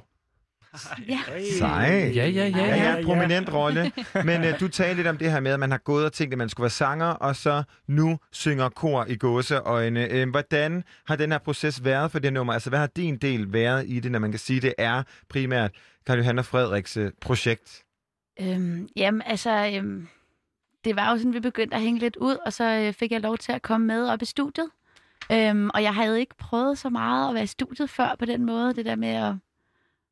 Ja. 1.10 1.20
Sej. 1.60 2.11
Ja, 2.15 2.28
ja, 2.28 2.48
ja. 2.48 2.65
Ja, 2.65 2.95
ja, 2.95 3.06
prominent 3.06 3.53
rolle. 3.53 3.91
Men 4.26 4.44
øh, 4.44 4.60
du 4.60 4.68
talte 4.68 4.95
lidt 4.95 5.07
om 5.07 5.18
det 5.18 5.32
her 5.32 5.40
med, 5.40 5.52
at 5.52 5.60
man 5.60 5.72
har 5.72 5.78
gået 5.78 6.06
og 6.06 6.14
tænkt, 6.14 6.34
at 6.34 6.38
man 6.38 6.49
skulle 6.49 6.64
være 6.64 6.70
sanger, 6.70 7.06
og 7.06 7.36
så 7.36 7.64
nu 7.88 8.20
synger 8.32 8.70
kor 8.70 9.06
i 9.06 9.15
gåseøjne. 9.15 10.07
Øh, 10.07 10.30
hvordan 10.30 10.84
har 11.07 11.15
den 11.15 11.32
her 11.32 11.40
proces 11.40 11.84
været 11.84 12.11
for 12.11 12.20
det 12.20 12.34
nummer? 12.34 12.53
Altså, 12.53 12.70
hvad 12.70 12.80
har 12.80 12.88
din 12.95 13.18
del 13.18 13.53
været 13.53 13.86
i 13.88 13.99
det, 13.99 14.11
når 14.11 14.20
man 14.20 14.32
kan 14.32 14.40
sige, 14.40 14.61
det 14.61 14.74
er 14.78 15.03
primært 15.30 15.72
Karl 16.07 16.18
Johan 16.18 16.40
og 16.40 16.45
Frederiks 16.45 16.98
øh, 16.98 17.11
projekt? 17.22 17.82
Øhm, 18.39 18.89
jamen, 18.95 19.22
altså, 19.26 19.72
øhm, 19.76 20.07
det 20.84 20.95
var 20.95 21.11
jo 21.11 21.18
sådan, 21.18 21.34
vi 21.34 21.39
begyndte 21.39 21.76
at 21.76 21.81
hænge 21.81 21.99
lidt 21.99 22.15
ud, 22.15 22.35
og 22.45 22.53
så 22.53 22.64
øh, 22.64 22.93
fik 22.93 23.11
jeg 23.11 23.22
lov 23.22 23.38
til 23.38 23.51
at 23.51 23.61
komme 23.61 23.88
med 23.88 24.07
op 24.07 24.22
i 24.22 24.26
studiet. 24.26 24.69
Øhm, 25.31 25.69
og 25.73 25.84
jeg 25.84 25.95
havde 25.95 26.19
ikke 26.19 26.35
prøvet 26.35 26.77
så 26.77 26.89
meget 26.89 27.30
at 27.30 27.35
være 27.35 27.43
i 27.43 27.47
studiet 27.47 27.89
før 27.89 28.15
på 28.19 28.26
den 28.26 28.45
måde, 28.45 28.73
det 28.73 28.85
der 28.85 28.95
med 28.95 29.10
at, 29.10 29.34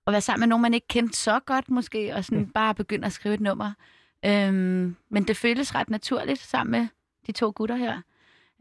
at 0.07 0.11
være 0.13 0.21
sammen 0.21 0.41
med 0.41 0.47
nogen, 0.47 0.61
man 0.61 0.73
ikke 0.73 0.87
kendte 0.87 1.17
så 1.17 1.39
godt 1.39 1.69
måske, 1.69 2.15
og 2.15 2.25
sådan 2.25 2.49
bare 2.49 2.75
begynde 2.75 3.05
at 3.05 3.13
skrive 3.13 3.33
et 3.33 3.41
nummer. 3.41 3.71
Øhm, 4.25 4.95
men 5.09 5.23
det 5.23 5.37
føltes 5.37 5.75
ret 5.75 5.89
naturligt 5.89 6.39
sammen 6.39 6.71
med 6.71 6.87
de 7.27 7.31
to 7.31 7.51
gutter 7.55 7.75
her. 7.75 8.01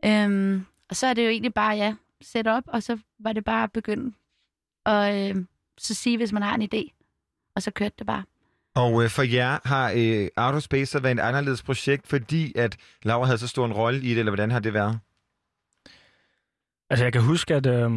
Øhm, 0.05 0.67
og 0.89 0.97
så 0.97 1.07
er 1.07 1.15
det 1.15 1.25
jo 1.25 1.29
egentlig 1.29 1.55
bare, 1.55 1.77
ja, 1.77 1.95
sætte 2.21 2.49
op, 2.53 2.65
og 2.67 2.83
så 2.83 2.99
var 3.19 3.33
det 3.33 3.45
bare 3.45 3.63
at 3.63 3.73
begynde 3.73 4.15
at 4.87 5.37
øh, 5.37 5.45
så 5.79 5.95
sige, 5.95 6.17
hvis 6.17 6.33
man 6.33 6.43
har 6.43 6.55
en 6.55 6.69
idé. 6.75 6.91
Og 7.55 7.63
så 7.63 7.71
kørte 7.71 7.95
det 7.99 8.07
bare. 8.07 8.25
Og 8.81 9.05
øh, 9.05 9.11
for 9.11 9.23
jer 9.23 9.59
har 9.65 9.93
øh, 9.97 10.29
Outer 10.37 10.61
Space 10.61 10.87
så 10.87 11.01
været 11.01 11.19
et 11.19 11.23
anderledes 11.23 11.63
projekt, 11.63 12.07
fordi 12.07 12.53
at 12.57 12.77
Laura 13.03 13.27
havde 13.27 13.39
så 13.39 13.49
stor 13.49 13.67
en 13.67 13.73
rolle 13.73 14.01
i 14.03 14.11
det, 14.11 14.19
eller 14.19 14.31
hvordan 14.31 14.51
har 14.51 14.61
det 14.61 14.75
været? 14.75 14.99
Altså, 16.91 17.05
jeg 17.05 17.13
kan 17.13 17.23
huske, 17.23 17.55
at... 17.55 17.67
Øh... 17.67 17.91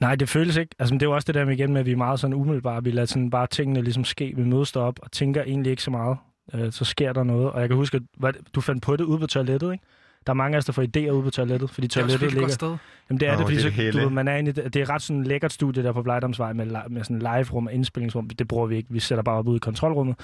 Nej, 0.00 0.14
det 0.14 0.28
føles 0.28 0.56
ikke. 0.56 0.74
Altså, 0.78 0.94
det 0.94 1.02
er 1.02 1.06
jo 1.06 1.14
også 1.14 1.26
det 1.26 1.34
der 1.34 1.44
med 1.44 1.52
igen 1.52 1.72
med, 1.72 1.80
at 1.80 1.86
vi 1.86 1.92
er 1.92 1.96
meget 1.96 2.20
sådan 2.20 2.34
umiddelbare. 2.34 2.84
Vi 2.84 2.90
lader 2.90 3.06
sådan 3.06 3.30
bare 3.30 3.46
tingene 3.46 3.82
ligesom 3.82 4.04
ske. 4.04 4.32
Vi 4.36 4.44
mødes 4.44 4.76
op 4.76 4.98
og 5.02 5.12
tænker 5.12 5.42
egentlig 5.42 5.70
ikke 5.70 5.82
så 5.82 5.90
meget. 5.90 6.18
Øh, 6.54 6.72
så 6.72 6.84
sker 6.84 7.12
der 7.12 7.24
noget. 7.24 7.50
Og 7.50 7.60
jeg 7.60 7.68
kan 7.68 7.76
huske, 7.76 7.96
at 7.96 8.02
hvad, 8.16 8.32
du 8.54 8.60
fandt 8.60 8.82
på 8.82 8.96
det 8.96 9.04
ude 9.04 9.18
på 9.18 9.26
toilettet, 9.26 9.72
ikke? 9.72 9.84
Der 10.26 10.32
er 10.32 10.34
mange 10.34 10.54
af 10.54 10.58
os, 10.58 10.64
der 10.64 10.72
får 10.72 10.82
idéer 10.82 11.10
ude 11.10 11.22
på 11.22 11.30
toilettet, 11.30 11.70
fordi 11.70 11.86
Det 11.86 11.96
er 11.96 12.00
toilettet 12.00 12.30
ligger... 12.30 12.40
godt 12.40 12.52
sted. 12.52 12.76
Jamen 13.10 13.20
det 13.20 13.28
er 13.28 13.32
Åh, 13.32 13.38
det, 13.38 13.46
fordi 13.46 13.56
det 13.56 13.86
er 13.88 13.92
så, 13.92 13.98
du, 13.98 14.04
ved, 14.04 14.10
man 14.10 14.28
er 14.28 14.36
inde 14.36 14.52
det, 14.52 14.76
er 14.76 14.90
ret 14.90 15.02
sådan 15.02 15.24
lækkert 15.24 15.52
studie 15.52 15.82
der 15.82 15.92
på 15.92 16.02
Blejdomsvej 16.02 16.52
med, 16.52 16.66
med 16.90 17.04
sådan 17.04 17.18
live-rum 17.18 17.66
og 17.66 17.72
indspillingsrum. 17.72 18.28
Det 18.28 18.48
bruger 18.48 18.66
vi 18.66 18.76
ikke. 18.76 18.88
Vi 18.92 19.00
sætter 19.00 19.22
bare 19.22 19.36
op 19.36 19.48
ude 19.48 19.56
i 19.56 19.58
kontrolrummet. 19.58 20.16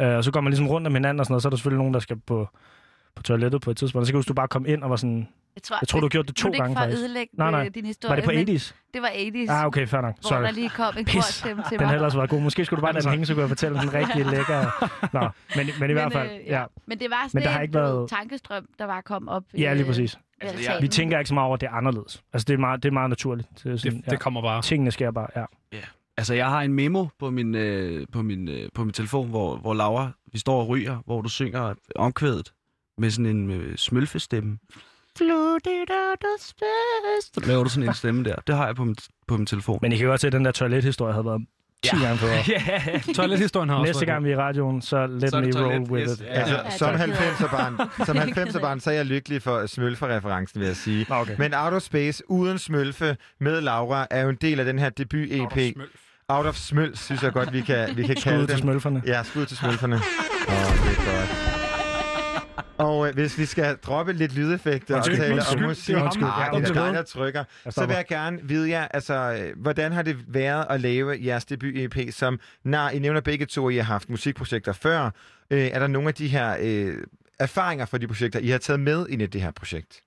Øh, 0.00 0.16
og 0.16 0.24
så 0.24 0.30
går 0.30 0.40
man 0.40 0.50
ligesom 0.50 0.68
rundt 0.68 0.86
om 0.86 0.94
hinanden 0.94 1.20
og 1.20 1.26
sådan 1.26 1.32
noget. 1.32 1.42
Så 1.42 1.48
er 1.48 1.50
der 1.50 1.56
selvfølgelig 1.56 1.78
nogen, 1.78 1.94
der 1.94 2.00
skal 2.00 2.16
på, 2.26 2.48
på 3.20 3.24
toilettet 3.24 3.60
på 3.62 3.70
et 3.70 3.76
tidspunkt. 3.76 4.02
Og 4.02 4.06
så 4.06 4.12
kan 4.12 4.22
du, 4.22 4.28
du 4.28 4.34
bare 4.34 4.48
komme 4.48 4.68
ind 4.68 4.82
og 4.82 4.90
var 4.90 4.96
sådan... 4.96 5.28
Jeg 5.54 5.62
tror, 5.62 5.76
jeg 5.82 5.88
tror 5.88 6.00
du 6.00 6.04
har 6.04 6.08
gjort 6.08 6.28
det 6.28 6.36
to 6.36 6.48
nu 6.48 6.52
er 6.54 6.58
gange 6.58 6.70
ikke 6.70 6.78
for 6.78 6.84
faktisk. 6.84 6.98
at 6.98 7.04
ødelægge 7.04 7.32
nej, 7.36 7.50
nej. 7.50 7.64
øh, 7.66 7.74
din 7.74 7.84
historie. 7.86 8.10
Var 8.10 8.16
det 8.16 8.24
på 8.24 8.30
men 8.30 8.56
80's? 8.56 8.72
Det 8.94 9.02
var 9.02 9.08
80's. 9.08 9.50
Ah, 9.52 9.66
okay, 9.66 9.86
fair 9.86 10.00
nok. 10.00 10.14
Hvor 10.20 10.28
Sorry. 10.28 10.42
der 10.42 10.50
lige 10.50 10.68
kom 10.70 10.94
en 10.98 11.04
Pis. 11.04 11.14
korstemme 11.14 11.62
til 11.62 11.70
Den 11.70 11.78
mig. 11.80 11.88
har 11.88 11.94
ellers 11.94 12.16
været 12.16 12.30
god. 12.30 12.40
Måske 12.40 12.64
skulle 12.64 12.78
du 12.78 12.82
bare 12.82 12.92
lade 12.96 13.04
den 13.04 13.10
hænge, 13.10 13.26
så 13.26 13.34
kunne 13.34 13.40
jeg 13.40 13.48
fortælle 13.48 13.80
den 13.80 13.94
rigtig 13.94 14.26
lækker. 14.34 14.60
Nå, 15.12 15.28
men, 15.56 15.66
men 15.80 15.90
i 15.90 15.92
hvert 15.92 16.12
fald, 16.12 16.30
øh, 16.30 16.46
ja. 16.46 16.64
Men 16.86 16.98
det 16.98 17.10
var 17.10 17.24
sådan 17.28 17.38
Men 17.38 17.42
der 17.42 17.50
har 17.50 17.58
en, 17.58 17.62
ikke 17.62 17.74
været... 17.74 18.10
tankestrøm, 18.10 18.66
der 18.78 18.84
var 18.84 19.00
kommet 19.00 19.30
op. 19.34 19.42
Ja, 19.58 19.72
lige 19.72 19.82
øh, 19.82 19.86
præcis. 19.86 20.18
Altså, 20.40 20.56
altanen. 20.56 20.82
Vi 20.82 20.88
tænker 20.88 21.18
ikke 21.18 21.28
så 21.28 21.34
meget 21.34 21.46
over, 21.46 21.54
at 21.54 21.60
det 21.60 21.66
er 21.66 21.72
anderledes. 21.72 22.22
Altså, 22.32 22.44
det 22.48 22.54
er 22.54 22.58
meget, 22.58 22.82
det 22.82 22.88
er 22.88 22.92
meget 22.92 23.08
naturligt. 23.08 23.48
Det, 23.64 23.72
er 23.72 23.76
sådan, 23.76 24.04
det 24.10 24.20
kommer 24.20 24.42
bare. 24.42 24.62
Tingene 24.62 24.90
sker 24.90 25.10
bare, 25.10 25.26
ja. 25.36 25.44
Altså, 26.16 26.34
jeg 26.34 26.46
har 26.46 26.60
en 26.62 26.72
memo 26.72 27.06
på 27.18 27.30
min, 27.30 27.54
øh, 27.54 28.06
på 28.12 28.22
min, 28.22 28.48
øh, 28.48 28.68
på 28.74 28.84
min 28.84 28.92
telefon, 28.92 29.28
hvor, 29.28 29.56
hvor 29.56 29.74
Laura, 29.74 30.10
vi 30.32 30.38
står 30.38 30.60
og 30.60 30.68
ryger, 30.68 30.98
hvor 31.06 31.20
du 31.22 31.28
synger 31.28 31.74
omkvædet 31.96 32.52
med 33.00 33.10
sådan 33.10 33.26
en 33.26 33.50
øh, 33.50 33.76
smølfestemme. 33.76 34.58
Floated 35.18 35.90
out 35.90 36.24
of 36.34 36.40
space. 36.40 37.30
Så 37.34 37.40
laver 37.46 37.64
du 37.64 37.70
sådan 37.70 37.88
en 37.88 37.94
stemme 37.94 38.24
der. 38.24 38.34
Det 38.46 38.54
har 38.56 38.66
jeg 38.66 38.76
på 38.76 38.84
min, 38.84 38.96
på 39.28 39.36
min 39.36 39.46
telefon. 39.46 39.78
Men 39.82 39.92
I 39.92 39.96
kan 39.96 40.06
godt 40.06 40.20
se, 40.20 40.26
at 40.26 40.32
den 40.32 40.44
der 40.44 40.50
toilethistorie 40.52 41.12
havde 41.12 41.24
været 41.24 41.40
10 41.82 41.90
Ja. 41.96 42.02
gange 42.06 42.18
federe. 42.18 42.36
Ja, 42.48 43.00
toilethistorien 43.14 43.68
har 43.68 43.76
også 43.76 43.88
Næste 43.88 44.06
gang 44.06 44.24
vi 44.24 44.30
er 44.30 44.34
i 44.34 44.36
radioen, 44.36 44.82
så 44.82 45.06
let 45.06 45.30
Så 45.30 45.40
me 45.40 45.50
roll 45.60 45.90
with 45.90 46.10
yes. 46.10 46.20
it. 46.20 46.24
Ja. 46.26 46.50
Ja, 46.50 46.70
som 46.70 46.94
90'er-barn, 46.94 48.06
som 48.06 48.16
90'er-barn, 48.16 48.80
så 48.80 48.90
er 48.90 48.94
jeg 48.94 49.06
lykkelig 49.06 49.42
for 49.42 49.66
Smølfe-referencen, 49.66 50.60
vil 50.60 50.66
jeg 50.66 50.76
sige. 50.76 51.06
Okay. 51.10 51.34
Men 51.38 51.54
Out 51.54 51.72
of 51.72 51.82
Space 51.82 52.22
uden 52.30 52.58
Smølfe 52.58 53.16
med 53.40 53.60
Laura 53.60 54.06
er 54.10 54.22
jo 54.22 54.28
en 54.28 54.38
del 54.40 54.58
af 54.60 54.64
den 54.66 54.78
her 54.78 54.90
debut-EP. 54.90 55.76
Out 56.28 56.46
of 56.46 56.54
Smøl, 56.56 56.96
synes 56.96 57.22
jeg 57.22 57.32
godt, 57.32 57.52
vi 57.52 57.60
kan, 57.60 57.96
vi 57.96 58.02
kan 58.06 58.16
kalde 58.16 58.38
Skud 58.38 58.46
til 58.46 58.58
smølferne. 58.58 59.02
Ja, 59.06 59.22
skud 59.22 59.46
til 59.46 59.56
smølferne. 59.56 59.96
Åh, 59.96 60.00
oh, 60.54 60.88
det 60.88 60.98
er 60.98 61.18
godt. 61.18 61.59
Og 62.80 63.08
øh, 63.08 63.14
hvis 63.14 63.38
vi 63.38 63.44
skal 63.44 63.76
droppe 63.76 64.12
lidt 64.12 64.34
lydeffekter 64.34 64.96
og 64.96 65.04
tale 65.04 65.42
om 65.52 65.62
musik, 65.62 65.94
det 65.94 66.02
er 66.02 66.72
dig, 66.72 66.94
der 66.94 67.02
trykker, 67.02 67.44
så 67.70 67.86
vil 67.86 67.94
jeg 67.94 68.06
gerne 68.06 68.38
vide 68.42 68.70
jer, 68.70 68.88
altså, 68.88 69.14
øh, 69.14 69.62
hvordan 69.62 69.92
har 69.92 70.02
det 70.02 70.16
været 70.28 70.66
at 70.70 70.80
lave 70.80 71.16
jeres 71.24 71.44
debut-EP, 71.44 72.10
som, 72.10 72.40
når 72.64 72.88
I 72.88 72.98
nævner 72.98 73.20
begge 73.20 73.46
to, 73.46 73.68
I 73.68 73.76
har 73.76 73.82
haft 73.82 74.10
musikprojekter 74.10 74.72
før. 74.72 75.10
Øh, 75.50 75.66
er 75.72 75.78
der 75.78 75.86
nogle 75.86 76.08
af 76.08 76.14
de 76.14 76.28
her 76.28 76.56
øh, 76.60 76.96
erfaringer 77.38 77.86
fra 77.86 77.98
de 77.98 78.06
projekter, 78.06 78.38
I 78.40 78.48
har 78.48 78.58
taget 78.58 78.80
med 78.80 79.06
ind 79.08 79.22
i 79.22 79.26
det 79.26 79.40
her 79.40 79.50
projekt? 79.50 80.00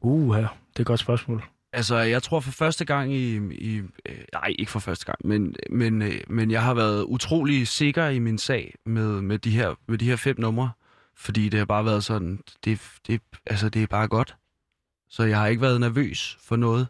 Uh, 0.00 0.36
ja. 0.36 0.40
det 0.40 0.48
er 0.76 0.80
et 0.80 0.86
godt 0.86 1.00
spørgsmål. 1.00 1.44
Altså, 1.72 1.96
jeg 1.96 2.22
tror 2.22 2.40
for 2.40 2.52
første 2.52 2.84
gang 2.84 3.12
i... 3.14 3.36
i 3.36 3.76
øh, 4.06 4.18
nej, 4.32 4.54
ikke 4.58 4.70
for 4.70 4.78
første 4.78 5.06
gang, 5.06 5.18
men, 5.24 5.54
men, 5.70 6.02
øh, 6.02 6.20
men 6.28 6.50
jeg 6.50 6.62
har 6.62 6.74
været 6.74 7.02
utrolig 7.02 7.68
sikker 7.68 8.08
i 8.08 8.18
min 8.18 8.38
sag 8.38 8.74
med, 8.86 9.20
med, 9.22 9.38
de, 9.38 9.50
her, 9.50 9.74
med 9.88 9.98
de 9.98 10.04
her 10.08 10.16
fem 10.16 10.40
numre. 10.40 10.70
Fordi 11.20 11.48
det 11.48 11.58
har 11.58 11.64
bare 11.66 11.84
været 11.84 12.04
sådan, 12.04 12.40
det, 12.64 12.80
det, 13.06 13.20
altså, 13.46 13.68
det 13.68 13.82
er 13.82 13.86
bare 13.86 14.08
godt. 14.08 14.36
Så 15.10 15.22
jeg 15.22 15.38
har 15.38 15.46
ikke 15.46 15.62
været 15.62 15.80
nervøs 15.80 16.38
for 16.42 16.56
noget. 16.56 16.86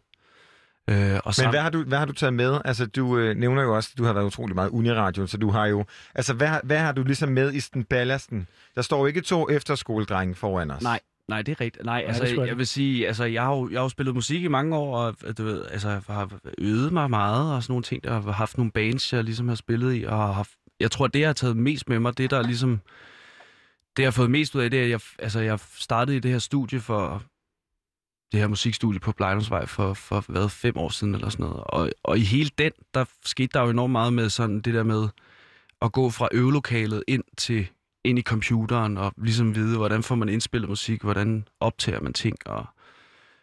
Øh, 0.90 0.96
og 1.24 1.34
Men 1.38 1.50
hvad 1.50 1.60
har, 1.60 1.70
du, 1.70 1.84
hvad 1.84 1.98
har 1.98 2.04
du 2.04 2.12
taget 2.12 2.34
med? 2.34 2.60
Altså, 2.64 2.86
du 2.86 3.18
øh, 3.18 3.36
nævner 3.36 3.62
jo 3.62 3.76
også, 3.76 3.90
at 3.94 3.98
du 3.98 4.04
har 4.04 4.12
været 4.12 4.24
utrolig 4.24 4.54
meget 4.54 4.68
uniradio, 4.70 5.26
så 5.26 5.36
du 5.36 5.50
har 5.50 5.66
jo... 5.66 5.84
Altså, 6.14 6.34
hvad, 6.34 6.46
har- 6.48 6.60
hvad 6.64 6.78
har 6.78 6.92
du 6.92 7.02
ligesom 7.02 7.28
med 7.28 7.52
i 7.52 7.60
den 7.60 7.84
ballasten? 7.84 8.48
Der 8.74 8.82
står 8.82 8.98
jo 9.00 9.06
ikke 9.06 9.20
to 9.20 9.50
efterskoledrenge 9.50 10.34
foran 10.34 10.70
os. 10.70 10.82
Nej, 10.82 11.00
nej, 11.28 11.42
det 11.42 11.52
er 11.52 11.60
rigtigt. 11.60 11.84
Nej, 11.84 12.04
altså, 12.06 12.26
sgu 12.26 12.42
jeg, 12.42 12.58
vil 12.58 12.66
sige, 12.66 13.06
altså, 13.06 13.24
jeg 13.24 13.42
har, 13.42 13.52
jo, 13.54 13.68
jeg 13.70 13.78
har 13.78 13.82
jo 13.84 13.88
spillet 13.88 14.14
musik 14.14 14.42
i 14.42 14.48
mange 14.48 14.76
år, 14.76 14.96
og 14.96 15.38
du 15.38 15.44
ved, 15.44 15.64
altså, 15.70 15.88
jeg 15.88 16.00
har 16.08 16.30
øvet 16.58 16.92
mig 16.92 17.10
meget, 17.10 17.54
og 17.54 17.62
sådan 17.62 17.72
nogle 17.72 17.82
ting, 17.84 18.04
der 18.04 18.20
har 18.20 18.32
haft 18.32 18.56
nogle 18.56 18.72
bands, 18.72 19.12
jeg 19.12 19.24
ligesom 19.24 19.48
har 19.48 19.54
spillet 19.54 19.94
i, 19.96 20.04
og 20.04 20.16
har 20.16 20.32
haft, 20.32 20.50
jeg 20.80 20.90
tror, 20.90 21.06
det, 21.06 21.20
jeg 21.20 21.28
har 21.28 21.32
taget 21.32 21.56
mest 21.56 21.88
med 21.88 21.98
mig, 21.98 22.18
det 22.18 22.30
der 22.30 22.42
ligesom, 22.42 22.80
det 23.96 24.02
jeg 24.02 24.06
har 24.06 24.12
fået 24.12 24.30
mest 24.30 24.54
ud 24.54 24.60
af, 24.60 24.70
det 24.70 24.78
er, 24.80 24.84
at 24.84 24.90
jeg, 24.90 25.00
altså, 25.18 25.40
jeg 25.40 25.60
startede 25.60 26.16
i 26.16 26.20
det 26.20 26.30
her 26.30 26.38
studie 26.38 26.80
for 26.80 27.22
det 28.32 28.40
her 28.40 28.48
musikstudie 28.48 29.00
på 29.00 29.12
Blejdomsvej 29.12 29.66
for, 29.66 29.94
for 29.94 30.24
hvad, 30.28 30.48
fem 30.48 30.76
år 30.76 30.88
siden 30.88 31.14
eller 31.14 31.28
sådan 31.28 31.46
noget. 31.46 31.64
Og, 31.66 31.90
og 32.02 32.18
i 32.18 32.22
hele 32.22 32.50
den, 32.58 32.72
der 32.94 33.04
skete 33.24 33.50
der 33.54 33.62
jo 33.62 33.70
enormt 33.70 33.92
meget 33.92 34.12
med 34.12 34.30
sådan 34.30 34.60
det 34.60 34.74
der 34.74 34.82
med 34.82 35.08
at 35.82 35.92
gå 35.92 36.10
fra 36.10 36.28
øvelokalet 36.32 37.04
ind 37.08 37.24
til 37.36 37.68
ind 38.04 38.18
i 38.18 38.22
computeren 38.22 38.98
og 38.98 39.12
ligesom 39.16 39.54
vide, 39.54 39.76
hvordan 39.76 40.02
får 40.02 40.14
man 40.14 40.28
indspillet 40.28 40.68
musik, 40.68 41.02
hvordan 41.02 41.48
optager 41.60 42.00
man 42.00 42.12
ting, 42.12 42.36
og 42.46 42.66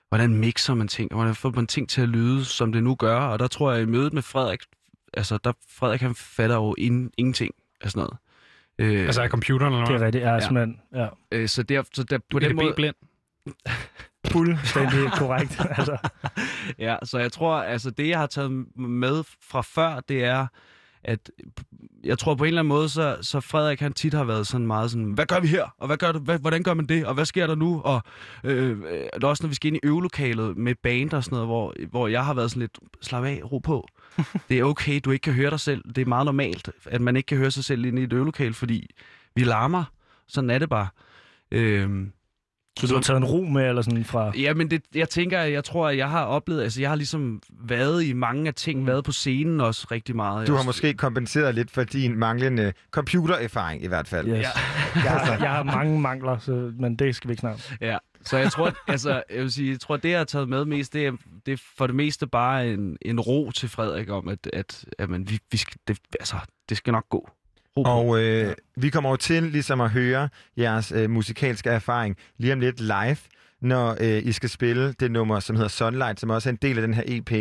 hvordan 0.10 0.38
mixer 0.38 0.74
man 0.74 0.88
ting, 0.88 1.11
og 1.11 1.15
hvordan 1.15 1.36
får 1.36 1.52
man 1.52 1.68
ting 1.68 1.90
til 1.90 2.02
at 2.02 2.10
lyde, 2.10 2.45
som 2.45 2.72
det 2.72 2.84
nu 2.84 2.95
gør. 2.95 3.19
Og 3.19 3.40
der 3.40 3.48
tror 3.48 3.72
jeg, 3.72 3.82
i 3.82 3.86
mødet 3.86 4.14
med 4.14 4.22
Frederik, 4.22 4.60
altså 5.14 5.38
der 5.44 5.53
Frederik 5.69 6.02
han 6.02 6.15
fatter 6.15 6.56
jo 6.56 6.76
in, 6.78 7.11
ingenting 7.18 7.53
af 7.82 7.91
sådan 7.91 7.99
noget. 7.99 8.18
Øh, 8.80 9.06
Altså 9.06 9.22
af 9.22 9.30
computeren 9.30 9.74
eller 9.74 9.86
Det 9.86 9.94
er 9.94 9.98
noget? 9.98 10.06
rigtigt, 10.06 10.24
ja, 10.24 10.40
simpelthen. 10.40 10.80
Ja. 10.95 11.08
Øh, 11.32 11.48
så 11.48 11.64
der, 11.64 11.84
så 11.94 12.04
der, 12.04 12.18
på 12.18 12.40
Du 12.40 12.45
den 12.45 12.56
måde, 12.56 12.74
blind. 12.76 12.95
Fuldstændig 14.32 15.12
korrekt. 15.12 15.62
altså. 15.78 15.98
ja, 16.80 16.95
så 17.04 17.18
jeg 17.20 17.32
tror, 17.32 17.56
altså 17.56 17.90
det, 17.91 18.08
jeg 18.10 18.20
har 18.20 18.28
taget 18.28 18.52
med 18.76 19.24
fra 19.49 19.62
før, 19.62 19.99
det 20.10 20.24
er, 20.24 20.48
at 21.04 21.32
jeg 22.04 22.18
tror 22.20 22.36
på 22.36 22.44
en 22.44 22.48
eller 22.48 22.62
anden 22.62 22.70
måde, 22.70 22.90
så, 22.90 23.18
så 23.22 23.40
Frederik 23.40 23.80
han 23.80 23.94
tit 23.94 24.14
har 24.14 24.24
været 24.24 24.48
sådan 24.48 24.68
meget 24.68 24.91
sådan, 24.91 25.12
hvad 25.12 25.26
gør 25.26 25.40
vi 25.40 25.48
her? 25.48 25.76
Og 25.78 25.88
hvad 25.88 25.98
gør 25.98 26.12
du? 26.12 26.20
Hvad, 26.20 26.40
hvordan 26.40 26.64
gør 26.64 26.74
man 26.74 26.86
det? 26.86 27.06
Og 27.06 27.14
hvad 27.14 27.26
sker 27.26 27.48
der 27.48 27.56
nu? 27.56 27.82
Og 27.82 28.02
øh, 28.44 28.70
øh, 28.72 28.78
det 29.14 29.24
er 29.24 29.28
også, 29.28 29.44
når 29.44 29.48
vi 29.49 29.56
skal 29.56 29.68
ind 29.68 29.78
i 29.78 29.88
øvelokalet 29.88 30.58
med 30.58 30.76
band 30.84 31.14
og 31.14 31.24
sådan 31.24 31.36
noget, 31.36 31.48
hvor, 31.48 31.74
hvor 31.90 32.08
jeg 32.08 32.26
har 32.26 32.34
været 32.34 32.52
sådan 32.52 32.62
lidt, 32.62 32.80
slap 33.02 33.24
af, 33.24 33.41
ro 33.52 33.58
på. 33.60 33.88
Det 34.49 34.59
er 34.59 34.63
okay, 34.63 34.99
du 35.05 35.11
ikke 35.11 35.23
kan 35.23 35.34
høre 35.34 35.49
dig 35.49 35.59
selv. 35.59 35.84
Det 35.88 35.97
er 36.01 36.05
meget 36.05 36.25
normalt, 36.25 36.69
at 36.85 37.01
man 37.01 37.15
ikke 37.15 37.27
kan 37.27 37.38
høre 37.38 37.51
sig 37.51 37.63
selv 37.63 37.85
inde 37.85 38.01
i 38.01 38.05
et 38.05 38.13
øvelokale, 38.13 38.53
fordi 38.53 38.89
vi 39.35 39.43
larmer. 39.43 39.84
Sådan 40.27 40.49
er 40.49 40.59
det 40.59 40.69
bare. 40.69 40.88
Øh, 41.51 42.07
så 42.80 42.88
du 42.88 42.94
har 42.94 43.02
taget 43.02 43.18
en 43.18 43.26
ro 43.26 43.41
med, 43.41 43.70
eller 43.70 43.82
sådan 43.82 44.04
fra... 44.06 44.32
Ja, 44.38 44.54
men 44.54 44.72
det, 44.72 44.82
jeg 44.95 45.10
tænker, 45.10 45.40
jeg 45.41 45.64
tror, 45.64 45.88
at 45.90 45.98
jeg 45.98 46.10
har 46.10 46.24
oplevet, 46.26 46.62
altså 46.64 46.82
jeg 46.82 46.90
har 46.90 46.95
ligesom 46.95 47.41
været 47.62 48.04
i 48.04 48.14
mange 48.14 48.48
af 48.48 48.54
ting, 48.54 48.88
været 48.88 49.04
på 49.04 49.12
scenen 49.12 49.62
også 49.62 49.88
rigtig 49.91 50.16
meget. 50.16 50.48
Du 50.48 50.52
har 50.52 50.60
Jeg- 50.60 50.66
måske 50.66 50.94
kompenseret 50.94 51.56
lidt 51.56 51.72
for 51.72 51.84
din 51.84 52.16
manglende 52.20 52.74
computererfaring 52.91 53.84
i 53.84 53.88
hvert 53.88 54.08
fald. 54.08 54.28
Yes. 54.28 54.34
Ja. 54.34 54.40
Jeg, 54.95 55.12
har, 55.12 55.38
jeg 55.38 55.52
har 55.52 55.64
mange 55.64 55.99
mangler, 56.02 56.38
så, 56.38 56.72
men 56.80 56.95
det 56.95 57.16
skal 57.16 57.28
vi 57.28 57.32
ikke 57.32 57.40
snakke 57.41 57.62
om. 57.72 57.78
Ja, 57.82 57.98
så 58.26 58.38
jeg 58.38 58.52
tror, 58.52 58.74
altså, 58.88 59.24
jeg 59.34 59.41
vil 59.44 59.52
sige, 59.52 59.72
jeg 59.72 59.80
tror, 59.80 59.98
det 59.98 60.10
jeg 60.10 60.18
har 60.20 60.26
taget 60.26 60.49
med 60.49 60.66
mest, 60.66 60.94
det 60.94 61.06
er, 61.08 61.12
det 61.45 61.54
er 61.54 61.58
for 61.78 61.88
det 61.88 61.95
meste 61.95 62.28
bare 62.28 62.68
en, 62.68 62.98
en 63.02 63.20
ro 63.20 63.52
til 63.52 63.70
Frederik 63.70 64.10
om, 64.10 64.28
at, 64.28 64.49
at, 64.54 64.86
at 64.99 65.10
man, 65.10 65.30
vi, 65.30 65.40
vi 65.52 65.58
skal, 65.58 65.78
det, 65.88 65.98
altså, 66.20 66.36
det 66.70 66.78
skal 66.78 66.91
nok 66.94 67.06
gå. 67.10 67.30
Og 67.86 68.20
øh, 68.24 68.56
vi 68.76 68.90
kommer 68.90 69.10
jo 69.10 69.16
til 69.16 69.44
ligesom 69.44 69.82
at 69.82 69.90
høre 69.90 70.30
jeres 70.58 70.91
øh, 70.91 71.10
musikalske 71.10 71.70
erfaring 71.70 72.18
lige 72.38 72.54
om 72.54 72.60
lidt 72.60 72.80
live, 72.80 73.18
når 73.62 73.98
øh, 74.02 74.26
I 74.26 74.32
skal 74.32 74.49
spille 74.49 74.94
det 74.94 75.12
nummer, 75.12 75.40
som 75.40 75.56
hedder 75.56 75.70
Sunlight, 75.70 76.20
som 76.20 76.30
også 76.30 76.49
er 76.49 76.52
en 76.52 76.60
del 76.62 76.78
af 76.78 76.82
den 76.82 76.94
her 76.94 77.04
EP. 77.06 77.32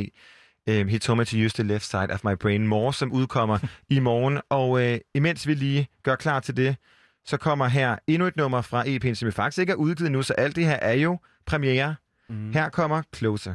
Øh, 0.68 0.88
He 0.88 0.98
told 0.98 1.18
me 1.18 1.24
to 1.24 1.36
use 1.36 1.54
the 1.62 1.62
left 1.62 1.84
side 1.84 2.10
of 2.10 2.24
my 2.24 2.34
brain 2.40 2.66
more, 2.66 2.94
som 2.94 3.12
udkommer 3.12 3.58
i 3.96 3.98
morgen. 4.00 4.40
Og 4.50 4.82
øh, 4.82 4.98
imens 5.14 5.46
vi 5.46 5.54
lige 5.54 5.88
gør 6.02 6.14
klar 6.16 6.40
til 6.40 6.56
det, 6.56 6.76
så 7.24 7.36
kommer 7.36 7.66
her 7.66 7.96
endnu 8.06 8.26
et 8.26 8.36
nummer 8.36 8.60
fra 8.60 8.84
EP'en, 8.84 9.14
som 9.14 9.26
vi 9.26 9.32
faktisk 9.32 9.58
ikke 9.58 9.70
er 9.72 9.76
udgivet 9.76 10.12
nu, 10.12 10.22
så 10.22 10.32
alt 10.32 10.56
det 10.56 10.64
her 10.64 10.76
er 10.76 10.92
jo 10.92 11.18
premiere. 11.46 11.94
Mm. 12.28 12.52
Her 12.52 12.68
kommer 12.68 13.02
Closer. 13.16 13.54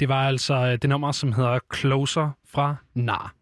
Det 0.00 0.08
var 0.08 0.28
altså 0.28 0.54
øh, 0.54 0.78
det 0.82 0.88
nummer, 0.88 1.12
som 1.12 1.32
hedder 1.32 1.58
Closer 1.74 2.30
fra 2.48 2.76
Nar. 2.94 3.34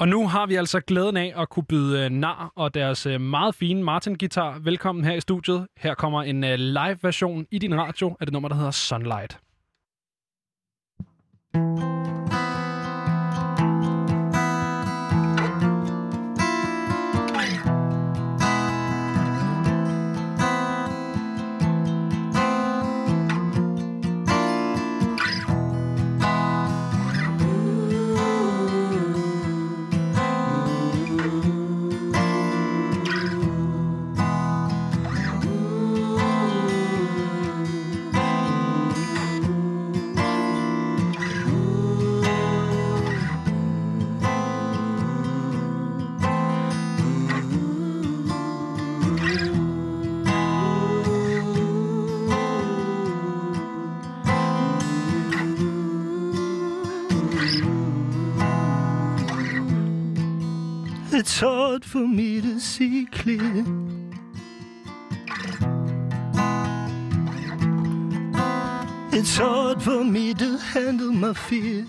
Og 0.00 0.08
nu 0.08 0.28
har 0.28 0.46
vi 0.46 0.54
altså 0.54 0.80
glæden 0.80 1.16
af 1.16 1.32
at 1.36 1.48
kunne 1.48 1.64
byde 1.64 2.04
øh, 2.04 2.10
Nar 2.10 2.52
og 2.56 2.74
deres 2.74 3.06
øh, 3.06 3.20
meget 3.20 3.54
fine 3.54 3.82
Martin-gitar 3.82 4.58
velkommen 4.58 5.04
her 5.04 5.12
i 5.12 5.20
studiet. 5.20 5.66
Her 5.76 5.94
kommer 5.94 6.22
en 6.22 6.40
live-version 6.58 7.46
i 7.50 7.58
din 7.58 7.78
radio 7.78 8.16
af 8.20 8.26
det 8.26 8.32
nummer, 8.32 8.48
der 8.48 8.56
hedder 8.56 8.70
Sunlight. 8.70 9.38
It's 61.20 61.38
hard 61.38 61.84
for 61.84 62.08
me 62.08 62.40
to 62.40 62.58
see 62.58 63.04
clear. 63.12 63.62
It's 69.12 69.36
hard 69.36 69.82
for 69.82 70.02
me 70.02 70.32
to 70.32 70.56
handle 70.56 71.12
my 71.12 71.34
fear 71.34 71.84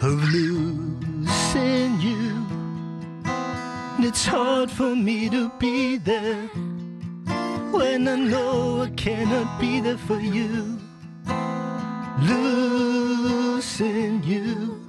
of 0.00 0.14
losing 0.34 2.00
you. 2.00 2.44
It's 4.00 4.26
hard 4.26 4.68
for 4.68 4.96
me 4.96 5.30
to 5.30 5.48
be 5.60 5.98
there 5.98 6.48
when 7.70 8.08
I 8.08 8.16
know 8.16 8.82
I 8.82 8.90
cannot 8.96 9.60
be 9.60 9.80
there 9.80 9.96
for 9.96 10.18
you. 10.18 10.76
Losing 12.20 14.24
you 14.24 14.82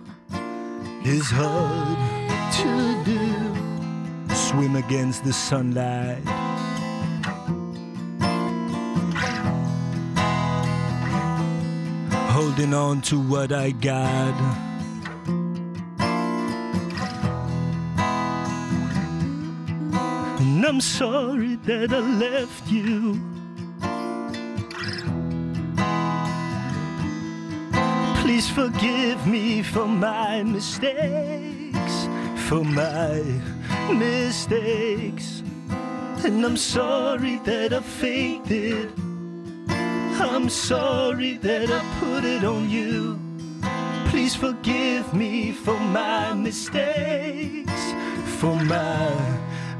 is 1.05 1.29
hard 1.29 2.18
to 2.61 3.03
do. 3.03 4.35
Swim 4.35 4.75
against 4.75 5.23
the 5.23 5.33
sunlight. 5.33 6.23
Holding 12.35 12.73
on 12.73 13.01
to 13.01 13.19
what 13.19 13.51
I 13.51 13.71
got. 13.71 14.35
And 20.39 20.65
I'm 20.65 20.81
sorry 20.81 21.55
that 21.55 21.93
I 21.93 21.99
left 21.99 22.71
you. 22.71 23.19
Please 28.21 28.49
forgive 28.49 29.25
me 29.27 29.63
for 29.63 29.87
my 29.87 30.43
mistakes, 30.43 31.58
for 32.49 32.63
my 32.63 33.21
mistakes. 33.93 35.43
And 36.25 36.43
I'm 36.43 36.57
sorry 36.57 37.37
that 37.45 37.73
I 37.73 37.79
faked 37.79 38.49
it. 38.49 38.89
I'm 39.69 40.49
sorry 40.49 41.37
that 41.37 41.69
I 41.69 41.81
put 41.99 42.25
it 42.25 42.43
on 42.43 42.67
you. 42.67 43.19
Please 44.09 44.35
forgive 44.35 45.13
me 45.13 45.51
for 45.51 45.79
my 45.79 46.33
mistakes, 46.33 47.81
for 48.39 48.55
my 48.63 49.13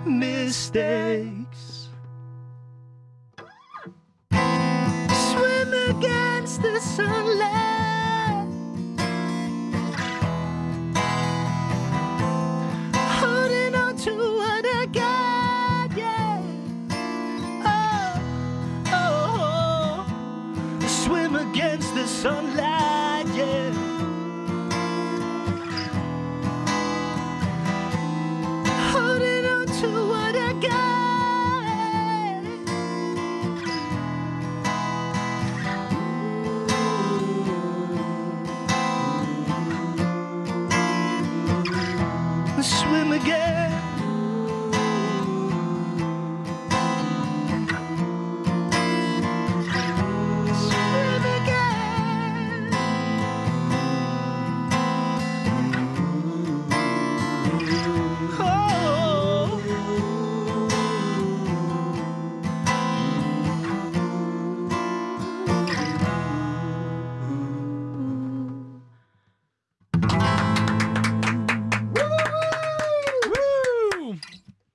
mistakes. 0.05 1.89
Swim 4.29 5.73
against 5.89 6.61
the 6.61 6.79
sunlight. 6.79 7.78
Sunlight, 22.21 23.27
yeah. 23.33 23.78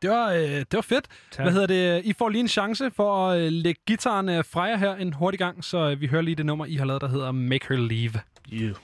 Det 0.04 0.12
var, 0.12 0.32
øh, 0.32 0.40
det 0.42 0.66
var 0.72 0.80
fedt. 0.80 1.06
Tak. 1.30 1.44
Hvad 1.44 1.52
hedder 1.52 1.66
det? 1.66 2.02
I 2.04 2.12
får 2.12 2.28
lige 2.28 2.40
en 2.40 2.48
chance 2.48 2.90
for 2.90 3.28
at 3.28 3.40
øh, 3.40 3.52
lægge 3.52 3.80
gitaren 3.86 4.28
øh, 4.28 4.44
fra 4.52 4.62
jer 4.62 4.76
her 4.76 4.94
en 4.94 5.12
hurtig 5.12 5.38
gang, 5.38 5.64
så 5.64 5.90
øh, 5.90 6.00
vi 6.00 6.06
hører 6.06 6.22
lige 6.22 6.34
det 6.34 6.46
nummer, 6.46 6.66
I 6.66 6.74
har 6.74 6.84
lavet, 6.84 7.02
der 7.02 7.08
hedder 7.08 7.32
Make 7.32 7.66
Her 7.68 7.76
Leave. 7.76 8.12
You. 8.52 8.74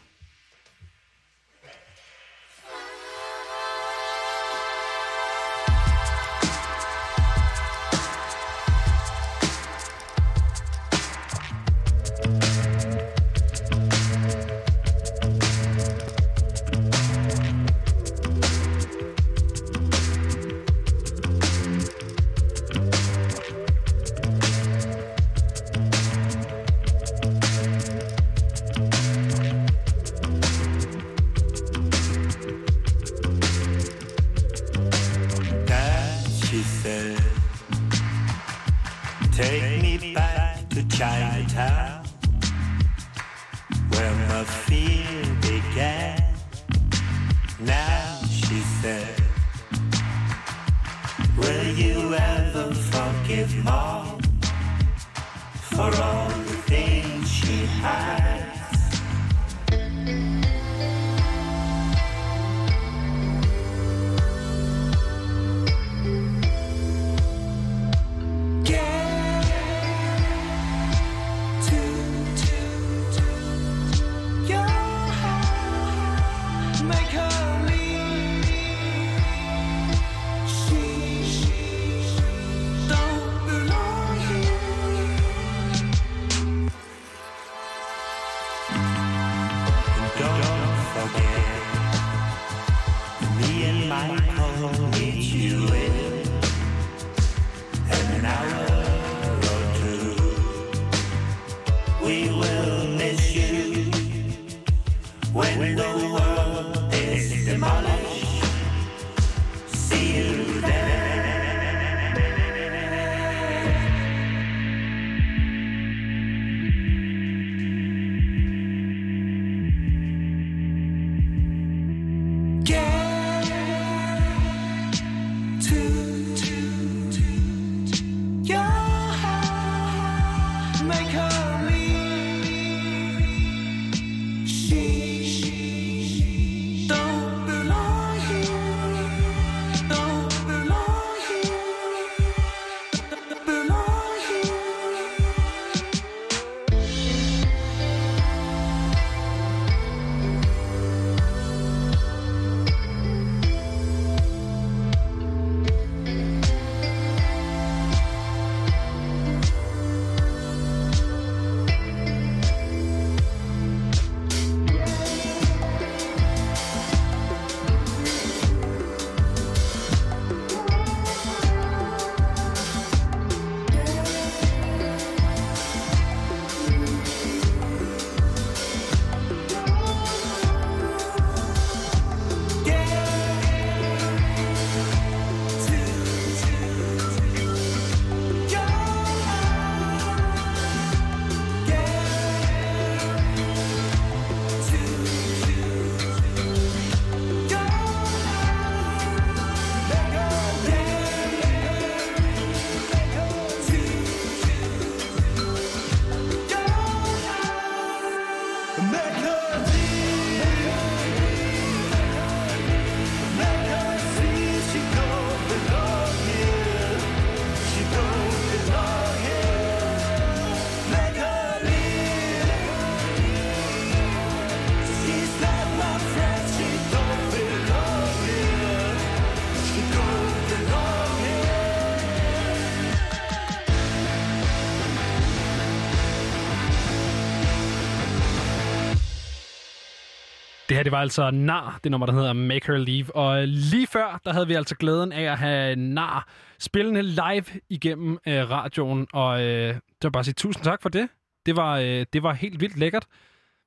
Det 240.71 240.77
her, 240.77 240.83
det 240.85 240.93
var 240.93 241.01
altså 241.01 241.31
Nar, 241.31 241.81
det 241.85 241.91
nummer, 241.91 242.07
der 242.07 242.15
hedder 242.15 242.33
Make 242.33 242.67
Her 242.67 242.77
Leave. 242.77 243.17
Og 243.17 243.49
lige 243.49 243.87
før, 243.87 244.21
der 244.25 244.33
havde 244.33 244.47
vi 244.47 244.55
altså 244.55 244.75
glæden 244.77 245.13
af 245.13 245.33
at 245.33 245.39
have 245.39 245.77
Nar 245.77 246.29
spillende 246.59 247.03
live 247.03 247.45
igennem 247.69 248.19
øh, 248.29 248.51
radioen. 248.51 249.07
Og 249.13 249.43
øh, 249.43 249.75
det 249.75 249.81
var 250.03 250.11
bare 250.11 250.21
at 250.21 250.25
sige 250.25 250.35
tusind 250.35 250.65
tak 250.65 250.83
for 250.83 250.89
det. 250.89 251.09
Det 251.47 251.57
var, 251.57 251.79
øh, 251.79 252.07
det 252.13 252.23
var 252.23 252.33
helt 252.33 252.61
vildt 252.61 252.79
lækkert. 252.79 253.07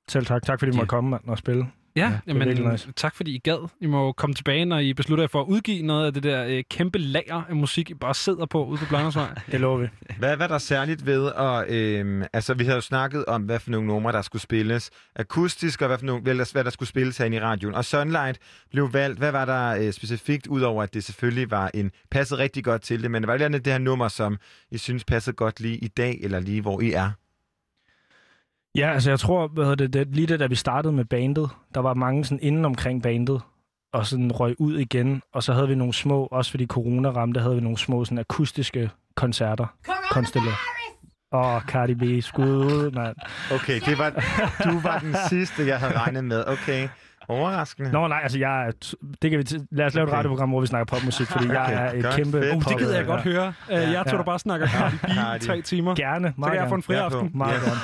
Selv 0.07 0.25
tak. 0.25 0.43
Tak 0.43 0.59
fordi 0.59 0.71
du 0.71 0.77
måtte 0.77 0.89
komme 0.89 1.09
mand, 1.09 1.21
og 1.27 1.37
spille. 1.37 1.67
Ja, 1.95 2.01
Ja, 2.01 2.07
er 2.07 2.19
jamen, 2.27 2.71
nice. 2.71 2.91
tak 2.95 3.15
fordi 3.15 3.35
I 3.35 3.37
gad. 3.37 3.69
I 3.81 3.85
må 3.85 4.11
komme 4.11 4.33
tilbage, 4.33 4.65
når 4.65 4.79
I 4.79 4.93
beslutter 4.93 5.23
jer 5.23 5.27
for 5.27 5.41
at 5.41 5.45
udgive 5.47 5.81
noget 5.85 6.05
af 6.05 6.13
det 6.13 6.23
der 6.23 6.45
øh, 6.45 6.63
kæmpe 6.69 6.99
lager 6.99 7.43
af 7.49 7.55
musik, 7.55 7.89
I 7.89 7.93
bare 7.93 8.13
sidder 8.15 8.45
på 8.45 8.65
ude 8.65 8.77
på 8.77 8.85
Blåndersvej. 8.85 9.39
Det 9.51 9.59
lover 9.59 9.77
vi. 9.77 9.87
Hvad 10.19 10.37
var 10.37 10.47
der 10.47 10.57
særligt 10.57 11.05
ved 11.05 11.31
at... 11.37 11.69
Øh, 11.69 12.25
altså, 12.33 12.53
vi 12.53 12.63
havde 12.63 12.75
jo 12.75 12.81
snakket 12.81 13.25
om, 13.25 13.41
hvad 13.41 13.59
for 13.59 13.71
nogle 13.71 13.87
numre, 13.87 14.11
der 14.11 14.21
skulle 14.21 14.41
spilles 14.41 14.91
akustisk, 15.15 15.81
og 15.81 15.87
hvad, 15.87 15.97
for 15.97 16.05
nogle, 16.05 16.21
hvad, 16.21 16.51
hvad 16.53 16.63
der 16.63 16.69
skulle 16.69 16.89
spilles 16.89 17.17
herinde 17.17 17.37
i 17.37 17.39
radioen. 17.39 17.75
Og 17.75 17.85
Sunlight 17.85 18.39
blev 18.71 18.93
valgt. 18.93 19.17
Hvad 19.19 19.31
var 19.31 19.45
der 19.45 19.85
øh, 19.87 19.93
specifikt, 19.93 20.47
udover 20.47 20.83
at 20.83 20.93
det 20.93 21.03
selvfølgelig 21.03 21.51
var 21.51 21.71
en 21.73 21.91
passede 22.11 22.39
rigtig 22.39 22.63
godt 22.63 22.81
til 22.81 23.03
det, 23.03 23.11
men 23.11 23.27
var 23.27 23.37
det 23.37 23.45
andet 23.45 23.65
det 23.65 23.73
her 23.73 23.77
nummer, 23.79 24.07
som 24.07 24.37
I 24.71 24.77
synes 24.77 25.03
passede 25.05 25.35
godt 25.35 25.59
lige 25.59 25.77
i 25.77 25.87
dag, 25.87 26.19
eller 26.21 26.39
lige 26.39 26.61
hvor 26.61 26.81
I 26.81 26.91
er? 26.91 27.11
Ja, 28.75 28.93
altså 28.93 29.09
jeg 29.11 29.19
tror, 29.19 29.47
hvad 29.47 29.65
hedder 29.65 29.87
det, 29.87 29.93
det, 29.93 30.15
lige 30.15 30.27
det, 30.27 30.39
da 30.39 30.47
vi 30.47 30.55
startede 30.55 30.93
med 30.93 31.05
bandet, 31.05 31.49
der 31.73 31.79
var 31.79 31.93
mange 31.93 32.25
sådan 32.25 32.39
inden 32.41 32.65
omkring 32.65 33.03
bandet, 33.03 33.41
og 33.93 34.05
sådan 34.05 34.31
røg 34.31 34.55
ud 34.59 34.77
igen, 34.77 35.21
og 35.33 35.43
så 35.43 35.53
havde 35.53 35.67
vi 35.67 35.75
nogle 35.75 35.93
små, 35.93 36.27
også 36.31 36.51
fordi 36.51 36.65
corona 36.65 37.09
ramte, 37.09 37.39
havde 37.39 37.55
vi 37.55 37.61
nogle 37.61 37.77
små 37.77 38.05
sådan 38.05 38.17
akustiske 38.17 38.89
koncerter. 39.15 39.65
Konstelleret. 40.11 40.55
Åh, 41.31 41.55
oh, 41.55 41.61
Cardi 41.61 41.93
B, 41.95 42.23
skud 42.23 42.47
ud, 42.47 42.91
mand. 42.91 43.15
Okay, 43.53 43.79
det 43.85 43.97
var, 43.97 44.09
du 44.63 44.79
var 44.79 44.99
den 44.99 45.15
sidste, 45.29 45.67
jeg 45.67 45.79
havde 45.79 45.99
regnet 45.99 46.23
med. 46.23 46.43
Okay, 46.47 46.89
overraskende. 47.27 47.91
Nå 47.91 48.07
nej, 48.07 48.19
altså 48.23 48.39
jeg 48.39 48.67
er, 48.67 48.71
det 49.21 49.31
kan 49.31 49.39
vi 49.39 49.43
t- 49.49 49.65
lad 49.71 49.85
os 49.85 49.93
lave 49.95 50.03
et 50.03 50.09
Okay. 50.09 50.17
radioprogram, 50.17 50.49
hvor 50.49 50.61
vi 50.61 50.67
snakker 50.67 50.85
popmusik, 50.97 51.27
fordi 51.27 51.47
jeg 51.47 51.61
Okay, 51.61 51.77
er 51.77 51.91
et 51.91 52.03
godt, 52.03 52.15
kæmpe... 52.15 52.31
fedt. 52.41 52.55
Uh, 52.55 52.63
det 52.63 52.77
gider 52.77 52.95
jeg 52.97 53.05
godt 53.05 53.21
høre. 53.21 53.47
Uh, 53.67 53.73
jeg 53.73 54.03
tror, 54.07 54.11
Ja. 54.11 54.17
du 54.17 54.23
bare 54.23 54.39
snakker 54.39 54.67
Cardi 54.67 54.95
B 54.97 55.43
i 55.43 55.45
tre 55.47 55.61
timer. 55.61 55.95
Gerne, 55.95 56.27
Så 56.27 56.33
meget 56.37 56.51
kan 56.53 56.61
jeg 56.61 56.69
få 56.69 56.75
en 56.75 56.81
gerne. 56.81 57.09
friaften. 57.11 57.31
Meget 57.37 57.55
Yes. 57.55 57.63
gerne. 57.63 57.79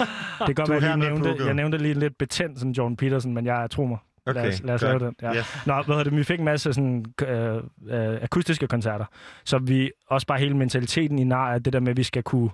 Det 0.48 0.56
kan 0.56 0.56
godt 0.56 0.70
være, 0.70 0.78
at 0.94 1.00
jeg 1.02 1.10
nævnte, 1.10 1.46
jeg 1.46 1.54
nævnte 1.54 1.78
lige 1.78 1.94
lidt 1.94 2.18
betændt, 2.18 2.60
sådan 2.60 2.72
Jordan 2.72 2.98
Peterson, 2.98 3.34
men 3.34 3.46
jeg 3.46 3.68
tror 3.72 3.86
mig. 3.86 3.98
lad 4.28 4.36
Okay, 4.38 4.48
os, 4.54 4.62
lad 4.64 4.74
os 4.76 4.82
lave 4.82 5.00
den. 5.00 5.16
Ja. 5.22 5.34
Yes. 5.36 5.64
Nå, 5.66 5.82
hvad 5.82 6.06
det? 6.06 6.16
Vi 6.16 6.24
fik 6.24 6.40
en 6.40 6.46
masse 6.46 6.74
sådan, 6.74 7.06
øh, 7.28 7.56
øh, 7.90 8.18
akustiske 8.22 8.68
koncerter, 8.68 9.06
så 9.46 9.58
vi 9.58 9.92
også 10.10 10.28
bare 10.28 10.40
hele 10.40 10.58
mentaliteten 10.58 11.20
i 11.20 11.24
nar 11.24 11.52
er 11.54 11.60
det 11.60 11.74
der 11.74 11.80
med, 11.80 11.90
at 11.90 11.98
vi 11.98 12.04
skal 12.04 12.24
kunne 12.24 12.50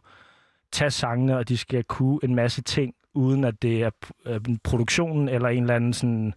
tage 0.72 0.91
sangene, 0.91 1.38
og 1.38 1.49
de 1.49 1.57
skal 1.57 1.84
kunne 1.84 2.20
en 2.24 2.36
masse 2.36 2.62
ting, 2.62 2.94
uden 3.14 3.44
at 3.44 3.62
det 3.62 3.84
er 3.84 3.90
øh, 4.26 4.40
produktionen 4.64 5.30
eller 5.30 5.49
en 5.49 5.62
eller 5.64 5.76
anden 5.76 5.94
sådan 5.94 6.34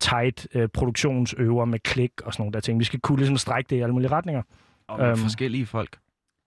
tight 0.00 0.46
øh, 0.54 0.68
produktionsøver 0.68 1.64
med 1.64 1.78
klik 1.78 2.10
og 2.24 2.32
sådan 2.32 2.42
nogle 2.42 2.52
der 2.52 2.60
ting. 2.60 2.78
Vi 2.78 2.84
skal 2.84 3.00
kunne 3.00 3.18
ligesom 3.18 3.36
strække 3.36 3.68
det 3.70 3.76
i 3.76 3.80
alle 3.80 3.92
mulige 3.92 4.10
retninger. 4.10 4.42
Og 4.88 4.98
med 4.98 5.08
Øhm, 5.08 5.16
forskellige 5.16 5.66
folk. 5.66 5.98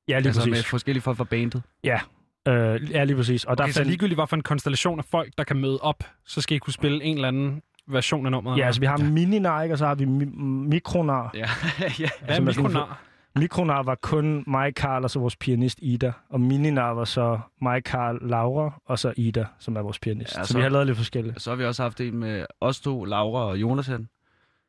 Ja, 0.07 0.19
lige 0.19 0.27
altså 0.27 0.41
præcis. 0.41 0.51
med 0.51 0.63
forskellige 0.63 1.01
folk 1.01 1.17
fra 1.17 1.23
bandet. 1.23 1.61
Ja, 1.83 1.99
øh, 2.47 2.91
ja 2.91 3.03
lige 3.03 3.15
præcis. 3.15 3.43
Og 3.45 3.57
der 3.57 3.63
okay, 3.63 3.71
så 3.73 3.79
fandt- 3.79 3.87
ligegyldigt, 3.89 4.17
hvad 4.17 4.27
for 4.27 4.35
en 4.35 4.41
konstellation 4.41 4.99
af 4.99 5.05
folk, 5.05 5.33
der 5.37 5.43
kan 5.43 5.57
møde 5.57 5.77
op, 5.81 6.03
så 6.25 6.41
skal 6.41 6.55
I 6.55 6.59
kunne 6.59 6.73
spille 6.73 7.03
en 7.03 7.15
eller 7.15 7.27
anden 7.27 7.61
version 7.87 8.25
af 8.25 8.31
nummeret. 8.31 8.57
Ja, 8.57 8.65
altså 8.65 8.81
vi 8.81 8.85
har 8.85 8.97
Mininar, 8.97 9.63
ikke? 9.63 9.73
og 9.75 9.77
så 9.79 9.85
har 9.87 9.95
vi 9.95 10.03
mi- 10.03 10.35
Mikronar. 10.69 11.31
Ja, 11.33 11.39
ja. 11.99 12.09
Hvad 12.25 12.35
er 12.37 12.41
Mikronar? 12.41 13.01
Mikronar 13.39 13.83
var 13.83 13.95
kun 13.95 14.43
mig, 14.47 14.75
Karl 14.75 15.03
og 15.03 15.09
så 15.11 15.19
vores 15.19 15.35
pianist 15.35 15.79
Ida. 15.81 16.11
Og 16.29 16.41
Mininar 16.41 16.93
var 16.93 17.05
så 17.05 17.39
mig, 17.61 17.83
Karl, 17.83 18.19
Laura 18.29 18.81
og 18.85 18.99
så 18.99 19.13
Ida, 19.17 19.45
som 19.59 19.75
er 19.75 19.81
vores 19.81 19.99
pianist. 19.99 20.37
Ja, 20.37 20.43
så, 20.43 20.51
så 20.51 20.57
vi 20.57 20.63
har 20.63 20.69
lavet 20.69 20.87
lidt 20.87 20.97
forskelligt. 20.97 21.41
Så 21.41 21.49
har 21.51 21.55
vi 21.55 21.65
også 21.65 21.83
haft 21.83 22.01
en 22.01 22.17
med 22.17 22.45
os 22.61 22.79
to, 22.79 23.03
Laura 23.03 23.41
og 23.45 23.61
Jonathan. 23.61 24.09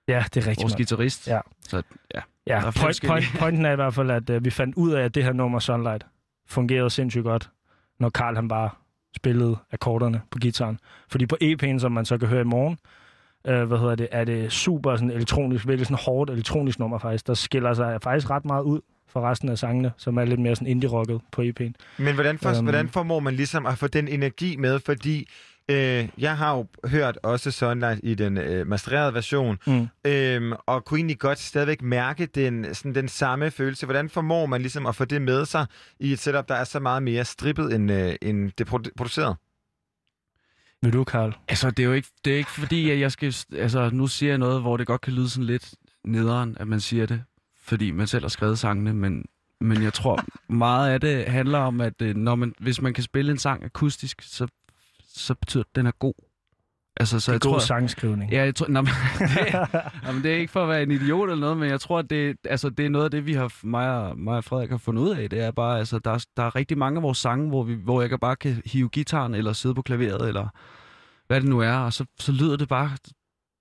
Ja, 0.08 0.24
det 0.34 0.36
er 0.36 0.46
rigtigt. 0.46 0.62
Vores 0.62 0.76
guitarist. 0.76 1.28
Ja. 1.28 1.40
Så 1.60 1.82
ja, 2.14 2.20
Ja, 2.46 2.60
point, 2.60 2.74
forskellige. 2.76 3.10
point, 3.10 3.38
pointen 3.38 3.64
er 3.64 3.72
i 3.72 3.76
hvert 3.76 3.94
fald, 3.94 4.10
at 4.10 4.30
uh, 4.30 4.44
vi 4.44 4.50
fandt 4.50 4.76
ud 4.76 4.90
af, 4.92 5.02
at 5.04 5.14
det 5.14 5.24
her 5.24 5.32
nummer 5.32 5.58
Sunlight 5.58 6.06
fungerede 6.46 6.90
sindssygt 6.90 7.24
godt, 7.24 7.50
når 8.00 8.10
Karl 8.10 8.34
han 8.34 8.48
bare 8.48 8.70
spillede 9.16 9.56
akkorderne 9.72 10.20
på 10.30 10.38
gitaren. 10.38 10.78
Fordi 11.08 11.26
på 11.26 11.36
EP'en, 11.42 11.78
som 11.78 11.92
man 11.92 12.04
så 12.04 12.18
kan 12.18 12.28
høre 12.28 12.40
i 12.40 12.44
morgen, 12.44 12.78
øh, 13.46 13.62
hvad 13.64 13.78
hedder 13.78 13.94
det, 13.94 14.08
er 14.10 14.24
det 14.24 14.52
super 14.52 14.96
sådan 14.96 15.10
elektronisk, 15.10 15.66
virkelig 15.66 15.86
sådan 15.86 16.04
hårdt 16.04 16.30
elektronisk 16.30 16.78
nummer 16.78 16.98
faktisk, 16.98 17.26
der 17.26 17.34
skiller 17.34 17.74
sig 17.74 17.98
faktisk 18.02 18.30
ret 18.30 18.44
meget 18.44 18.62
ud 18.62 18.80
fra 19.08 19.30
resten 19.30 19.48
af 19.48 19.58
sangene, 19.58 19.92
som 19.96 20.16
er 20.18 20.24
lidt 20.24 20.40
mere 20.40 20.56
sådan 20.56 20.68
indie-rocket 20.68 21.20
på 21.32 21.42
EP'en. 21.42 21.72
Men 21.98 22.14
hvordan, 22.14 22.38
for, 22.38 22.58
um... 22.58 22.64
hvordan 22.64 22.88
formår 22.88 23.20
man 23.20 23.34
ligesom 23.34 23.66
at 23.66 23.78
få 23.78 23.86
den 23.86 24.08
energi 24.08 24.56
med? 24.56 24.80
Fordi 24.80 25.28
øh, 25.68 26.08
jeg 26.18 26.36
har 26.36 26.56
jo 26.56 26.66
hørt 26.88 27.18
også 27.22 27.50
Sunlight 27.50 28.00
i 28.02 28.14
den 28.14 28.38
øh, 28.38 28.66
mastererede 28.66 29.14
version, 29.14 29.58
Mm. 29.66 29.88
øhm, 30.04 30.52
og 30.66 30.84
kunne 30.84 30.98
egentlig 30.98 31.18
godt 31.18 31.38
stadigvæk 31.38 31.82
mærke 31.82 32.26
den, 32.26 32.74
sådan, 32.74 32.94
den 32.94 33.08
samme 33.08 33.50
følelse. 33.50 33.86
Hvordan 33.86 34.08
formår 34.08 34.46
man 34.46 34.60
ligesom 34.60 34.86
at 34.86 34.94
få 34.96 35.04
det 35.04 35.22
med 35.22 35.44
sig 35.46 35.66
i 36.00 36.12
et 36.12 36.18
setup, 36.18 36.48
der 36.48 36.54
er 36.54 36.64
så 36.64 36.80
meget 36.80 37.02
mere 37.02 37.24
strippet 37.24 37.74
end, 37.74 37.92
øh, 37.92 38.14
end 38.22 38.50
det 38.58 38.68
produ- 38.68 38.90
produceret? 38.96 39.36
Vil 40.82 40.92
du, 40.92 41.04
Karl? 41.04 41.36
Altså, 41.48 41.70
det 41.70 41.82
er 41.82 41.86
jo 41.86 41.92
ikke, 41.92 42.08
det 42.24 42.32
er 42.32 42.36
ikke 42.36 42.50
fordi, 42.50 42.90
at 42.90 43.00
jeg 43.00 43.12
skal... 43.12 43.34
Altså, 43.52 43.90
nu 43.92 44.06
siger 44.06 44.30
jeg 44.30 44.38
noget, 44.38 44.60
hvor 44.60 44.76
det 44.76 44.86
godt 44.86 45.00
kan 45.00 45.12
lyde 45.12 45.30
sådan 45.30 45.44
lidt 45.44 45.74
nederen, 46.04 46.56
at 46.60 46.68
man 46.68 46.80
siger 46.80 47.06
det, 47.06 47.22
fordi 47.62 47.90
man 47.90 48.06
selv 48.06 48.24
har 48.24 48.28
skrevet 48.28 48.58
sangene, 48.58 48.94
men, 48.94 49.24
men 49.60 49.82
jeg 49.82 49.92
tror, 49.92 50.24
meget 50.52 50.90
af 50.92 51.00
det 51.00 51.24
handler 51.24 51.58
om, 51.58 51.80
at 51.80 52.02
øh, 52.02 52.16
når 52.16 52.34
man, 52.34 52.54
hvis 52.60 52.82
man 52.82 52.94
kan 52.94 53.04
spille 53.04 53.32
en 53.32 53.38
sang 53.38 53.64
akustisk, 53.64 54.22
så, 54.22 54.46
så 55.08 55.34
betyder 55.34 55.62
det, 55.62 55.70
at 55.70 55.76
den 55.76 55.86
er 55.86 55.90
god. 55.90 56.14
Altså, 57.00 57.20
så 57.20 57.24
Det 57.24 57.28
er 57.28 57.32
jeg 57.34 57.40
god 57.40 57.50
tror, 57.52 57.58
sangskrivning. 57.58 58.32
Ja, 58.32 58.44
jeg 58.44 58.54
tror, 58.54 58.66
nå, 58.68 58.80
men, 58.80 58.90
det, 59.18 59.54
nå, 60.06 60.12
men 60.12 60.22
det 60.22 60.32
er 60.32 60.36
ikke 60.36 60.52
for 60.52 60.62
at 60.62 60.68
være 60.68 60.82
en 60.82 60.90
idiot 60.90 61.28
eller 61.30 61.40
noget, 61.40 61.56
men 61.56 61.68
jeg 61.70 61.80
tror, 61.80 61.98
at 61.98 62.10
det, 62.10 62.36
altså, 62.44 62.70
det 62.70 62.86
er 62.86 62.90
noget 62.90 63.04
af 63.04 63.10
det, 63.10 63.26
vi 63.26 63.32
har, 63.34 63.52
mig 63.62 63.90
og, 63.90 64.18
mig 64.18 64.36
og 64.36 64.44
Frederik 64.44 64.70
har 64.70 64.76
fundet 64.78 65.02
ud 65.02 65.10
af. 65.10 65.30
Det 65.30 65.40
er 65.40 65.50
bare, 65.50 65.78
altså, 65.78 65.98
der, 65.98 66.10
er- 66.10 66.24
der 66.36 66.42
er 66.42 66.56
rigtig 66.56 66.78
mange 66.78 66.96
af 66.96 67.02
vores 67.02 67.18
sange, 67.18 67.48
hvor, 67.48 67.62
vi, 67.62 67.74
hvor 67.84 68.00
jeg 68.00 68.10
kan 68.10 68.18
bare 68.18 68.36
kan 68.36 68.62
hive 68.66 68.88
gitaren, 68.88 69.34
eller 69.34 69.52
sidde 69.52 69.74
på 69.74 69.82
klaveret, 69.82 70.28
eller 70.28 70.48
hvad 71.26 71.40
det 71.40 71.48
nu 71.48 71.58
er, 71.60 71.72
og 71.76 71.92
så, 71.92 72.04
så 72.18 72.32
lyder 72.32 72.56
det 72.56 72.68
bare 72.68 72.90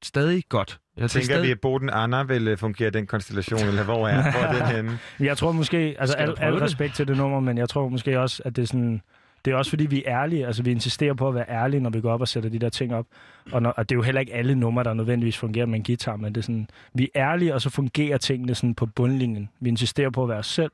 stadig 0.04 0.44
godt. 0.50 0.80
Jeg 0.98 1.04
det 1.04 1.04
er 1.04 1.08
tænker, 1.20 1.26
stadig... 1.26 1.44
vi 1.48 1.52
at 1.52 1.60
Boden 1.62 1.90
Anna 1.90 2.24
vil 2.24 2.58
fungere 2.58 2.90
den 2.90 3.08
konstellation, 3.08 3.60
eller 3.68 3.84
hvor 3.84 4.08
er, 4.08 4.22
hvor 4.32 4.40
er 4.40 4.58
den 4.68 4.76
henne? 4.76 5.00
Jeg 5.20 5.38
tror 5.38 5.52
måske, 5.52 5.96
altså 6.00 6.12
Skal 6.12 6.24
al, 6.30 6.36
al 6.40 6.54
det? 6.54 6.62
respekt 6.62 6.96
til 6.96 7.08
det 7.08 7.18
nummer, 7.18 7.40
men 7.40 7.58
jeg 7.58 7.70
tror 7.70 7.90
måske 7.90 8.20
også, 8.20 8.42
at 8.46 8.56
det 8.56 8.62
er 8.62 8.66
sådan... 8.68 9.02
Det 9.50 9.54
er 9.54 9.58
også 9.58 9.70
fordi, 9.70 9.86
vi 9.86 10.04
er 10.06 10.22
ærlige. 10.22 10.48
Altså, 10.48 10.64
vi 10.64 10.72
insisterer 10.72 11.14
på 11.14 11.28
at 11.28 11.36
være 11.36 11.46
ærlige, 11.50 11.82
når 11.82 11.90
vi 11.90 12.02
går 12.02 12.12
op 12.12 12.22
og 12.22 12.28
sætter 12.28 12.50
de 12.50 12.60
der 12.60 12.70
ting 12.70 12.96
op. 12.96 13.06
Og, 13.52 13.62
når, 13.62 13.70
og 13.70 13.90
det 13.90 13.96
er 13.96 13.98
jo 13.98 14.02
heller 14.02 14.22
ikke 14.22 14.34
alle 14.34 14.56
numre, 14.56 14.84
der 14.84 14.94
nødvendigvis 14.94 15.38
fungerer 15.38 15.66
med 15.66 15.80
en 15.80 15.84
guitar, 15.84 16.16
men 16.16 16.36
det 16.36 16.42
er 16.42 16.44
sådan, 16.44 16.68
vi 16.94 17.10
er 17.16 17.32
ærlige, 17.32 17.54
og 17.54 17.62
så 17.62 17.70
fungerer 17.70 18.18
tingene 18.18 18.56
sådan 18.56 18.76
på 18.76 18.86
bundlinjen. 18.86 19.50
Vi 19.60 19.70
insisterer 19.70 20.10
på 20.10 20.24
at 20.24 20.30
være 20.30 20.38
os 20.38 20.48
selv, 20.48 20.72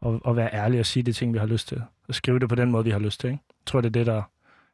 og, 0.00 0.20
og 0.24 0.36
være 0.36 0.54
ærlige 0.54 0.80
og 0.80 0.86
sige 0.86 1.02
de 1.02 1.12
ting, 1.12 1.32
vi 1.32 1.38
har 1.38 1.46
lyst 1.46 1.68
til. 1.68 1.82
Og 2.08 2.14
skrive 2.14 2.38
det 2.38 2.48
på 2.48 2.54
den 2.54 2.70
måde, 2.70 2.84
vi 2.84 2.90
har 2.90 2.98
lyst 2.98 3.20
til. 3.20 3.30
Ikke? 3.30 3.42
Jeg 3.48 3.66
tror, 3.66 3.80
det 3.80 3.88
er 3.88 3.92
det, 3.92 4.06
der... 4.06 4.22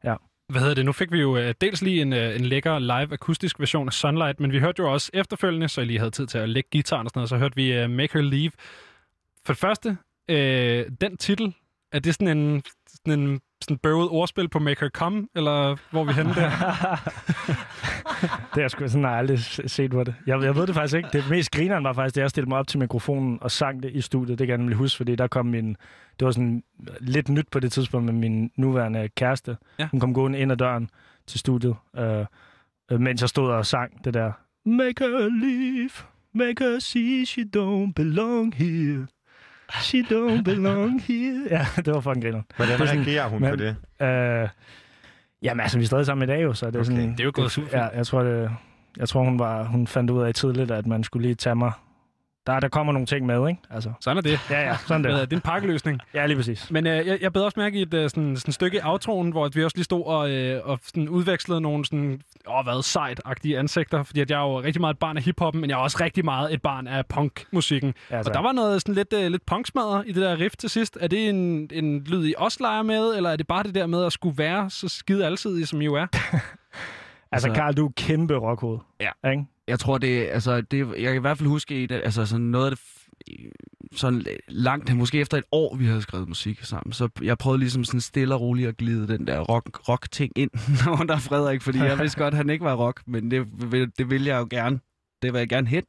Ja. 0.03 0.15
Hvad 0.49 0.61
hedder 0.61 0.75
det? 0.75 0.85
Nu 0.85 0.91
fik 0.91 1.11
vi 1.11 1.19
jo 1.19 1.37
øh, 1.37 1.53
dels 1.61 1.81
lige 1.81 2.01
en, 2.01 2.13
øh, 2.13 2.35
en 2.35 2.45
lækker 2.45 2.79
live 2.79 3.13
akustisk 3.13 3.59
version 3.59 3.87
af 3.87 3.93
Sunlight, 3.93 4.39
men 4.39 4.51
vi 4.51 4.59
hørte 4.59 4.83
jo 4.83 4.93
også 4.93 5.11
efterfølgende, 5.13 5.69
så 5.69 5.81
I 5.81 5.85
lige 5.85 5.99
havde 5.99 6.11
tid 6.11 6.27
til 6.27 6.37
at 6.37 6.49
lægge 6.49 6.69
gitaren 6.71 7.05
og 7.05 7.09
sådan 7.09 7.19
noget, 7.19 7.29
så 7.29 7.37
hørte 7.37 7.55
vi 7.55 7.73
øh, 7.73 7.89
Make 7.89 8.13
Her 8.13 8.21
Leave. 8.21 8.51
For 9.45 9.53
det 9.53 9.59
første, 9.59 9.97
øh, 10.29 10.85
den 11.01 11.17
titel, 11.17 11.53
er 11.91 11.99
det 11.99 12.13
sådan 12.15 12.37
en, 12.37 12.63
sådan 12.87 13.19
en 13.19 13.41
sådan 13.61 13.77
bøvet 13.77 14.09
ordspil 14.09 14.49
på 14.49 14.59
Make 14.59 14.81
Her 14.81 14.89
Come, 14.89 15.27
eller 15.35 15.77
hvor 15.91 16.03
vi 16.03 16.13
henne 16.13 16.33
der? 16.33 16.49
Det 18.21 18.53
har 18.53 18.61
jeg 18.61 18.71
sgu 18.71 18.87
sådan 18.87 19.03
jeg 19.03 19.11
aldrig 19.11 19.39
set 19.39 19.91
på 19.91 20.03
det. 20.03 20.15
Jeg, 20.25 20.43
jeg 20.43 20.55
ved 20.55 20.67
det 20.67 20.75
faktisk 20.75 20.95
ikke. 20.97 21.09
Det 21.13 21.29
mest 21.29 21.51
grineren 21.51 21.83
var 21.83 21.93
faktisk, 21.93 22.15
da 22.15 22.21
jeg 22.21 22.29
stillede 22.29 22.49
mig 22.49 22.57
op 22.57 22.67
til 22.67 22.79
mikrofonen 22.79 23.37
og 23.41 23.51
sang 23.51 23.83
det 23.83 23.91
i 23.93 24.01
studiet. 24.01 24.39
Det 24.39 24.47
kan 24.47 24.51
jeg 24.51 24.57
nemlig 24.57 24.77
huske, 24.77 24.97
fordi 24.97 25.15
der 25.15 25.27
kom 25.27 25.45
min... 25.45 25.77
Det 26.19 26.25
var 26.25 26.31
sådan 26.31 26.63
lidt 26.99 27.29
nyt 27.29 27.47
på 27.51 27.59
det 27.59 27.71
tidspunkt 27.71 28.05
med 28.05 28.13
min 28.13 28.51
nuværende 28.55 29.09
kæreste. 29.15 29.57
Ja. 29.79 29.87
Hun 29.91 29.99
kom 29.99 30.13
gående 30.13 30.39
ind 30.39 30.51
ad 30.51 30.57
døren 30.57 30.89
til 31.27 31.39
studiet, 31.39 31.75
øh, 31.97 32.25
øh, 32.91 32.99
mens 32.99 33.21
jeg 33.21 33.29
stod 33.29 33.51
og 33.51 33.65
sang 33.65 34.05
det 34.05 34.13
der. 34.13 34.31
Make 34.65 35.03
her 35.03 35.29
leave, 35.45 35.89
make 36.33 36.63
her 36.63 36.79
see 36.79 37.25
she 37.25 37.43
don't 37.55 37.93
belong 37.95 38.55
here. 38.55 39.07
She 39.81 39.97
don't 40.01 40.41
belong 40.43 41.01
here. 41.01 41.47
Ja, 41.49 41.65
det 41.85 41.93
var 41.93 41.99
fucking 42.01 42.23
griner. 42.25 42.41
Hvordan 42.55 42.81
reagerer 42.81 43.27
hun 43.27 43.41
på 43.41 43.55
det? 43.55 43.75
Øh, 44.01 44.49
jamen 45.43 45.59
altså, 45.61 45.77
vi 45.77 45.83
er 45.83 45.87
stadig 45.87 46.05
sammen 46.05 46.29
i 46.29 46.31
dag 46.31 46.43
jo, 46.43 46.53
så 46.53 46.65
det 46.65 46.75
er 46.75 46.79
Okay. 46.79 46.85
sådan... 46.91 47.11
Det 47.11 47.19
er 47.19 47.23
jo 47.23 47.31
gået 47.33 47.51
super 47.51 47.77
Ja, 47.77 47.87
jeg 47.97 48.07
tror, 48.07 48.23
det, 48.23 48.51
jeg 48.97 49.09
tror 49.09 49.23
hun, 49.23 49.39
var, 49.39 49.63
hun 49.63 49.87
fandt 49.87 50.09
ud 50.11 50.23
af 50.23 50.33
tidligt, 50.33 50.71
at 50.71 50.87
man 50.87 51.03
skulle 51.03 51.21
lige 51.27 51.35
tage 51.35 51.55
mig. 51.55 51.71
Der, 52.47 52.59
der 52.59 52.67
kommer 52.67 52.93
nogle 52.93 53.05
ting 53.05 53.25
med, 53.25 53.49
ikke? 53.49 53.61
Altså. 53.69 53.91
Sådan 54.01 54.17
er 54.17 54.21
det. 54.21 54.39
Ja, 54.49 54.61
ja, 54.61 54.77
sådan 54.87 55.03
der. 55.03 55.09
er 55.09 55.19
Det 55.25 55.33
er 55.33 55.37
en 55.37 55.41
pakkeløsning. 55.41 55.99
Ja, 56.13 56.25
lige 56.25 56.37
præcis. 56.37 56.71
Men 56.71 56.87
øh, 56.87 57.07
jeg, 57.07 57.21
jeg 57.21 57.33
bed 57.33 57.41
også 57.41 57.59
mærke 57.59 57.79
i 57.79 57.81
et 57.81 57.93
øh, 57.93 58.09
sådan, 58.09 58.37
sådan 58.37 58.51
stykke 58.51 58.77
i 58.77 58.81
outroen, 58.83 59.31
hvor 59.31 59.49
vi 59.53 59.63
også 59.63 59.77
lige 59.77 59.83
stod 59.83 60.05
og, 60.05 60.31
øh, 60.31 60.61
og 60.63 60.79
sådan 60.83 61.09
udvekslede 61.09 61.61
nogle 61.61 61.85
sådan, 61.85 62.21
åh, 62.47 62.63
hvad, 62.63 62.83
sejt-agtige 62.83 63.57
ansigter, 63.57 64.03
fordi 64.03 64.19
at 64.21 64.31
jeg 64.31 64.37
er 64.37 64.47
jo 64.47 64.61
rigtig 64.61 64.81
meget 64.81 64.93
et 64.93 64.99
barn 64.99 65.17
af 65.17 65.23
hiphoppen, 65.23 65.61
men 65.61 65.69
jeg 65.69 65.75
er 65.75 65.79
også 65.79 65.97
rigtig 66.01 66.25
meget 66.25 66.53
et 66.53 66.61
barn 66.61 66.87
af 66.87 67.05
punkmusikken. 67.05 67.93
Ja, 68.11 68.19
og 68.19 68.33
der 68.33 68.41
var 68.41 68.51
noget 68.51 68.81
sådan 68.81 68.95
lidt, 68.95 69.13
øh, 69.13 69.31
lidt 69.31 69.45
punksmadder 69.45 70.03
i 70.03 70.11
det 70.11 70.21
der 70.21 70.39
riff 70.39 70.55
til 70.55 70.69
sidst. 70.69 70.97
Er 71.01 71.07
det 71.07 71.29
en, 71.29 71.69
en 71.73 72.03
lyd, 72.03 72.27
I 72.27 72.33
også 72.37 72.57
leger 72.61 72.83
med, 72.83 73.15
eller 73.15 73.29
er 73.29 73.35
det 73.35 73.47
bare 73.47 73.63
det 73.63 73.75
der 73.75 73.85
med 73.85 74.05
at 74.05 74.13
skulle 74.13 74.37
være 74.37 74.69
så 74.69 74.89
skide 74.89 75.25
alsidig, 75.25 75.67
som 75.67 75.81
I 75.81 75.85
jo 75.85 75.95
er? 75.95 76.07
Altså, 77.31 77.51
Karl, 77.53 77.73
du 77.73 77.85
er 77.85 77.91
kæmpe 77.97 78.35
rockhoved. 78.35 78.79
Ja. 78.99 79.29
Ikke? 79.31 79.45
Jeg 79.69 79.79
tror, 79.79 79.97
det, 79.97 80.27
altså, 80.31 80.61
det, 80.61 80.87
jeg 80.87 81.03
kan 81.03 81.15
i 81.15 81.19
hvert 81.19 81.37
fald 81.37 81.49
huske, 81.49 81.75
at 81.75 81.91
altså, 81.91 82.25
sådan 82.25 82.45
noget 82.45 82.71
af 82.71 82.77
det 82.77 82.85
sådan 83.95 84.25
langt, 84.47 84.95
måske 84.95 85.19
efter 85.19 85.37
et 85.37 85.43
år, 85.51 85.75
vi 85.75 85.85
havde 85.85 86.01
skrevet 86.01 86.27
musik 86.27 86.63
sammen, 86.63 86.93
så 86.93 87.09
jeg 87.21 87.37
prøvede 87.37 87.59
ligesom 87.59 87.83
sådan 87.83 88.01
stille 88.01 88.35
og 88.35 88.41
roligt 88.41 88.67
at 88.67 88.77
glide 88.77 89.07
den 89.07 89.27
der 89.27 89.39
rock, 89.39 89.89
rock-ting 89.89 90.31
ind 90.35 90.51
under 91.01 91.17
Frederik, 91.17 91.61
fordi 91.61 91.77
jeg 91.79 91.99
vidste 91.99 92.19
godt, 92.19 92.33
at 92.33 92.37
han 92.37 92.49
ikke 92.49 92.65
var 92.65 92.73
rock, 92.75 93.01
men 93.07 93.31
det, 93.31 93.71
vil- 93.71 93.91
det 93.97 94.09
vil 94.09 94.23
jeg 94.25 94.39
jo 94.39 94.47
gerne. 94.49 94.79
Det 95.21 95.33
vil 95.33 95.39
jeg 95.39 95.49
gerne 95.49 95.67
hen. 95.67 95.83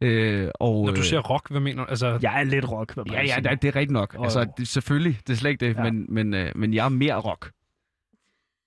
Øh, 0.00 0.48
og, 0.54 0.86
Når 0.86 0.92
du 0.94 1.02
siger 1.02 1.20
rock, 1.20 1.50
hvad 1.50 1.60
mener 1.60 1.84
du? 1.84 1.90
Altså, 1.90 2.18
Jeg 2.22 2.40
er 2.40 2.44
lidt 2.44 2.70
rock, 2.72 2.94
hvad 2.94 3.04
Ja, 3.12 3.22
ja, 3.24 3.36
det, 3.50 3.62
det 3.62 3.68
er 3.68 3.76
rigtigt 3.76 3.90
nok. 3.90 4.14
Og- 4.14 4.24
Altså, 4.24 4.46
det, 4.58 4.68
selvfølgelig, 4.68 5.18
det 5.26 5.32
er 5.32 5.36
slet 5.36 5.50
ikke 5.50 5.66
det, 5.66 5.76
ja. 5.76 5.82
men, 5.82 6.06
men, 6.08 6.34
øh, 6.34 6.52
men 6.54 6.74
jeg 6.74 6.84
er 6.84 6.88
mere 6.88 7.14
rock. 7.14 7.50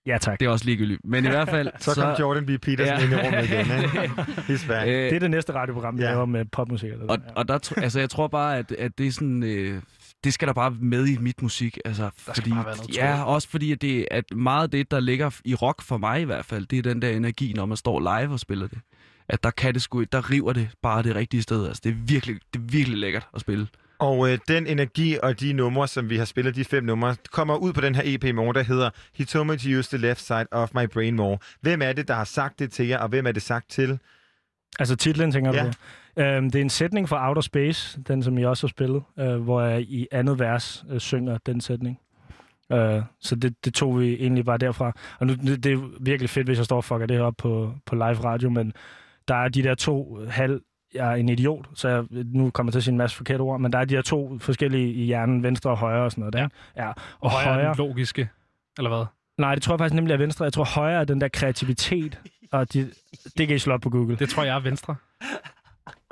Ja, 0.06 0.18
tak. 0.22 0.40
Det 0.40 0.46
er 0.46 0.50
også 0.50 0.66
ligegyldigt. 0.66 1.02
Men 1.04 1.26
i 1.26 1.28
hvert 1.28 1.50
fald... 1.50 1.70
Så 1.80 1.96
kom 1.96 2.16
Jordan 2.20 2.46
B. 2.46 2.50
Peterson 2.62 3.04
ind 3.04 3.12
i 3.14 3.16
rummet 3.16 3.44
igen, 3.44 3.60
ikke? 3.60 4.14
Øh, 4.74 4.88
Det 4.88 5.14
er 5.16 5.20
det 5.20 5.32
næste 5.32 5.54
radioprogram, 5.54 5.98
vi 5.98 6.04
Ja. 6.04 6.10
laver 6.10 6.26
med 6.26 6.46
popmusik. 6.46 6.92
Eller 6.92 7.06
Og, 7.08 7.18
sådan, 7.22 7.38
og 7.38 7.48
der, 7.48 7.74
altså, 7.78 8.00
jeg 8.00 8.10
tror 8.10 8.28
bare, 8.28 8.58
at, 8.58 8.72
at 8.72 8.98
det 8.98 9.08
er 9.08 9.12
sådan... 9.12 9.44
Øh, 9.44 9.82
det 10.24 10.34
skal 10.34 10.48
der 10.48 10.54
bare 10.54 10.72
med 10.72 11.08
i 11.08 11.18
mit 11.18 11.42
musik. 11.42 11.78
Altså, 11.86 12.04
der 12.04 12.10
fordi, 12.16 12.50
bare 12.50 12.66
være 12.66 12.76
noget 12.76 12.96
Ja, 12.98 13.24
også 13.24 13.50
fordi 13.50 13.72
at 13.72 13.82
det, 13.82 14.08
at 14.12 14.24
meget 14.36 14.64
af 14.64 14.72
det, 14.72 14.92
der 14.92 15.00
ligger 15.00 15.40
i 15.46 15.56
rock 15.56 15.82
for 15.82 15.98
mig 15.98 16.22
i 16.22 16.24
hvert 16.24 16.46
fald, 16.46 16.66
det 16.66 16.78
er 16.78 16.84
den 16.84 17.02
der 17.02 17.10
energi, 17.10 17.54
når 17.54 17.66
man 17.66 17.78
står 17.78 18.00
live 18.00 18.34
og 18.34 18.40
spiller 18.40 18.68
det. 18.68 18.78
At 19.30 19.44
der 19.44 19.52
kan 19.52 19.74
det 19.74 19.82
sgu, 19.82 20.04
der 20.04 20.32
river 20.32 20.54
det 20.54 20.70
bare 20.84 21.04
det 21.04 21.16
rigtige 21.16 21.42
sted. 21.44 21.68
Altså, 21.68 21.82
det 21.84 21.90
er 21.92 21.96
virkelig, 21.96 22.36
det 22.54 22.60
er 22.60 22.64
virkelig 22.64 22.98
lækkert 22.98 23.28
at 23.36 23.42
spille. 23.42 23.68
Og 24.00 24.32
øh, 24.32 24.38
den 24.48 24.68
energi 24.68 25.18
og 25.24 25.40
de 25.40 25.54
numre, 25.54 25.88
som 25.88 26.10
vi 26.10 26.18
har 26.18 26.26
spillet, 26.26 26.56
de 26.56 26.66
fem 26.66 26.84
numre, 26.84 27.16
kommer 27.32 27.56
ud 27.56 27.74
på 27.74 27.82
den 27.82 27.96
her 27.96 28.02
EP 28.06 28.24
i 28.24 28.32
morgen, 28.32 28.56
der 28.56 28.64
hedder 28.64 28.90
He 29.16 29.26
Told 29.26 29.46
Me 29.48 29.58
To 29.58 29.70
Use 29.80 29.98
The 29.98 30.08
Left 30.08 30.22
Side 30.22 30.46
of 30.52 30.70
My 30.76 30.86
Brain 30.94 31.16
More. 31.16 31.38
Hvem 31.62 31.82
er 31.82 31.94
det, 31.94 32.08
der 32.08 32.14
har 32.14 32.24
sagt 32.24 32.60
det 32.60 32.72
til 32.72 32.88
jer, 32.88 32.98
og 33.00 33.10
hvem 33.10 33.28
er 33.28 33.32
det 33.32 33.42
sagt 33.42 33.70
til? 33.70 34.00
Altså 34.80 34.96
titlen, 34.96 35.32
tænker 35.32 35.54
Ja. 35.54 35.64
du? 36.18 36.22
Øhm, 36.22 36.52
det 36.52 36.60
er 36.60 36.64
en 36.64 36.70
sætning 36.70 37.10
fra 37.10 37.28
Outer 37.28 37.42
Space, 37.42 38.02
den 38.08 38.24
som 38.24 38.38
I 38.38 38.46
også 38.46 38.68
har 38.68 38.70
spillet, 38.70 39.04
øh, 39.20 39.36
hvor 39.36 39.62
jeg 39.62 39.82
i 39.82 40.08
andet 40.12 40.40
vers 40.40 40.86
øh, 40.90 41.00
synger 41.00 41.38
den 41.46 41.62
sætning. 41.62 42.00
Øh, 42.72 43.02
så 43.22 43.36
det, 43.36 43.66
det 43.66 43.74
tog 43.74 44.00
vi 44.00 44.14
egentlig 44.14 44.46
bare 44.46 44.58
derfra. 44.58 44.92
Og 45.20 45.28
nu, 45.28 45.34
det, 45.34 45.64
det 45.64 45.74
er 45.74 45.90
virkelig 46.02 46.30
fedt, 46.30 46.48
hvis 46.48 46.58
jeg 46.58 46.66
står 46.66 46.78
og 46.78 46.84
fucker 46.84 47.06
det 47.06 47.18
her 47.18 47.24
op 47.24 47.34
på, 47.38 47.74
på 47.86 47.96
live 47.96 48.24
radio, 48.24 48.50
men 48.50 48.74
der 49.28 49.36
er 49.36 49.48
de 49.48 49.64
der 49.64 49.76
to 49.76 50.20
halv... 50.30 50.62
Jeg 50.94 51.12
er 51.12 51.16
en 51.16 51.30
idiot, 51.30 51.66
så 51.74 51.88
jeg, 51.90 52.04
nu 52.12 52.50
kommer 52.50 52.70
jeg 52.70 52.74
til 52.74 52.80
at 52.80 52.84
sige 52.84 52.92
en 52.92 52.98
masse 52.98 53.18
forkerte 53.18 53.42
ord, 53.42 53.60
men 53.60 53.74
der 53.74 53.80
er 53.80 53.86
de 53.86 53.96
her 53.96 54.02
to 54.02 54.40
forskellige 54.40 54.94
i 54.94 55.06
hjernen, 55.06 55.44
venstre 55.44 55.70
og 55.70 55.78
højre 55.78 56.04
og 56.04 56.12
sådan 56.12 56.20
noget 56.22 56.34
der. 56.34 56.48
Ja. 56.76 56.86
ja. 56.86 56.90
og 56.90 56.96
Og 57.20 57.32
højre, 57.32 57.48
er 57.48 57.54
højre, 57.54 57.68
den 57.68 57.78
logiske, 57.78 58.30
eller 58.78 58.90
hvad? 58.90 59.06
nej, 59.38 59.56
det 59.56 59.64
tror 59.64 59.74
jeg 59.74 59.80
faktisk 59.80 59.96
nemlig 59.96 60.14
er 60.14 60.18
venstre. 60.18 60.46
Jeg 60.46 60.54
tror 60.54 60.64
højre 60.64 61.00
er 61.02 61.04
den 61.06 61.22
der 61.22 61.28
kreativitet, 61.28 62.20
og 62.52 62.74
de, 62.74 62.90
det 63.38 63.48
kan 63.48 63.56
I 63.56 63.60
slå 63.60 63.74
op 63.74 63.82
på 63.82 63.90
Google. 63.90 64.16
Det 64.16 64.30
tror 64.30 64.44
jeg 64.44 64.56
er 64.56 64.60
venstre. 64.60 64.96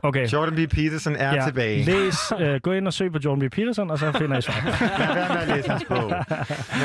Okay. 0.04 0.28
Jordan 0.28 0.56
B. 0.56 0.70
Peterson 0.70 1.16
er 1.16 1.36
ja. 1.36 1.46
tilbage. 1.46 1.84
Læs, 1.86 2.16
øh, 2.42 2.60
gå 2.62 2.72
ind 2.72 2.88
og 2.88 2.94
søg 2.94 3.12
på 3.12 3.20
Jordan 3.26 3.50
B. 3.50 3.54
Peterson, 3.54 3.92
og 3.92 4.00
så 4.00 4.12
finder 4.12 4.38
I 4.38 4.42
svar. 4.42 4.54
Lad 5.00 5.16
være 5.16 5.30
med 5.34 5.42
at 5.42 5.58
læse 5.58 5.70
hans 5.70 5.86
bog. 5.88 6.14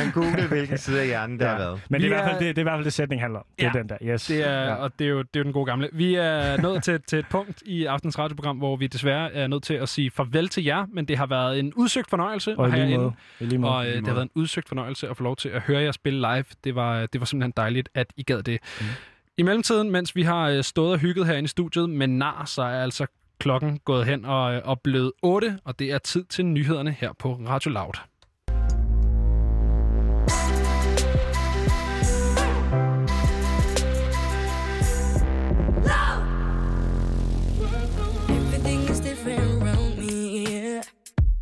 Men 0.05 0.13
google, 0.15 0.47
hvilken 0.49 0.79
side 0.79 1.01
af 1.01 1.07
hjernen 1.07 1.39
det 1.39 1.49
har 1.49 1.59
været. 1.59 1.81
Men 1.89 2.01
det 2.01 2.07
er, 2.07 2.15
hvert 2.15 2.25
fald 2.25 2.35
er- 2.35 2.39
det, 2.39 2.57
det 2.57 2.59
er 2.59 2.63
i 2.63 2.63
hvert 2.63 2.77
fald 2.77 2.85
det, 2.85 2.93
sætning 2.93 3.21
handler 3.23 3.39
om. 3.39 3.45
Det 3.59 3.67
er 3.67 3.71
Ja, 3.75 3.79
den 3.79 3.89
der, 3.89 3.97
yes. 4.03 4.25
Det 4.27 4.47
er, 4.49 4.53
Ja. 4.53 4.65
ja. 4.69 4.75
og 4.75 4.91
det 4.99 5.05
er, 5.05 5.09
jo, 5.11 5.19
det 5.19 5.29
er 5.35 5.41
jo 5.41 5.45
den 5.45 5.53
gode 5.53 5.67
gamle. 5.67 5.89
Vi 5.93 6.15
er 6.15 6.57
nået 6.63 6.83
til, 6.83 7.01
til 7.07 7.19
et 7.19 7.27
punkt 7.31 7.63
i 7.67 7.85
aftens 7.85 8.19
radioprogram, 8.19 8.57
hvor 8.57 8.77
vi 8.77 8.87
desværre 8.87 9.33
er 9.35 9.47
nødt 9.47 9.63
til 9.63 9.75
at 9.75 9.89
sige 9.89 10.11
farvel 10.11 10.49
til 10.49 10.65
jer, 10.65 10.87
men 10.95 11.05
det 11.05 11.19
har 11.19 11.27
været 11.27 11.59
en 11.59 11.73
udsøgt 11.77 12.11
fornøjelse 12.11 12.59
Og 12.59 12.79
jer 12.79 12.99
måde. 12.99 13.13
lige 13.41 13.59
måde. 13.59 13.73
Og 13.75 13.87
øh, 13.87 13.95
det 13.97 14.07
har 14.07 14.15
været 14.15 14.25
en 14.25 14.31
udsøgt 14.35 14.69
fornøjelse 14.69 15.09
at 15.09 15.17
få 15.17 15.23
lov 15.23 15.37
til 15.37 15.49
at 15.49 15.61
høre 15.61 15.83
jer 15.83 15.93
spille 15.93 16.19
live. 16.21 16.45
Det 16.65 16.75
var, 16.75 17.07
det 17.07 17.21
var 17.21 17.25
simpelthen 17.27 17.53
dejligt, 17.57 17.89
at 17.95 18.07
I 18.17 18.23
gad 18.23 18.43
det. 18.43 18.59
Mm. 18.81 18.87
I 19.39 19.43
mellemtiden, 19.43 19.91
mens 19.91 20.17
vi 20.17 20.23
har 20.23 20.49
øh, 20.49 20.65
stået 20.65 20.93
og 20.93 20.99
hygget 20.99 21.27
herinde 21.27 21.45
i 21.45 21.49
studiet 21.49 21.91
med 21.91 22.07
nar, 22.07 22.45
så 22.45 22.63
er 22.63 22.83
altså 22.83 23.07
klokken 23.39 23.79
gået 23.79 24.07
hen 24.07 24.25
og, 24.25 24.55
øh, 24.55 24.63
og 24.65 24.81
blevet 24.81 25.13
8, 25.23 25.59
og 25.65 25.79
det 25.79 25.91
er 25.91 25.99
tid 25.99 26.25
til 26.25 26.47
nyhederne 26.47 26.91
her 26.91 27.13
på 27.19 27.33
Radio 27.49 27.71
Loud. 27.71 27.93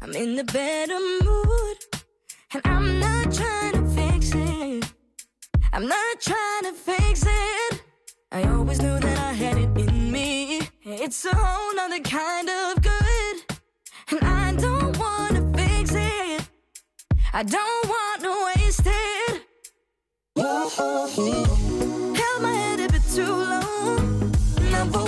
I'm 0.03 0.15
in 0.23 0.37
the 0.37 0.45
better 0.45 1.01
mood, 1.25 1.77
and 2.55 2.63
I'm 2.65 2.87
not 3.05 3.27
trying 3.39 3.75
to 3.79 3.85
fix 3.99 4.35
it. 4.35 4.93
I'm 5.73 5.87
not 5.87 6.21
trying 6.21 6.65
to 6.65 6.73
fix 6.73 7.23
it. 7.23 7.70
I 8.33 8.45
always 8.45 8.81
knew 8.81 8.97
that 9.01 9.19
I 9.19 9.33
had 9.33 9.59
it 9.59 9.77
in 9.77 10.13
me. 10.13 10.61
It's 10.85 11.25
a 11.25 11.35
whole 11.35 11.75
nother 11.75 11.99
kind 11.99 12.49
of 12.49 12.81
good, 12.81 13.43
and 14.11 14.21
I 14.23 14.53
don't 14.53 14.97
wanna 14.97 15.53
fix 15.57 15.91
it. 15.95 16.49
I 17.33 17.43
don't 17.43 17.89
want 17.89 18.23
to 18.23 18.53
waste 18.55 18.87
it. 18.87 19.43
Held 20.37 20.79
my 22.43 22.53
head 22.53 22.79
a 22.81 22.89
bit 22.93 23.03
too 23.13 23.27
long. 23.27 24.33
Number 24.71 25.03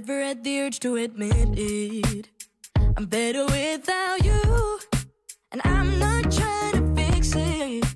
never 0.00 0.22
had 0.22 0.44
the 0.44 0.60
urge 0.60 0.78
to 0.78 0.96
admit 0.96 1.58
it. 1.58 2.28
I'm 2.96 3.06
better 3.06 3.44
without 3.46 4.24
you. 4.24 4.78
And 5.52 5.60
I'm 5.64 5.98
not 5.98 6.30
trying 6.30 6.72
to 6.72 6.94
fix 6.94 7.34
it. 7.34 7.89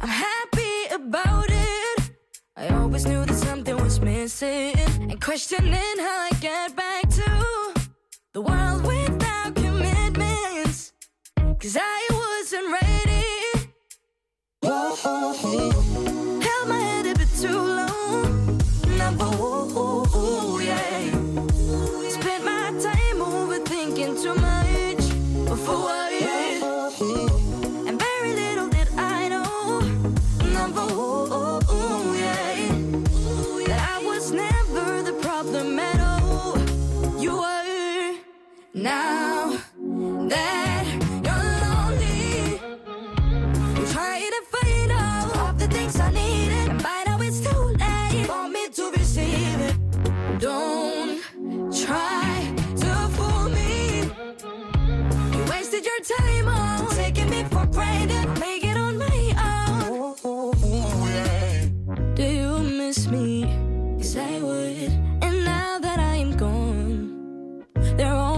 I'm 0.00 0.08
happy 0.08 0.94
about 0.94 1.46
it. 1.48 2.10
I 2.56 2.68
always 2.68 3.06
knew 3.06 3.24
that 3.24 3.34
something 3.34 3.76
was 3.82 4.00
missing 4.00 4.74
and 5.00 5.20
questioning 5.20 5.98
how 5.98 6.28
I 6.28 6.32
get 6.40 6.76
back 6.76 7.08
to 7.10 7.74
the 8.32 8.42
world 8.42 8.84
without 8.86 9.54
commitments. 9.54 10.92
Cause 11.36 11.76
I 11.80 12.08
wasn't 12.10 12.68
ready. 12.80 13.26
Held 16.46 16.68
my 16.68 16.78
head 16.78 17.06
a 17.06 17.14
bit 17.18 17.28
too 17.40 17.58
long. 17.58 18.60
Number 18.98 19.24
ooh, 19.24 20.05
now 38.86 39.58
that 40.28 40.84
you're 41.26 41.54
lonely. 41.66 42.60
Try 43.92 44.18
to 44.34 44.40
find 44.54 44.92
out 44.92 45.36
all 45.36 45.52
the 45.54 45.66
things 45.66 45.98
I 45.98 46.12
needed. 46.12 46.68
And 46.70 46.80
by 46.80 47.02
now 47.06 47.20
it's 47.20 47.40
too 47.40 47.64
late 47.82 48.26
for 48.30 48.48
me 48.48 48.68
to 48.78 48.84
receive 48.92 49.60
it. 49.68 49.76
Don't 50.38 51.20
try 51.84 52.54
to 52.82 52.92
fool 53.16 53.48
me. 53.58 54.02
You 55.34 55.42
wasted 55.50 55.84
your 55.84 56.00
time 56.16 56.46
on 56.48 56.88
taking 56.90 57.28
me 57.30 57.42
for 57.50 57.66
granted. 57.66 58.26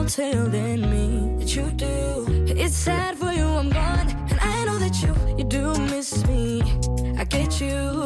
Telling 0.09 0.81
me 0.91 1.37
that 1.39 1.55
you 1.55 1.71
do. 1.73 2.25
It's 2.49 2.75
sad 2.75 3.17
for 3.19 3.31
you, 3.31 3.45
I'm 3.45 3.69
gone. 3.69 4.09
And 4.31 4.41
I 4.41 4.65
know 4.65 4.79
that 4.79 5.03
you, 5.03 5.15
you 5.37 5.45
do 5.45 5.79
miss 5.91 6.27
me. 6.27 6.63
I 7.19 7.25
get 7.25 7.61
you, 7.61 8.05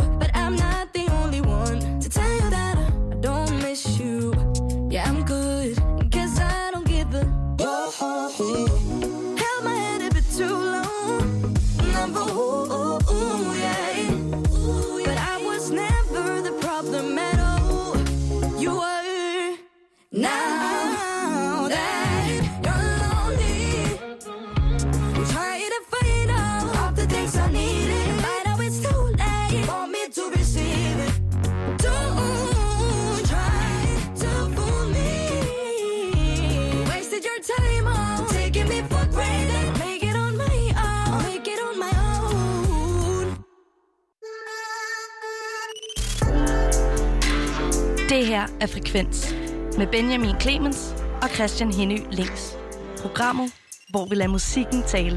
Det 48.13 48.27
her 48.27 48.47
er 48.61 48.67
Frekvens 48.67 49.35
med 49.79 49.87
Benjamin 49.87 50.41
Clemens 50.41 50.95
og 51.23 51.29
Christian 51.29 51.73
Henny 51.73 51.99
Links. 52.11 52.57
Programmet, 53.03 53.53
hvor 53.91 54.09
vi 54.09 54.15
lader 54.15 54.31
musikken 54.31 54.83
tale. 54.83 55.17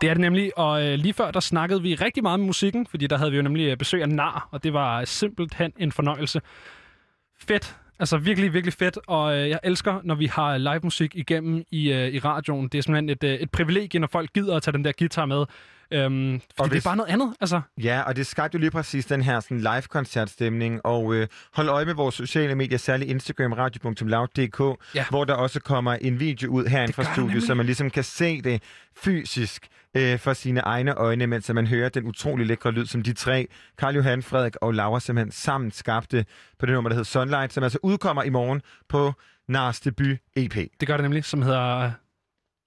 Det 0.00 0.10
er 0.10 0.14
det 0.14 0.20
nemlig, 0.20 0.58
og 0.58 0.86
øh, 0.86 0.94
lige 0.94 1.14
før 1.14 1.30
der 1.30 1.40
snakkede 1.40 1.82
vi 1.82 1.94
rigtig 1.94 2.22
meget 2.22 2.40
med 2.40 2.46
musikken, 2.46 2.86
fordi 2.86 3.06
der 3.06 3.16
havde 3.16 3.30
vi 3.30 3.36
jo 3.36 3.42
nemlig 3.42 3.70
øh, 3.70 3.76
besøg 3.76 4.02
af 4.02 4.08
Nar, 4.08 4.48
og 4.50 4.62
det 4.62 4.72
var 4.72 5.04
simpelthen 5.04 5.72
en 5.78 5.92
fornøjelse. 5.92 6.40
Fedt, 7.38 7.76
altså 7.98 8.18
virkelig, 8.18 8.52
virkelig 8.54 8.72
fedt, 8.72 8.98
og 9.06 9.36
øh, 9.36 9.48
jeg 9.48 9.58
elsker, 9.62 10.00
når 10.04 10.14
vi 10.14 10.26
har 10.26 10.58
live 10.58 10.80
musik 10.82 11.16
igennem 11.16 11.64
i, 11.70 11.92
øh, 11.92 12.08
i 12.08 12.18
radioen. 12.18 12.68
Det 12.68 12.78
er 12.78 12.82
simpelthen 12.82 13.08
et, 13.08 13.24
øh, 13.24 13.34
et 13.34 13.50
privilegie, 13.50 14.00
når 14.00 14.08
folk 14.12 14.32
gider 14.32 14.56
at 14.56 14.62
tage 14.62 14.72
den 14.72 14.84
der 14.84 14.92
guitar 14.98 15.26
med. 15.26 15.44
Øhm, 15.92 16.40
fordi 16.56 16.64
det 16.64 16.70
hvis- 16.70 16.84
er 16.84 16.88
bare 16.88 16.96
noget 16.96 17.10
andet. 17.10 17.34
Altså, 17.40 17.60
Ja, 17.82 18.02
og 18.02 18.16
det 18.16 18.26
skabte 18.26 18.56
jo 18.56 18.60
lige 18.60 18.70
præcis 18.70 19.06
den 19.06 19.22
her 19.22 19.40
sådan, 19.40 19.60
live-koncertstemning. 19.60 20.80
Og 20.86 21.14
øh, 21.14 21.28
hold 21.54 21.68
øje 21.68 21.84
med 21.84 21.94
vores 21.94 22.14
sociale 22.14 22.54
medier, 22.54 22.78
særligt 22.78 23.10
Instagram, 23.10 23.52
radio.loud.dk, 23.52 24.84
Ja. 24.94 25.04
hvor 25.10 25.24
der 25.24 25.34
også 25.34 25.60
kommer 25.60 25.92
en 25.92 26.20
video 26.20 26.50
ud 26.50 26.64
herinde 26.66 26.92
fra 26.92 27.04
studiet, 27.14 27.42
så 27.42 27.54
man 27.54 27.66
ligesom 27.66 27.90
kan 27.90 28.04
se 28.04 28.42
det 28.42 28.62
fysisk 28.96 29.66
øh, 29.96 30.18
for 30.18 30.32
sine 30.32 30.60
egne 30.60 30.94
øjne, 30.94 31.26
mens 31.26 31.50
man 31.54 31.66
hører 31.66 31.88
den 31.88 32.04
utrolig 32.06 32.46
lækre 32.46 32.70
lyd, 32.72 32.86
som 32.86 33.02
de 33.02 33.12
tre, 33.12 33.46
Karl 33.78 33.94
Johan, 33.96 34.22
Frederik 34.22 34.56
og 34.60 34.74
Laura, 34.74 35.00
simpelthen 35.00 35.32
sammen 35.32 35.70
skabte 35.70 36.24
på 36.58 36.66
det 36.66 36.72
nummer, 36.74 36.88
der 36.88 36.94
hedder 36.94 37.04
Sunlight, 37.04 37.52
som 37.52 37.62
altså 37.64 37.78
udkommer 37.82 38.22
i 38.22 38.30
morgen 38.30 38.62
på 38.88 39.12
Nars 39.48 39.80
debut 39.80 40.16
EP. 40.36 40.54
det 40.54 40.88
gør 40.88 40.96
det 40.96 41.02
nemlig, 41.04 41.24
som 41.24 41.42
hedder... 41.42 41.90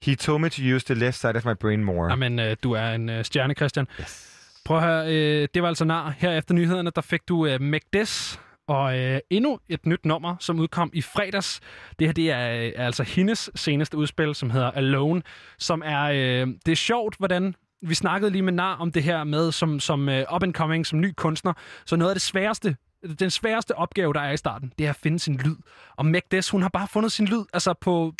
He 0.05 0.15
told 0.15 0.41
me 0.41 0.49
to 0.49 0.61
use 0.75 0.85
the 0.85 0.95
left 0.95 1.17
side 1.17 1.35
of 1.35 1.45
my 1.45 1.53
brain 1.59 1.83
more. 1.83 2.09
Jamen, 2.09 2.39
øh, 2.39 2.57
du 2.63 2.71
er 2.71 2.91
en 2.91 3.09
øh, 3.09 3.25
stjerne, 3.25 3.53
Christian. 3.53 3.87
Yes. 3.99 4.31
Prøv 4.65 4.77
at 4.77 4.83
høre, 4.83 5.13
øh, 5.13 5.47
det 5.53 5.61
var 5.61 5.67
altså 5.67 5.85
nar. 5.85 6.15
Her 6.17 6.31
efter 6.31 6.53
nyhederne, 6.53 6.91
der 6.95 7.01
fik 7.01 7.21
du 7.27 7.45
øh, 7.45 7.61
Megdes 7.61 8.39
og 8.67 8.99
øh, 8.99 9.19
endnu 9.29 9.59
et 9.69 9.85
nyt 9.85 10.05
nummer, 10.05 10.35
som 10.39 10.59
udkom 10.59 10.89
i 10.93 11.01
fredags. 11.01 11.59
Det 11.99 12.07
her 12.07 12.13
det 12.13 12.31
er, 12.31 12.51
øh, 12.51 12.71
er 12.75 12.85
altså 12.85 13.03
hendes 13.03 13.49
seneste 13.55 13.97
udspil, 13.97 14.35
som 14.35 14.49
hedder 14.49 14.71
Alone, 14.71 15.21
som 15.59 15.81
er... 15.85 16.03
Øh, 16.03 16.47
det 16.65 16.71
er 16.71 16.75
sjovt, 16.75 17.15
hvordan 17.17 17.55
vi 17.81 17.95
snakkede 17.95 18.31
lige 18.31 18.41
med 18.41 18.53
Nar 18.53 18.75
om 18.75 18.91
det 18.91 19.03
her 19.03 19.23
med 19.23 19.51
som, 19.51 19.79
som 19.79 20.07
uh, 20.07 20.35
up-and-coming, 20.35 20.85
som 20.85 20.99
ny 20.99 21.13
kunstner. 21.17 21.53
Så 21.85 21.95
noget 21.95 22.11
af 22.11 22.15
det 22.15 22.21
sværeste, 22.21 22.75
den 23.19 23.29
sværeste 23.29 23.75
opgave, 23.75 24.13
der 24.13 24.21
er 24.21 24.31
i 24.31 24.37
starten, 24.37 24.71
det 24.77 24.85
er 24.85 24.89
at 24.89 24.95
finde 24.95 25.19
sin 25.19 25.37
lyd. 25.37 25.55
Og 25.95 26.05
Meg 26.05 26.21
Des, 26.31 26.49
hun 26.49 26.61
har 26.61 26.69
bare 26.69 26.87
fundet 26.87 27.11
sin 27.11 27.25
lyd 27.25 27.43
altså 27.53 27.73
på 27.73 28.13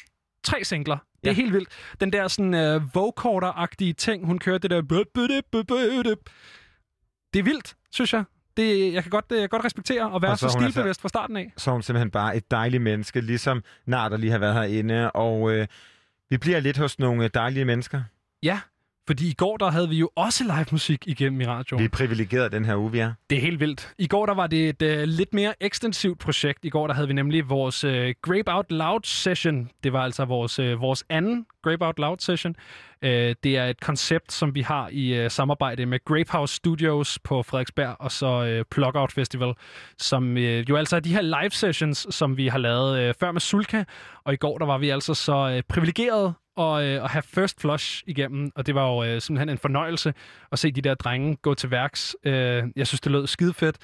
tre 0.44 0.64
singler. 0.64 0.98
Det 1.26 1.32
er 1.32 1.36
Ja. 1.36 1.42
helt 1.42 1.54
vildt. 1.54 1.70
Den 2.00 2.14
der 2.14 2.28
sådan 2.28 2.54
uh, 2.54 2.96
vocoder-agtige 2.96 3.94
ting, 3.94 4.26
hun 4.26 4.40
kører 4.40 4.58
det 4.58 4.72
der... 4.72 4.82
Det 7.34 7.40
er 7.40 7.44
vildt, 7.44 7.76
synes 7.92 8.14
jeg. 8.14 8.24
Det, 8.58 8.94
jeg 8.94 9.04
kan 9.04 9.10
godt, 9.10 9.26
øh, 9.32 9.36
jeg 9.36 9.50
kan 9.50 9.50
godt 9.50 9.66
respektere 9.66 10.16
at 10.16 10.22
være 10.22 10.32
Og 10.32 10.38
så 10.40 10.50
så, 10.50 10.58
altså- 10.58 10.72
stilbevidst 10.72 11.02
fra 11.02 11.10
starten 11.10 11.38
af. 11.38 11.54
så 11.58 11.70
er 11.72 11.74
hun 11.74 11.82
simpelthen 11.84 12.12
bare 12.12 12.36
et 12.38 12.52
dejligt 12.52 12.84
menneske, 12.84 13.22
ligesom 13.22 13.64
Nar, 13.86 14.10
der 14.10 14.18
lige 14.18 14.32
har 14.32 14.40
været 14.40 14.54
herinde. 14.54 15.12
Og 15.12 15.52
øh, 15.52 15.68
vi 16.30 16.38
bliver 16.38 16.60
lidt 16.60 16.78
hos 16.78 17.00
nogle 17.00 17.24
øh, 17.24 17.30
dejlige 17.34 17.66
mennesker. 17.66 18.04
Ja, 18.44 18.60
fordi 19.08 19.30
i 19.30 19.34
går 19.34 19.58
der 19.58 19.72
havde 19.72 19.90
vi 19.90 19.98
jo 19.98 20.10
også 20.16 20.44
live 20.44 20.66
musik 20.72 21.08
igennem 21.08 21.42
i 21.42 21.46
radioen. 21.46 21.80
Vi 21.80 21.86
er 21.86 21.90
privilegerede 21.90 22.50
den 22.50 22.66
her 22.66 22.76
uge, 22.76 22.92
vi 22.92 23.00
er. 23.00 23.14
Det 23.30 23.38
er 23.38 23.42
helt 23.42 23.60
vildt. 23.60 23.94
I 23.98 24.08
går 24.08 24.26
der 24.26 24.34
var 24.34 24.48
det 24.48 24.82
et 24.82 24.98
uh, 24.98 25.04
lidt 25.04 25.34
mere 25.34 25.54
ekstensivt 25.60 26.20
projekt. 26.20 26.66
I 26.66 26.70
går 26.70 26.88
der 26.88 26.94
havde 26.94 27.08
vi 27.08 27.14
nemlig 27.14 27.50
vores 27.50 27.84
uh, 27.84 27.92
Grape 28.22 28.54
Out 28.54 28.72
Loud 28.72 29.00
session. 29.04 29.70
Det 29.84 29.94
var 29.94 30.04
altså 30.04 30.26
vores, 30.26 30.60
uh, 30.60 30.82
vores 30.82 31.04
anden 31.10 31.46
Grape 31.64 31.86
Out 31.86 32.00
Loud 32.00 32.18
session. 32.20 32.56
Uh, 33.04 33.10
det 33.10 33.46
er 33.46 33.66
et 33.66 33.82
koncept, 33.82 34.32
som 34.32 34.56
vi 34.56 34.62
har 34.62 34.90
i 34.92 35.26
uh, 35.26 35.32
samarbejde 35.32 35.86
med 35.86 36.00
Grape 36.06 36.32
House 36.32 36.56
Studios 36.56 37.20
på 37.24 37.44
Frederiksberg 37.44 37.96
og 38.00 38.12
så 38.12 38.60
uh, 38.60 38.66
Plug 38.72 38.96
Out 38.96 39.12
Festival, 39.12 39.54
som 39.98 40.32
uh, 40.32 40.70
jo 40.70 40.76
altså 40.76 40.96
er 40.96 41.00
de 41.00 41.14
her 41.14 41.22
live 41.22 41.52
sessions, 41.52 42.08
som 42.10 42.38
vi 42.38 42.48
har 42.48 42.58
lavet 42.58 43.10
uh, 43.10 43.16
før 43.20 43.32
med 43.32 43.42
Sulka. 43.42 43.84
Og 44.24 44.34
i 44.34 44.38
går 44.38 44.58
der 44.58 44.66
var 44.66 44.78
vi 44.78 44.90
altså 44.90 45.14
så 45.14 45.56
uh, 45.56 45.62
privilegerede 45.70 46.34
og, 46.56 46.84
øh, 46.86 47.04
at 47.04 47.10
have 47.10 47.24
First 47.24 47.62
Flush 47.62 48.04
igennem, 48.08 48.52
og 48.56 48.66
det 48.68 48.76
var 48.76 48.88
jo 48.92 49.04
øh, 49.04 49.22
simpelthen 49.22 49.50
en 49.50 49.58
fornøjelse 49.58 50.14
at 50.52 50.60
se 50.60 50.72
de 50.72 50.82
der 50.82 50.94
drenge 50.94 51.36
gå 51.36 51.54
til 51.54 51.72
værks. 51.72 52.16
Øh, 52.24 52.64
jeg 52.76 52.88
synes, 52.88 53.02
det 53.02 53.12
lød 53.12 53.28
skide 53.28 53.54
fedt, 53.54 53.78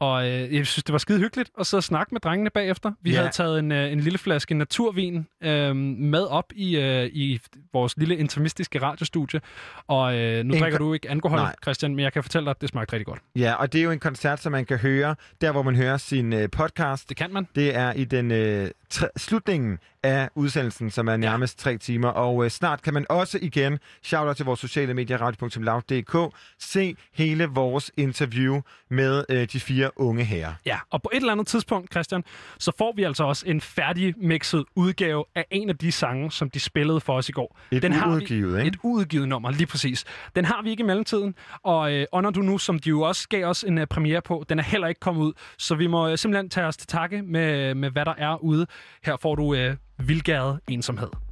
og 0.00 0.24
øh, 0.28 0.54
jeg 0.54 0.66
synes, 0.66 0.84
det 0.84 0.92
var 0.92 0.98
skide 0.98 1.18
hyggeligt 1.18 1.50
at 1.60 1.66
sidde 1.66 1.78
og 1.78 1.84
snakke 1.84 2.14
med 2.14 2.20
drengene 2.20 2.50
bagefter. 2.50 2.92
Vi 3.02 3.10
Ja. 3.10 3.16
havde 3.16 3.30
taget 3.30 3.58
en, 3.58 3.72
øh, 3.72 3.92
en 3.92 4.00
lille 4.00 4.18
flaske 4.18 4.54
naturvin 4.54 5.26
øh, 5.42 5.76
med 5.76 6.22
op 6.26 6.52
i, 6.56 6.76
øh, 6.76 7.06
i 7.12 7.40
vores 7.72 7.96
lille 7.96 8.16
intermistiske 8.16 8.82
radiostudie, 8.82 9.40
og 9.86 10.16
øh, 10.18 10.44
nu 10.44 10.54
En 10.54 10.60
drikker 10.60 10.78
du 10.78 10.94
ikke 10.94 11.10
alkohol, 11.10 11.38
Nej. 11.38 11.54
Christian, 11.62 11.94
men 11.94 12.02
jeg 12.04 12.12
kan 12.12 12.22
fortælle 12.22 12.44
dig, 12.44 12.50
at 12.50 12.60
det 12.60 12.68
smagte 12.68 12.92
rigtig 12.92 13.06
godt. 13.06 13.20
Ja, 13.36 13.54
og 13.54 13.72
det 13.72 13.78
er 13.78 13.82
jo 13.84 13.90
en 13.90 13.98
koncert, 13.98 14.40
som 14.40 14.52
man 14.52 14.64
kan 14.64 14.78
høre, 14.78 15.16
der 15.40 15.52
hvor 15.52 15.62
man 15.62 15.76
hører 15.76 15.96
sin 15.96 16.32
øh, 16.32 16.48
podcast. 16.50 17.08
Det 17.08 17.16
kan 17.16 17.32
man. 17.32 17.46
Det 17.54 17.76
er 17.76 17.92
i 17.92 18.04
den 18.04 18.30
øh, 18.30 18.70
slutningen 19.16 19.78
af 20.02 20.28
udsendelsen, 20.34 20.90
som 20.90 21.08
er 21.08 21.16
nærmest 21.16 21.58
tre 21.58 21.78
timer. 21.78 22.08
Og 22.08 22.44
øh, 22.44 22.50
snart 22.50 22.82
kan 22.82 22.94
man 22.94 23.06
også 23.08 23.38
igen, 23.42 23.78
shout 24.02 24.26
out 24.28 24.36
til 24.36 24.44
vores 24.44 24.60
sociale 24.60 24.94
medier, 24.94 25.18
radio.loud.dk, 25.18 26.34
se 26.58 26.96
hele 27.12 27.44
vores 27.46 27.90
interview 27.96 28.60
med 28.90 29.24
øh, 29.28 29.48
de 29.52 29.60
fire 29.60 29.90
unge 29.96 30.24
herrer. 30.24 30.54
Ja, 30.66 30.78
og 30.90 31.02
på 31.02 31.10
et 31.12 31.16
eller 31.16 31.32
andet 31.32 31.46
tidspunkt, 31.46 31.90
Christian, 31.92 32.24
så 32.58 32.72
får 32.78 32.92
vi 32.96 33.02
altså 33.02 33.24
også 33.24 33.44
en 33.46 33.60
færdig 33.60 34.14
mixet 34.16 34.64
udgave 34.74 35.24
af 35.34 35.46
en 35.50 35.68
af 35.68 35.76
de 35.78 35.92
sange, 35.92 36.30
som 36.32 36.50
de 36.50 36.60
spillede 36.60 37.00
for 37.00 37.16
os 37.16 37.28
i 37.28 37.32
går. 37.32 37.58
Et 37.70 37.82
Den 37.82 37.92
har 37.92 38.16
vi- 38.16 38.22
ikke? 38.24 38.62
Et 38.64 38.76
uudgivet 38.82 39.28
nummer, 39.28 39.50
lige 39.50 39.66
præcis. 39.66 40.04
Den 40.36 40.44
har 40.44 40.62
vi 40.62 40.70
ikke 40.70 40.80
i 40.82 40.86
mellemtiden, 40.86 41.34
og 41.62 41.92
øh, 41.92 42.06
Honor 42.12 42.30
Du 42.30 42.40
Nu, 42.40 42.58
som 42.58 42.78
de 42.78 42.88
jo 42.88 43.00
også 43.00 43.28
gav 43.28 43.44
os 43.46 43.64
en 43.64 43.78
uh, 43.78 43.84
premiere 43.84 44.22
på, 44.22 44.44
den 44.48 44.58
er 44.58 44.62
heller 44.62 44.88
ikke 44.88 45.00
kommet 45.00 45.22
ud, 45.22 45.32
så 45.58 45.74
vi 45.74 45.86
må 45.86 46.10
uh, 46.10 46.16
simpelthen 46.18 46.50
tage 46.50 46.66
os 46.66 46.76
til 46.76 46.86
takke 46.88 47.22
med, 47.22 47.74
med, 47.74 47.90
hvad 47.90 48.04
der 48.04 48.14
er 48.18 48.36
ude. 48.44 48.66
Her 49.04 49.16
får 49.16 49.34
du 49.34 49.54
øh, 49.54 49.76
Vildgæret 49.98 50.60
Ensomhed. 50.68 51.23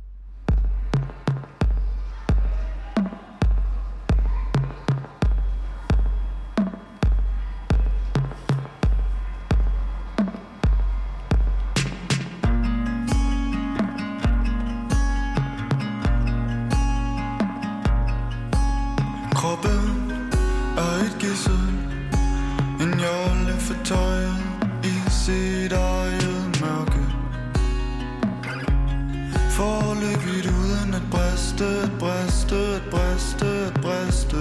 Briste, 32.91 33.47
at 33.67 33.75
briste, 33.75 34.37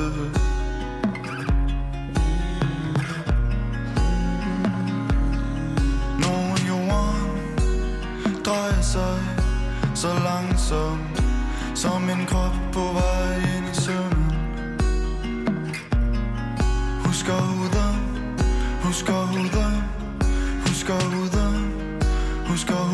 Nogen 6.19 6.57
jorden 6.67 8.43
drejer 8.45 8.81
sig 8.81 9.19
så 9.95 10.07
langsomt 10.23 11.23
Som 11.75 12.09
en 12.09 12.25
krop 12.25 12.55
på 12.73 12.79
vej 12.79 13.35
ind 13.35 13.65
i 13.71 13.81
søvnen. 13.81 14.31
Husker 17.05 17.33
huden, 17.33 17.95
husker 18.83 19.13
huden, 19.13 19.83
husker 20.67 20.99
huden, 21.09 21.73
husker 22.47 22.75
huden 22.75 22.90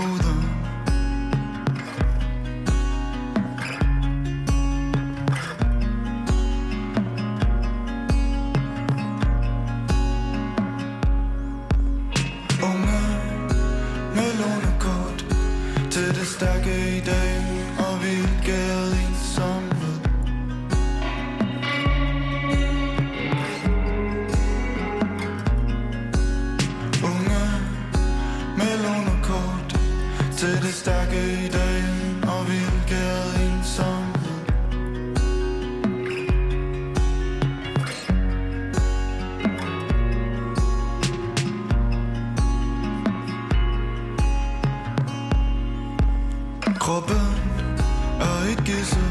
er 48.47 48.51
et 48.51 48.63
gissel 48.65 49.09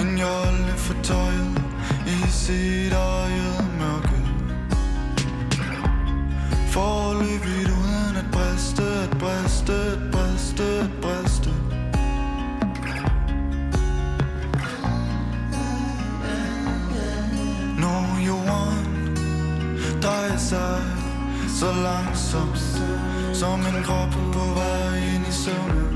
En 0.00 0.18
jolle 0.18 0.72
fortøjet 0.76 1.62
i 2.06 2.30
sit 2.30 2.92
eget 2.92 3.66
mørke. 3.78 4.18
Forløbigt 6.68 7.70
uden 7.80 8.16
at 8.16 8.28
briste, 8.32 8.82
at 8.82 9.18
briste, 9.18 9.72
at 9.72 9.98
briste, 10.12 10.64
at 10.64 10.90
briste. 11.02 11.50
Når 17.78 18.26
jorden 18.26 19.16
drejer 20.02 20.36
sig 20.36 20.82
så 21.48 21.72
langsomt 21.72 22.58
Som 23.32 23.60
en 23.60 23.82
krop 23.84 24.10
på 24.32 24.44
vej 24.54 24.96
ind 25.14 25.26
i 25.28 25.32
søvnen. 25.32 25.87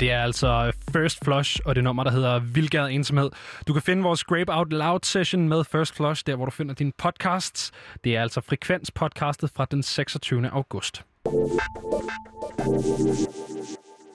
Det 0.00 0.12
er 0.12 0.22
altså 0.22 0.72
First 0.92 1.24
Flush, 1.24 1.60
og 1.64 1.74
det 1.74 1.84
nummer, 1.84 2.04
der 2.04 2.10
hedder 2.10 2.38
Vildgade 2.38 2.92
Ensomhed. 2.92 3.30
Du 3.66 3.72
kan 3.72 3.82
finde 3.82 4.02
vores 4.02 4.20
Scrape 4.20 4.52
Out 4.52 4.72
Loud 4.72 5.00
session 5.02 5.48
med 5.48 5.64
First 5.64 5.96
Flush, 5.96 6.22
der 6.26 6.36
hvor 6.36 6.44
du 6.44 6.50
finder 6.50 6.74
dine 6.74 6.92
podcasts. 6.98 7.72
Det 8.04 8.16
er 8.16 8.22
altså 8.22 8.40
Frekvens 8.40 8.90
podcastet 8.90 9.50
fra 9.50 9.64
den 9.70 9.82
26. 9.82 10.50
august. 10.50 11.04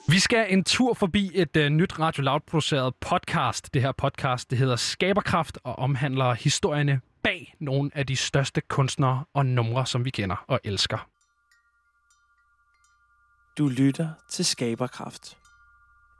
Vi 0.08 0.18
skal 0.18 0.46
en 0.52 0.64
tur 0.64 0.94
forbi 0.94 1.30
et 1.34 1.56
uh, 1.56 1.62
nyt 1.62 1.98
Radio 1.98 2.22
Loud 2.22 2.40
produceret 2.40 2.94
podcast. 3.00 3.74
Det 3.74 3.82
her 3.82 3.92
podcast, 3.92 4.50
det 4.50 4.58
hedder 4.58 4.76
Skaberkraft 4.76 5.58
og 5.64 5.78
omhandler 5.78 6.34
historierne 6.34 7.00
bag 7.22 7.54
nogle 7.60 7.90
af 7.94 8.06
de 8.06 8.16
største 8.16 8.60
kunstnere 8.60 9.24
og 9.34 9.46
numre, 9.46 9.86
som 9.86 10.04
vi 10.04 10.10
kender 10.10 10.44
og 10.48 10.60
elsker. 10.64 11.08
Du 13.58 13.68
lytter 13.68 14.08
til 14.30 14.44
Skaberkraft. 14.44 15.36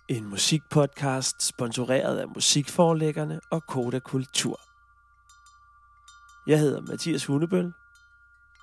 En 0.08 0.24
musikpodcast 0.24 1.42
sponsoreret 1.42 2.18
af 2.18 2.28
musikforlæggerne 2.28 3.40
og 3.50 3.62
Koda 3.66 3.98
Kultur. 3.98 4.60
Jeg 6.46 6.58
hedder 6.58 6.80
Mathias 6.80 7.24
Hunebøl, 7.24 7.72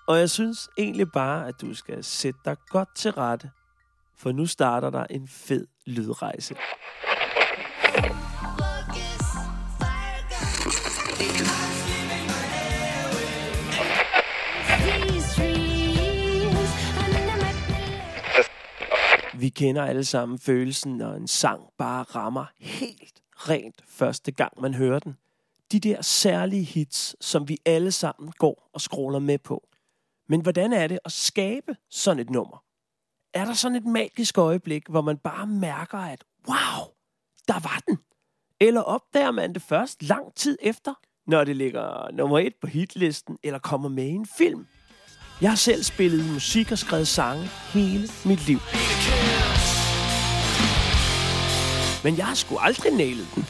og 0.07 0.19
jeg 0.19 0.29
synes 0.29 0.69
egentlig 0.77 1.11
bare, 1.11 1.47
at 1.47 1.61
du 1.61 1.73
skal 1.73 2.03
sætte 2.03 2.39
dig 2.45 2.57
godt 2.67 2.95
til 2.95 3.11
rette, 3.11 3.51
for 4.17 4.31
nu 4.31 4.45
starter 4.45 4.89
der 4.89 5.05
en 5.09 5.27
fed 5.27 5.67
lydrejse. 5.85 6.55
Vi 19.43 19.49
kender 19.49 19.83
alle 19.83 20.05
sammen 20.05 20.39
følelsen, 20.39 20.97
når 20.97 21.13
en 21.13 21.27
sang 21.27 21.63
bare 21.77 22.03
rammer 22.03 22.45
helt 22.59 23.21
rent 23.33 23.81
første 23.87 24.31
gang, 24.31 24.61
man 24.61 24.73
hører 24.73 24.99
den. 24.99 25.17
De 25.71 25.79
der 25.79 26.01
særlige 26.01 26.63
hits, 26.63 27.15
som 27.25 27.49
vi 27.49 27.57
alle 27.65 27.91
sammen 27.91 28.31
går 28.37 28.69
og 28.73 28.81
scroller 28.81 29.19
med 29.19 29.37
på. 29.37 29.67
Men 30.29 30.41
hvordan 30.41 30.73
er 30.73 30.87
det 30.87 30.99
at 31.05 31.11
skabe 31.11 31.75
sådan 31.89 32.19
et 32.19 32.29
nummer? 32.29 32.63
Er 33.33 33.45
der 33.45 33.53
sådan 33.53 33.75
et 33.75 33.85
magisk 33.85 34.37
øjeblik, 34.37 34.87
hvor 34.89 35.01
man 35.01 35.17
bare 35.17 35.47
mærker, 35.47 35.97
at 35.97 36.23
wow, 36.47 36.87
der 37.47 37.59
var 37.59 37.81
den? 37.87 37.97
Eller 38.59 38.81
opdager 38.81 39.31
man 39.31 39.53
det 39.53 39.61
først 39.61 40.03
lang 40.03 40.35
tid 40.35 40.57
efter, 40.61 40.93
når 41.27 41.43
det 41.43 41.55
ligger 41.55 42.11
nummer 42.11 42.39
et 42.39 42.55
på 42.61 42.67
hitlisten 42.67 43.37
eller 43.43 43.59
kommer 43.59 43.89
med 43.89 44.05
i 44.05 44.11
en 44.11 44.27
film? 44.37 44.67
Jeg 45.41 45.51
har 45.51 45.55
selv 45.55 45.83
spillet 45.83 46.33
musik 46.33 46.71
og 46.71 46.77
skrevet 46.77 47.07
sange 47.07 47.43
hele 47.73 48.07
mit 48.25 48.47
liv. 48.47 48.59
Men 52.03 52.17
jeg 52.17 52.25
har 52.25 52.35
sgu 52.35 52.57
aldrig 52.57 52.93
nailet 52.93 53.27
den. 53.35 53.43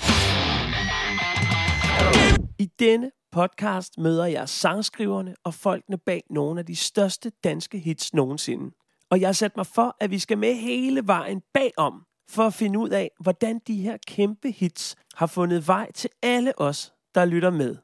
I 2.59 2.69
denne 2.79 3.11
podcast 3.31 3.97
møder 3.97 4.25
jeg 4.25 4.49
sangskriverne 4.49 5.35
og 5.43 5.53
folkene 5.53 5.97
bag 5.97 6.23
nogle 6.29 6.59
af 6.59 6.65
de 6.65 6.75
største 6.75 7.31
danske 7.43 7.79
hits 7.79 8.13
nogensinde. 8.13 8.71
Og 9.09 9.19
jeg 9.21 9.27
har 9.27 9.33
sat 9.33 9.57
mig 9.57 9.67
for, 9.67 9.95
at 9.99 10.11
vi 10.11 10.19
skal 10.19 10.37
med 10.37 10.55
hele 10.55 11.07
vejen 11.07 11.41
bagom, 11.53 12.05
for 12.29 12.43
at 12.43 12.53
finde 12.53 12.79
ud 12.79 12.89
af, 12.89 13.11
hvordan 13.19 13.59
de 13.67 13.75
her 13.75 13.97
kæmpe 14.07 14.51
hits 14.51 14.95
har 15.15 15.27
fundet 15.27 15.67
vej 15.67 15.91
til 15.91 16.09
alle 16.21 16.59
os, 16.59 16.93
der 17.15 17.25
lytter 17.25 17.49
med. 17.49 17.75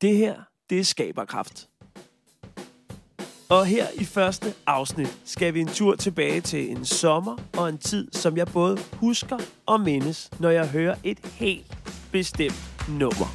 Det 0.00 0.16
her, 0.16 0.42
det 0.70 0.80
er 0.80 0.84
Skaberkraft. 0.84 1.68
Og 3.48 3.66
her 3.66 3.86
i 3.94 4.04
første 4.04 4.54
afsnit 4.66 5.18
skal 5.24 5.54
vi 5.54 5.60
en 5.60 5.68
tur 5.68 5.96
tilbage 5.96 6.40
til 6.40 6.70
en 6.70 6.84
sommer 6.84 7.36
og 7.56 7.68
en 7.68 7.78
tid, 7.78 8.08
som 8.12 8.36
jeg 8.36 8.46
både 8.46 8.78
husker 8.92 9.38
og 9.66 9.80
mindes, 9.80 10.30
når 10.38 10.50
jeg 10.50 10.68
hører 10.68 10.94
et 11.04 11.18
helt 11.24 11.78
bestemt 12.12 12.62
nummer. 12.88 13.26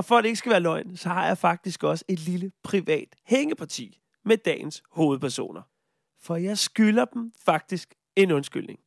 Og 0.00 0.04
for 0.04 0.16
at 0.16 0.24
det 0.24 0.28
ikke 0.28 0.38
skal 0.38 0.50
være 0.50 0.60
løgn, 0.60 0.96
så 0.96 1.08
har 1.08 1.26
jeg 1.26 1.38
faktisk 1.38 1.84
også 1.84 2.04
et 2.08 2.18
lille 2.18 2.52
privat 2.62 3.08
hængeparti 3.26 4.00
med 4.24 4.36
dagens 4.36 4.82
hovedpersoner. 4.92 5.62
For 6.20 6.36
jeg 6.36 6.58
skylder 6.58 7.04
dem 7.04 7.32
faktisk 7.44 7.94
en 8.16 8.32
undskyldning. 8.32 8.78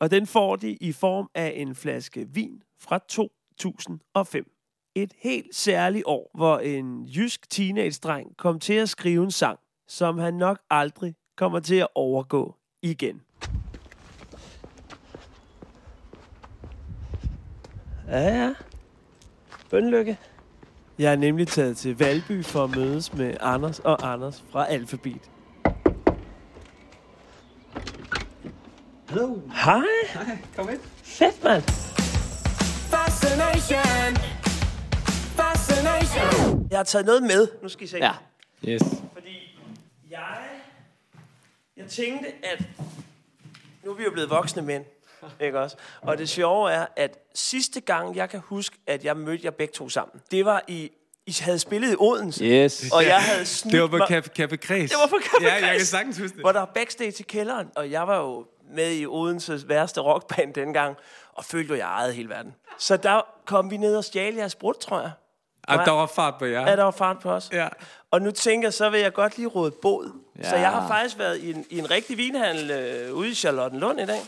Og 0.00 0.10
den 0.10 0.26
får 0.26 0.56
de 0.56 0.72
i 0.72 0.92
form 0.92 1.30
af 1.34 1.52
en 1.56 1.74
flaske 1.74 2.26
vin 2.28 2.62
fra 2.80 2.98
2005. 3.08 4.50
Et 4.94 5.12
helt 5.18 5.54
særligt 5.54 6.04
år, 6.06 6.30
hvor 6.34 6.58
en 6.58 7.04
jysk 7.04 7.50
teenage-dreng 7.50 8.36
kom 8.36 8.60
til 8.60 8.74
at 8.74 8.88
skrive 8.88 9.24
en 9.24 9.30
sang, 9.30 9.58
som 9.88 10.18
han 10.18 10.34
nok 10.34 10.58
aldrig 10.70 11.14
kommer 11.36 11.60
til 11.60 11.76
at 11.76 11.88
overgå 11.94 12.56
igen. 12.82 13.22
Ja, 18.08 18.20
ja. 18.20 18.54
Bønlykke. 19.70 20.18
Jeg 20.98 21.12
er 21.12 21.16
nemlig 21.16 21.48
taget 21.48 21.76
til 21.76 21.98
Valby 21.98 22.44
for 22.44 22.64
at 22.64 22.70
mødes 22.70 23.14
med 23.14 23.34
Anders 23.40 23.78
og 23.78 24.12
Anders 24.12 24.44
fra 24.50 24.66
Alphabet. 24.66 25.30
Hallo. 29.08 29.40
Hej. 29.64 29.80
Hej, 30.12 30.38
kom 30.56 30.68
ind. 30.70 30.80
Fedt, 31.02 31.44
mand. 31.44 31.62
Fascination. 32.90 34.16
Fascination. 35.36 36.68
Jeg 36.70 36.78
har 36.78 36.84
taget 36.84 37.06
noget 37.06 37.22
med. 37.22 37.48
Nu 37.62 37.68
skal 37.68 37.84
I 37.84 37.88
se. 37.88 37.98
Ja. 37.98 38.12
Yes. 38.68 38.82
Fordi 39.12 39.58
jeg, 40.10 40.36
jeg 41.76 41.86
tænkte, 41.86 42.26
at 42.42 42.64
nu 43.84 43.90
er 43.90 43.96
vi 43.96 44.04
jo 44.04 44.10
blevet 44.10 44.30
voksne 44.30 44.62
mænd. 44.62 44.84
Ikke 45.40 45.60
også? 45.60 45.76
Og 46.02 46.18
det 46.18 46.28
sjove 46.28 46.70
er, 46.72 46.86
at 46.96 47.18
sidste 47.34 47.80
gang, 47.80 48.16
jeg 48.16 48.28
kan 48.30 48.40
huske, 48.44 48.76
at 48.86 49.04
jeg 49.04 49.16
mødte 49.16 49.44
jer 49.44 49.50
begge 49.50 49.72
to 49.72 49.88
sammen, 49.88 50.20
det 50.30 50.44
var 50.44 50.62
i 50.68 50.90
I 51.26 51.36
havde 51.40 51.58
spillet 51.58 51.92
i 51.92 51.96
Odense. 51.98 52.44
Yes. 52.44 52.84
Og 52.92 53.04
jeg 53.04 53.18
havde 53.22 53.46
snydt 53.46 53.72
Det 53.72 53.82
var 53.82 53.88
på 53.88 53.96
Café, 53.96 54.42
Café 54.42 54.56
Kreds. 54.56 54.90
Det 54.90 54.98
var 55.00 55.06
på 55.06 55.16
Café 55.24 55.44
Ja, 55.44 55.54
jeg 55.66 55.76
kan 55.76 55.86
sagtens 55.86 56.18
huske 56.18 56.34
det. 56.34 56.42
Hvor 56.42 56.52
der 56.52 56.58
var 56.58 56.70
backstage 56.74 57.14
i 57.18 57.22
kælderen. 57.22 57.68
Og 57.76 57.90
jeg 57.90 58.08
var 58.08 58.16
jo 58.18 58.46
med 58.74 58.96
i 58.96 59.06
Odenses 59.06 59.68
værste 59.68 60.00
rockband 60.00 60.54
dengang. 60.54 60.96
Og 61.34 61.44
følte 61.44 61.68
jo, 61.74 61.78
jeg 61.78 61.86
ejede 61.86 62.12
hele 62.12 62.28
verden. 62.28 62.54
Så 62.78 62.96
der 62.96 63.20
kom 63.44 63.70
vi 63.70 63.76
ned 63.76 63.96
og 63.96 64.04
stjal 64.04 64.34
jeres 64.34 64.54
brud, 64.54 64.74
tror 64.80 65.00
jeg. 65.00 65.10
Ah, 65.68 65.86
der 65.86 65.92
var 65.92 66.06
fart 66.06 66.34
på 66.38 66.44
jer. 66.44 66.68
Ja, 66.70 66.76
der 66.76 66.82
var 66.84 66.90
fart 66.90 67.18
på 67.18 67.30
os. 67.30 67.48
Ja. 67.52 67.68
Og 68.10 68.22
nu 68.22 68.30
tænker 68.30 68.66
jeg, 68.68 68.74
så 68.74 68.90
vil 68.90 69.00
jeg 69.00 69.12
godt 69.12 69.36
lige 69.36 69.48
råde 69.48 69.70
båd. 69.70 70.12
Ja. 70.38 70.48
Så 70.48 70.56
Ja. 70.56 70.60
jeg 70.62 70.70
har 70.70 70.88
faktisk 70.88 71.18
været 71.18 71.38
i 71.38 71.50
en, 71.52 71.64
i 71.70 71.78
en 71.78 71.90
rigtig 71.90 72.16
vinhandel 72.18 72.70
øh, 72.70 73.14
ude 73.14 73.28
i 73.28 73.34
Charlottenlund 73.34 74.00
i 74.00 74.06
dag. 74.06 74.20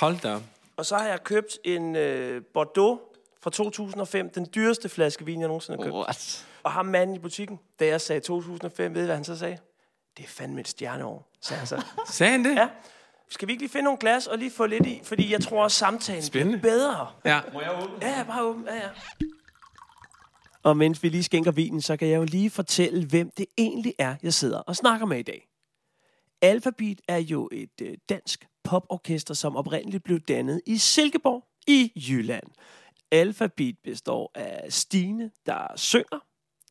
Hold 0.00 0.20
da. 0.20 0.38
Og 0.76 0.86
så 0.86 0.96
har 0.96 1.08
jeg 1.08 1.24
købt 1.24 1.58
en 1.64 1.96
øh, 1.96 2.42
Bordeaux 2.54 3.00
fra 3.42 3.50
2005. 3.50 4.30
Den 4.30 4.48
dyreste 4.54 4.88
flaske 4.88 5.24
vin, 5.24 5.40
jeg 5.40 5.48
nogensinde 5.48 5.78
har 5.78 5.84
købt. 5.84 5.94
What? 5.94 6.46
Og 6.62 6.72
ham 6.72 6.86
manden 6.86 7.16
i 7.16 7.18
butikken, 7.18 7.60
da 7.80 7.86
jeg 7.86 8.00
sagde 8.00 8.20
2005, 8.20 8.94
ved 8.94 9.02
I, 9.02 9.04
hvad 9.04 9.14
han 9.14 9.24
så 9.24 9.36
sagde? 9.38 9.58
Det 10.16 10.24
er 10.24 10.28
fandme 10.28 10.60
et 10.60 10.68
stjerneår, 10.68 11.28
sagde 11.40 11.58
han 11.58 11.66
så. 11.66 11.84
Sagde 12.06 12.30
han 12.32 12.44
det? 12.44 12.54
Ja. 12.56 12.68
Skal 13.30 13.48
vi 13.48 13.52
ikke 13.52 13.62
lige 13.62 13.72
finde 13.72 13.84
nogle 13.84 13.98
glas 13.98 14.26
og 14.26 14.38
lige 14.38 14.50
få 14.50 14.66
lidt 14.66 14.86
i? 14.86 15.00
Fordi 15.04 15.32
jeg 15.32 15.40
tror 15.40 15.62
også, 15.62 15.78
samtalen 15.78 16.22
Spændende. 16.22 16.58
bliver 16.58 16.74
bedre. 16.74 17.08
Ja. 17.24 17.40
Må 17.52 17.60
jeg 17.60 17.82
åbne? 17.82 18.06
Ja, 18.06 18.24
bare 18.24 18.42
åbne. 18.42 18.72
Ja, 18.72 18.76
ja. 18.76 18.88
Og 20.62 20.76
mens 20.76 21.02
vi 21.02 21.08
lige 21.08 21.22
skænker 21.22 21.50
vinen, 21.52 21.82
så 21.82 21.96
kan 21.96 22.08
jeg 22.08 22.16
jo 22.16 22.24
lige 22.24 22.50
fortælle, 22.50 23.06
hvem 23.06 23.30
det 23.36 23.46
egentlig 23.58 23.94
er, 23.98 24.14
jeg 24.22 24.34
sidder 24.34 24.58
og 24.58 24.76
snakker 24.76 25.06
med 25.06 25.18
i 25.18 25.22
dag. 25.22 25.48
Alphabet 26.42 27.00
er 27.08 27.16
jo 27.18 27.48
et 27.52 27.80
øh, 27.82 27.94
dansk 28.08 28.46
poporkester, 28.64 29.34
som 29.34 29.56
oprindeligt 29.56 30.04
blev 30.04 30.20
dannet 30.20 30.60
i 30.66 30.76
Silkeborg 30.78 31.44
i 31.66 31.92
Jylland. 32.08 32.44
alfabet 33.10 33.76
består 33.84 34.30
af 34.34 34.72
Stine, 34.72 35.30
der 35.46 35.66
synger, 35.76 36.24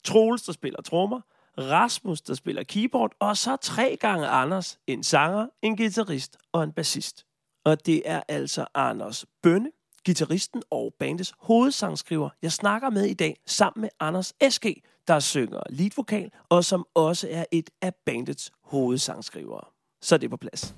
Troels, 0.03 0.43
der 0.43 0.51
spiller 0.51 0.81
trommer, 0.81 1.21
Rasmus, 1.57 2.21
der 2.21 2.33
spiller 2.33 2.63
keyboard, 2.63 3.11
og 3.19 3.37
så 3.37 3.55
tre 3.55 3.97
gange 3.99 4.27
Anders, 4.27 4.79
en 4.87 5.03
sanger, 5.03 5.47
en 5.61 5.77
guitarist 5.77 6.37
og 6.51 6.63
en 6.63 6.71
bassist. 6.71 7.25
Og 7.65 7.85
det 7.85 8.01
er 8.05 8.21
altså 8.27 8.65
Anders 8.73 9.25
Bønne, 9.43 9.71
gitarristen 10.05 10.63
og 10.69 10.93
bandets 10.99 11.33
hovedsangskriver, 11.39 12.29
jeg 12.41 12.51
snakker 12.51 12.89
med 12.89 13.05
i 13.05 13.13
dag, 13.13 13.37
sammen 13.45 13.81
med 13.81 13.89
Anders 13.99 14.33
S.G., 14.49 14.81
der 15.07 15.19
synger 15.19 15.61
leadvokal, 15.69 16.31
og 16.49 16.65
som 16.65 16.85
også 16.93 17.27
er 17.31 17.45
et 17.51 17.69
af 17.81 17.95
bandets 18.05 18.51
hovedsangskrivere. 18.63 19.65
Så 20.01 20.15
er 20.15 20.19
det 20.19 20.29
på 20.29 20.37
plads. 20.37 20.75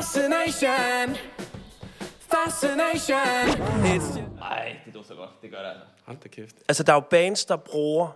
Fascination. 0.00 1.16
Fascination. 2.20 3.48
It's 3.84 4.38
Nej, 4.38 4.76
det 4.86 4.94
dufter 4.94 5.14
godt. 5.14 5.42
Det 5.42 5.50
gør 5.50 5.58
det 5.58 5.68
altså. 5.68 5.84
Hold 6.04 6.16
da 6.22 6.28
kæft. 6.28 6.56
Altså, 6.68 6.82
der 6.82 6.92
er 6.92 6.96
jo 6.96 7.00
bands, 7.00 7.44
der 7.44 7.56
bruger 7.56 8.08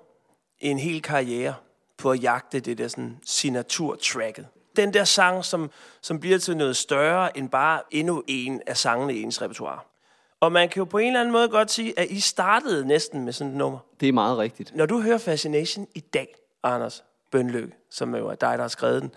en 0.61 0.79
hel 0.79 1.03
karriere 1.03 1.55
på 1.97 2.11
at 2.11 2.23
jagte 2.23 2.61
det 2.61 2.79
der 2.79 2.89
sådan 2.89 3.19
signaturtracket. 3.27 4.47
Den 4.77 4.95
der 4.95 5.05
sang, 5.05 5.45
som, 5.45 5.71
som 6.01 6.21
bliver 6.21 6.39
til 6.39 6.57
noget 6.57 6.77
større 6.77 7.39
end 7.39 7.49
bare 7.49 7.81
endnu 7.91 8.23
en 8.27 8.63
af 8.67 8.77
sangene 8.77 9.15
i 9.15 9.23
ens 9.23 9.43
repertoire. 9.43 9.79
Og 10.41 10.53
man 10.53 10.69
kan 10.69 10.81
jo 10.81 10.85
på 10.85 10.99
en 10.99 11.07
eller 11.07 11.21
anden 11.21 11.33
måde 11.33 11.49
godt 11.49 11.71
sige, 11.71 11.99
at 11.99 12.11
I 12.11 12.21
startede 12.21 12.87
næsten 12.87 13.25
med 13.25 13.33
sådan 13.33 13.51
et 13.51 13.57
nummer. 13.57 13.79
Det 14.01 14.09
er 14.09 14.13
meget 14.13 14.39
rigtigt. 14.39 14.77
Når 14.77 14.87
du 14.87 15.01
hører 15.01 15.19
Fascination 15.19 15.87
i 15.95 16.01
dag, 16.01 16.35
Anders 16.63 17.05
Bønløkke, 17.31 17.75
som 17.91 18.15
jo 18.15 18.29
er 18.29 18.35
dig, 18.35 18.59
der 18.59 18.63
har 18.63 18.69
skrevet 18.69 19.03
den, 19.03 19.15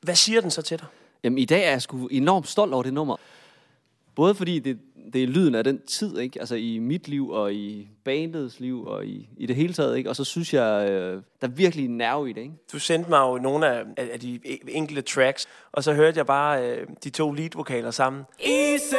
hvad 0.00 0.14
siger 0.14 0.40
den 0.40 0.50
så 0.50 0.62
til 0.62 0.78
dig? 0.78 0.86
Jamen, 1.24 1.38
i 1.38 1.44
dag 1.44 1.64
er 1.64 1.70
jeg 1.70 1.82
sgu 1.82 2.06
enormt 2.06 2.48
stolt 2.48 2.74
over 2.74 2.82
det 2.82 2.94
nummer. 2.94 3.16
Både 4.14 4.34
fordi 4.34 4.58
det, 4.58 4.78
det 5.12 5.22
er 5.22 5.26
lyden 5.26 5.54
af 5.54 5.64
den 5.64 5.80
tid, 5.86 6.18
ikke? 6.18 6.40
Altså 6.40 6.54
i 6.54 6.78
mit 6.78 7.08
liv 7.08 7.30
og 7.30 7.54
i 7.54 7.88
bandets 8.04 8.60
liv 8.60 8.86
og 8.86 9.06
i, 9.06 9.28
i 9.36 9.46
det 9.46 9.56
hele 9.56 9.72
taget, 9.72 9.96
ikke? 9.96 10.10
Og 10.10 10.16
så 10.16 10.24
synes 10.24 10.54
jeg, 10.54 10.90
øh, 10.90 11.22
der 11.40 11.46
er 11.46 11.50
virkelig 11.50 11.84
en 11.84 11.96
nerve 11.96 12.30
i 12.30 12.32
det, 12.32 12.40
ikke? 12.40 12.54
Du 12.72 12.78
sendte 12.78 13.10
mig 13.10 13.20
jo 13.20 13.38
nogle 13.38 13.66
af, 13.66 13.84
af 13.96 14.08
af 14.12 14.20
de 14.20 14.40
enkelte 14.68 15.02
tracks, 15.02 15.46
og 15.72 15.84
så 15.84 15.94
hørte 15.94 16.18
jeg 16.18 16.26
bare 16.26 16.70
øh, 16.70 16.86
de 17.04 17.10
to 17.10 17.32
leadvokaler 17.32 17.90
sammen. 17.90 18.22
easy. 18.44 18.94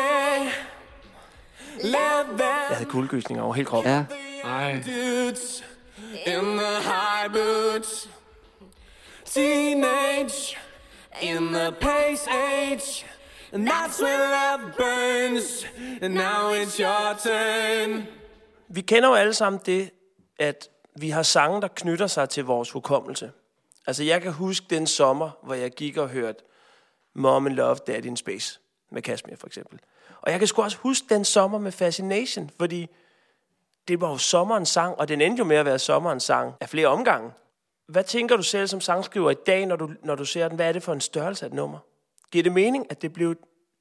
Let 1.83 2.39
Jeg 2.39 2.77
havde 2.77 2.89
kuldegysninger 2.89 3.43
over 3.43 3.53
hele 3.53 3.65
kroppen. 3.65 3.91
Ja. 3.91 4.79
dudes 4.85 5.63
in 6.25 6.57
the 6.57 6.81
high 6.81 7.33
boots. 7.33 8.09
Teenage 9.25 10.57
in 11.21 11.53
the 11.53 11.71
pace 11.81 12.27
age. 12.27 13.05
And 13.53 13.67
that's 13.67 14.01
when 14.01 14.19
love 14.19 14.73
burns. 14.77 15.65
And 16.01 16.13
now 16.13 16.53
it's 16.53 16.79
your 16.79 17.13
turn. 17.23 18.07
Vi 18.67 18.81
kender 18.81 19.09
jo 19.09 19.15
alle 19.15 19.33
sammen 19.33 19.61
det, 19.65 19.91
at 20.39 20.69
vi 20.95 21.09
har 21.09 21.23
sange, 21.23 21.61
der 21.61 21.67
knytter 21.67 22.07
sig 22.07 22.29
til 22.29 22.45
vores 22.45 22.71
hukommelse. 22.71 23.31
Altså, 23.87 24.03
jeg 24.03 24.21
kan 24.21 24.31
huske 24.31 24.65
den 24.69 24.87
sommer, 24.87 25.29
hvor 25.43 25.53
jeg 25.53 25.71
gik 25.71 25.97
og 25.97 26.09
hørte 26.09 26.43
Mom 27.15 27.45
and 27.47 27.55
Love, 27.55 27.75
Daddy 27.87 28.05
in 28.05 28.17
Space 28.17 28.59
med 28.91 29.01
Kashmir 29.01 29.35
for 29.35 29.47
eksempel. 29.47 29.79
Og 30.21 30.31
jeg 30.31 30.39
kan 30.39 30.47
sgu 30.47 30.61
også 30.61 30.77
huske 30.77 31.05
den 31.09 31.25
sommer 31.25 31.59
med 31.59 31.71
Fascination, 31.71 32.49
fordi 32.57 32.87
det 33.87 34.01
var 34.01 34.09
jo 34.09 34.17
sommerens 34.17 34.69
sang, 34.69 34.95
og 34.99 35.07
den 35.07 35.21
endte 35.21 35.39
jo 35.39 35.43
med 35.43 35.57
at 35.57 35.65
være 35.65 35.79
sommerens 35.79 36.23
sang 36.23 36.53
af 36.61 36.69
flere 36.69 36.87
omgange. 36.87 37.31
Hvad 37.89 38.03
tænker 38.03 38.37
du 38.37 38.43
selv 38.43 38.67
som 38.67 38.81
sangskriver 38.81 39.31
i 39.31 39.35
dag, 39.47 39.65
når 39.65 39.75
du, 39.75 39.89
når 40.03 40.15
du 40.15 40.25
ser 40.25 40.47
den? 40.47 40.55
Hvad 40.55 40.67
er 40.67 40.71
det 40.71 40.83
for 40.83 40.93
en 40.93 41.01
størrelse 41.01 41.45
af 41.45 41.49
et 41.49 41.53
nummer? 41.53 41.77
Giver 42.31 42.43
det 42.43 42.51
mening, 42.51 42.85
at 42.89 43.01
det 43.01 43.13
blev 43.13 43.35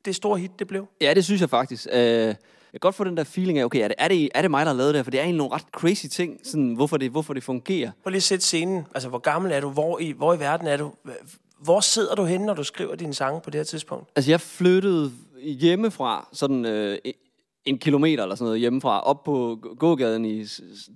det 0.05 0.17
store 0.17 0.39
hit, 0.39 0.51
det 0.59 0.67
blev? 0.67 0.87
Ja, 1.01 1.15
det 1.15 1.25
synes 1.25 1.41
jeg 1.41 1.51
faktisk. 1.51 1.87
Øh, 1.93 2.01
jeg 2.01 2.37
kan 2.73 2.81
godt 2.81 2.95
få 2.95 3.05
den 3.05 3.17
der 3.17 3.25
feeling 3.25 3.59
af, 3.59 3.65
okay, 3.65 3.81
er 3.85 3.89
det, 3.89 3.95
er 3.99 4.09
det, 4.09 4.29
er 4.35 4.43
det 4.43 4.51
mig, 4.51 4.67
der 4.67 4.73
har 4.73 4.77
lavet 4.77 4.95
det 4.95 4.99
her? 4.99 5.03
For 5.03 5.11
det 5.11 5.19
er 5.19 5.23
egentlig 5.23 5.39
nogle 5.39 5.55
ret 5.55 5.65
crazy 5.73 6.07
ting, 6.07 6.41
sådan, 6.45 6.75
hvorfor, 6.75 6.97
det, 6.97 7.11
hvorfor 7.11 7.35
det 7.35 7.45
fungerer. 7.45 7.91
Prøv 8.03 8.11
lige 8.11 8.17
at 8.17 8.23
sætte 8.23 8.45
scenen. 8.45 8.87
Altså, 8.95 9.09
hvor 9.09 9.19
gammel 9.19 9.53
er 9.53 9.61
du? 9.61 9.71
Hvor 9.71 9.99
i, 9.99 10.13
hvor 10.13 10.35
i 10.35 10.41
verden 10.41 10.67
er 10.67 10.77
du? 10.77 10.93
Hvor 11.61 11.81
sidder 11.81 12.15
du 12.15 12.25
henne, 12.25 12.47
når 12.47 12.55
du 12.55 12.65
skriver 12.65 12.95
dine 12.95 13.15
sange 13.15 13.41
på 13.41 13.51
det 13.51 13.59
her 13.59 13.65
tidspunkt? 13.65 14.11
Altså, 14.17 14.31
jeg 14.31 14.41
flyttede 14.41 15.13
hjemmefra, 15.43 16.29
sådan 16.33 16.65
øh, 16.65 16.99
en 17.65 17.79
kilometer 17.79 18.23
eller 18.23 18.37
sådan 18.37 18.45
noget 18.45 18.61
hjemmefra, 18.61 19.01
op 19.01 19.25
på 19.25 19.59
gågaden 19.79 20.25
i 20.25 20.45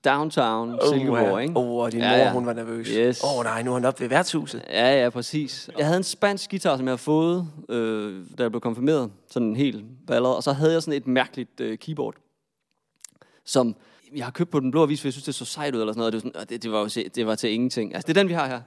downtown 0.05 0.75
Åh, 0.75 0.79
Silkeborg, 0.89 1.23
ja. 1.23 1.39
ikke? 1.39 1.57
Åh, 1.57 1.85
og 1.85 1.93
din 1.93 2.01
mor, 2.01 2.31
hun 2.33 2.47
var 2.47 2.53
nervøs. 2.53 2.89
Yes. 2.89 3.25
Åh, 3.25 3.45
nej, 3.45 3.63
nu 3.63 3.71
er 3.71 3.75
han 3.75 3.85
oppe 3.85 4.01
ved 4.01 4.09
værtshuset. 4.09 4.63
Ja, 4.71 5.03
ja, 5.03 5.11
præcis. 5.11 5.71
Jeg 5.79 5.87
havde 5.87 5.97
en 5.97 6.05
spansk 6.05 6.51
guitar, 6.51 6.77
som 6.77 6.87
jeg 6.87 6.91
havde 6.91 6.99
fået, 6.99 7.49
øh, 7.69 8.25
da 8.39 8.43
jeg 8.43 8.51
blev 8.51 8.61
konfirmeret. 8.61 9.11
Sådan 9.31 9.49
en 9.49 9.57
helt 9.57 9.85
ballade. 10.07 10.37
Og 10.37 10.43
så 10.43 10.53
havde 10.53 10.73
jeg 10.73 10.83
sådan 10.83 10.97
et 10.97 11.07
mærkeligt 11.07 11.61
øh, 11.61 11.79
keyboard, 11.79 12.15
som 13.45 13.77
jeg 14.17 14.25
har 14.25 14.33
købt 14.33 14.51
på 14.51 14.61
den 14.61 14.71
blå 14.71 14.83
avis, 14.83 15.01
for 15.01 15.09
jeg 15.09 15.13
synes, 15.13 15.25
det 15.25 15.35
så 15.35 15.45
sejt 15.45 15.75
ud 15.75 15.81
eller 15.81 15.93
sådan 15.93 16.01
noget. 16.01 16.13
Det 16.13 16.25
var, 16.25 16.29
sådan, 16.31 16.41
og 16.41 16.51
det, 16.51 16.63
det 16.63 16.73
var, 16.73 16.81
jo 16.81 16.89
det 17.15 17.27
var 17.27 17.35
til 17.35 17.53
ingenting. 17.53 17.95
Altså, 17.95 18.07
det 18.07 18.17
er 18.17 18.21
den, 18.21 18.29
vi 18.29 18.35
har 18.35 18.47
her. 18.47 18.61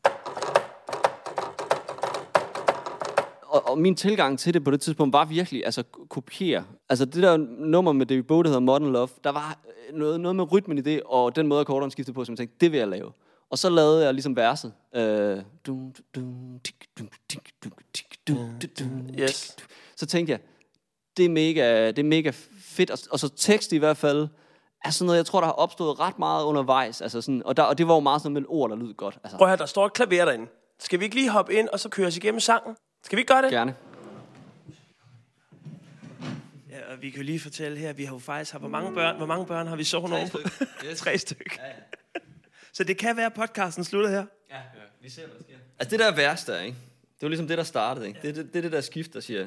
Og, 3.75 3.81
min 3.81 3.95
tilgang 3.95 4.39
til 4.39 4.53
det 4.53 4.63
på 4.63 4.71
det 4.71 4.81
tidspunkt 4.81 5.13
var 5.13 5.25
virkelig, 5.25 5.65
altså 5.65 5.83
kopiere. 6.09 6.63
Altså 6.89 7.05
det 7.05 7.23
der 7.23 7.37
nummer 7.59 7.91
med 7.91 8.05
David 8.05 8.23
Bowie, 8.23 8.43
der 8.43 8.49
hedder 8.49 8.59
Modern 8.59 8.91
Love, 8.91 9.09
der 9.23 9.29
var 9.29 9.59
øh, 9.89 9.97
noget, 9.97 10.19
noget 10.19 10.35
med 10.35 10.51
rytmen 10.51 10.77
i 10.77 10.81
det, 10.81 11.01
og 11.05 11.35
den 11.35 11.47
måde, 11.47 11.59
akkorderne 11.61 11.91
skiftede 11.91 12.15
på, 12.15 12.25
som 12.25 12.33
jeg 12.33 12.37
tænkte, 12.37 12.55
det 12.61 12.71
vil 12.71 12.77
jeg 12.77 12.87
lave. 12.87 13.11
Og 13.49 13.57
så 13.57 13.69
lavede 13.69 14.05
jeg 14.05 14.13
ligesom 14.13 14.35
verset. 14.35 14.73
Øh, 14.95 15.37
Yes. 19.19 19.55
Så 19.95 20.05
tænkte 20.05 20.31
jeg, 20.31 20.39
det 21.17 21.25
er 21.25 21.29
mega, 21.29 21.87
det 21.87 21.99
er 21.99 22.03
mega 22.03 22.31
fedt. 22.59 22.91
Og, 22.91 22.97
og 23.11 23.19
så 23.19 23.29
tekst 23.29 23.71
i 23.73 23.77
hvert 23.77 23.97
fald, 23.97 24.27
er 24.85 24.89
sådan 24.89 25.05
noget, 25.05 25.17
jeg 25.17 25.25
tror, 25.25 25.39
der 25.39 25.47
har 25.47 25.53
opstået 25.53 25.99
ret 25.99 26.19
meget 26.19 26.43
undervejs. 26.43 27.01
Altså 27.01 27.21
sådan, 27.21 27.41
og, 27.45 27.57
der, 27.57 27.63
og 27.63 27.77
det 27.77 27.87
var 27.87 27.93
jo 27.93 27.99
meget 27.99 28.21
sådan 28.21 28.33
med 28.33 28.43
ord, 28.47 28.69
der 28.69 28.75
lød 28.75 28.93
godt. 28.93 29.17
Altså, 29.23 29.37
Prøv 29.37 29.45
at 29.47 29.49
høre, 29.49 29.57
der 29.57 29.65
står 29.65 29.85
et 29.85 29.93
klaver 29.93 30.25
derinde. 30.25 30.47
Skal 30.79 30.99
vi 30.99 31.03
ikke 31.03 31.15
lige 31.15 31.29
hoppe 31.29 31.53
ind, 31.53 31.69
og 31.69 31.79
så 31.79 31.89
køre 31.89 32.07
os 32.07 32.17
igennem 32.17 32.39
sangen? 32.39 32.75
Skal 33.05 33.15
vi 33.15 33.21
ikke 33.21 33.33
gøre 33.33 33.41
det? 33.41 33.51
Gerne. 33.51 33.75
Ja, 36.69 36.93
og 36.93 37.01
vi 37.01 37.09
kan 37.09 37.17
jo 37.17 37.23
lige 37.25 37.39
fortælle 37.39 37.77
her, 37.77 37.89
at 37.89 37.97
vi 37.97 38.05
har 38.05 38.13
jo 38.15 38.19
faktisk 38.19 38.51
har, 38.51 38.59
hvor 38.59 38.69
mange 38.69 38.93
børn, 38.93 39.17
hvor 39.17 39.25
mange 39.25 39.45
børn 39.45 39.67
har 39.67 39.75
vi 39.75 39.83
sovet 39.83 40.13
over? 40.13 40.37
Yes. 40.85 40.99
Tre 41.03 41.17
stykker. 41.17 41.61
Så 42.73 42.83
det 42.83 42.97
kan 42.97 43.17
være, 43.17 43.25
at 43.25 43.33
podcasten 43.33 43.83
slutter 43.83 44.09
her. 44.09 44.25
Ja, 44.51 44.57
vi 45.01 45.09
ser, 45.09 45.25
hvad 45.25 45.35
der 45.37 45.43
sker. 45.43 45.55
Altså 45.79 45.97
det 45.97 45.99
der 45.99 46.15
værste 46.15 46.53
er, 46.53 46.61
ikke? 46.61 46.77
Det 47.15 47.21
var 47.21 47.27
ligesom 47.27 47.47
det, 47.47 47.57
der 47.57 47.63
startede, 47.63 48.07
ikke? 48.07 48.19
Det 48.21 48.29
er 48.29 48.33
det, 48.33 48.53
det, 48.53 48.55
er 48.55 48.61
det 48.61 48.71
der 48.71 48.81
skift, 48.81 49.13
der 49.13 49.19
siger... 49.19 49.41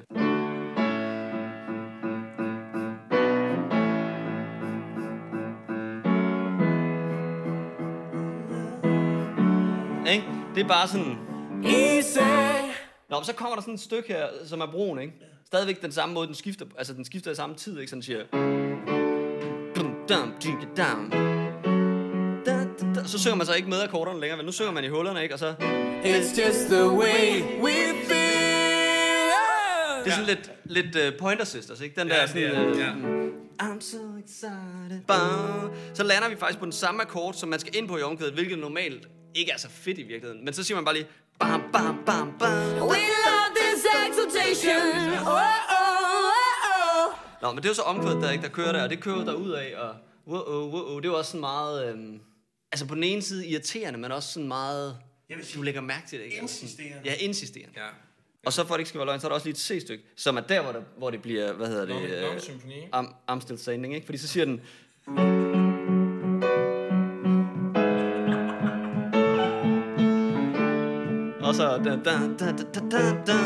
Ikke? 10.13 10.27
Det 10.55 10.63
er 10.63 10.69
bare 10.69 10.89
sådan... 10.89 11.19
Easy. 11.65 12.68
Nå, 13.11 13.17
men 13.19 13.25
så 13.25 13.33
kommer 13.33 13.55
der 13.55 13.63
sådan 13.63 13.75
et 13.75 13.81
stykke 13.81 14.09
her, 14.09 14.27
som 14.47 14.61
er 14.61 14.67
broen, 14.67 14.99
ikke? 14.99 15.13
Stadigvæk 15.47 15.83
den 15.83 15.93
samme 15.93 16.15
måde, 16.15 16.27
den 16.27 16.35
skifter, 16.35 16.67
altså 16.79 16.93
den 16.93 17.05
skifter 17.05 17.31
i 17.31 17.35
samme 17.35 17.57
tid, 17.57 17.79
ikke? 17.81 17.91
Sådan 17.91 18.03
siger... 18.03 18.19
Så 23.07 23.19
synger 23.19 23.35
man 23.37 23.47
så 23.47 23.55
ikke 23.55 23.69
med 23.69 23.81
akkorderne 23.83 24.21
længere, 24.21 24.37
men 24.37 24.47
nu 24.47 24.53
synger 24.53 24.73
man 24.73 24.85
i 24.85 24.89
hullerne, 24.89 25.23
ikke? 25.23 25.35
Og 25.35 25.39
så... 25.39 25.55
It's 26.05 26.47
just 26.47 26.67
the 26.71 26.89
way 26.89 27.43
we 27.63 27.73
feel. 28.05 29.29
Det 30.05 30.11
er 30.11 30.11
sådan 30.11 30.27
lidt, 30.27 30.51
lidt 30.65 30.97
uh, 31.15 31.19
Pointer 31.21 31.45
Sisters, 31.45 31.81
ikke? 31.81 32.01
Den 32.01 32.09
Ja, 32.09 32.15
der 32.15 32.21
det 32.21 32.31
sådan... 32.31 32.51
er- 32.55 32.71
Uh, 32.73 32.79
ja. 32.79 32.93
I'm 33.63 33.81
so 33.81 33.97
excited. 34.25 35.01
Bam. 35.07 35.71
Så 35.95 36.03
lander 36.03 36.29
vi 36.29 36.37
faktisk 36.37 36.59
på 36.59 36.65
den 36.65 36.73
samme 36.73 37.03
akkord, 37.03 37.35
som 37.35 37.49
man 37.49 37.59
skal 37.59 37.77
ind 37.77 37.89
på 37.89 37.99
i 37.99 38.03
omkvædet, 38.03 38.35
hvilket 38.35 38.59
normalt 38.59 39.09
ikke 39.35 39.53
er 39.53 39.59
så 39.59 39.69
fedt 39.71 39.99
i 39.99 40.03
virkeligheden. 40.03 40.45
Men 40.45 40.55
så 40.55 40.63
siger 40.65 40.77
man 40.77 40.85
bare 40.85 40.95
lige... 40.95 41.07
Bam, 41.39 41.63
bam, 41.73 42.05
bam, 42.07 42.39
bam. 42.39 42.89
We 42.93 43.01
love 43.27 43.51
this 43.61 43.87
exultation. 44.07 45.13
Oh, 45.27 45.29
oh, 45.29 45.43
oh, 45.79 46.31
oh. 46.73 47.15
Nå, 47.43 47.53
men 47.53 47.57
det 47.57 47.65
er 47.65 47.71
jo 47.71 47.75
så 47.75 47.83
omkvædet, 47.83 48.23
der, 48.23 48.31
ikke, 48.31 48.43
der 48.43 48.49
kører 48.49 48.73
der, 48.73 48.83
og 48.83 48.91
det 48.91 49.01
kører 49.01 49.25
der 49.25 49.35
ud 49.35 49.51
af, 49.51 49.75
og 49.77 49.95
wow, 50.27 50.43
wow, 50.43 50.71
wow, 50.71 50.97
det 50.97 51.05
er 51.09 51.13
jo 51.13 51.19
også 51.19 51.31
sådan 51.31 51.41
meget... 51.41 51.89
Øhm, 51.89 52.21
altså 52.73 52.87
på 52.87 52.95
den 52.95 53.05
ene 53.05 53.23
side 53.23 53.47
irriterende, 53.47 53.99
men 53.99 54.13
også 54.13 54.33
sådan 54.33 54.49
meget... 54.49 54.97
Jeg 55.29 55.37
vil 55.37 55.47
sige, 55.47 55.59
du 55.59 55.63
lægger 55.63 55.81
mærke 55.81 56.09
til 56.09 56.19
det, 56.19 56.25
ikke? 56.25 56.37
Insisterende. 56.37 57.01
Ja, 57.05 57.15
insisterende. 57.19 57.73
Ja. 57.77 57.87
Og 58.47 58.53
så 58.53 58.67
for 58.67 58.75
at 58.75 58.79
det 58.79 58.81
ikke 58.81 58.89
skal 58.89 58.99
være 58.99 59.07
løgn, 59.07 59.21
så 59.21 59.27
er 59.27 59.29
der 59.29 59.35
også 59.35 59.47
lige 59.47 59.53
et 59.53 59.59
C-stykke, 59.83 60.05
som 60.17 60.37
er 60.37 60.41
der, 60.41 60.63
hvor, 60.63 60.73
der, 60.73 60.81
hvor 60.99 61.11
det 61.11 61.23
bliver, 61.23 61.53
hvad 61.53 61.67
hedder 61.67 61.87
det? 61.87 61.95
Long- 61.95 62.13
øh, 62.13 62.23
long 62.23 62.41
symfoni, 62.41 63.41
still 63.41 63.59
standing, 63.59 63.95
ikke? 63.95 64.07
Fordi 64.07 64.19
så 64.19 64.29
siger 64.29 64.45
den... 64.45 64.61
Og 71.49 71.55
så... 71.55 71.81
Da, 71.85 71.91
da, 71.91 72.19
da, 72.39 72.53
da, 72.53 72.63
da, 72.75 72.81
da, 72.91 73.15
da. 73.27 73.39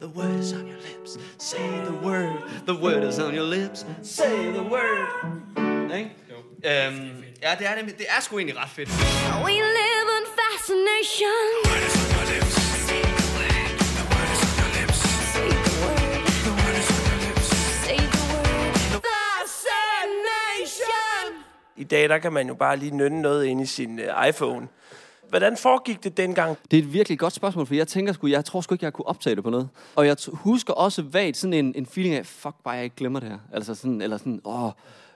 The 0.00 0.08
word 0.16 0.40
is 0.40 0.52
on 0.52 0.66
your 0.66 0.80
lips. 0.88 1.18
Say 1.38 1.68
the 1.84 2.06
word. 2.06 2.32
The 2.66 2.74
word 2.74 3.04
is 3.04 3.18
on 3.18 3.34
your 3.34 3.44
lips. 3.44 3.84
Say 4.02 4.52
the 4.52 4.62
word. 4.62 5.08
Ikke? 5.94 6.10
Øhm, 6.64 6.94
um, 6.94 7.24
ja, 7.42 7.54
det 7.58 7.66
er, 7.66 7.74
det, 7.74 7.98
det 7.98 8.06
er 8.08 8.20
sgu 8.20 8.38
egentlig 8.38 8.58
ret 8.62 8.70
fedt. 8.70 8.88
We 9.44 9.52
live 9.52 10.08
in 10.18 10.26
fascination. 10.40 11.40
Word 11.66 11.82
is 11.88 11.96
on 11.96 12.10
your 12.16 12.26
lips. 12.34 12.60
I 21.76 21.84
dag, 21.84 22.08
der 22.08 22.18
kan 22.18 22.32
man 22.32 22.48
jo 22.48 22.54
bare 22.54 22.76
lige 22.76 22.96
nynne 22.96 23.22
noget 23.22 23.44
ind 23.44 23.60
i 23.60 23.66
sin 23.66 23.98
uh, 23.98 24.28
iPhone. 24.28 24.68
Hvordan 25.30 25.56
foregik 25.56 26.04
det 26.04 26.16
dengang? 26.16 26.56
Det 26.70 26.78
er 26.78 26.82
et 26.82 26.92
virkelig 26.92 27.18
godt 27.18 27.32
spørgsmål, 27.32 27.66
for 27.66 27.74
jeg 27.74 27.88
tænker 27.88 28.12
sgu, 28.12 28.26
jeg 28.26 28.44
tror 28.44 28.60
sgu 28.60 28.74
ikke, 28.74 28.84
jeg 28.84 28.92
kunne 28.92 29.06
optage 29.06 29.36
det 29.36 29.44
på 29.44 29.50
noget. 29.50 29.68
Og 29.96 30.06
jeg 30.06 30.16
t- 30.20 30.36
husker 30.36 30.72
også 30.74 31.02
vagt 31.02 31.36
sådan 31.36 31.54
en, 31.54 31.72
en 31.76 31.86
feeling 31.86 32.14
af, 32.14 32.26
fuck 32.26 32.54
bare, 32.64 32.74
jeg 32.74 32.84
ikke 32.84 32.96
glemmer 32.96 33.20
det 33.20 33.28
her. 33.28 33.38
Altså 33.52 33.74
sådan, 33.74 34.02
eller 34.02 34.16
sådan, 34.16 34.40
åh. 34.44 34.70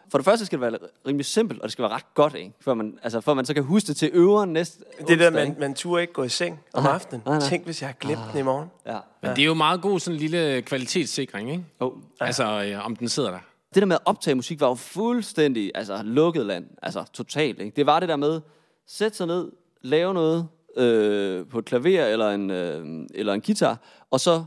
For 0.08 0.18
det 0.18 0.24
første 0.24 0.46
skal 0.46 0.60
det 0.60 0.72
være 0.72 0.78
rimelig 1.06 1.26
simpelt, 1.26 1.60
og 1.60 1.64
det 1.64 1.72
skal 1.72 1.82
være 1.82 1.92
ret 1.92 2.14
godt, 2.14 2.34
ikke? 2.34 2.52
Før 2.60 2.74
man, 2.74 2.98
altså, 3.02 3.20
før 3.20 3.34
man 3.34 3.44
så 3.44 3.54
kan 3.54 3.62
huske 3.62 3.86
det 3.86 3.96
til 3.96 4.10
øveren 4.12 4.52
næste 4.52 4.84
Det 5.08 5.18
der, 5.18 5.30
man, 5.30 5.48
ikke? 5.48 5.60
man 5.60 5.74
turde 5.74 6.00
ikke 6.02 6.12
gå 6.12 6.22
i 6.22 6.28
seng 6.28 6.60
om 6.74 6.82
Nej, 6.82 6.92
aftenen. 6.92 7.22
nej, 7.26 7.38
nej. 7.38 7.48
Tænk, 7.48 7.64
hvis 7.64 7.82
jeg 7.82 7.88
har 7.88 7.94
glemt 8.00 8.20
den 8.32 8.40
i 8.40 8.42
morgen. 8.42 8.68
Ja. 8.86 8.98
Men 9.22 9.30
det 9.30 9.38
er 9.42 9.46
jo 9.46 9.54
meget 9.54 9.82
god 9.82 10.00
sådan 10.00 10.14
en 10.14 10.20
lille 10.20 10.62
kvalitetssikring, 10.62 11.50
ikke? 11.50 11.64
Oh. 11.80 11.92
Altså, 12.20 12.64
øh, 12.64 12.86
om 12.86 12.96
den 12.96 13.08
sidder 13.08 13.30
der. 13.30 13.38
Det 13.74 13.80
der 13.82 13.86
med 13.86 13.96
at 13.96 14.02
optage 14.04 14.34
musik 14.34 14.60
var 14.60 14.68
jo 14.68 14.74
fuldstændig 14.74 15.72
altså, 15.74 16.00
lukket 16.04 16.46
land. 16.46 16.66
Altså 16.82 17.04
totalt. 17.12 17.60
Ikke? 17.60 17.76
Det 17.76 17.86
var 17.86 18.00
det 18.00 18.08
der 18.08 18.16
med, 18.16 18.40
sætte 18.86 19.16
sig 19.16 19.26
ned, 19.26 19.50
lave 19.84 20.14
noget 20.14 20.48
øh, 20.76 21.46
på 21.46 21.58
et 21.58 21.64
klaver 21.64 22.04
eller 22.04 22.30
en, 22.30 22.50
øh, 22.50 23.06
eller 23.14 23.32
en 23.32 23.40
guitar, 23.40 23.78
og 24.10 24.20
så 24.20 24.44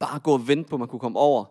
bare 0.00 0.18
gå 0.18 0.32
og 0.32 0.48
vente 0.48 0.68
på, 0.70 0.76
at 0.76 0.80
man 0.80 0.88
kunne 0.88 1.00
komme 1.00 1.18
over, 1.18 1.44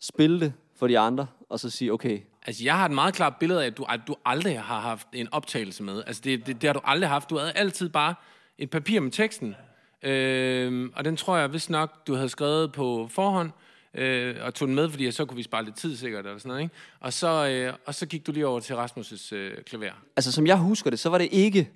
spille 0.00 0.40
det 0.40 0.52
for 0.76 0.86
de 0.86 0.98
andre, 0.98 1.26
og 1.48 1.60
så 1.60 1.70
sige, 1.70 1.92
okay, 1.92 2.20
Altså, 2.48 2.64
jeg 2.64 2.76
har 2.76 2.84
et 2.84 2.90
meget 2.90 3.14
klart 3.14 3.34
billede 3.40 3.62
af, 3.62 3.66
at 3.66 3.76
du, 3.76 3.84
at 3.88 4.00
du 4.06 4.16
aldrig 4.24 4.60
har 4.60 4.80
haft 4.80 5.08
en 5.12 5.28
optagelse 5.32 5.82
med. 5.82 6.02
Altså, 6.06 6.22
det, 6.24 6.46
det, 6.46 6.62
det 6.62 6.68
har 6.68 6.72
du 6.72 6.80
aldrig 6.84 7.08
haft. 7.08 7.30
Du 7.30 7.38
havde 7.38 7.52
altid 7.52 7.88
bare 7.88 8.14
et 8.58 8.70
papir 8.70 9.00
med 9.00 9.10
teksten. 9.10 9.54
Øh, 10.02 10.90
og 10.94 11.04
den 11.04 11.16
tror 11.16 11.36
jeg, 11.36 11.48
hvis 11.48 11.70
nok, 11.70 12.06
du 12.06 12.14
havde 12.14 12.28
skrevet 12.28 12.72
på 12.72 13.08
forhånd, 13.10 13.50
øh, 13.94 14.36
og 14.40 14.54
tog 14.54 14.68
den 14.68 14.74
med, 14.74 14.90
fordi 14.90 15.10
så 15.10 15.24
kunne 15.24 15.36
vi 15.36 15.42
spare 15.42 15.64
lidt 15.64 15.76
tid 15.76 15.96
sikkert, 15.96 16.26
eller 16.26 16.38
sådan 16.38 16.48
noget, 16.48 16.62
ikke? 16.62 16.74
Og 17.00 17.12
så, 17.12 17.48
øh, 17.48 17.74
og 17.86 17.94
så 17.94 18.06
gik 18.06 18.26
du 18.26 18.32
lige 18.32 18.46
over 18.46 18.60
til 18.60 18.74
Rasmus' 18.74 19.34
øh, 19.34 19.64
klaver. 19.64 19.92
Altså, 20.16 20.32
som 20.32 20.46
jeg 20.46 20.56
husker 20.56 20.90
det, 20.90 20.98
så 20.98 21.10
var 21.10 21.18
det 21.18 21.28
ikke... 21.30 21.70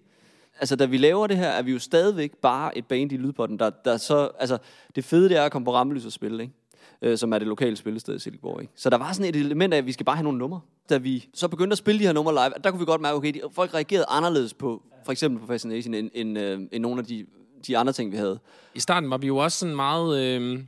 Altså, 0.60 0.76
da 0.76 0.84
vi 0.84 0.96
laver 0.96 1.26
det 1.26 1.36
her, 1.36 1.48
er 1.48 1.62
vi 1.62 1.72
jo 1.72 1.78
stadigvæk 1.78 2.32
bare 2.32 2.78
et 2.78 2.86
band 2.86 3.12
i 3.12 3.16
Lydpotten, 3.16 3.58
der, 3.58 3.70
der 3.70 3.96
så... 3.96 4.30
Altså, 4.38 4.58
det 4.96 5.04
fede, 5.04 5.28
det 5.28 5.36
er 5.36 5.42
at 5.42 5.52
komme 5.52 5.64
på 5.64 5.74
Rammelys 5.74 6.06
og 6.06 6.12
spille, 6.12 6.42
ikke? 6.42 6.54
Øh, 7.02 7.18
som 7.18 7.32
er 7.32 7.38
det 7.38 7.48
lokale 7.48 7.76
spillested 7.76 8.16
i 8.16 8.18
Silkeborg, 8.18 8.60
ikke? 8.60 8.72
Så 8.76 8.90
der 8.90 8.96
var 8.96 9.12
sådan 9.12 9.28
et 9.28 9.36
element 9.36 9.74
af, 9.74 9.78
at 9.78 9.86
vi 9.86 9.92
skal 9.92 10.06
bare 10.06 10.16
have 10.16 10.24
nogle 10.24 10.38
numre. 10.38 10.60
Da 10.88 10.96
vi 10.96 11.28
så 11.34 11.48
begyndte 11.48 11.74
at 11.74 11.78
spille 11.78 11.98
de 11.98 12.04
her 12.04 12.12
numre 12.12 12.32
live, 12.32 12.52
der 12.64 12.70
kunne 12.70 12.80
vi 12.80 12.84
godt 12.84 13.00
mærke, 13.00 13.16
okay, 13.16 13.34
de, 13.34 13.40
folk 13.52 13.74
reagerede 13.74 14.04
anderledes 14.08 14.54
på, 14.54 14.82
for 15.04 15.12
eksempel 15.12 15.40
på 15.40 15.46
Fascination, 15.46 15.94
end, 15.94 16.10
end, 16.14 16.38
øh, 16.38 16.60
end 16.72 16.82
nogle 16.82 17.00
af 17.00 17.06
de, 17.06 17.26
de 17.66 17.78
andre 17.78 17.92
ting, 17.92 18.12
vi 18.12 18.16
havde. 18.16 18.38
I 18.74 18.80
starten 18.80 19.10
var 19.10 19.18
vi 19.18 19.26
jo 19.26 19.36
også 19.36 19.58
sådan 19.58 19.76
meget... 19.76 20.20
Øh, 20.20 20.60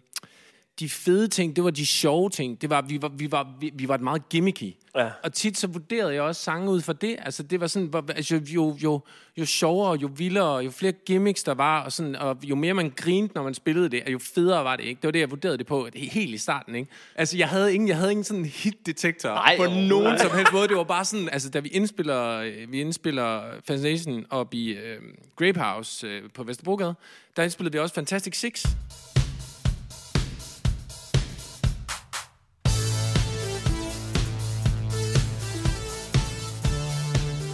de 0.80 0.88
fede 0.88 1.28
ting, 1.28 1.56
det 1.56 1.64
var 1.64 1.70
de 1.70 1.86
sjove 1.86 2.30
ting. 2.30 2.60
Det 2.60 2.70
var, 2.70 2.82
vi, 2.82 3.02
var, 3.02 3.08
vi, 3.08 3.32
var, 3.32 3.48
vi, 3.60 3.70
vi 3.74 3.88
var 3.88 3.94
et 3.94 4.00
meget 4.00 4.28
gimmicky. 4.28 4.74
Ja. 4.96 5.10
Og 5.22 5.32
tit 5.32 5.58
så 5.58 5.66
vurderede 5.66 6.14
jeg 6.14 6.22
også 6.22 6.42
sange 6.42 6.70
ud 6.70 6.80
fra 6.80 6.92
det. 6.92 7.16
Altså 7.18 7.42
det 7.42 7.60
var 7.60 7.66
sådan, 7.66 7.88
hvor- 7.88 8.04
altså, 8.16 8.40
jo, 8.46 8.76
jo, 8.82 9.00
jo 9.38 9.44
sjovere, 9.46 9.98
jo 10.02 10.10
vildere, 10.16 10.56
jo 10.56 10.70
flere 10.70 10.92
gimmicks 10.92 11.42
der 11.42 11.54
var, 11.54 11.80
og, 11.84 11.92
sådan, 11.92 12.16
og 12.16 12.36
jo 12.42 12.54
mere 12.54 12.74
man 12.74 12.92
grinte, 12.96 13.34
når 13.34 13.42
man 13.42 13.54
spillede 13.54 13.88
det, 13.88 14.02
og 14.06 14.12
jo 14.12 14.18
federe 14.18 14.64
var 14.64 14.76
det, 14.76 14.84
ikke? 14.84 15.00
Det 15.00 15.08
var 15.08 15.12
det, 15.12 15.20
jeg 15.20 15.30
vurderede 15.30 15.58
det 15.58 15.66
på 15.66 15.88
helt 15.94 16.34
i 16.34 16.38
starten, 16.38 16.74
ikke? 16.74 16.90
Altså 17.14 17.36
jeg 17.38 17.48
havde 17.48 17.74
ingen, 17.74 17.88
jeg 17.88 17.96
havde 17.96 18.10
ingen 18.10 18.24
sådan 18.24 18.44
hit-detektor 18.44 19.28
Nej, 19.28 19.56
på 19.56 19.64
jo, 19.64 19.70
nogen 19.70 20.04
nej. 20.04 20.18
som 20.18 20.30
helst 20.36 20.52
måde. 20.52 20.68
Det 20.68 20.76
var 20.76 20.84
bare 20.84 21.04
sådan, 21.04 21.28
altså 21.28 21.50
da 21.50 21.60
vi 21.60 21.68
indspiller, 21.68 22.30
øh, 22.38 22.72
vi 22.72 22.80
indspiller 22.80 23.42
Fascination 23.66 24.26
op 24.30 24.54
i 24.54 24.72
øh, 24.72 25.00
Grape 25.36 25.60
House 25.60 26.06
øh, 26.06 26.22
på 26.34 26.42
Vesterbrogade, 26.44 26.94
der 27.36 27.42
indspillede 27.42 27.72
vi 27.72 27.78
også 27.78 27.94
Fantastic 27.94 28.36
Six. 28.40 28.66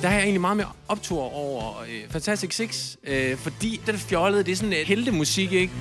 Der 0.03 0.09
har 0.09 0.15
jeg 0.15 0.23
egentlig 0.23 0.41
meget 0.41 0.57
mere 0.57 0.69
optur 0.89 1.23
over 1.35 1.81
øh, 1.81 2.11
Fantastic 2.11 2.55
Six, 2.57 2.97
øh, 3.07 3.37
fordi 3.37 3.81
den 3.87 3.99
fjollede, 3.99 4.45
det 4.45 4.53
er 4.53 4.57
sådan 4.57 4.73
et 4.73 4.87
heltemusik, 4.87 5.53
ikke? 5.53 5.73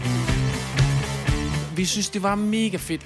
Vi 1.75 1.85
synes, 1.85 2.09
det 2.09 2.23
var 2.23 2.35
mega 2.35 2.77
fedt. 2.77 3.05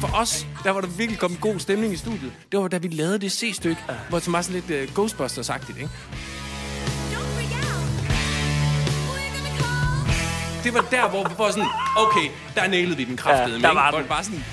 For 0.00 0.16
os, 0.16 0.46
der 0.64 0.70
var 0.70 0.80
der 0.80 0.88
virkelig 0.88 1.18
kommet 1.20 1.40
god 1.40 1.58
stemning 1.58 1.92
i 1.92 1.96
studiet. 1.96 2.32
Det 2.52 2.60
var 2.60 2.68
da 2.68 2.78
vi 2.78 2.88
lavede 2.88 3.18
det 3.18 3.32
C-stykke, 3.32 3.80
hvor 4.08 4.18
det 4.18 4.32
var 4.32 4.42
sådan 4.42 4.62
lidt 4.68 4.90
uh, 4.90 5.04
Ghostbusters-agtigt, 5.04 5.76
ikke? 5.76 5.90
Det 10.64 10.74
var 10.74 10.80
der, 10.90 11.08
hvor 11.08 11.28
vi 11.28 11.34
var 11.38 11.50
sådan, 11.50 11.68
okay, 11.96 12.28
der 12.54 12.66
nailede 12.68 12.96
vi 12.96 13.04
den 13.04 13.16
kraftede. 13.16 13.56
Ja, 13.56 13.68
der 13.68 13.74
var 13.74 13.90
Hvor 13.90 13.98
den. 13.98 14.02
det 14.02 14.08
bare 14.08 14.24
sådan, 14.24 14.44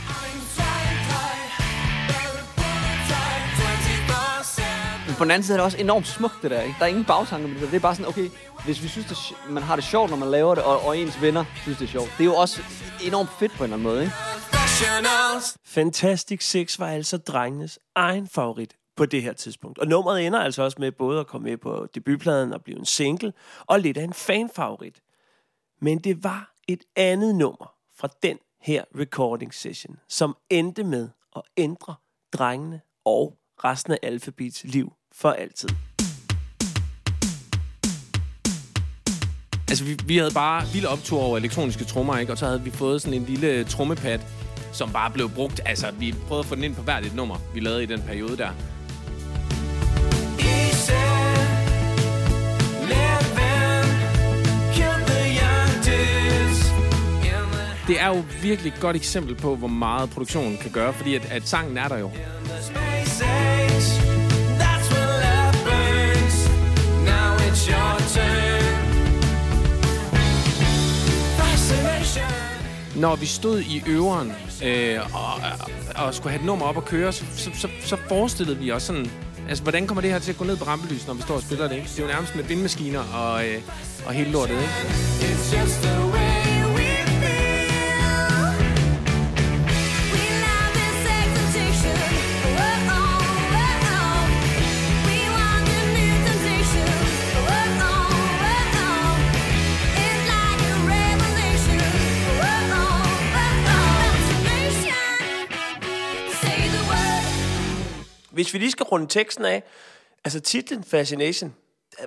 Men 5.13 5.17
på 5.17 5.23
den 5.23 5.31
anden 5.31 5.43
side 5.43 5.55
er 5.55 5.57
det 5.57 5.65
også 5.65 5.77
enormt 5.77 6.07
smukt, 6.07 6.33
det 6.41 6.51
der, 6.51 6.61
ikke? 6.61 6.75
Der 6.79 6.85
er 6.85 6.89
ingen 6.89 7.05
bagtanker 7.05 7.47
med 7.47 7.55
det 7.55 7.61
der. 7.61 7.69
Det 7.69 7.75
er 7.75 7.81
bare 7.81 7.95
sådan, 7.95 8.09
okay, 8.09 8.29
hvis 8.65 8.83
vi 8.83 8.87
synes, 8.87 9.07
det, 9.07 9.17
man 9.49 9.63
har 9.63 9.75
det 9.75 9.85
sjovt, 9.85 10.09
når 10.09 10.17
man 10.17 10.31
laver 10.31 10.55
det, 10.55 10.63
og, 10.63 10.85
og 10.85 10.97
ens 10.97 11.21
venner 11.21 11.45
synes, 11.61 11.77
det 11.77 11.85
er 11.85 11.89
sjovt. 11.89 12.11
Det 12.17 12.19
er 12.19 12.25
jo 12.25 12.35
også 12.35 12.61
enormt 13.03 13.29
fedt 13.39 13.51
på 13.51 13.63
en 13.63 13.73
eller 13.73 13.75
anden 13.75 13.83
måde, 13.83 14.01
ikke? 14.01 14.13
Fantastic 15.65 16.43
Six 16.43 16.79
var 16.79 16.87
altså 16.87 17.17
drengenes 17.17 17.79
egen 17.95 18.27
favorit 18.27 18.75
på 18.97 19.05
det 19.05 19.21
her 19.21 19.33
tidspunkt. 19.33 19.79
Og 19.79 19.87
nummeret 19.87 20.25
ender 20.25 20.39
altså 20.39 20.63
også 20.63 20.77
med 20.79 20.91
både 20.91 21.19
at 21.19 21.27
komme 21.27 21.49
med 21.49 21.57
på 21.57 21.87
debutpladen 21.95 22.53
og 22.53 22.63
blive 22.63 22.79
en 22.79 22.85
single, 22.85 23.33
og 23.59 23.79
lidt 23.79 23.97
af 23.97 24.03
en 24.03 24.13
fanfavorit. 24.13 25.01
Men 25.81 25.99
det 25.99 26.23
var 26.23 26.53
et 26.67 26.83
andet 26.95 27.35
nummer 27.35 27.73
fra 27.97 28.09
den 28.23 28.37
her 28.61 28.83
recording 28.99 29.53
session, 29.53 29.99
som 30.09 30.37
endte 30.49 30.83
med 30.83 31.09
at 31.35 31.41
ændre 31.57 31.95
drengene 32.33 32.81
og 33.05 33.37
resten 33.63 33.93
af 33.93 33.99
Alphabets 34.03 34.63
liv 34.63 34.93
for 35.15 35.29
altid. 35.29 35.69
Altså, 39.69 39.83
vi, 39.85 39.97
vi 40.05 40.17
havde 40.17 40.31
bare 40.33 40.63
vild 40.73 40.85
optur 40.85 41.21
over 41.21 41.37
elektroniske 41.37 41.83
trommer, 41.83 42.17
ikke? 42.17 42.31
Og 42.31 42.37
så 42.37 42.45
havde 42.45 42.61
vi 42.61 42.71
fået 42.71 43.01
sådan 43.01 43.21
en 43.21 43.25
lille 43.25 43.63
trommepad, 43.63 44.19
som 44.73 44.91
bare 44.91 45.11
blev 45.11 45.29
brugt. 45.29 45.61
Altså, 45.65 45.91
vi 45.99 46.15
prøvede 46.27 46.39
at 46.39 46.45
få 46.45 46.55
den 46.55 46.63
ind 46.63 46.75
på 46.75 46.81
hvert 46.81 47.05
et 47.05 47.15
nummer, 47.15 47.37
vi 47.53 47.59
lavede 47.59 47.83
i 47.83 47.85
den 47.85 48.01
periode 48.01 48.37
der. 48.37 48.49
Det 57.87 58.01
er 58.01 58.07
jo 58.07 58.23
virkelig 58.41 58.73
et 58.73 58.79
godt 58.79 58.95
eksempel 58.95 59.35
på, 59.35 59.55
hvor 59.55 59.67
meget 59.67 60.09
produktionen 60.09 60.57
kan 60.57 60.71
gøre, 60.71 60.93
fordi 60.93 61.15
at, 61.15 61.31
at 61.31 61.47
sangen 61.47 61.77
er 61.77 61.87
der 61.87 61.97
jo. 61.97 62.11
Når 72.95 73.15
vi 73.15 73.25
stod 73.25 73.59
i 73.59 73.83
øveren 73.87 74.33
øh, 74.63 74.99
og, 75.13 76.05
og, 76.05 76.13
skulle 76.13 76.31
have 76.31 76.39
et 76.39 76.45
nummer 76.45 76.65
op 76.65 76.77
at 76.77 76.85
køre, 76.85 77.11
så, 77.11 77.23
så, 77.35 77.49
så, 77.53 77.67
så 77.79 77.97
forestillede 78.07 78.57
vi 78.57 78.71
os 78.71 78.83
sådan... 78.83 79.11
Altså, 79.49 79.63
hvordan 79.63 79.87
kommer 79.87 80.01
det 80.01 80.11
her 80.11 80.19
til 80.19 80.31
at 80.31 80.37
gå 80.37 80.43
ned 80.43 80.57
på 80.57 80.65
rampelys, 80.65 81.07
når 81.07 81.13
vi 81.13 81.21
står 81.21 81.35
og 81.35 81.41
spiller 81.41 81.67
det, 81.67 81.75
ikke? 81.75 81.87
Det 81.87 81.99
er 81.99 82.03
jo 82.03 82.09
nærmest 82.09 82.35
med 82.35 82.43
vindmaskiner 82.43 83.03
og, 83.13 83.47
øh, 83.47 83.61
og 84.05 84.13
hele 84.13 84.31
lortet, 84.31 84.55
ikke? 84.55 84.73
It's 85.19 85.59
just 85.59 85.81
the 85.81 86.13
way 86.13 86.22
Hvis 108.33 108.53
vi 108.53 108.59
lige 108.59 108.71
skal 108.71 108.83
runde 108.83 109.07
teksten 109.07 109.45
af, 109.45 109.63
altså 110.23 110.39
titlen 110.39 110.83
Fascination, 110.83 111.55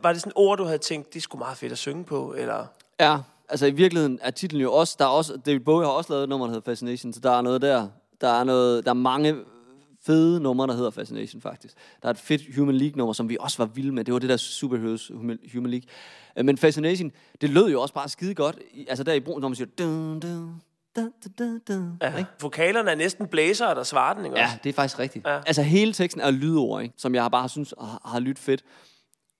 var 0.03 0.13
det 0.13 0.21
sådan 0.21 0.31
et 0.31 0.37
ord, 0.37 0.59
du 0.59 0.65
havde 0.65 0.79
tænkt, 0.79 1.15
det 1.15 1.23
skulle 1.23 1.41
meget 1.41 1.59
fedt 1.59 1.73
at 1.73 1.79
synge 1.79 2.05
på, 2.05 2.35
eller... 2.39 2.67
Ja, 3.01 3.19
altså 3.49 3.67
i 3.67 3.71
virkeligheden 3.71 4.19
er 4.23 4.31
titlen 4.31 4.63
jo 4.63 4.73
også, 4.73 4.97
der 4.99 5.05
er 5.05 5.09
også, 5.09 5.37
David 5.47 5.61
Bowie 5.61 5.87
har 5.87 5.93
også 5.93 6.13
lavet 6.13 6.23
et 6.23 6.29
nummer, 6.29 6.47
der 6.47 6.53
hedder 6.55 6.71
Fascination, 6.71 7.13
så 7.13 7.21
der 7.21 7.31
er 7.31 7.43
noget 7.43 7.63
der. 7.63 7.89
Der 8.21 8.29
er, 8.29 8.45
noget, 8.45 8.85
der 8.85 8.91
er 8.91 8.95
mange 8.95 9.37
fede 10.07 10.41
numre, 10.41 10.67
der 10.67 10.75
hedder 10.75 10.91
Fascination 10.91 11.43
faktisk. 11.43 11.75
Der 12.03 12.09
er 12.09 12.11
et 12.11 12.19
fedt 12.19 12.57
Human 12.57 12.75
League-nummer, 12.75 13.13
som 13.13 13.29
vi 13.29 13.37
også 13.41 13.59
var 13.59 13.67
vilde 13.67 13.93
med. 13.93 14.05
Det 14.05 14.15
var 14.15 14.21
det 14.21 14.29
der 14.29 14.37
Superheroes 14.37 15.11
Human 15.53 15.71
League. 15.71 15.89
Øh, 16.37 16.45
men 16.45 16.59
Fascination, 16.59 17.13
det 17.41 17.51
lød 17.51 17.71
jo 17.71 17.83
også 17.83 17.95
bare 17.95 18.09
skide 18.09 18.35
godt. 18.35 18.59
Altså 18.89 19.05
der 19.05 19.13
i 19.13 19.21
brug, 19.21 19.41
når 19.41 19.49
man 19.49 19.57
siger... 19.57 19.69
Dun, 19.79 20.21
dun, 20.21 20.63
dun, 20.97 21.11
dun, 21.25 21.33
dun, 21.39 21.61
dun, 21.69 21.99
Ja, 22.03 22.17
ikke? 22.17 22.31
vokalerne 22.41 22.91
er 22.91 22.95
næsten 22.95 23.27
blæser, 23.27 23.75
der 23.75 23.83
svarer 23.83 24.15
den, 24.15 24.25
ikke 24.25 24.37
Ja, 24.39 24.45
også? 24.45 24.57
det 24.65 24.69
er 24.71 24.75
faktisk 24.75 24.99
rigtigt. 24.99 25.27
Ja. 25.27 25.37
Altså 25.47 25.63
hele 25.63 25.93
teksten 25.93 26.21
er 26.23 26.31
lydord, 26.31 26.83
ikke? 26.83 26.95
som 26.99 27.15
jeg 27.15 27.31
bare 27.31 27.49
synes 27.49 27.75
har, 27.81 28.01
har 28.05 28.21
lyttet 28.21 28.45
fedt. 28.45 28.65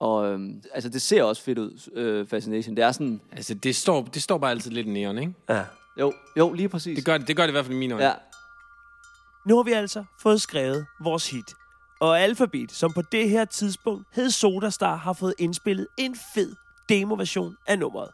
Og 0.01 0.27
øhm, 0.27 0.63
altså 0.75 0.89
det 0.89 1.03
ser 1.03 1.23
også 1.23 1.43
fedt 1.43 1.59
ud, 1.59 1.91
øh, 1.95 2.27
Fascination. 2.29 2.77
Det 2.77 2.85
er 2.85 2.93
sådan... 2.93 3.21
Altså, 3.33 3.55
det 3.55 3.77
står, 3.77 4.03
det 4.03 4.23
står 4.23 4.39
bare 4.39 4.51
altid 4.51 4.71
lidt 4.71 4.87
i 4.87 4.91
neon, 4.91 5.19
ikke? 5.19 5.35
Ja. 5.49 5.63
Jo, 6.01 6.13
jo, 6.39 6.53
lige 6.53 6.69
præcis. 6.69 6.97
Det 6.97 7.05
gør 7.05 7.19
det, 7.19 7.29
det, 7.29 7.37
gør 7.37 7.43
det 7.43 7.49
i 7.49 7.53
hvert 7.53 7.65
fald 7.65 7.77
i 7.77 7.79
mine 7.79 7.95
øjne. 7.95 8.07
Ja. 8.07 8.13
Nu 9.47 9.57
har 9.57 9.63
vi 9.63 9.73
altså 9.73 10.05
fået 10.23 10.41
skrevet 10.43 10.87
vores 11.01 11.31
hit. 11.31 11.45
Og 12.01 12.21
Alphabet, 12.21 12.73
som 12.73 12.93
på 12.93 13.03
det 13.13 13.31
her 13.31 13.45
tidspunkt 13.45 14.07
hed 14.13 14.31
Sodastar, 14.31 14.97
har 14.97 15.13
fået 15.13 15.35
indspillet 15.39 15.87
en 15.99 16.17
fed 16.35 16.55
demoversion 16.89 17.57
af 17.67 17.79
nummeret. 17.79 18.11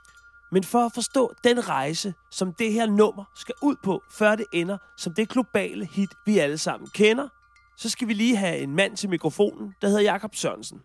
Men 0.53 0.65
for 0.65 0.79
at 0.79 0.93
forstå 0.95 1.35
den 1.45 1.69
rejse, 1.69 2.15
som 2.31 2.53
det 2.53 2.73
her 2.73 2.87
nummer 2.87 3.25
skal 3.37 3.55
ud 3.63 3.77
på, 3.85 4.03
før 4.11 4.37
det 4.37 4.47
ender 4.53 4.79
som 4.99 5.15
det 5.15 5.29
globale 5.29 5.87
hit, 5.87 6.11
vi 6.27 6.39
alle 6.39 6.59
sammen 6.59 6.89
kender, 6.95 7.29
så 7.77 7.91
skal 7.91 8.09
vi 8.09 8.13
lige 8.13 8.37
have 8.37 8.59
en 8.59 8.77
mand 8.77 8.97
til 8.97 9.09
mikrofonen, 9.11 9.75
der 9.83 9.89
hedder 9.89 10.03
Jakob 10.03 10.35
Sørensen. 10.35 10.83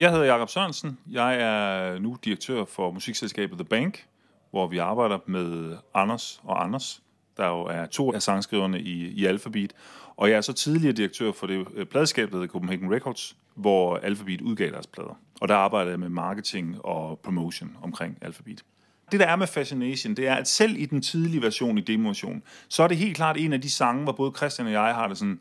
Jeg 0.00 0.10
hedder 0.10 0.24
Jakob 0.24 0.48
Sørensen. 0.48 0.98
Jeg 1.10 1.40
er 1.40 1.98
nu 1.98 2.16
direktør 2.24 2.64
for 2.64 2.90
musikselskabet 2.90 3.58
The 3.58 3.64
Bank, 3.64 4.06
hvor 4.50 4.66
vi 4.66 4.78
arbejder 4.78 5.18
med 5.26 5.76
Anders 5.94 6.40
og 6.44 6.64
Anders, 6.64 7.02
der 7.36 7.48
jo 7.48 7.60
er 7.60 7.86
to 7.86 8.12
af 8.12 8.22
sangskriverne 8.22 8.80
i, 8.80 9.08
i 9.08 9.26
Alphabet. 9.26 9.72
Og 10.18 10.30
jeg 10.30 10.36
er 10.36 10.40
så 10.40 10.52
tidligere 10.52 10.92
direktør 10.92 11.32
for 11.32 11.46
det 11.46 11.66
øh, 11.74 11.86
pladeskab, 11.86 12.30
der 12.30 12.36
hedder 12.36 12.52
Copenhagen 12.52 12.94
Records, 12.94 13.36
hvor 13.54 13.96
Alphabet 13.96 14.40
udgav 14.40 14.70
deres 14.70 14.86
plader. 14.86 15.18
Og 15.40 15.48
der 15.48 15.54
arbejder 15.54 15.90
jeg 15.90 16.00
med 16.00 16.08
marketing 16.08 16.84
og 16.84 17.18
promotion 17.18 17.76
omkring 17.82 18.18
Alphabet. 18.22 18.64
Det 19.12 19.20
der 19.20 19.26
er 19.26 19.36
med 19.36 19.46
Fascination, 19.46 20.14
det 20.14 20.28
er, 20.28 20.34
at 20.34 20.48
selv 20.48 20.76
i 20.78 20.86
den 20.86 21.02
tidlige 21.02 21.42
version 21.42 21.78
i 21.78 21.80
demoversion, 21.80 22.42
så 22.68 22.82
er 22.82 22.88
det 22.88 22.96
helt 22.96 23.16
klart 23.16 23.36
en 23.36 23.52
af 23.52 23.60
de 23.60 23.70
sange, 23.70 24.02
hvor 24.02 24.12
både 24.12 24.32
Christian 24.36 24.66
og 24.66 24.72
jeg 24.72 24.94
har 24.94 25.08
det 25.08 25.18
sådan, 25.18 25.40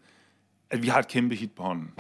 at 0.72 0.84
vi 0.84 0.88
har 0.88 0.99
et 0.99 1.08
kæmpe 1.08 1.36
hit 1.36 1.52
på 1.52 1.64
hånden. 1.64 1.91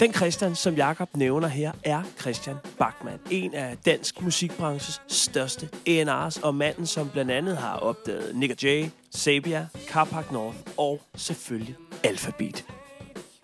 Den 0.00 0.14
Christian, 0.14 0.54
som 0.54 0.74
Jakob 0.74 1.08
nævner 1.16 1.48
her, 1.48 1.72
er 1.84 2.02
Christian 2.20 2.56
Bachmann. 2.78 3.18
En 3.30 3.54
af 3.54 3.76
dansk 3.86 4.22
musikbranches 4.22 5.02
største 5.08 5.68
A&R's, 5.86 6.46
og 6.46 6.54
manden, 6.54 6.86
som 6.86 7.08
blandt 7.08 7.30
andet 7.30 7.56
har 7.56 7.76
opdaget 7.76 8.36
Nick 8.36 8.64
Jay, 8.64 8.84
Sabia, 9.10 9.66
Carpark 9.88 10.32
North 10.32 10.58
og 10.76 11.02
selvfølgelig 11.16 11.76
alfabet. 12.04 12.64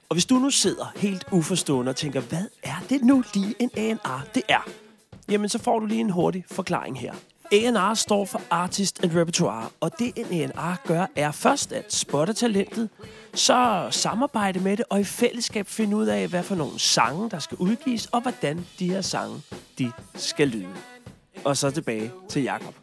Og 0.09 0.15
hvis 0.15 0.27
du 0.27 0.35
nu 0.35 0.51
sidder 0.51 0.93
helt 0.97 1.24
uforstående 1.33 1.91
og 1.91 1.97
tænker, 1.97 2.20
hvad 2.20 2.45
er 2.62 2.85
det 2.89 3.05
nu 3.05 3.24
lige 3.35 3.55
en 3.59 3.70
A&R 3.77 4.27
det 4.35 4.43
er? 4.49 4.69
Jamen, 5.28 5.49
så 5.49 5.59
får 5.59 5.78
du 5.78 5.87
lige 5.87 6.01
en 6.01 6.11
hurtig 6.11 6.45
forklaring 6.51 7.01
her. 7.01 7.15
A&R 7.53 7.95
står 7.95 8.24
for 8.24 8.43
Artist 8.51 9.05
and 9.05 9.16
Repertoire, 9.16 9.69
og 9.81 9.99
det 9.99 10.12
en 10.16 10.41
A&R 10.41 10.77
gør, 10.87 11.07
er 11.16 11.33
først 11.33 11.73
at 11.73 11.95
spotte 11.95 12.33
talentet, 12.33 12.89
så 13.35 13.89
samarbejde 13.91 14.61
med 14.61 14.77
det, 14.77 14.85
og 14.91 15.01
i 15.01 15.05
fællesskab 15.05 15.66
finde 15.66 15.97
ud 15.97 16.07
af, 16.07 16.28
hvad 16.28 16.43
for 16.43 16.55
nogle 16.55 16.78
sange, 16.78 17.31
der 17.31 17.39
skal 17.39 17.59
udgives, 17.59 18.07
og 18.07 18.20
hvordan 18.20 18.66
de 18.78 18.91
her 18.91 19.01
sange, 19.01 19.43
de 19.78 19.93
skal 20.15 20.49
lyde. 20.49 20.74
Og 21.45 21.57
så 21.57 21.70
tilbage 21.70 22.11
til 22.28 22.43
Jakob. 22.43 22.74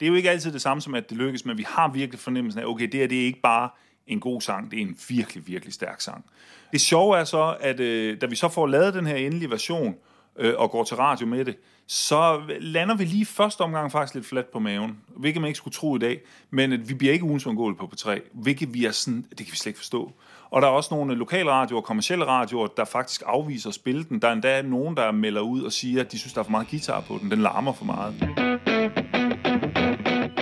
Det 0.00 0.06
er 0.06 0.06
jo 0.06 0.14
ikke 0.14 0.30
altid 0.30 0.52
det 0.52 0.62
samme 0.62 0.80
som, 0.80 0.94
at 0.94 1.10
det 1.10 1.18
lykkes, 1.18 1.44
men 1.44 1.58
vi 1.58 1.64
har 1.68 1.88
virkelig 1.88 2.20
fornemmelsen 2.20 2.62
af, 2.62 2.66
okay, 2.66 2.86
det 2.86 3.00
her 3.00 3.06
det 3.06 3.20
er 3.20 3.26
ikke 3.26 3.40
bare 3.40 3.70
en 4.08 4.20
god 4.20 4.40
sang, 4.40 4.70
det 4.70 4.78
er 4.78 4.82
en 4.82 4.96
virkelig, 5.08 5.46
virkelig 5.46 5.74
stærk 5.74 6.00
sang. 6.00 6.24
Det 6.72 6.80
sjove 6.80 7.18
er 7.18 7.24
så, 7.24 7.56
at 7.60 7.80
øh, 7.80 8.20
da 8.20 8.26
vi 8.26 8.36
så 8.36 8.48
får 8.48 8.66
lavet 8.66 8.94
den 8.94 9.06
her 9.06 9.16
endelige 9.16 9.50
version, 9.50 9.94
øh, 10.38 10.54
og 10.58 10.70
går 10.70 10.84
til 10.84 10.96
radio 10.96 11.26
med 11.26 11.44
det, 11.44 11.56
så 11.86 12.40
lander 12.60 12.96
vi 12.96 13.04
lige 13.04 13.26
første 13.26 13.60
omgang 13.60 13.92
faktisk 13.92 14.14
lidt 14.14 14.26
fladt 14.26 14.52
på 14.52 14.58
maven, 14.58 14.98
hvilket 15.16 15.40
man 15.40 15.48
ikke 15.48 15.56
skulle 15.56 15.74
tro 15.74 15.96
i 15.96 15.98
dag, 15.98 16.20
men 16.50 16.72
at 16.72 16.88
vi 16.88 16.94
bliver 16.94 17.12
ikke 17.12 17.24
ugens 17.24 17.46
undgåelige 17.46 17.78
på 17.78 17.90
P3, 17.94 18.20
hvilket 18.32 18.74
vi 18.74 18.84
er 18.84 18.90
sådan, 18.90 19.26
det 19.30 19.38
kan 19.38 19.52
vi 19.52 19.56
slet 19.56 19.66
ikke 19.66 19.78
forstå. 19.78 20.12
Og 20.50 20.62
der 20.62 20.68
er 20.68 20.72
også 20.72 20.94
nogle 20.94 21.14
lokale 21.14 21.50
radioer, 21.50 21.80
kommersielle 21.80 22.24
radioer, 22.24 22.66
der 22.66 22.84
faktisk 22.84 23.22
afviser 23.26 23.68
at 23.68 23.74
spille 23.74 24.04
den. 24.04 24.22
Der 24.22 24.28
er 24.28 24.32
endda 24.32 24.62
nogen, 24.62 24.96
der 24.96 25.12
melder 25.12 25.40
ud 25.40 25.62
og 25.62 25.72
siger, 25.72 26.00
at 26.00 26.12
de 26.12 26.18
synes, 26.18 26.32
der 26.32 26.40
er 26.40 26.44
for 26.44 26.50
meget 26.50 26.68
guitar 26.70 27.00
på 27.00 27.18
den. 27.22 27.30
Den 27.30 27.38
larmer 27.38 27.72
for 27.72 27.84
meget. 27.84 28.47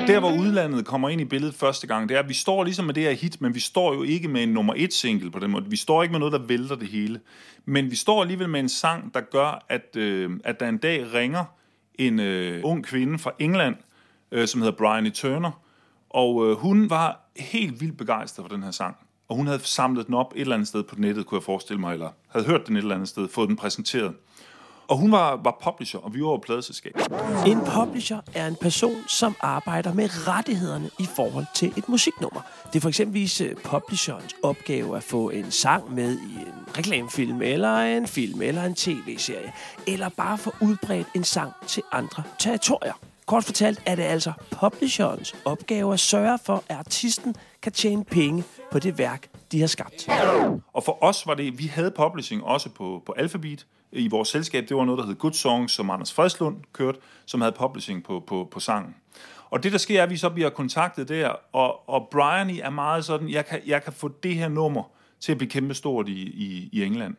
Der, 0.07 0.21
hvor 0.21 0.33
udlandet 0.33 0.87
kommer 0.87 1.09
ind 1.09 1.21
i 1.21 1.25
billedet 1.25 1.55
første 1.55 1.87
gang, 1.87 2.09
det 2.09 2.15
er, 2.15 2.19
at 2.19 2.29
vi 2.29 2.35
står 2.35 2.65
ligesom 2.65 2.85
med 2.85 2.95
det 2.95 3.03
her 3.03 3.11
hit, 3.11 3.41
men 3.41 3.55
vi 3.55 3.61
står 3.61 3.95
jo 3.95 4.03
ikke 4.03 4.29
med 4.29 4.43
en 4.43 4.49
nummer 4.49 4.75
et 4.77 4.93
single 4.93 5.31
på 5.31 5.39
den 5.39 5.51
måde. 5.51 5.65
Vi 5.69 5.77
står 5.77 6.03
ikke 6.03 6.13
med 6.13 6.19
noget, 6.19 6.33
der 6.33 6.39
vælter 6.39 6.77
det 6.77 6.89
hele. 6.89 7.21
Men 7.65 7.91
vi 7.91 7.97
står 7.97 8.23
alligevel 8.23 8.49
med 8.49 8.61
en 8.61 8.69
sang, 8.69 9.15
der 9.15 9.21
gør, 9.21 9.65
at, 9.69 9.97
øh, 9.97 10.31
at 10.45 10.61
der 10.61 10.69
en 10.69 10.79
dag 10.79 11.15
ringer 11.15 11.45
en 11.95 12.21
øh, 12.21 12.61
ung 12.65 12.85
kvinde 12.85 13.19
fra 13.19 13.33
England, 13.39 13.77
øh, 14.33 14.49
som 14.49 14.61
hedder 14.61 14.77
Bryony 14.77 15.13
Turner, 15.13 15.61
og 16.11 16.47
øh, 16.47 16.57
hun 16.57 16.91
var 16.91 17.31
helt 17.37 17.81
vildt 17.81 17.99
begejstret 17.99 18.45
for 18.49 18.55
den 18.55 18.63
her 18.63 18.71
sang. 18.71 18.97
Og 19.29 19.37
hun 19.37 19.47
havde 19.47 19.61
samlet 19.63 20.07
den 20.07 20.15
op 20.15 20.33
et 20.35 20.41
eller 20.41 20.55
andet 20.55 20.69
sted 20.69 20.83
på 20.83 20.95
nettet, 20.99 21.27
kunne 21.27 21.39
jeg 21.39 21.45
forestille 21.45 21.81
mig, 21.81 21.93
eller 21.93 22.11
havde 22.29 22.47
hørt 22.47 22.67
den 22.67 22.77
et 22.77 22.81
eller 22.81 22.95
andet 22.95 23.09
sted, 23.09 23.29
fået 23.29 23.49
den 23.49 23.57
præsenteret. 23.57 24.15
Og 24.89 24.99
hun 24.99 25.13
var, 25.13 25.41
var 25.45 25.59
publisher, 25.63 26.01
og 26.01 26.15
vi 26.15 26.23
var 26.23 26.29
jo 26.29 26.37
pladeselskab. 26.37 26.93
En 27.47 27.61
publisher 27.61 28.19
er 28.35 28.47
en 28.47 28.57
person, 28.61 29.09
som 29.09 29.37
arbejder 29.41 29.95
med 29.95 30.29
rettighederne 30.29 30.91
i 30.99 31.07
forhold 31.17 31.47
til 31.55 31.73
et 31.77 31.89
musiknummer. 31.89 32.41
Det 32.73 32.77
er 32.77 32.81
for 32.81 32.89
eksempelvis 32.89 33.41
øh, 33.41 33.57
publisherens 33.65 34.35
opgave 34.43 34.97
at 34.97 35.03
få 35.03 35.31
en 35.31 35.51
sang 35.51 35.95
med 35.95 36.19
i 36.19 36.35
en 36.35 36.79
reklamefilm, 36.79 37.43
eller 37.43 37.79
en 37.79 38.07
film, 38.07 38.43
eller 38.43 38.65
en 38.65 38.75
tv-serie, 38.75 39.53
eller 39.87 40.09
bare 40.09 40.39
få 40.39 40.55
udbredt 40.61 41.07
en 41.15 41.25
sang 41.25 41.53
til 41.67 41.83
andre 41.93 42.23
territorier. 42.39 42.93
Kort 43.27 43.45
fortalt 43.45 43.83
er 43.87 43.95
det 43.95 44.03
altså 44.03 44.33
publisherens 44.51 45.35
opgave 45.45 45.93
at 45.93 46.01
sørge 46.01 46.39
for, 46.45 46.65
at 46.69 46.77
artisten 46.77 47.35
kan 47.63 47.73
tjene 47.73 48.05
penge 48.05 48.45
på 48.73 48.79
det 48.79 48.99
værk, 48.99 49.29
de 49.53 49.61
har 49.61 49.67
skabt. 49.67 50.09
Og 50.73 50.85
for 50.85 51.05
os 51.05 51.27
var 51.27 51.35
det, 51.35 51.59
vi 51.59 51.67
havde 51.67 51.91
publishing 51.91 52.45
også 52.45 52.69
på, 52.69 53.03
på 53.07 53.15
Alphabet 53.17 53.67
i 53.93 54.09
vores 54.09 54.29
selskab. 54.29 54.69
Det 54.69 54.77
var 54.77 54.85
noget, 54.85 54.99
der 54.99 55.07
hed 55.07 55.15
Good 55.15 55.33
Songs, 55.33 55.73
som 55.73 55.91
Anders 55.91 56.13
Fredslund 56.13 56.57
kørte, 56.73 56.99
som 57.27 57.41
havde 57.41 57.55
publishing 57.59 58.05
på, 58.05 58.25
på, 58.27 58.49
på 58.51 58.61
sangen. 58.61 58.95
Og 59.51 59.63
det, 59.63 59.73
der 59.73 59.79
sker, 59.79 59.99
er, 59.99 60.03
at 60.03 60.11
vi 60.11 60.17
så 60.17 60.31
bliver 60.31 60.51
kontaktet 60.51 61.09
der, 61.09 61.29
og, 61.53 61.89
og 61.89 62.09
Brian 62.11 62.51
er 62.51 62.71
meget 62.71 63.05
sådan, 63.05 63.31
jeg 63.31 63.47
kan, 63.47 63.61
jeg 63.67 63.85
kan 63.85 63.93
få 63.93 64.11
det 64.23 64.35
her 64.35 64.49
nummer 64.49 64.83
til 65.21 65.33
at 65.33 65.39
blive 65.39 65.51
kæmpestort 65.51 66.09
i, 66.09 66.23
i, 66.23 66.69
i 66.73 66.85
England. 66.85 67.15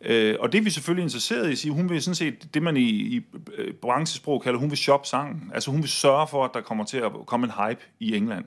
Øh, 0.00 0.36
og 0.40 0.52
det 0.52 0.58
er 0.58 0.62
vi 0.62 0.70
selvfølgelig 0.70 1.02
interesseret 1.02 1.48
i 1.48 1.52
at 1.52 1.58
sige. 1.58 1.72
Hun 1.72 1.90
vil 1.90 2.02
sådan 2.02 2.14
set, 2.14 2.54
det 2.54 2.62
man 2.62 2.76
i, 2.76 2.90
i 2.90 3.20
øh, 3.56 3.74
branchesprog 3.74 4.42
kalder, 4.42 4.58
hun 4.58 4.70
vil 4.70 4.78
shoppe 4.78 5.08
sangen. 5.08 5.50
Altså 5.54 5.70
hun 5.70 5.80
vil 5.80 5.88
sørge 5.88 6.26
for, 6.26 6.44
at 6.44 6.50
der 6.54 6.60
kommer 6.60 6.84
til 6.84 6.98
at 6.98 7.12
komme 7.26 7.46
en 7.46 7.52
hype 7.52 7.80
i 8.00 8.16
England. 8.16 8.44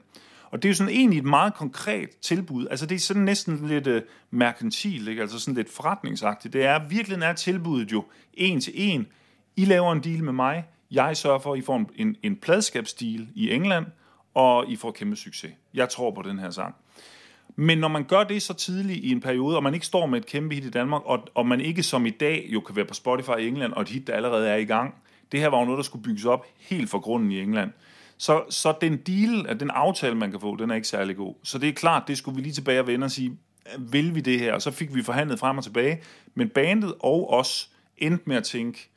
Og 0.54 0.64
det 0.64 0.68
er 0.68 0.72
jo 0.72 0.76
sådan 0.76 0.94
egentlig 0.94 1.20
et 1.20 1.26
meget 1.26 1.54
konkret 1.54 2.10
tilbud. 2.22 2.68
Altså 2.68 2.86
det 2.86 2.96
er 2.96 3.00
sådan 3.00 3.22
næsten 3.22 3.68
lidt 3.68 3.88
øh, 3.88 3.96
uh, 3.96 4.02
merkantil, 4.32 5.08
ikke? 5.08 5.22
altså 5.22 5.40
sådan 5.40 5.54
lidt 5.54 5.70
forretningsagtigt. 5.70 6.54
Det 6.54 6.64
er, 6.64 6.88
virkelig 6.88 7.20
er 7.22 7.34
tilbuddet 7.34 7.92
jo 7.92 8.06
en 8.34 8.62
til 8.62 8.74
en. 8.76 9.08
I 9.56 9.66
laver 9.66 9.92
en 9.92 10.04
deal 10.04 10.24
med 10.24 10.34
mig, 10.34 10.66
jeg 10.92 11.18
sørger 11.18 11.40
for, 11.40 11.54
at 11.54 11.60
I 11.60 11.62
får 11.62 11.78
en, 11.78 11.90
en, 11.96 12.16
en 12.24 12.36
pladskabsdeal 12.36 13.28
i 13.36 13.52
England, 13.52 13.86
og 14.34 14.70
I 14.70 14.76
får 14.76 14.92
kæmpe 14.92 15.16
succes. 15.16 15.52
Jeg 15.74 15.90
tror 15.90 16.12
på 16.12 16.22
den 16.22 16.40
her 16.40 16.50
sang. 16.50 16.76
Men 17.56 17.78
når 17.78 17.88
man 17.88 18.04
gør 18.04 18.24
det 18.24 18.42
så 18.42 18.54
tidligt 18.54 19.00
i 19.04 19.12
en 19.12 19.22
periode, 19.22 19.56
og 19.56 19.64
man 19.64 19.74
ikke 19.74 19.86
står 19.86 20.06
med 20.06 20.20
et 20.20 20.26
kæmpe 20.26 20.56
hit 20.56 20.66
i 20.66 20.70
Danmark, 20.70 21.02
og, 21.06 21.28
og 21.36 21.48
man 21.48 21.62
ikke 21.62 21.84
som 21.84 22.06
i 22.06 22.10
dag 22.10 22.46
jo 22.50 22.60
kan 22.60 22.76
være 22.76 22.86
på 22.86 22.94
Spotify 22.94 23.40
i 23.40 23.48
England, 23.48 23.74
og 23.74 23.82
et 23.82 23.90
hit, 23.90 24.08
der 24.08 24.14
allerede 24.14 24.50
er 24.50 24.56
i 24.56 24.66
gang, 24.66 24.96
det 25.32 25.40
her 25.40 25.48
var 25.48 25.60
jo 25.60 25.66
noget, 25.66 25.78
der 25.78 25.84
skulle 25.84 26.04
bygges 26.04 26.26
op 26.26 26.46
helt 26.60 26.90
fra 26.90 26.98
grunden 26.98 27.32
i 27.32 27.42
England. 27.42 27.72
Så, 28.18 28.44
så 28.50 28.74
den 28.82 28.98
deal, 28.98 29.60
den 29.60 29.70
aftale, 29.70 30.16
man 30.16 30.32
kan 30.32 30.40
få, 30.40 30.56
den 30.56 30.72
er 30.72 30.76
ikke 30.76 30.88
særlig 30.88 31.16
god. 31.16 31.36
Så 31.44 31.58
det 31.58 31.70
er 31.70 31.74
klart, 31.74 32.04
det 32.08 32.18
skulle 32.18 32.36
vi 32.36 32.42
lige 32.42 32.54
tilbage 32.54 32.80
og 32.80 32.88
vende 32.88 33.06
og 33.06 33.12
sige, 33.12 33.38
vil 33.78 34.16
vi 34.16 34.22
det 34.22 34.40
her? 34.40 34.54
Og 34.54 34.62
så 34.62 34.72
fik 34.72 34.96
vi 34.96 35.04
forhandlet 35.04 35.40
frem 35.40 35.58
og 35.58 35.64
tilbage. 35.64 36.02
Men 36.36 36.50
bandet 36.50 36.94
og 37.00 37.34
os 37.34 37.70
endte 37.98 38.24
med 38.26 38.36
at 38.36 38.44
tænke, 38.44 38.90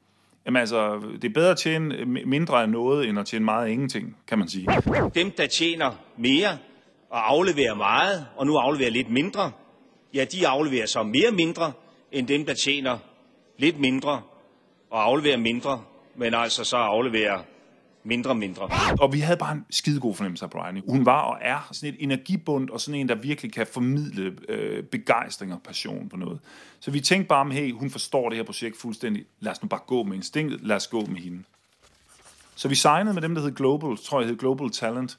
jamen 0.46 0.60
altså, 0.60 1.00
det 1.22 1.24
er 1.24 1.34
bedre 1.34 1.50
at 1.50 1.58
tjene 1.58 2.04
mindre 2.04 2.62
af 2.62 2.68
noget, 2.68 3.08
end 3.08 3.18
at 3.18 3.26
tjene 3.26 3.44
meget 3.44 3.66
af 3.66 3.70
ingenting, 3.70 4.16
kan 4.26 4.38
man 4.38 4.48
sige. 4.48 4.68
Dem, 5.14 5.30
der 5.30 5.46
tjener 5.46 5.92
mere 6.16 6.58
og 7.10 7.30
afleverer 7.32 7.74
meget, 7.74 8.26
og 8.36 8.46
nu 8.46 8.56
afleverer 8.56 8.90
lidt 8.90 9.10
mindre, 9.10 9.52
ja, 10.14 10.24
de 10.24 10.48
afleverer 10.48 10.86
så 10.86 11.02
mere 11.02 11.30
mindre, 11.32 11.72
end 12.12 12.26
dem, 12.26 12.46
der 12.46 12.54
tjener 12.54 12.98
lidt 13.58 13.80
mindre 13.80 14.22
og 14.90 15.04
afleverer 15.04 15.36
mindre, 15.36 15.82
men 16.16 16.34
altså 16.34 16.64
så 16.64 16.76
afleverer 16.76 17.38
mindre 18.06 18.30
og 18.30 18.36
mindre. 18.36 18.68
Og 19.00 19.12
vi 19.12 19.20
havde 19.20 19.36
bare 19.36 19.52
en 19.52 19.64
skidegod 19.70 20.14
fornemmelse 20.14 20.44
af 20.44 20.50
Bryony. 20.50 20.82
Hun 20.88 21.06
var 21.06 21.20
og 21.20 21.38
er 21.40 21.68
sådan 21.72 21.94
et 21.94 21.96
energibund, 21.98 22.70
og 22.70 22.80
sådan 22.80 23.00
en, 23.00 23.08
der 23.08 23.14
virkelig 23.14 23.52
kan 23.52 23.66
formidle 23.66 24.36
øh, 24.48 24.84
begejstring 24.84 25.52
og 25.52 25.60
passion 25.62 26.08
på 26.08 26.16
noget. 26.16 26.38
Så 26.80 26.90
vi 26.90 27.00
tænkte 27.00 27.28
bare, 27.28 27.50
hey, 27.50 27.72
hun 27.72 27.90
forstår 27.90 28.28
det 28.28 28.36
her 28.36 28.44
projekt 28.44 28.76
fuldstændig. 28.76 29.24
Lad 29.40 29.52
os 29.52 29.62
nu 29.62 29.68
bare 29.68 29.80
gå 29.86 30.02
med 30.02 30.16
instinktet. 30.16 30.60
Lad 30.62 30.76
os 30.76 30.86
gå 30.86 31.00
med 31.00 31.20
hende. 31.20 31.42
Så 32.54 32.68
vi 32.68 32.74
signede 32.74 33.14
med 33.14 33.22
dem, 33.22 33.34
der 33.34 33.42
hed 33.42 33.54
Global, 33.54 33.96
tror 33.96 34.20
jeg 34.20 34.28
hed 34.28 34.36
Global 34.36 34.70
Talent. 34.70 35.18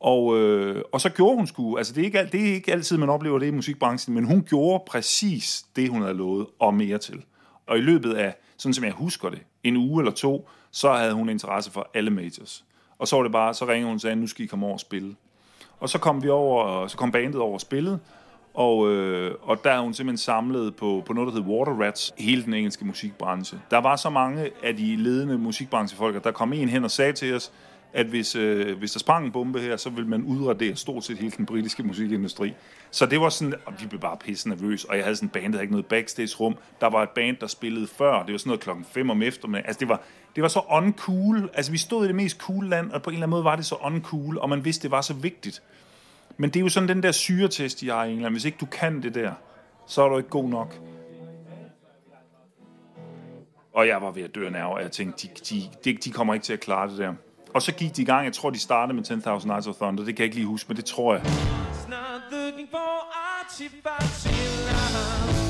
Og, 0.00 0.38
øh, 0.38 0.82
og 0.92 1.00
så 1.00 1.08
gjorde 1.08 1.36
hun 1.36 1.46
sgu, 1.46 1.76
altså 1.76 1.92
det 1.92 2.00
er, 2.00 2.04
ikke, 2.04 2.28
det 2.32 2.48
er 2.48 2.54
ikke 2.54 2.72
altid, 2.72 2.96
man 2.96 3.08
oplever 3.08 3.38
det 3.38 3.46
i 3.46 3.50
musikbranchen, 3.50 4.14
men 4.14 4.24
hun 4.24 4.42
gjorde 4.48 4.84
præcis 4.86 5.64
det, 5.76 5.90
hun 5.90 6.02
havde 6.02 6.14
lovet, 6.14 6.46
og 6.58 6.74
mere 6.74 6.98
til. 6.98 7.22
Og 7.66 7.78
i 7.78 7.80
løbet 7.80 8.14
af, 8.14 8.34
sådan 8.56 8.74
som 8.74 8.84
jeg 8.84 8.92
husker 8.92 9.30
det, 9.30 9.42
en 9.64 9.76
uge 9.76 10.02
eller 10.02 10.12
to, 10.12 10.48
så 10.78 10.92
havde 10.92 11.12
hun 11.12 11.28
interesse 11.28 11.70
for 11.70 11.90
alle 11.94 12.10
majors. 12.10 12.64
Og 12.98 13.08
så 13.08 13.16
var 13.16 13.22
det 13.22 13.32
bare, 13.32 13.54
så 13.54 13.66
ringede 13.66 13.86
hun 13.86 13.94
og 13.94 14.00
sagde, 14.00 14.16
nu 14.16 14.26
skal 14.26 14.44
I 14.44 14.46
komme 14.46 14.66
over 14.66 14.74
og 14.74 14.80
spille. 14.80 15.16
Og 15.80 15.88
så 15.88 15.98
kom 15.98 16.22
vi 16.22 16.28
over, 16.28 16.86
så 16.86 16.96
kom 16.96 17.12
bandet 17.12 17.40
over 17.40 17.54
og 17.54 17.60
spillede, 17.60 17.98
Og, 18.54 18.90
øh, 18.92 19.34
og 19.42 19.64
der 19.64 19.70
er 19.70 19.80
hun 19.80 19.94
simpelthen 19.94 20.18
samlet 20.18 20.76
på, 20.76 21.02
på 21.06 21.12
noget, 21.12 21.26
der 21.26 21.32
hedder 21.32 21.48
Water 21.48 21.86
Rats, 21.86 22.12
hele 22.18 22.44
den 22.44 22.54
engelske 22.54 22.84
musikbranche. 22.84 23.60
Der 23.70 23.78
var 23.78 23.96
så 23.96 24.10
mange 24.10 24.50
af 24.62 24.76
de 24.76 24.96
ledende 24.96 25.38
musikbranchefolk, 25.38 26.16
at 26.16 26.24
der 26.24 26.30
kom 26.30 26.52
en 26.52 26.68
hen 26.68 26.84
og 26.84 26.90
sagde 26.90 27.12
til 27.12 27.34
os, 27.34 27.52
at 27.92 28.06
hvis, 28.06 28.36
øh, 28.36 28.78
hvis 28.78 28.92
der 28.92 28.98
sprang 28.98 29.26
en 29.26 29.32
bombe 29.32 29.60
her, 29.60 29.76
så 29.76 29.90
vil 29.90 30.06
man 30.06 30.22
udradere 30.22 30.76
stort 30.76 31.04
set 31.04 31.18
hele 31.18 31.32
den 31.36 31.46
britiske 31.46 31.82
musikindustri. 31.82 32.54
Så 32.90 33.06
det 33.06 33.20
var 33.20 33.28
sådan, 33.28 33.54
og 33.66 33.72
vi 33.80 33.86
blev 33.86 34.00
bare 34.00 34.16
pisse 34.16 34.48
nervøs, 34.48 34.84
og 34.84 34.96
jeg 34.96 35.04
havde 35.04 35.16
sådan 35.16 35.26
en 35.26 35.30
band, 35.30 35.44
der 35.44 35.50
havde 35.50 35.62
ikke 35.62 35.72
noget 35.72 35.86
backstage-rum. 35.86 36.56
Der 36.80 36.86
var 36.86 37.02
et 37.02 37.10
band, 37.10 37.36
der 37.40 37.46
spillede 37.46 37.86
før, 37.86 38.22
det 38.22 38.32
var 38.32 38.38
sådan 38.38 38.48
noget 38.48 38.60
klokken 38.60 38.84
5 38.84 39.10
om 39.10 39.22
eftermiddagen. 39.22 39.66
Altså 39.66 39.80
det 39.80 39.88
var, 39.88 40.00
det 40.38 40.42
var 40.42 40.48
så 40.48 40.60
uncool, 40.70 41.50
altså 41.54 41.72
vi 41.72 41.78
stod 41.78 42.04
i 42.04 42.08
det 42.08 42.14
mest 42.14 42.38
cool 42.38 42.68
land, 42.68 42.90
og 42.90 43.02
på 43.02 43.10
en 43.10 43.14
eller 43.14 43.26
anden 43.26 43.30
måde 43.30 43.44
var 43.44 43.56
det 43.56 43.66
så 43.66 43.74
uncool, 43.74 44.38
og 44.38 44.48
man 44.48 44.64
vidste, 44.64 44.82
det 44.82 44.90
var 44.90 45.00
så 45.00 45.14
vigtigt. 45.14 45.62
Men 46.36 46.50
det 46.50 46.56
er 46.56 46.60
jo 46.60 46.68
sådan 46.68 46.88
den 46.88 47.02
der 47.02 47.12
syretest, 47.12 47.82
jeg 47.82 47.94
har 47.94 48.04
i 48.04 48.12
England. 48.12 48.34
Hvis 48.34 48.44
ikke 48.44 48.58
du 48.60 48.66
kan 48.66 49.02
det 49.02 49.14
der, 49.14 49.32
så 49.86 50.02
er 50.02 50.08
du 50.08 50.18
ikke 50.18 50.30
god 50.30 50.48
nok. 50.48 50.80
Og 53.74 53.88
jeg 53.88 54.02
var 54.02 54.10
ved 54.10 54.22
at 54.22 54.34
dø 54.34 54.48
af 54.48 54.64
og 54.64 54.82
jeg 54.82 54.92
tænkte, 54.92 55.28
de, 55.50 55.60
de, 55.84 55.96
de, 56.04 56.10
kommer 56.10 56.34
ikke 56.34 56.44
til 56.44 56.52
at 56.52 56.60
klare 56.60 56.90
det 56.90 56.98
der. 56.98 57.14
Og 57.54 57.62
så 57.62 57.74
gik 57.74 57.96
de 57.96 58.02
i 58.02 58.04
gang, 58.04 58.24
jeg 58.24 58.32
tror, 58.32 58.50
de 58.50 58.58
startede 58.58 58.96
med 58.96 59.10
10.000 59.40 59.46
Nights 59.46 59.66
of 59.66 59.74
Thunder, 59.74 60.04
det 60.04 60.16
kan 60.16 60.22
jeg 60.22 60.24
ikke 60.24 60.36
lige 60.36 60.46
huske, 60.46 60.68
men 60.68 60.76
det 60.76 60.84
tror 60.84 61.14
jeg. 61.14 61.22
Not 61.88 62.22
looking 62.32 62.68
for 62.70 62.78
love. 63.84 65.47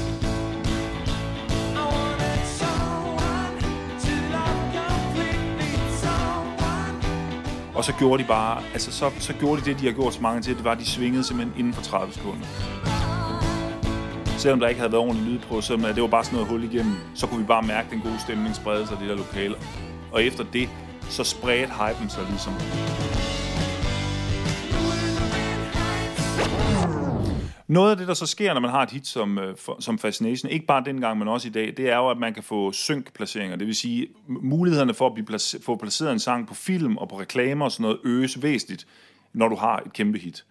Og 7.79 7.85
så 7.85 7.93
gjorde 7.93 8.23
de 8.23 8.29
bare, 8.29 8.63
altså 8.73 8.93
så, 8.93 9.11
så 9.19 9.33
gjorde 9.33 9.61
de 9.61 9.67
det, 9.67 9.81
de 9.81 9.87
har 9.87 9.93
gjort 9.93 10.15
så 10.15 10.21
mange 10.23 10.43
til, 10.43 10.57
det 10.57 10.65
var, 10.65 10.73
at 10.73 10.79
de 10.79 10.87
svingede 10.87 11.25
simpelthen 11.25 11.59
inden 11.59 11.75
for 11.75 11.83
30 11.83 12.13
sekunder. 12.13 12.47
Selvom 14.39 14.61
der 14.61 14.69
ikke 14.69 14.81
havde 14.81 14.93
været 14.93 15.03
ordentlig 15.03 15.33
lyd 15.33 15.39
på, 15.39 15.61
selvom 15.61 15.95
det 15.95 16.03
var 16.03 16.09
bare 16.09 16.25
sådan 16.25 16.37
noget 16.37 16.51
hul 16.51 16.65
igennem, 16.65 16.95
så 17.15 17.27
kunne 17.27 17.41
vi 17.41 17.47
bare 17.47 17.63
mærke 17.63 17.89
den 17.91 18.01
gode 18.01 18.21
stemning 18.21 18.55
sprede 18.55 18.87
sig 18.87 18.97
i 18.97 19.01
det 19.01 19.09
der 19.09 19.17
lokale. 19.17 19.55
Og 20.13 20.25
efter 20.25 20.45
det, 20.53 20.69
så 21.11 21.25
spredte 21.25 21.73
hypen 21.73 22.11
sig 22.11 22.25
ligesom. 22.31 22.53
Noget 27.69 27.91
af 27.91 27.97
det, 27.97 28.09
der 28.09 28.15
så 28.15 28.27
sker, 28.27 28.55
når 28.55 28.61
man 28.61 28.71
har 28.71 28.83
et 28.83 28.91
hit 28.91 29.07
som, 29.07 29.39
øh, 29.39 29.57
som 29.81 29.99
Fascination, 29.99 30.51
ikke 30.51 30.67
bare 30.67 30.85
dengang, 30.85 31.19
men 31.19 31.29
også 31.29 31.49
i 31.49 31.51
dag, 31.51 31.75
det 31.77 31.91
er 31.91 31.97
jo, 31.97 32.11
at 32.11 32.19
man 32.19 32.35
kan 32.35 32.43
få 32.43 32.73
synk-placeringer. 32.73 33.57
Det 33.57 33.67
vil 33.67 33.75
sige, 33.75 34.09
mulighederne 34.27 34.95
for 34.95 35.07
at 35.07 35.15
blive 35.15 35.27
place- 35.27 35.63
få 35.63 35.77
placeret 35.77 36.13
en 36.13 36.19
sang 36.19 36.49
på 36.49 36.55
film 36.55 36.97
og 36.97 37.09
på 37.09 37.21
reklamer 37.21 37.65
og 37.65 37.73
sådan 37.73 37.83
noget 37.83 37.99
øges 38.05 38.43
væsentligt, 38.43 38.87
når 39.33 39.49
du 39.49 39.57
har 39.57 39.83
et 39.87 39.93
kæmpe 39.93 40.19
hit. 40.19 40.45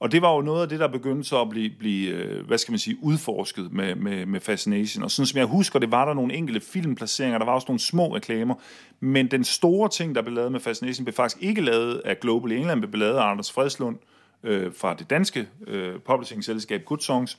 Og 0.00 0.12
det 0.12 0.22
var 0.22 0.34
jo 0.34 0.40
noget 0.40 0.62
af 0.62 0.68
det, 0.68 0.80
der 0.80 0.88
begyndte 0.88 1.28
så 1.28 1.40
at 1.40 1.48
blive, 1.48 1.70
blive 1.78 2.10
øh, 2.10 2.46
hvad 2.46 2.58
skal 2.58 2.72
man 2.72 2.78
sige, 2.78 2.96
udforsket 3.02 3.72
med, 3.72 3.94
med, 3.94 4.26
med 4.26 4.40
Fascination. 4.40 5.04
Og 5.04 5.10
sådan 5.10 5.26
som 5.26 5.38
jeg 5.38 5.46
husker, 5.46 5.78
det 5.78 5.90
var 5.90 6.04
der 6.04 6.14
nogle 6.14 6.34
enkelte 6.34 6.60
filmplaceringer, 6.60 7.38
der 7.38 7.44
var 7.44 7.52
også 7.52 7.66
nogle 7.68 7.80
små 7.80 8.16
reklamer. 8.16 8.54
Men 9.00 9.30
den 9.30 9.44
store 9.44 9.88
ting, 9.88 10.14
der 10.14 10.22
blev 10.22 10.34
lavet 10.34 10.52
med 10.52 10.60
Fascination, 10.60 11.04
blev 11.04 11.14
faktisk 11.14 11.42
ikke 11.42 11.60
lavet 11.60 12.02
af 12.04 12.20
Global 12.20 12.52
England, 12.52 12.80
blev 12.80 12.98
lavet 12.98 13.16
af 13.16 13.30
Anders 13.30 13.52
Fredslund 13.52 13.96
øh, 14.44 14.72
fra 14.74 14.94
det 14.94 15.10
danske 15.10 15.48
øh, 15.66 16.00
publishing-selskab 16.00 16.84
Good 16.84 16.98
Songs, 16.98 17.38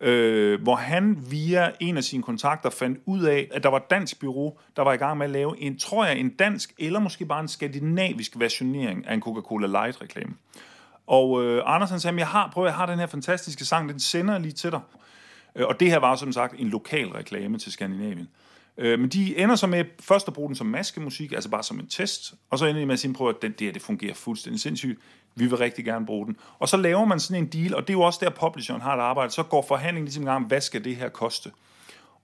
øh, 0.00 0.62
hvor 0.62 0.74
han 0.74 1.24
via 1.30 1.70
en 1.80 1.96
af 1.96 2.04
sine 2.04 2.22
kontakter 2.22 2.70
fandt 2.70 2.98
ud 3.06 3.22
af, 3.22 3.48
at 3.52 3.62
der 3.62 3.68
var 3.68 3.76
et 3.76 3.90
dansk 3.90 4.20
bureau, 4.20 4.58
der 4.76 4.82
var 4.82 4.92
i 4.92 4.96
gang 4.96 5.18
med 5.18 5.26
at 5.26 5.30
lave 5.32 5.60
en, 5.60 5.78
tror 5.78 6.04
jeg, 6.04 6.18
en 6.18 6.28
dansk 6.28 6.72
eller 6.78 7.00
måske 7.00 7.26
bare 7.26 7.40
en 7.40 7.48
skandinavisk 7.48 8.32
versionering 8.36 9.06
af 9.06 9.14
en 9.14 9.22
Coca-Cola 9.22 9.66
Light-reklame. 9.66 10.34
Og 11.06 11.44
øh, 11.44 11.62
Anders 11.66 11.90
han 11.90 12.00
sagde, 12.00 12.18
jeg 12.18 12.28
har, 12.28 12.50
prøv, 12.52 12.64
jeg 12.64 12.74
har 12.74 12.86
den 12.86 12.98
her 12.98 13.06
fantastiske 13.06 13.64
sang, 13.64 13.88
den 13.88 14.00
sender 14.00 14.34
jeg 14.34 14.42
lige 14.42 14.52
til 14.52 14.70
dig. 14.70 14.80
Øh, 15.56 15.66
og 15.66 15.80
det 15.80 15.90
her 15.90 15.98
var 15.98 16.16
som 16.16 16.32
sagt 16.32 16.54
en 16.58 16.68
lokal 16.68 17.08
reklame 17.08 17.58
til 17.58 17.72
Skandinavien. 17.72 18.28
Øh, 18.78 18.98
men 19.00 19.08
de 19.08 19.38
ender 19.38 19.56
så 19.56 19.66
med 19.66 19.84
først 20.00 20.28
at 20.28 20.34
bruge 20.34 20.48
den 20.48 20.56
som 20.56 20.66
maskemusik, 20.66 21.32
altså 21.32 21.50
bare 21.50 21.62
som 21.62 21.80
en 21.80 21.86
test, 21.86 22.34
og 22.50 22.58
så 22.58 22.66
ender 22.66 22.80
de 22.80 22.86
med 22.86 22.92
at 22.92 22.98
sige, 22.98 23.14
prøv 23.14 23.28
at 23.28 23.42
den, 23.42 23.52
der, 23.52 23.72
det 23.72 23.82
fungerer 23.82 24.14
fuldstændig 24.14 24.60
sindssygt, 24.60 25.00
vi 25.34 25.46
vil 25.46 25.58
rigtig 25.58 25.84
gerne 25.84 26.06
bruge 26.06 26.26
den. 26.26 26.36
Og 26.58 26.68
så 26.68 26.76
laver 26.76 27.04
man 27.04 27.20
sådan 27.20 27.42
en 27.42 27.48
deal, 27.48 27.74
og 27.74 27.82
det 27.82 27.90
er 27.90 27.98
jo 27.98 28.00
også 28.00 28.18
der, 28.22 28.30
publisheren 28.30 28.80
har 28.80 28.96
et 28.96 29.00
arbejde, 29.00 29.30
så 29.30 29.42
går 29.42 29.64
forhandlingen 29.68 30.04
ligesom 30.04 30.22
i 30.22 30.26
gang, 30.26 30.46
hvad 30.46 30.60
skal 30.60 30.84
det 30.84 30.96
her 30.96 31.08
koste? 31.08 31.50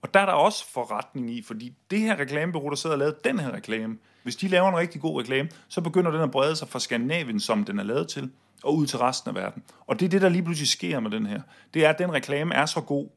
Og 0.03 0.15
der 0.15 0.21
er 0.21 0.27
der 0.27 0.33
også 0.33 0.73
forretning 0.73 1.31
i, 1.31 1.43
fordi 1.43 1.75
det 1.91 2.01
her 2.01 2.21
reklamebureau, 2.21 2.71
der 2.71 2.77
sidder 2.77 2.95
og 2.95 2.99
lavet 2.99 3.25
den 3.25 3.39
her 3.39 3.51
reklame, 3.51 3.99
hvis 4.23 4.37
de 4.37 4.49
laver 4.49 4.69
en 4.69 4.77
rigtig 4.77 5.01
god 5.01 5.21
reklame, 5.21 5.49
så 5.69 5.81
begynder 5.81 6.11
den 6.11 6.21
at 6.21 6.31
brede 6.31 6.57
sig 6.57 6.69
fra 6.69 6.79
Skandinavien, 6.79 7.41
som 7.41 7.65
den 7.65 7.79
er 7.79 7.83
lavet 7.83 8.09
til, 8.09 8.31
og 8.63 8.77
ud 8.77 8.87
til 8.87 8.99
resten 8.99 9.29
af 9.29 9.35
verden. 9.35 9.63
Og 9.87 10.01
det 10.01 10.07
er 10.07 10.11
det, 10.11 10.23
der 10.23 10.29
lige 10.29 10.43
pludselig 10.43 10.69
sker 10.69 11.01
med 11.01 11.11
den 11.11 11.27
her. 11.27 11.41
Det 11.75 11.85
er, 11.85 11.91
at 11.91 11.99
den 11.99 12.13
reklame 12.13 12.55
er 12.55 12.67
så 12.67 12.81
god, 12.81 13.09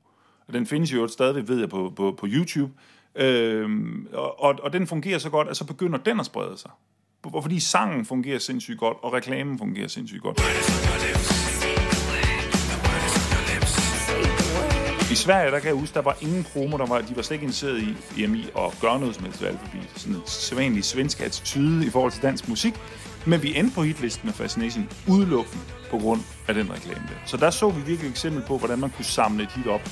og 0.48 0.54
den 0.54 0.66
findes 0.66 0.94
jo 0.94 1.08
stadigvæk, 1.08 1.48
ved 1.48 1.60
jeg, 1.60 1.70
på, 1.70 1.94
på, 1.96 2.16
på 2.18 2.28
YouTube, 2.30 2.74
øhm, 3.16 4.08
og, 4.14 4.44
og, 4.44 4.56
og 4.64 4.74
den 4.74 4.88
fungerer 4.88 5.18
så 5.18 5.30
godt, 5.30 5.48
at 5.48 5.58
så 5.58 5.66
begynder 5.66 5.98
den 5.98 6.20
at 6.20 6.26
sprede 6.26 6.58
sig. 6.58 6.72
Fordi 7.32 7.60
sangen 7.60 8.06
fungerer 8.06 8.40
sindssygt 8.40 8.80
godt, 8.80 8.98
og 9.02 9.14
reklamen 9.14 9.58
fungerer 9.58 9.88
sindssygt 9.88 10.22
godt. 10.22 10.42
I 15.12 15.16
Sverige, 15.16 15.52
der 15.52 15.60
kan 15.60 15.68
jeg 15.68 15.76
huske, 15.76 15.94
der 15.94 16.02
var 16.02 16.18
ingen 16.22 16.44
promo, 16.44 16.78
der 16.78 16.86
var, 16.86 17.02
de 17.02 17.16
var 17.16 17.22
slet 17.22 17.36
ikke 17.36 17.44
interesseret 17.44 17.96
i, 18.18 18.24
EMI 18.24 18.46
og 18.54 18.66
at 18.66 18.78
gøre 18.82 19.00
noget 19.00 19.16
som 19.16 19.24
helst 19.24 19.42
ved 19.42 19.48
alfabet. 19.48 19.90
Sådan 19.96 20.16
en 20.16 20.22
sædvanlig 20.26 20.84
svensk 20.84 21.22
attitude 21.22 21.86
i 21.86 21.90
forhold 21.90 22.12
til 22.12 22.22
dansk 22.22 22.50
musik. 22.50 22.74
Men 23.26 23.44
vi 23.44 23.58
endte 23.58 23.76
på 23.76 23.82
hitlisten 23.82 24.28
med 24.28 24.34
Fascination 24.34 24.90
udelukkende 25.08 25.64
på 25.92 25.98
grund 25.98 26.22
af 26.48 26.54
den 26.54 26.72
reklame 26.74 27.04
der. 27.08 27.16
Så 27.26 27.38
der 27.38 27.50
så 27.50 27.70
vi 27.70 27.82
virkelig 27.82 28.08
et 28.08 28.12
eksempel 28.12 28.44
på, 28.48 28.58
hvordan 28.58 28.80
man 28.80 28.90
kunne 28.90 29.06
samle 29.06 29.44
et 29.44 29.52
hit 29.56 29.68
op. 29.68 29.90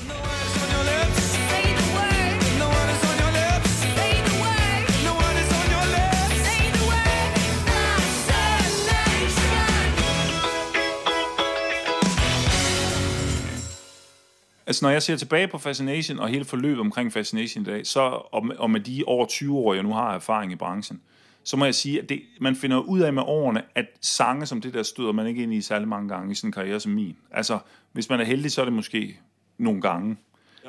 Altså, 14.72 14.86
når 14.86 14.90
jeg 14.90 15.04
ser 15.04 15.16
tilbage 15.16 15.48
på 15.48 15.58
Fascination 15.58 16.20
og 16.20 16.30
hele 16.30 16.46
forløbet 16.46 16.80
omkring 16.80 17.14
Fascination 17.14 17.62
i 17.62 17.66
dag, 17.66 17.88
så, 17.88 18.02
og, 18.32 18.46
med, 18.46 18.56
og 18.56 18.72
med 18.72 18.80
de 18.80 19.04
over 19.08 19.26
20 19.26 19.58
år, 19.58 19.74
jeg 19.74 19.84
nu 19.84 19.94
har 19.94 20.16
erfaring 20.16 20.52
i 20.52 20.56
branchen, 20.56 21.02
så 21.44 21.58
må 21.58 21.66
jeg 21.66 21.76
sige, 21.76 22.02
at 22.02 22.10
det, 22.10 22.22
man 22.42 22.56
finder 22.56 22.78
ud 22.78 23.00
af 23.00 23.14
med 23.14 23.24
årene, 23.26 23.64
at 23.76 23.86
sange 24.02 24.46
som 24.46 24.62
det 24.62 24.74
der 24.74 24.84
støder 24.84 25.12
man 25.12 25.28
ikke 25.28 25.44
ind 25.44 25.54
i 25.54 25.62
særlig 25.62 25.88
mange 25.88 26.10
gange 26.10 26.32
i 26.32 26.36
sådan 26.36 26.48
en 26.48 26.52
karriere 26.52 26.80
som 26.80 26.92
min. 26.92 27.18
Altså, 27.32 27.60
hvis 27.92 28.10
man 28.10 28.20
er 28.20 28.24
heldig, 28.24 28.52
så 28.52 28.62
er 28.62 28.66
det 28.66 28.74
måske 28.74 29.20
nogle 29.58 29.82
gange. 29.82 30.18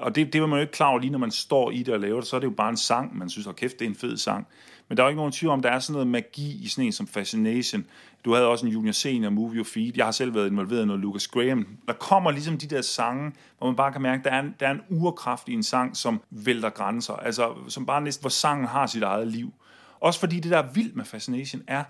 Og 0.03 0.15
det, 0.15 0.33
det 0.33 0.41
var 0.41 0.47
man 0.47 0.57
jo 0.57 0.61
ikke 0.61 0.73
klar 0.73 0.87
over 0.87 0.99
lige, 0.99 1.11
når 1.11 1.19
man 1.19 1.31
står 1.31 1.71
i 1.71 1.83
det 1.83 1.95
og 1.95 2.01
laver 2.01 2.21
det, 2.21 2.29
så 2.29 2.37
er 2.37 2.41
det 2.41 2.47
jo 2.47 2.53
bare 2.57 2.71
en 2.71 2.77
sang, 2.77 3.19
man 3.19 3.31
synes, 3.31 3.47
at 3.47 3.57
kæft, 3.57 3.79
det 3.79 3.85
er 3.85 3.89
en 3.89 3.97
fed 3.97 4.17
sang. 4.17 4.47
Men 4.89 4.97
der 4.97 5.03
er 5.03 5.07
jo 5.07 5.09
ikke 5.09 5.17
nogen 5.17 5.33
tvivl 5.33 5.53
om, 5.53 5.63
der 5.63 5.71
er 5.71 5.79
sådan 5.79 5.93
noget 5.93 6.07
magi 6.07 6.65
i 6.65 6.69
sådan 6.69 6.85
en 6.85 6.93
som 6.93 7.07
Fascination. 7.07 7.85
Du 8.25 8.35
havde 8.35 8.47
også 8.47 8.67
en 8.67 8.73
Junior 8.73 8.93
Senior, 8.93 9.31
Move 9.31 9.55
Your 9.55 9.65
Feet. 9.65 9.97
Jeg 9.97 10.05
har 10.05 10.13
selv 10.13 10.35
været 10.35 10.51
involveret 10.51 10.83
i 10.83 10.87
noget 10.87 11.01
Lucas 11.01 11.29
Graham. 11.29 11.67
Der 11.87 11.93
kommer 11.93 12.31
ligesom 12.31 12.59
de 12.59 12.67
der 12.67 12.83
sange, 12.83 13.33
hvor 13.59 13.67
man 13.67 13.77
bare 13.77 13.93
kan 13.93 14.03
mærke, 14.03 14.19
at 14.19 14.25
der 14.25 14.31
er 14.31 14.41
en, 14.41 14.55
der 14.61 14.67
er 14.67 14.71
en 14.71 14.81
urkraft 14.91 15.49
i 15.49 15.53
en 15.53 15.63
sang, 15.63 15.97
som 15.97 16.21
vælter 16.31 16.71
grænser. 16.71 17.15
Altså, 17.15 17.55
som 17.69 17.87
bare 17.87 18.01
næsten, 18.01 18.23
hvor 18.23 18.31
sangen 18.31 18.67
har 18.67 18.87
sit 18.87 19.03
eget 19.03 19.29
liv. 19.29 19.53
Også 20.01 20.21
fordi 20.21 20.41
det, 20.41 20.51
der 20.51 20.59
er 20.59 20.73
vildt 20.73 20.97
med 20.97 21.05
Fascination, 21.05 21.63
er, 21.67 21.85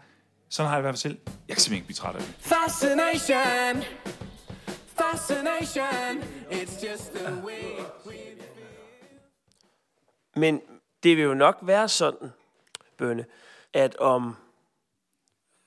sådan 0.48 0.68
har 0.68 0.76
jeg 0.76 0.80
i 0.80 0.82
hvert 0.82 0.92
fald 0.92 1.12
selv, 1.12 1.18
jeg 1.48 1.56
kan 1.56 1.62
simpelthen 1.62 1.76
ikke 1.76 1.86
blive 1.86 1.94
træt 1.94 2.14
af 2.14 2.22
det. 2.22 2.34
Fascination. 2.40 3.84
Fascination. 5.12 6.22
It's 6.50 6.90
just 6.90 7.12
the 7.12 7.34
way 7.44 7.84
we 8.06 8.14
Men 10.36 10.60
det 11.02 11.16
vil 11.16 11.24
jo 11.24 11.34
nok 11.34 11.58
være 11.62 11.88
sådan, 11.88 12.32
Bønne, 12.98 13.24
at 13.72 13.96
om 13.96 14.36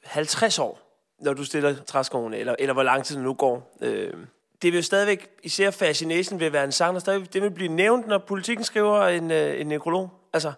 50 0.03 0.59
år, 0.59 1.01
når 1.19 1.33
du 1.33 1.45
stiller 1.45 1.83
træskoene, 1.83 2.37
eller, 2.37 2.55
eller 2.59 2.73
hvor 2.73 2.83
lang 2.83 3.05
tid 3.05 3.15
det 3.15 3.23
nu 3.23 3.33
går, 3.33 3.77
øh, 3.81 4.13
det 4.61 4.73
vil 4.73 4.75
jo 4.75 4.81
stadigvæk, 4.81 5.29
især 5.43 5.71
Fascination 5.71 6.39
vil 6.39 6.53
være 6.53 6.63
en 6.63 6.71
sang, 6.71 7.05
der 7.05 7.19
det 7.33 7.41
vil 7.41 7.51
blive 7.51 7.71
nævnt, 7.71 8.07
når 8.07 8.17
politikken 8.17 8.63
skriver 8.63 9.01
en, 9.01 9.31
øh, 9.31 9.61
en 9.61 9.67
nekrolog. 9.67 10.09
Altså, 10.33 10.53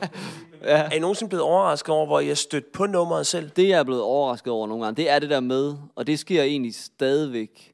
Ja. 0.63 0.77
Er 0.77 0.91
I 0.91 0.99
nogensinde 0.99 1.29
blevet 1.29 1.43
overrasket 1.43 1.89
over, 1.95 2.05
hvor 2.05 2.21
har 2.21 2.33
stødt 2.33 2.71
på 2.71 2.85
nummeret 2.85 3.27
selv? 3.27 3.49
Det, 3.49 3.69
jeg 3.69 3.79
er 3.79 3.83
blevet 3.83 4.01
overrasket 4.01 4.53
over 4.53 4.67
nogle 4.67 4.83
gange, 4.83 4.97
det 5.01 5.09
er 5.11 5.19
det 5.19 5.29
der 5.29 5.39
med, 5.39 5.73
og 5.95 6.07
det 6.07 6.19
sker 6.19 6.43
egentlig 6.43 6.75
stadigvæk, 6.75 7.73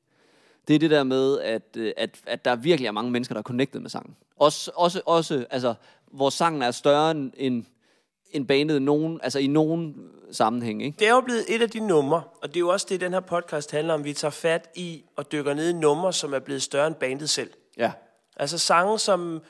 det 0.67 0.75
er 0.75 0.79
det 0.79 0.89
der 0.91 1.03
med, 1.03 1.39
at, 1.39 1.61
øh, 1.77 1.91
at, 1.97 2.09
at 2.27 2.45
der 2.45 2.55
virkelig 2.55 2.87
er 2.87 2.91
mange 2.91 3.11
mennesker, 3.11 3.33
der 3.33 3.39
er 3.39 3.43
connected 3.43 3.79
med 3.79 3.89
sangen. 3.89 4.15
Også, 4.39 4.71
også, 4.75 5.01
også 5.05 5.45
altså, 5.49 5.73
hvor 6.11 6.29
sangen 6.29 6.61
er 6.61 6.71
større 6.71 7.11
end, 7.11 7.31
end, 7.37 8.47
bandet 8.47 8.75
i 8.75 8.79
nogen, 8.79 9.19
altså 9.23 9.39
i 9.39 9.47
nogen 9.47 9.95
sammenhæng, 10.31 10.83
ikke? 10.83 10.99
Det 10.99 11.07
er 11.07 11.11
jo 11.11 11.21
blevet 11.21 11.45
et 11.47 11.61
af 11.61 11.69
de 11.69 11.79
numre, 11.79 12.23
og 12.41 12.47
det 12.49 12.55
er 12.55 12.59
jo 12.59 12.69
også 12.69 12.87
det, 12.89 13.01
den 13.01 13.13
her 13.13 13.19
podcast 13.19 13.71
handler 13.71 13.93
om. 13.93 14.03
Vi 14.03 14.13
tager 14.13 14.31
fat 14.31 14.69
i 14.75 15.03
og 15.15 15.31
dykker 15.31 15.53
ned 15.53 15.69
i 15.69 15.73
numre, 15.73 16.13
som 16.13 16.33
er 16.33 16.39
blevet 16.39 16.61
større 16.61 16.87
end 16.87 16.95
bandet 16.95 17.29
selv. 17.29 17.49
Ja. 17.77 17.91
Altså 18.37 18.57
sange, 18.57 18.99
som, 18.99 19.41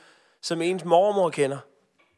som 0.42 0.62
ens 0.62 0.84
mormor 0.84 1.30
kender, 1.30 1.58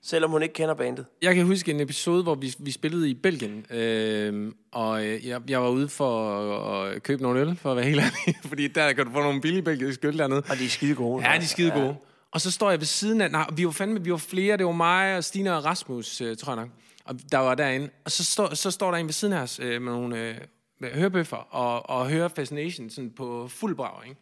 selvom 0.03 0.31
hun 0.31 0.43
ikke 0.43 0.55
kender 0.55 0.75
bandet. 0.75 1.07
Jeg 1.23 1.35
kan 1.35 1.47
huske 1.47 1.71
en 1.71 1.81
episode, 1.81 2.23
hvor 2.23 2.35
vi, 2.35 2.55
vi 2.59 2.71
spillede 2.71 3.11
i 3.11 3.15
Belgien, 3.15 3.67
øh, 3.71 4.53
og 4.73 5.05
jeg, 5.05 5.41
jeg 5.49 5.63
var 5.63 5.69
ude 5.69 5.89
for 5.89 6.31
at, 6.31 6.95
at 6.95 7.03
købe 7.03 7.23
nogle 7.23 7.41
øl, 7.41 7.57
for 7.57 7.71
at 7.71 7.77
være 7.77 7.87
helt 7.87 8.01
ærlig, 8.01 8.37
fordi 8.51 8.69
der 8.69 8.93
kan 8.93 9.07
du 9.07 9.13
få 9.13 9.21
nogle 9.21 9.41
billige 9.41 9.63
belgiske 9.63 10.09
øl 10.09 10.19
dernede. 10.19 10.43
Og 10.51 10.59
de 10.59 10.65
er 10.65 10.69
skide 10.69 10.95
gode. 10.95 11.31
Ja, 11.31 11.33
de 11.33 11.43
er 11.43 11.47
skide 11.47 11.71
gode. 11.71 11.87
Ja. 11.87 11.95
Og 12.31 12.41
så 12.41 12.51
står 12.51 12.71
jeg 12.71 12.81
ved 12.81 12.87
siden 12.87 13.21
af, 13.21 13.31
nej, 13.31 13.47
vi 13.57 13.65
var 13.65 13.71
fandme, 13.71 14.05
vi 14.05 14.11
var 14.11 14.17
flere, 14.17 14.57
det 14.57 14.67
var 14.67 14.73
mig 14.73 15.17
og 15.17 15.25
Stine 15.25 15.57
og 15.57 15.65
Rasmus, 15.65 16.21
øh, 16.21 16.37
tror 16.37 16.53
jeg 16.53 16.63
nok, 16.63 16.71
og 17.05 17.15
der 17.33 17.39
var 17.39 17.55
derinde. 17.55 17.91
Og 18.05 18.11
så, 18.11 18.25
står, 18.25 18.55
så 18.55 18.71
står 18.71 18.91
der 18.91 18.99
en 18.99 19.07
ved 19.07 19.13
siden 19.13 19.35
af 19.35 19.43
os 19.43 19.59
øh, 19.63 19.83
med 19.83 19.93
nogle 19.93 20.19
øh, 20.29 20.35
med 20.81 20.91
hørebøffer 20.91 21.37
og, 21.37 21.91
og 21.91 22.09
hører 22.09 22.29
Fascination 22.29 22.91
sådan 22.91 23.11
på 23.11 23.49
fuld 23.49 23.77
brav, 23.77 24.03
ikke? 24.09 24.21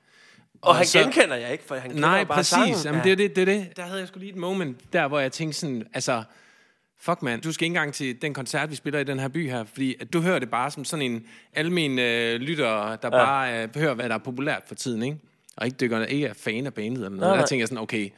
Og 0.62 0.76
han 0.76 0.86
genkender 0.86 1.36
jeg 1.36 1.52
ikke, 1.52 1.64
for 1.64 1.74
han 1.74 1.90
kender 1.90 2.08
Nej, 2.08 2.18
jo 2.18 2.24
bare 2.24 2.36
præcis. 2.36 2.48
sangen. 2.50 2.76
Jamen, 2.84 2.98
Ja. 2.98 3.04
det, 3.04 3.12
er 3.12 3.16
det, 3.16 3.36
det 3.36 3.42
er 3.42 3.58
det. 3.58 3.76
Der 3.76 3.82
havde 3.82 3.98
jeg 4.00 4.08
sgu 4.08 4.18
lige 4.18 4.30
et 4.32 4.36
moment, 4.36 4.92
der 4.92 5.08
hvor 5.08 5.20
jeg 5.20 5.32
tænkte 5.32 5.58
sådan, 5.58 5.84
altså, 5.94 6.22
fuck 7.00 7.22
man, 7.22 7.40
du 7.40 7.52
skal 7.52 7.64
ikke 7.64 7.70
engang 7.70 7.94
til 7.94 8.22
den 8.22 8.34
koncert, 8.34 8.70
vi 8.70 8.74
spiller 8.74 9.00
i 9.00 9.04
den 9.04 9.18
her 9.18 9.28
by 9.28 9.50
her, 9.50 9.64
fordi 9.64 9.96
at 10.00 10.12
du 10.12 10.20
hører 10.20 10.38
det 10.38 10.50
bare 10.50 10.70
som 10.70 10.84
sådan 10.84 11.04
en 11.12 11.26
almen 11.52 11.98
øh, 11.98 12.40
lytter, 12.40 12.96
der 12.96 12.98
ja. 13.02 13.08
bare 13.10 13.62
øh, 13.62 13.76
hører, 13.76 13.94
hvad 13.94 14.08
der 14.08 14.14
er 14.14 14.18
populært 14.18 14.62
for 14.66 14.74
tiden, 14.74 15.02
ikke? 15.02 15.18
Og 15.56 15.66
ikke 15.66 15.76
dykker 15.80 16.04
ikke 16.04 16.26
er 16.26 16.34
fan 16.34 16.66
af 16.66 16.74
bandet 16.74 16.94
eller 16.96 17.08
noget. 17.08 17.20
Nej, 17.20 17.28
der 17.28 17.36
nej. 17.36 17.46
tænker 17.46 17.62
jeg 17.62 17.68
sådan, 17.68 17.82
okay, 17.82 18.10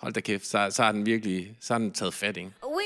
hold 0.00 0.12
da 0.12 0.20
kæft, 0.20 0.46
så, 0.46 0.66
så 0.70 0.82
har 0.82 0.92
den 0.92 1.06
virkelig, 1.06 1.56
så 1.60 1.74
har 1.74 1.78
den 1.78 1.90
taget 1.92 2.14
fat, 2.14 2.36
ikke? 2.36 2.50
We 2.64 2.82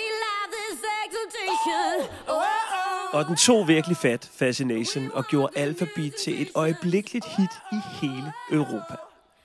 Og 3.13 3.25
den 3.25 3.37
tog 3.37 3.69
virkelig 3.69 3.97
fat, 3.97 4.31
Fascination, 4.39 5.11
og 5.13 5.25
gjorde 5.25 5.59
Alphabet 5.59 6.15
til 6.15 6.43
et 6.43 6.51
øjeblikkeligt 6.55 7.27
hit 7.37 7.51
i 7.73 7.77
hele 8.01 8.33
Europa. 8.51 8.97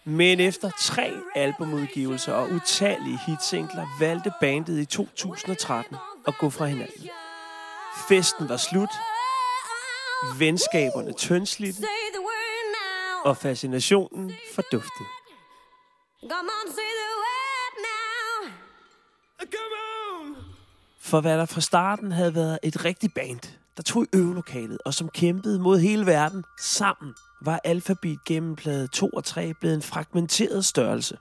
Men 0.04 0.40
efter 0.40 0.72
tre 0.80 1.14
albumudgivelser 1.36 2.34
og 2.34 2.50
utallige 2.52 3.20
hitsingler, 3.28 3.88
valgte 4.00 4.32
bandet 4.42 4.80
i 4.80 4.86
2013 4.86 5.98
at 6.28 6.34
gå 6.40 6.50
fra 6.50 6.66
hinanden. 6.66 7.10
Festen 8.08 8.50
var 8.50 8.58
slut, 8.58 8.90
venskaberne 10.40 11.14
tyndslidte, 11.14 11.88
og 13.26 13.38
fascinationen 13.38 14.34
forduftede. 14.56 15.10
Come 16.22 16.50
on, 16.62 16.72
say 16.78 16.92
the 17.02 17.12
word 17.24 17.74
now. 17.90 18.52
Come 19.40 19.76
on. 19.84 19.89
For 21.10 21.22
hvad 21.22 21.38
der 21.38 21.46
fra 21.46 21.62
starten 21.62 22.12
havde 22.12 22.36
været 22.36 22.60
et 22.64 22.86
rigtigt 22.86 23.14
band, 23.14 23.40
der 23.78 23.84
tog 23.84 24.04
i 24.04 24.08
øvelokalet 24.14 24.78
og 24.86 24.94
som 24.94 25.10
kæmpede 25.10 25.60
mod 25.60 25.80
hele 25.80 26.06
verden 26.06 26.44
sammen, 26.62 27.14
var 27.42 27.60
alfabet 27.64 28.24
gennem 28.26 28.56
plade 28.56 28.88
2 28.88 29.10
og 29.10 29.24
3 29.24 29.54
blevet 29.54 29.76
en 29.76 29.82
fragmenteret 29.82 30.66
størrelse. 30.66 31.18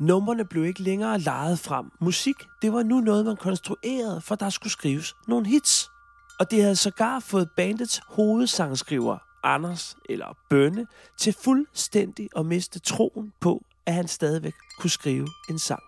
Numrene 0.00 0.44
blev 0.44 0.64
ikke 0.64 0.82
længere 0.82 1.18
lejet 1.18 1.58
frem. 1.58 1.86
Musik, 2.00 2.34
det 2.62 2.72
var 2.72 2.82
nu 2.82 3.00
noget, 3.00 3.24
man 3.24 3.36
konstruerede, 3.36 4.20
for 4.20 4.34
der 4.34 4.50
skulle 4.50 4.72
skrives 4.72 5.14
nogle 5.28 5.46
hits. 5.46 5.90
Og 6.40 6.50
det 6.50 6.62
havde 6.62 6.76
sågar 6.76 7.20
fået 7.20 7.50
bandets 7.56 8.00
hovedsangskriver, 8.08 9.18
Anders 9.44 9.96
eller 10.08 10.36
Bønne, 10.50 10.86
til 11.18 11.36
fuldstændig 11.44 12.28
at 12.36 12.46
miste 12.46 12.78
troen 12.78 13.32
på, 13.40 13.64
at 13.86 13.94
han 13.94 14.08
stadigvæk 14.08 14.54
kunne 14.78 14.90
skrive 14.90 15.28
en 15.50 15.58
sang 15.58 15.82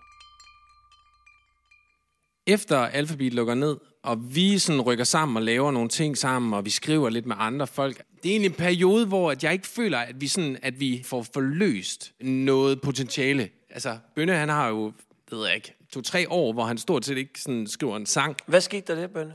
efter 2.48 2.78
Alphabet 2.78 3.34
lukker 3.34 3.54
ned, 3.54 3.76
og 4.02 4.34
vi 4.34 4.58
sådan 4.58 4.80
rykker 4.80 5.04
sammen 5.04 5.36
og 5.36 5.42
laver 5.42 5.70
nogle 5.70 5.88
ting 5.88 6.18
sammen, 6.18 6.54
og 6.54 6.64
vi 6.64 6.70
skriver 6.70 7.08
lidt 7.08 7.26
med 7.26 7.36
andre 7.38 7.66
folk. 7.66 7.96
Det 8.22 8.28
er 8.28 8.32
egentlig 8.32 8.48
en 8.48 8.54
periode, 8.54 9.06
hvor 9.06 9.30
at 9.30 9.44
jeg 9.44 9.52
ikke 9.52 9.66
føler, 9.66 9.98
at 9.98 10.20
vi, 10.20 10.28
sådan, 10.28 10.58
at 10.62 10.80
vi 10.80 11.02
får 11.06 11.22
forløst 11.22 12.12
noget 12.20 12.80
potentiale. 12.80 13.48
Altså, 13.70 13.98
Bønne, 14.14 14.32
han 14.32 14.48
har 14.48 14.68
jo, 14.68 14.92
ved 15.30 15.46
jeg 15.46 15.54
ikke, 15.54 15.74
to-tre 15.92 16.30
år, 16.30 16.52
hvor 16.52 16.64
han 16.64 16.78
stort 16.78 17.04
set 17.04 17.18
ikke 17.18 17.40
sådan 17.40 17.66
skriver 17.66 17.96
en 17.96 18.06
sang. 18.06 18.36
Hvad 18.46 18.60
skete 18.60 18.94
der 18.94 19.00
der, 19.00 19.06
Bønne? 19.06 19.34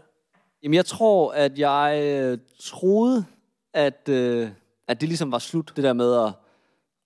Jamen, 0.64 0.74
jeg 0.74 0.86
tror, 0.86 1.32
at 1.32 1.60
jeg 1.60 2.02
øh, 2.04 2.38
troede, 2.60 3.26
at, 3.74 4.10
øh, 4.10 4.50
at 4.88 5.02
det 5.02 5.10
ligesom 5.10 5.32
var 5.32 5.40
slut, 5.40 5.74
det 5.76 5.84
der 5.84 5.94
med 5.94 6.14
at, 6.14 6.32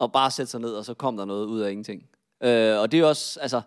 at 0.02 0.12
bare 0.12 0.32
sætte 0.32 0.52
sig 0.52 0.60
ned, 0.62 0.70
og 0.70 0.86
så 0.86 0.94
kom 0.94 1.18
der 1.18 1.26
noget 1.26 1.46
ud 1.46 1.62
af 1.62 1.72
ingenting. 1.72 2.04
Øh, 2.44 2.80
og 2.80 2.92
det 2.92 2.98
er 2.98 3.02
jo 3.02 3.08
også, 3.08 3.40
altså, 3.40 3.62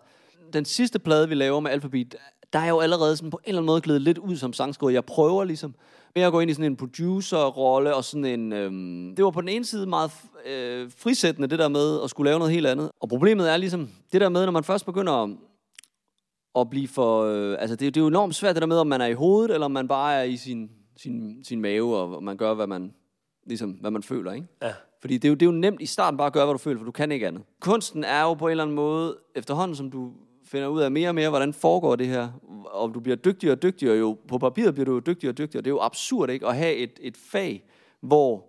den 0.53 0.65
sidste 0.65 0.99
plade, 0.99 1.29
vi 1.29 1.35
laver 1.35 1.59
med 1.59 1.71
Alphabet, 1.71 2.15
der 2.53 2.59
er 2.59 2.69
jo 2.69 2.79
allerede 2.79 3.17
sådan 3.17 3.29
på 3.29 3.39
en 3.43 3.47
eller 3.47 3.59
anden 3.59 3.65
måde 3.65 3.81
glædet 3.81 4.01
lidt 4.01 4.17
ud 4.17 4.35
som 4.35 4.53
sangskriver. 4.53 4.91
Jeg 4.91 5.05
prøver 5.05 5.43
ligesom 5.43 5.75
med 6.15 6.23
at 6.23 6.31
gå 6.31 6.39
ind 6.39 6.51
i 6.51 6.53
sådan 6.53 6.71
en 6.71 6.77
producer-rolle, 6.77 7.95
og 7.95 8.03
sådan 8.03 8.25
en... 8.25 8.53
Øhm, 8.53 9.15
det 9.15 9.25
var 9.25 9.31
på 9.31 9.41
den 9.41 9.49
ene 9.49 9.65
side 9.65 9.85
meget 9.85 10.11
øh, 10.45 10.91
frisættende, 10.97 11.47
det 11.47 11.59
der 11.59 11.67
med 11.67 12.01
at 12.03 12.09
skulle 12.09 12.29
lave 12.29 12.39
noget 12.39 12.53
helt 12.53 12.67
andet. 12.67 12.91
Og 12.99 13.09
problemet 13.09 13.51
er 13.51 13.57
ligesom, 13.57 13.89
det 14.11 14.21
der 14.21 14.29
med, 14.29 14.45
når 14.45 14.51
man 14.51 14.63
først 14.63 14.85
begynder 14.85 15.13
at, 15.23 15.29
at 16.55 16.69
blive 16.69 16.87
for... 16.87 17.23
Øh, 17.23 17.57
altså, 17.59 17.75
det, 17.75 17.95
det 17.95 17.99
er 17.99 18.03
jo 18.03 18.07
enormt 18.07 18.35
svært, 18.35 18.55
det 18.55 18.61
der 18.61 18.67
med, 18.67 18.77
om 18.77 18.87
man 18.87 19.01
er 19.01 19.05
i 19.05 19.13
hovedet, 19.13 19.53
eller 19.53 19.65
om 19.65 19.71
man 19.71 19.87
bare 19.87 20.15
er 20.15 20.23
i 20.23 20.37
sin, 20.37 20.69
sin, 20.97 21.43
sin 21.43 21.61
mave, 21.61 21.97
og 21.97 22.23
man 22.23 22.37
gør, 22.37 22.53
hvad 22.53 22.67
man, 22.67 22.93
ligesom, 23.47 23.71
hvad 23.71 23.91
man 23.91 24.03
føler, 24.03 24.31
ikke? 24.31 24.47
Ja. 24.61 24.73
Fordi 25.01 25.13
det 25.13 25.25
er, 25.25 25.29
jo, 25.29 25.35
det 25.35 25.41
er 25.41 25.45
jo 25.45 25.51
nemt 25.51 25.81
i 25.81 25.85
starten 25.85 26.17
bare 26.17 26.27
at 26.27 26.33
gøre, 26.33 26.45
hvad 26.45 26.53
du 26.53 26.57
føler, 26.57 26.79
for 26.79 26.85
du 26.85 26.91
kan 26.91 27.11
ikke 27.11 27.27
andet. 27.27 27.43
Kunsten 27.59 28.03
er 28.03 28.21
jo 28.21 28.33
på 28.33 28.45
en 28.47 28.51
eller 28.51 28.63
anden 28.63 28.75
måde, 28.75 29.17
efterhånden 29.35 29.75
som 29.75 29.91
du 29.91 30.11
finder 30.51 30.67
ud 30.67 30.81
af 30.81 30.91
mere 30.91 31.09
og 31.09 31.15
mere, 31.15 31.29
hvordan 31.29 31.53
foregår 31.53 31.95
det 31.95 32.07
her, 32.07 32.29
og 32.65 32.93
du 32.93 32.99
bliver 32.99 33.15
dygtigere 33.15 33.55
og 33.55 33.61
dygtigere, 33.61 33.97
jo 33.97 34.17
på 34.27 34.37
papiret 34.37 34.73
bliver 34.73 34.85
du 34.85 34.93
jo 34.93 34.99
dygtigere 34.99 35.31
og 35.31 35.37
dygtigere. 35.37 35.61
Det 35.61 35.67
er 35.67 35.73
jo 35.75 35.81
absurd, 35.81 36.29
ikke? 36.29 36.47
At 36.47 36.55
have 36.55 36.75
et, 36.75 36.99
et 37.01 37.17
fag, 37.17 37.63
hvor, 38.01 38.45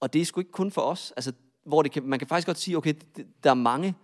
og 0.00 0.12
det 0.12 0.20
er 0.20 0.24
sgu 0.24 0.40
ikke 0.40 0.52
kun 0.52 0.70
for 0.70 0.80
os, 0.80 1.12
altså, 1.16 1.32
hvor 1.66 1.82
det 1.82 1.92
kan, 1.92 2.02
man 2.02 2.18
kan 2.18 2.28
faktisk 2.28 2.46
godt 2.46 2.58
sige, 2.58 2.76
okay, 2.76 2.94
der 3.44 3.50
er 3.50 3.54
mange, 3.54 3.94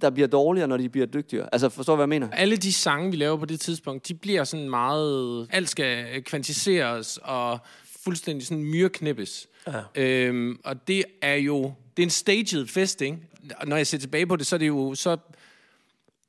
der 0.00 0.10
bliver 0.10 0.28
dårligere, 0.28 0.68
når 0.68 0.76
de 0.76 0.88
bliver 0.88 1.06
dygtigere. 1.06 1.48
Altså, 1.52 1.68
forstår 1.68 1.92
du, 1.92 1.96
hvad 1.96 2.02
jeg 2.02 2.08
mener? 2.08 2.30
Alle 2.30 2.56
de 2.56 2.72
sange, 2.72 3.10
vi 3.10 3.16
laver 3.16 3.36
på 3.36 3.44
det 3.44 3.60
tidspunkt, 3.60 4.08
de 4.08 4.14
bliver 4.14 4.44
sådan 4.44 4.70
meget... 4.70 5.48
Alt 5.50 5.68
skal 5.68 6.22
kvantiseres 6.24 7.18
og 7.22 7.58
fuldstændig 8.04 8.46
sådan 8.46 8.64
myrknippes. 8.64 9.48
Ja. 9.66 9.82
Øhm, 9.94 10.60
og 10.64 10.88
det 10.88 11.04
er 11.22 11.34
jo... 11.34 11.72
Det 11.98 12.02
er 12.02 12.06
en 12.06 12.10
staged 12.10 12.66
fest, 12.66 13.00
ikke? 13.00 13.18
Og 13.56 13.66
når 13.66 13.76
jeg 13.76 13.86
ser 13.86 13.98
tilbage 13.98 14.26
på 14.26 14.36
det, 14.36 14.46
så 14.46 14.56
er 14.56 14.58
det 14.58 14.68
jo... 14.68 14.94
Så, 14.94 15.16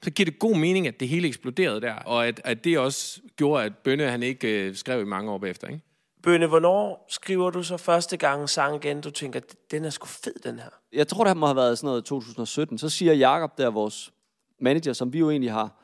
så 0.03 0.11
giver 0.11 0.25
det 0.25 0.39
god 0.39 0.55
mening, 0.55 0.87
at 0.87 0.99
det 0.99 1.07
hele 1.07 1.27
eksploderede 1.27 1.81
der. 1.81 1.93
Og 1.93 2.27
at, 2.27 2.41
at 2.43 2.63
det 2.63 2.79
også 2.79 3.21
gjorde, 3.35 3.63
at 3.63 3.77
Bønne 3.77 4.03
han 4.03 4.23
ikke 4.23 4.67
øh, 4.67 4.75
skrev 4.75 5.01
i 5.01 5.05
mange 5.05 5.31
år 5.31 5.37
bagefter, 5.37 5.67
ikke? 5.67 5.81
Bønne, 6.23 6.47
hvornår 6.47 7.05
skriver 7.09 7.49
du 7.49 7.63
så 7.63 7.77
første 7.77 8.17
gang 8.17 8.41
en 8.41 8.47
sang 8.47 8.85
igen, 8.85 9.01
du 9.01 9.11
tænker, 9.11 9.39
den 9.71 9.85
er 9.85 9.89
sgu 9.89 10.05
fed, 10.07 10.33
den 10.43 10.59
her? 10.59 10.69
Jeg 10.93 11.07
tror, 11.07 11.23
det 11.23 11.37
må 11.37 11.45
have 11.45 11.55
været 11.55 11.77
sådan 11.77 11.87
noget 11.87 12.05
2017. 12.05 12.77
Så 12.77 12.89
siger 12.89 13.13
Jakob 13.13 13.57
der, 13.57 13.69
vores 13.69 14.13
manager, 14.61 14.93
som 14.93 15.13
vi 15.13 15.19
jo 15.19 15.29
egentlig 15.29 15.51
har, 15.51 15.81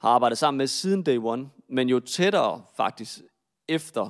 har 0.00 0.08
arbejdet 0.08 0.38
sammen 0.38 0.58
med 0.58 0.66
siden 0.66 1.02
day 1.02 1.18
one, 1.22 1.48
men 1.68 1.88
jo 1.88 2.00
tættere 2.00 2.62
faktisk 2.76 3.18
efter, 3.68 4.08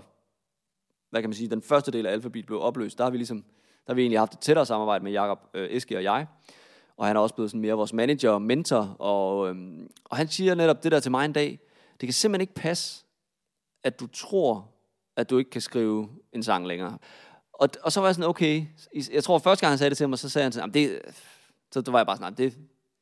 hvad 1.10 1.22
kan 1.22 1.30
man 1.30 1.34
sige, 1.34 1.50
den 1.50 1.62
første 1.62 1.90
del 1.90 2.06
af 2.06 2.12
Alphabet 2.12 2.46
blev 2.46 2.60
opløst, 2.60 2.98
der 2.98 3.04
har 3.04 3.10
vi 3.10 3.16
ligesom, 3.16 3.44
der 3.88 3.92
har 3.92 3.94
vi 3.94 4.02
egentlig 4.02 4.18
haft 4.18 4.32
et 4.32 4.38
tættere 4.38 4.66
samarbejde 4.66 5.04
med 5.04 5.12
Jakob 5.12 5.38
øh, 5.54 5.68
Eske 5.70 5.96
og 5.96 6.02
jeg, 6.02 6.26
og 6.96 7.06
han 7.06 7.16
er 7.16 7.20
også 7.20 7.34
blevet 7.34 7.50
sådan 7.50 7.60
mere 7.60 7.74
vores 7.74 7.92
manager 7.92 8.30
og 8.30 8.42
mentor, 8.42 8.96
og, 8.98 9.48
øhm, 9.48 9.90
og 10.04 10.16
han 10.16 10.28
siger 10.28 10.54
netop 10.54 10.82
det 10.82 10.92
der 10.92 11.00
til 11.00 11.10
mig 11.10 11.24
en 11.24 11.32
dag, 11.32 11.60
det 12.00 12.06
kan 12.06 12.12
simpelthen 12.12 12.40
ikke 12.40 12.54
passe, 12.54 13.04
at 13.84 14.00
du 14.00 14.06
tror, 14.06 14.68
at 15.16 15.30
du 15.30 15.38
ikke 15.38 15.50
kan 15.50 15.60
skrive 15.60 16.08
en 16.32 16.42
sang 16.42 16.66
længere. 16.66 16.98
Og, 17.52 17.68
og 17.82 17.92
så 17.92 18.00
var 18.00 18.08
jeg 18.08 18.14
sådan, 18.14 18.28
okay, 18.28 18.64
jeg 19.12 19.24
tror 19.24 19.38
første 19.38 19.60
gang 19.60 19.70
han 19.70 19.78
sagde 19.78 19.90
det 19.90 19.98
til 19.98 20.08
mig, 20.08 20.18
så 20.18 20.28
sagde 20.28 20.42
han 20.42 20.52
sådan, 20.52 20.74
det, 20.74 21.00
så 21.72 21.82
var 21.86 21.98
jeg 21.98 22.06
bare 22.06 22.16
sådan, 22.16 22.34
det, 22.34 22.54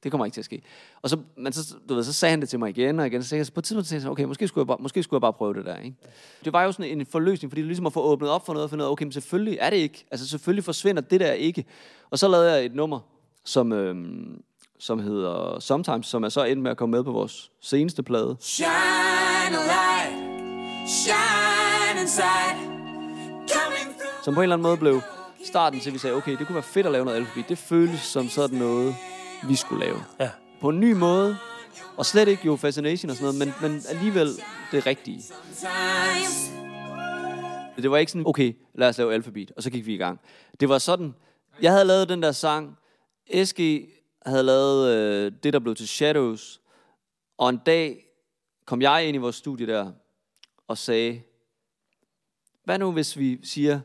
det 0.03 0.11
kommer 0.11 0.25
ikke 0.25 0.35
til 0.35 0.41
at 0.41 0.45
ske. 0.45 0.63
Og 1.03 1.11
så, 1.11 1.19
men 1.37 1.53
så, 1.53 1.75
du 1.89 1.95
ved, 1.95 2.05
så 2.05 2.13
sagde 2.13 2.31
han 2.31 2.41
det 2.41 2.49
til 2.49 2.59
mig 2.59 2.71
igen 2.71 3.01
og 3.01 3.07
igen, 3.07 3.23
så 3.23 3.29
sagde 3.29 3.39
jeg, 3.39 3.47
så 3.47 3.53
på 3.53 3.61
et 3.61 3.65
tidspunkt 3.65 3.89
tænkte 3.89 4.05
jeg, 4.05 4.13
okay, 4.13 4.25
måske 4.25 4.49
skulle, 4.49 4.63
jeg 4.63 4.67
bare, 4.67 4.77
måske 4.81 5.03
skulle 5.03 5.19
jeg 5.19 5.21
bare 5.21 5.33
prøve 5.33 5.55
det 5.55 5.65
der. 5.65 5.77
Ikke? 5.77 5.97
Det 6.45 6.53
var 6.53 6.63
jo 6.63 6.73
sådan 6.73 7.01
en 7.01 7.07
forløsning, 7.07 7.51
fordi 7.51 7.61
det 7.61 7.67
ligesom 7.67 7.87
at 7.87 7.93
få 7.93 8.01
åbnet 8.03 8.31
op 8.31 8.47
for 8.47 8.53
noget, 8.53 8.65
og 8.65 8.71
finde 8.71 8.85
ud 8.85 8.87
af, 8.87 8.93
okay, 8.93 9.05
men 9.05 9.13
selvfølgelig 9.13 9.59
er 9.61 9.71
det 9.71 9.77
ikke, 9.77 10.07
altså 10.11 10.29
selvfølgelig 10.29 10.65
forsvinder 10.65 11.03
det 11.03 11.21
der 11.21 11.33
ikke. 11.33 11.65
Og 12.11 12.19
så 12.19 12.29
lavede 12.29 12.53
jeg 12.53 12.65
et 12.65 12.75
nummer, 12.75 13.01
som, 13.45 13.73
øhm, 13.73 14.43
som 14.79 14.99
hedder 14.99 15.61
Sometimes, 15.61 16.07
som 16.07 16.25
er 16.25 16.29
så 16.29 16.45
endt 16.45 16.63
med 16.63 16.71
at 16.71 16.77
komme 16.77 16.97
med 16.97 17.05
på 17.05 17.13
vores 17.13 17.51
seneste 17.61 18.03
plade. 18.03 18.37
Shine 18.41 18.69
a 18.69 19.51
light, 19.51 20.91
shine 20.91 22.01
inside. 22.01 22.57
Coming 23.37 23.99
through. 23.99 24.25
Som 24.25 24.35
på 24.35 24.41
en 24.41 24.43
eller 24.43 24.57
anden 24.57 24.63
måde 24.63 24.77
blev 24.77 25.01
starten 25.45 25.81
til, 25.81 25.91
at 25.91 25.95
vi 25.95 25.99
sagde, 25.99 26.17
okay, 26.17 26.37
det 26.39 26.47
kunne 26.47 26.55
være 26.55 26.63
fedt 26.63 26.87
at 26.87 26.93
lave 26.93 27.05
noget 27.05 27.19
alfabet. 27.19 27.49
Det 27.49 27.59
føles 27.59 28.01
som 28.01 28.29
sådan 28.29 28.59
noget, 28.59 28.95
vi 29.49 29.57
skulle 29.57 29.85
lave. 29.85 29.99
Ja. 30.21 30.31
På 30.61 30.69
en 30.69 30.81
ny 30.81 30.93
måde, 30.93 31.37
og 31.97 32.07
slet 32.07 32.29
ikke 32.29 32.47
jo 32.47 32.57
Fascination 32.57 33.11
og 33.11 33.17
sådan 33.17 33.35
noget, 33.35 33.55
men, 33.63 33.71
men 33.71 33.83
alligevel 33.89 34.29
det 34.73 34.87
rigtige. 34.87 35.23
Det 37.77 37.91
var 37.91 37.97
ikke 37.97 38.13
sådan, 38.13 38.27
okay, 38.27 38.57
lad 38.75 38.89
os 38.89 38.99
lave 38.99 39.15
alfabet, 39.15 39.53
og 39.57 39.63
så 39.63 39.71
gik 39.71 39.87
vi 39.87 39.95
i 39.95 39.97
gang. 39.97 40.21
Det 40.61 40.69
var 40.69 40.79
sådan, 40.79 41.15
jeg 41.63 41.73
havde 41.73 41.85
lavet 41.85 42.09
den 42.09 42.23
der 42.23 42.33
sang, 42.33 42.79
SG 43.45 43.61
havde 44.27 44.43
lavet 44.43 44.95
øh, 44.95 45.33
det, 45.43 45.53
der 45.53 45.59
blev 45.59 45.75
til 45.75 45.89
Shadows, 45.89 46.61
og 47.39 47.51
en 47.51 47.61
dag 47.67 48.07
kom 48.65 48.83
jeg 48.83 49.07
ind 49.07 49.15
i 49.15 49.19
vores 49.19 49.37
studie 49.37 49.67
der, 49.67 49.93
og 50.69 50.79
sagde, 50.79 51.23
hvad 52.65 52.79
nu 52.79 52.93
hvis 52.93 53.19
vi 53.19 53.41
siger, 53.47 53.81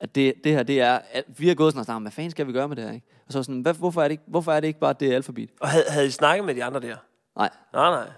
at 0.00 0.14
det, 0.14 0.34
det 0.44 0.52
her, 0.52 0.62
det 0.62 0.80
er, 0.80 1.00
at 1.12 1.24
vi 1.38 1.48
har 1.48 1.54
gået 1.54 1.72
sådan 1.72 1.80
og 1.80 1.84
snakket, 1.84 2.02
hvad 2.02 2.12
fanden 2.12 2.30
skal 2.30 2.46
vi 2.46 2.52
gøre 2.52 2.68
med 2.68 2.76
det 2.76 2.84
her, 2.84 2.92
ikke? 2.92 3.06
Og 3.26 3.32
så 3.32 3.42
sådan, 3.42 3.60
hvad, 3.60 3.74
hvorfor, 3.74 4.02
er 4.02 4.08
det 4.08 4.12
ikke, 4.12 4.24
hvorfor 4.26 4.52
er 4.52 4.60
det 4.60 4.68
ikke 4.68 4.80
bare 4.80 4.94
det 5.00 5.12
alfabet? 5.12 5.50
Og 5.60 5.68
havde, 5.68 5.84
havde 5.88 6.06
I 6.06 6.10
snakket 6.10 6.44
med 6.44 6.54
de 6.54 6.64
andre 6.64 6.80
der? 6.80 6.96
Nej. 7.36 7.50
Nej, 7.72 7.90
nej. 7.90 8.10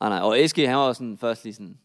Nej, 0.00 0.08
nej, 0.08 0.18
og 0.18 0.48
SG, 0.48 0.56
han 0.56 0.76
var 0.76 0.92
sådan 0.92 1.18
først 1.18 1.44
lige 1.44 1.54
sådan, 1.54 1.78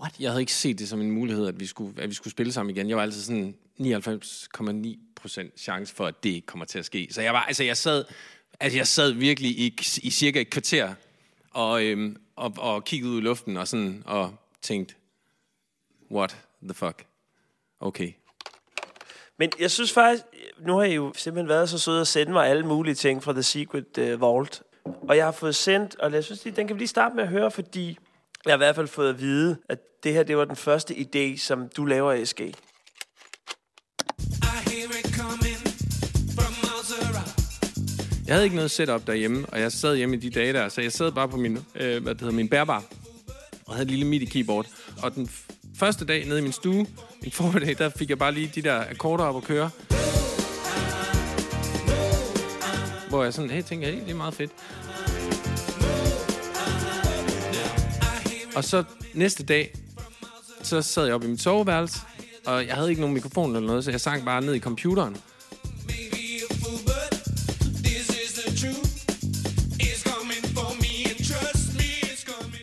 What? 0.00 0.20
Jeg 0.20 0.30
havde 0.30 0.42
ikke 0.42 0.52
set 0.52 0.78
det 0.78 0.88
som 0.88 1.00
en 1.00 1.10
mulighed, 1.10 1.46
at 1.46 1.60
vi 1.60 1.66
skulle, 1.66 2.02
at 2.02 2.08
vi 2.08 2.14
skulle 2.14 2.32
spille 2.32 2.52
sammen 2.52 2.76
igen. 2.76 2.88
Jeg 2.88 2.96
var 2.96 3.02
altid 3.02 3.22
sådan 3.22 3.54
99,9% 3.80 5.56
chance 5.58 5.94
for, 5.94 6.06
at 6.06 6.24
det 6.24 6.30
ikke 6.30 6.46
kommer 6.46 6.64
til 6.64 6.78
at 6.78 6.84
ske. 6.84 7.08
Så 7.10 7.22
jeg 7.22 7.32
var, 7.32 7.44
altså 7.44 7.64
jeg 7.64 7.76
sad, 7.76 8.04
altså 8.60 8.78
jeg 8.78 8.86
sad 8.86 9.12
virkelig 9.12 9.50
i, 9.50 9.78
i 10.02 10.10
cirka 10.10 10.40
et 10.40 10.50
kvarter 10.50 10.94
og, 11.50 11.84
øhm, 11.84 12.16
og, 12.36 12.54
og 12.58 12.84
kiggede 12.84 13.12
ud 13.12 13.18
i 13.18 13.20
luften 13.20 13.56
og 13.56 13.68
sådan 13.68 14.02
og 14.06 14.34
tænkte, 14.62 14.94
what 16.10 16.36
the 16.62 16.74
fuck? 16.74 17.06
Okay. 17.80 18.12
Men 19.38 19.50
jeg 19.60 19.70
synes 19.70 19.92
faktisk, 19.92 20.24
nu 20.66 20.76
har 20.76 20.84
I 20.84 20.94
jo 20.94 21.12
simpelthen 21.16 21.48
været 21.48 21.68
så 21.68 21.78
søde 21.78 22.00
at 22.00 22.06
sende 22.06 22.32
mig 22.32 22.46
alle 22.46 22.66
mulige 22.66 22.94
ting 22.94 23.22
fra 23.22 23.32
The 23.32 23.42
Secret 23.42 23.98
uh, 23.98 24.20
Vault. 24.20 24.62
Og 25.08 25.16
jeg 25.16 25.24
har 25.24 25.32
fået 25.32 25.54
sendt, 25.54 25.96
og 26.00 26.12
jeg 26.12 26.24
synes, 26.24 26.40
den 26.40 26.66
kan 26.66 26.76
vi 26.76 26.78
lige 26.80 26.88
starte 26.88 27.14
med 27.14 27.22
at 27.22 27.28
høre, 27.28 27.50
fordi 27.50 27.98
jeg 28.44 28.52
har 28.52 28.56
i 28.56 28.58
hvert 28.58 28.74
fald 28.74 28.88
fået 28.88 29.08
at 29.08 29.20
vide, 29.20 29.56
at 29.68 29.78
det 30.02 30.12
her, 30.12 30.22
det 30.22 30.36
var 30.36 30.44
den 30.44 30.56
første 30.56 30.94
idé, 30.94 31.38
som 31.38 31.68
du 31.76 31.84
laver, 31.84 32.24
SG. 32.24 32.40
I 32.40 32.52
hear 34.70 34.88
it 34.98 35.14
coming 35.20 35.60
from 36.36 36.52
miles 36.62 36.90
around. 37.02 38.26
Jeg 38.26 38.34
havde 38.34 38.44
ikke 38.44 38.56
noget 38.56 38.70
setup 38.70 39.06
derhjemme, 39.06 39.46
og 39.48 39.60
jeg 39.60 39.72
sad 39.72 39.96
hjemme 39.96 40.16
i 40.16 40.18
de 40.18 40.30
dage 40.30 40.52
der, 40.52 40.68
så 40.68 40.80
jeg 40.80 40.92
sad 40.92 41.12
bare 41.12 41.28
på 41.28 41.36
min, 41.36 41.58
øh, 41.74 42.02
hvad 42.02 42.14
det 42.14 42.20
hedder, 42.20 42.34
min 42.34 42.48
bærbar, 42.48 42.84
og 43.66 43.74
havde 43.74 43.84
et 43.84 43.90
lille 43.90 44.06
MIDI-keyboard. 44.06 44.66
Og 45.02 45.14
den 45.14 45.30
første 45.78 46.04
dag 46.04 46.26
nede 46.26 46.38
i 46.38 46.42
min 46.42 46.52
stue, 46.52 46.86
en 47.22 47.32
formiddag, 47.32 47.78
der 47.78 47.88
fik 47.88 48.10
jeg 48.10 48.18
bare 48.18 48.32
lige 48.32 48.52
de 48.54 48.62
der 48.62 48.84
akkorder 48.90 49.24
op 49.24 49.36
at 49.36 49.42
køre. 49.42 49.70
Hvor 53.08 53.24
jeg 53.24 53.34
sådan, 53.34 53.50
hey, 53.50 53.62
tænker, 53.62 53.86
hey, 53.86 54.00
det 54.00 54.10
er 54.10 54.14
meget 54.14 54.34
fedt. 54.34 54.50
Og 58.56 58.64
så 58.64 58.84
næste 59.14 59.44
dag, 59.44 59.74
så 60.62 60.82
sad 60.82 61.04
jeg 61.04 61.14
op 61.14 61.24
i 61.24 61.26
mit 61.26 61.42
soveværelse, 61.42 61.98
og 62.46 62.66
jeg 62.66 62.74
havde 62.74 62.90
ikke 62.90 63.00
nogen 63.00 63.14
mikrofon 63.14 63.56
eller 63.56 63.66
noget, 63.66 63.84
så 63.84 63.90
jeg 63.90 64.00
sang 64.00 64.24
bare 64.24 64.40
ned 64.40 64.54
i 64.54 64.60
computeren. 64.60 65.16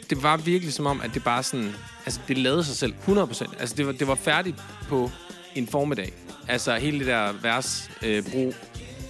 Det 0.10 0.24
var 0.24 0.38
virkelig 0.38 0.74
som 0.74 0.86
om, 0.86 1.02
at 1.02 1.14
det 1.14 1.24
bare 1.24 1.44
sådan... 1.44 1.76
Altså, 2.06 2.20
det 2.28 2.38
lavede 2.38 2.64
sig 2.64 2.76
selv 2.76 2.94
100%. 3.08 3.60
Altså, 3.60 3.76
det 3.76 3.88
var, 3.88 3.92
det 3.92 4.08
var 4.08 4.16
færdigt 4.16 4.64
på 4.90 5.12
en 5.56 5.68
formiddag. 5.68 6.14
Altså, 6.48 6.76
hele 6.76 7.00
det 7.00 7.08
der 7.08 7.32
vers, 7.32 7.92
øh, 8.04 8.32
brug, 8.32 8.54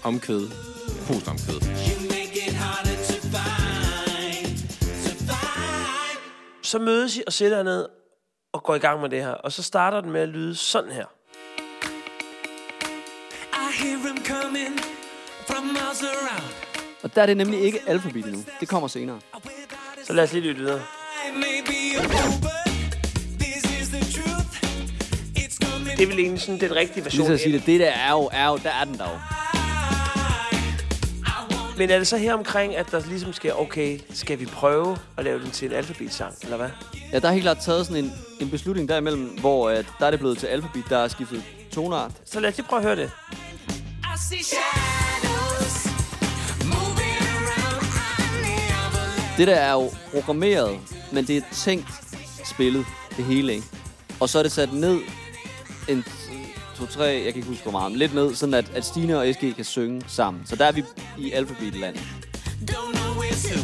omkvæd, 0.03 0.48
find. 1.07 1.22
Så 6.64 6.80
mødes 6.80 7.17
I 7.17 7.24
og 7.27 7.33
sætter 7.33 7.64
ned 7.64 7.88
og 8.53 8.64
går 8.64 8.75
i 8.75 8.80
gang 8.80 9.01
med 9.01 9.09
det 9.09 9.22
her. 9.22 9.30
Og 9.30 9.51
så 9.51 9.64
starter 9.64 10.01
den 10.01 10.11
med 10.11 10.22
at 10.22 10.30
lyde 10.30 10.56
sådan 10.56 10.91
her. 10.91 11.06
I 13.53 13.83
hear 13.83 13.98
them 13.98 14.25
coming 14.25 14.80
from 15.48 15.64
miles 15.64 16.03
around. 16.03 16.53
Og 17.03 17.15
der 17.15 17.22
er 17.22 17.25
det 17.25 17.38
nemlig 17.38 17.59
ikke 17.59 17.80
alfabet 17.88 18.25
endnu. 18.25 18.43
Det 18.59 18.67
kommer 18.67 18.88
senere. 18.88 19.19
Så 20.03 20.14
lad 20.14 20.24
os 20.24 20.33
lige 20.33 20.43
lytte 20.43 20.61
videre. 20.61 20.82
Det 25.98 26.03
er 26.03 26.07
vel 26.07 26.19
egentlig 26.19 26.41
sådan 26.41 26.59
den 26.59 26.75
rigtige 26.75 26.95
Lige 26.95 27.06
version. 27.06 27.27
så 27.27 27.33
at 27.33 27.40
sige 27.40 27.53
det, 27.53 27.65
det 27.65 27.80
der 27.80 27.90
er 27.90 28.11
jo, 28.11 28.30
er 28.33 28.48
jo, 28.48 28.57
der 28.64 28.69
er 28.69 28.83
den 28.83 28.98
der 28.98 29.03
jo. 29.09 29.19
Men 31.77 31.90
er 31.90 31.98
det 31.98 32.07
så 32.07 32.17
her 32.17 32.33
omkring, 32.33 32.75
at 32.75 32.91
der 32.91 33.01
ligesom 33.09 33.33
skal, 33.33 33.53
okay, 33.56 33.99
skal 34.14 34.40
vi 34.40 34.45
prøve 34.45 34.98
at 35.17 35.24
lave 35.24 35.40
den 35.40 35.51
til 35.51 35.67
en 35.67 35.74
alfabetsang, 35.74 36.33
eller 36.43 36.57
hvad? 36.57 36.69
Ja, 37.11 37.19
der 37.19 37.27
er 37.27 37.32
helt 37.32 37.43
klart 37.43 37.57
taget 37.57 37.85
sådan 37.85 38.03
en, 38.03 38.11
en 38.40 38.49
beslutning 38.49 38.90
derimellem, 38.90 39.24
hvor 39.40 39.69
at 39.69 39.85
der 39.99 40.06
er 40.06 40.11
det 40.11 40.19
blevet 40.19 40.38
til 40.38 40.48
alfabet, 40.48 40.83
der 40.90 40.98
er 40.98 41.07
skiftet 41.07 41.43
tonart. 41.72 42.11
Så 42.25 42.40
lad 42.40 42.49
os 42.49 42.57
lige 42.57 42.67
prøve 42.67 42.80
at 42.80 42.85
høre 42.85 42.95
det. 42.95 43.11
Det 49.38 49.48
der 49.48 49.56
er 49.56 49.72
jo 49.74 49.90
programmeret, 50.14 50.80
men 51.11 51.27
det 51.27 51.38
er 51.38 51.41
tænkt 51.53 51.88
spillet, 52.45 52.85
det 53.17 53.25
hele, 53.25 53.53
ikke? 53.53 53.67
Og 54.19 54.30
så 54.30 54.40
er 54.40 54.43
det 54.43 54.51
sat 54.51 54.74
ned 54.74 54.99
en 55.88 56.03
to, 56.77 56.85
tre, 56.85 57.03
jeg 57.03 57.23
kan 57.23 57.35
ikke 57.35 57.47
huske 57.47 57.64
hvor 57.64 57.72
meget, 57.72 57.97
lidt 57.97 58.14
ned, 58.14 58.35
sådan 58.35 58.53
at, 58.53 58.72
at 58.75 58.85
Stine 58.85 59.19
og 59.19 59.33
SG 59.33 59.55
kan 59.55 59.65
synge 59.65 60.01
sammen. 60.07 60.43
Så 60.45 60.55
der 60.55 60.65
er 60.65 60.72
vi 60.72 60.83
i 61.17 61.31
alfabetland. 61.31 61.95
don't 61.95 62.91
know 62.93 63.22
where 63.22 63.35
to. 63.35 63.59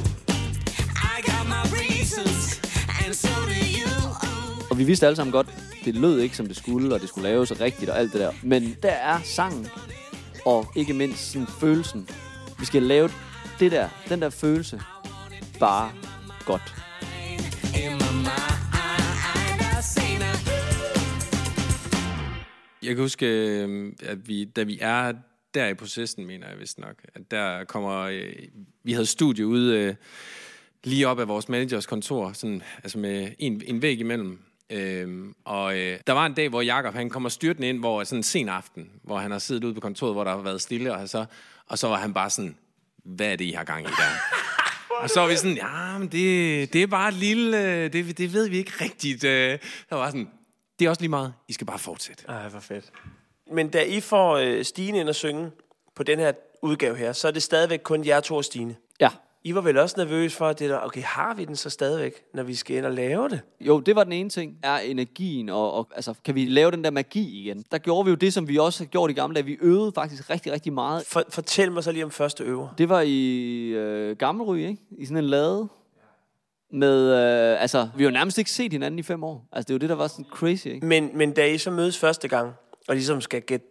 I 1.16 1.22
got 1.32 1.46
my 1.48 1.64
reasons, 1.80 2.62
and 3.06 3.14
so 3.14 3.28
do 3.28 3.58
you. 3.78 4.12
Og 4.72 4.78
vi 4.78 4.84
vidste 4.84 5.06
alle 5.06 5.16
sammen 5.16 5.32
godt, 5.32 5.48
det 5.86 5.96
lød 5.96 6.20
ikke 6.20 6.38
som 6.38 6.48
det 6.48 6.58
skulle, 6.58 6.96
og 6.96 7.02
det 7.02 7.10
skulle 7.10 7.30
laves 7.30 7.62
rigtigt 7.62 7.90
og 7.90 8.00
alt 8.00 8.14
det 8.14 8.22
der. 8.22 8.32
Men 8.44 8.76
der 8.84 8.90
er 8.90 9.20
sangen, 9.24 9.68
og 10.46 10.72
ikke 10.76 10.94
mindst 10.94 11.32
sådan 11.32 11.48
følelsen. 11.60 12.10
Vi 12.60 12.66
skal 12.66 12.84
lave 12.84 13.10
det 13.60 13.72
der, 13.72 13.90
den 14.10 14.22
der 14.22 14.30
følelse, 14.30 14.82
bare 15.60 15.92
godt. 16.46 16.76
In 17.76 17.94
my 17.94 18.11
Jeg 22.84 22.96
kan 22.96 23.04
huske, 23.04 23.26
øh, 23.26 23.94
at 24.04 24.28
vi, 24.28 24.46
da 24.46 24.64
vi 24.64 24.78
er 24.82 25.14
der 25.54 25.68
i 25.68 25.74
processen, 25.74 26.28
mener 26.28 26.50
jeg 26.50 26.60
vist 26.60 26.80
nok, 26.80 26.96
at 27.16 27.32
der 27.32 27.64
kommer... 27.64 28.00
Øh, 28.00 28.34
vi 28.84 28.94
havde 28.94 29.06
studie 29.06 29.48
ude 29.48 29.80
øh, 29.80 29.96
lige 30.84 31.08
op 31.08 31.20
af 31.20 31.28
vores 31.28 31.50
managers 31.50 31.86
kontor, 31.86 32.34
sådan, 32.34 32.64
altså 32.78 32.98
med 32.98 33.32
en, 33.40 33.62
en 33.66 33.82
væg 33.82 34.00
imellem. 34.00 34.40
Øhm, 34.70 35.36
og 35.46 35.78
øh, 35.78 36.00
der 36.08 36.14
var 36.14 36.26
en 36.26 36.34
dag, 36.34 36.50
hvor 36.50 36.62
Jakob 36.62 36.94
han 36.94 37.10
kommer 37.10 37.30
styrtende 37.30 37.70
ind, 37.70 37.80
hvor 37.80 38.04
sådan 38.04 38.20
en 38.20 38.24
sen 38.24 38.50
aften, 38.50 38.92
hvor 39.04 39.18
han 39.18 39.32
har 39.32 39.40
siddet 39.40 39.64
ude 39.64 39.74
på 39.74 39.80
kontoret, 39.80 40.14
hvor 40.14 40.24
der 40.24 40.32
har 40.32 40.42
været 40.42 40.62
stille, 40.62 40.94
og 40.94 41.10
så, 41.10 41.26
og 41.68 41.78
så 41.78 41.88
var 41.88 41.98
han 41.98 42.14
bare 42.14 42.30
sådan, 42.30 42.56
hvad 43.04 43.32
er 43.32 43.36
det, 43.36 43.46
I 43.46 43.52
har 43.52 43.64
gang 43.64 43.86
i 43.86 43.90
der? 43.90 44.38
Og 45.02 45.10
så 45.10 45.20
var 45.20 45.28
vi 45.28 45.36
sådan, 45.36 45.56
ja, 45.56 45.98
men 45.98 46.08
det, 46.08 46.74
det 46.74 46.84
er 46.84 46.88
bare 46.88 47.10
et 47.10 47.16
lille, 47.16 47.74
øh, 47.74 47.94
det, 47.94 48.18
det 48.18 48.34
ved 48.34 48.50
vi 48.50 48.58
ikke 48.58 48.72
rigtigt. 48.82 49.24
Øh. 49.24 49.60
Der 49.90 49.96
var 49.96 50.08
sådan, 50.08 50.30
det 50.82 50.86
er 50.86 50.90
også 50.90 51.02
lige 51.02 51.10
meget, 51.10 51.34
I 51.48 51.54
skal 51.54 51.68
bare 51.68 51.80
fortsætte. 51.80 52.24
Ej, 52.28 52.48
hvor 52.48 52.60
fedt. 52.60 52.92
Men 53.52 53.70
da 53.70 53.84
I 53.84 54.00
får 54.00 54.36
øh, 54.36 54.64
Stine 54.64 55.00
ind 55.00 55.10
og 55.10 55.16
synge 55.16 55.52
på 55.96 56.04
den 56.04 56.20
her 56.20 56.32
udgave 56.62 56.96
her, 56.96 57.14
så 57.14 57.28
er 57.28 57.32
det 57.32 57.44
stadigvæk 57.44 57.80
kun 57.84 58.06
jer 58.06 58.20
to 58.20 58.36
og 58.36 58.46
Stine. 58.46 58.76
Ja. 59.00 59.10
I 59.44 59.56
var 59.56 59.62
vel 59.62 59.78
også 59.78 59.96
nervøs 59.98 60.36
for, 60.36 60.48
at 60.48 60.60
det 60.60 60.70
der, 60.70 60.80
okay, 60.80 61.02
har 61.04 61.34
vi 61.34 61.46
den 61.46 61.56
så 61.56 61.70
stadigvæk, 61.70 62.24
når 62.34 62.44
vi 62.44 62.56
skal 62.56 62.78
ind 62.78 62.86
og 62.86 62.92
lave 62.92 63.30
det? 63.30 63.42
Jo, 63.60 63.80
det 63.80 63.96
var 63.96 64.04
den 64.04 64.14
ene 64.14 64.30
ting, 64.30 64.58
er 64.64 64.78
energien, 64.78 65.50
og, 65.50 65.74
og 65.74 65.88
altså, 65.96 66.14
kan 66.26 66.36
vi 66.36 66.46
lave 66.46 66.72
den 66.72 66.84
der 66.84 66.92
magi 66.92 67.42
igen? 67.42 67.66
Der 67.72 67.78
gjorde 67.78 68.06
vi 68.06 68.10
jo 68.10 68.16
det, 68.16 68.34
som 68.34 68.48
vi 68.48 68.58
også 68.58 68.84
har 68.84 68.88
gjort 68.88 69.12
i 69.12 69.14
gamle 69.14 69.36
dage. 69.36 69.46
Vi 69.46 69.58
øvede 69.62 69.92
faktisk 69.96 70.30
rigtig, 70.30 70.52
rigtig 70.52 70.74
meget. 70.74 71.04
For, 71.08 71.24
fortæl 71.30 71.72
mig 71.72 71.84
så 71.84 71.92
lige 71.92 72.06
om 72.06 72.12
første 72.12 72.44
øver. 72.44 72.70
Det 72.78 72.90
var 72.90 73.02
i 73.02 73.66
øh, 73.68 74.18
Gammelry, 74.18 74.58
ikke? 74.58 74.78
I 74.98 75.06
sådan 75.06 75.24
en 75.24 75.30
lade. 75.30 75.68
Med, 76.74 77.14
øh, 77.54 77.62
altså, 77.62 77.90
vi 77.96 78.04
har 78.04 78.10
jo 78.10 78.14
nærmest 78.14 78.38
ikke 78.38 78.52
set 78.52 78.72
hinanden 78.72 79.00
i 79.00 79.04
fem 79.04 79.24
år. 79.24 79.48
Altså, 79.52 79.68
det 79.68 79.70
er 79.70 79.76
jo 79.76 79.80
det, 79.80 79.90
der 79.90 79.96
var 79.96 80.08
sådan 80.08 80.26
crazy, 80.32 80.68
ikke? 80.68 80.86
Men, 80.86 81.10
men 81.14 81.32
da 81.32 81.46
I 81.46 81.58
så 81.58 81.72
mødes 81.72 81.98
første 81.98 82.28
gang, 82.28 82.54
og 82.88 82.96
ligesom 82.96 83.22
skal 83.22 83.42
get, 83.48 83.62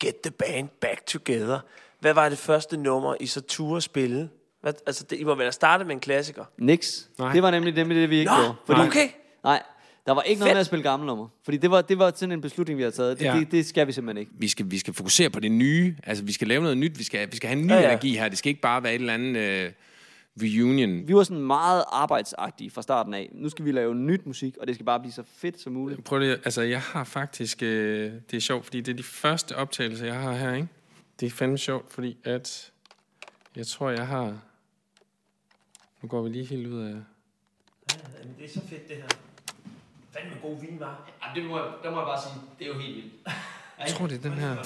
get 0.00 0.14
the 0.24 0.30
band 0.30 0.68
back 0.80 1.06
together, 1.06 1.58
hvad 2.00 2.14
var 2.14 2.28
det 2.28 2.38
første 2.38 2.76
nummer, 2.76 3.14
I 3.20 3.26
så 3.26 3.40
turde 3.40 3.80
spille? 3.80 4.28
Hvad, 4.62 4.72
altså, 4.86 5.04
det, 5.10 5.18
I 5.20 5.24
må 5.24 5.34
vel 5.34 5.44
have 5.44 5.52
startet 5.52 5.86
med 5.86 5.94
en 5.94 6.00
klassiker. 6.00 6.44
Nix. 6.58 7.00
Nej. 7.18 7.32
Det 7.32 7.42
var 7.42 7.50
nemlig 7.50 7.74
nemlig 7.74 7.96
det, 7.96 8.10
vi 8.10 8.18
ikke 8.18 8.30
Nå, 8.30 8.36
gjorde. 8.40 8.54
nej. 8.68 8.86
okay. 8.86 9.08
Nej, 9.44 9.62
der 10.06 10.12
var 10.12 10.22
ikke 10.22 10.38
noget 10.38 10.48
Fedt. 10.48 10.54
med 10.56 10.60
at 10.60 10.66
spille 10.66 10.82
gamle 10.82 11.06
nummer. 11.06 11.28
Fordi 11.44 11.56
det 11.56 11.70
var, 11.70 11.82
det 11.82 11.98
var 11.98 12.12
sådan 12.14 12.32
en 12.32 12.40
beslutning, 12.40 12.76
vi 12.78 12.82
havde 12.82 12.94
taget. 12.94 13.18
Det, 13.18 13.24
Ja. 13.24 13.34
det, 13.38 13.50
det 13.52 13.66
skal 13.66 13.86
vi 13.86 13.92
simpelthen 13.92 14.20
ikke. 14.20 14.32
Vi 14.38 14.48
skal, 14.48 14.70
vi 14.70 14.78
skal 14.78 14.94
fokusere 14.94 15.30
på 15.30 15.40
det 15.40 15.52
nye. 15.52 15.96
Altså, 16.04 16.24
vi 16.24 16.32
skal 16.32 16.48
lave 16.48 16.62
noget 16.62 16.78
nyt. 16.78 16.98
Vi 16.98 17.04
skal, 17.04 17.28
vi 17.32 17.36
skal 17.36 17.48
have 17.48 17.58
en 17.60 17.66
ny 17.66 17.70
ja. 17.70 17.80
ja. 17.80 17.88
energi 17.88 18.16
her. 18.16 18.28
Det 18.28 18.38
skal 18.38 18.48
ikke 18.48 18.60
bare 18.60 18.82
være 18.82 18.94
et 18.94 19.00
eller 19.00 19.14
andet 19.14 19.36
øh, 19.36 19.70
reunion. 20.36 21.08
Vi 21.08 21.14
var 21.14 21.22
sådan 21.22 21.42
meget 21.42 21.84
arbejdsagtige 21.92 22.70
fra 22.70 22.82
starten 22.82 23.14
af. 23.14 23.28
Nu 23.32 23.48
skal 23.48 23.64
vi 23.64 23.72
lave 23.72 23.94
nyt 23.94 24.26
musik, 24.26 24.56
og 24.56 24.66
det 24.66 24.74
skal 24.74 24.86
bare 24.86 25.00
blive 25.00 25.12
så 25.12 25.22
fedt 25.26 25.60
som 25.60 25.72
muligt. 25.72 26.04
Prøv 26.04 26.18
lige, 26.18 26.32
altså 26.32 26.62
jeg 26.62 26.80
har 26.80 27.04
faktisk, 27.04 27.62
øh, 27.62 28.12
det 28.30 28.36
er 28.36 28.40
sjovt, 28.40 28.64
fordi 28.64 28.80
det 28.80 28.92
er 28.92 28.96
de 28.96 29.02
første 29.02 29.56
optagelser, 29.56 30.06
jeg 30.06 30.20
har 30.20 30.32
her, 30.32 30.54
ikke? 30.54 30.68
Det 31.20 31.26
er 31.26 31.30
fandme 31.30 31.58
sjovt, 31.58 31.92
fordi 31.92 32.16
at, 32.24 32.72
jeg 33.56 33.66
tror, 33.66 33.90
jeg 33.90 34.06
har, 34.06 34.38
nu 36.02 36.08
går 36.08 36.22
vi 36.22 36.28
lige 36.28 36.44
helt 36.44 36.66
ud 36.66 36.82
af, 36.82 36.94
Jamen, 37.94 38.36
det 38.38 38.44
er 38.44 38.48
så 38.48 38.60
fedt, 38.68 38.88
det 38.88 38.96
her. 38.96 39.08
Fandme 40.10 40.36
god 40.42 40.60
vin, 40.60 40.80
var. 40.80 41.10
Ja, 41.22 41.40
det 41.40 41.48
må, 41.48 41.58
jeg, 41.58 41.66
der 41.82 41.90
må 41.90 41.96
jeg 41.96 42.06
bare 42.06 42.22
sige, 42.22 42.34
det 42.58 42.64
er 42.64 42.68
jo 42.68 42.78
helt 42.78 42.96
vildt. 42.96 43.12
jeg 43.78 43.88
tror, 43.88 44.06
det 44.06 44.16
er 44.24 44.30
den 44.30 44.38
her. 44.38 44.56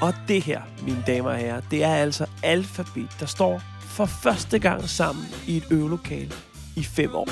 Og 0.00 0.14
det 0.28 0.42
her, 0.42 0.60
mine 0.82 1.04
damer 1.06 1.30
og 1.30 1.36
herrer, 1.36 1.60
det 1.70 1.84
er 1.84 1.94
altså 1.94 2.26
alfabet, 2.42 3.08
der 3.20 3.26
står 3.26 3.62
for 3.80 4.06
første 4.06 4.58
gang 4.58 4.88
sammen 4.88 5.26
i 5.46 5.56
et 5.56 5.64
øvelokale 5.70 6.32
i 6.76 6.84
fem 6.84 7.14
år. 7.14 7.28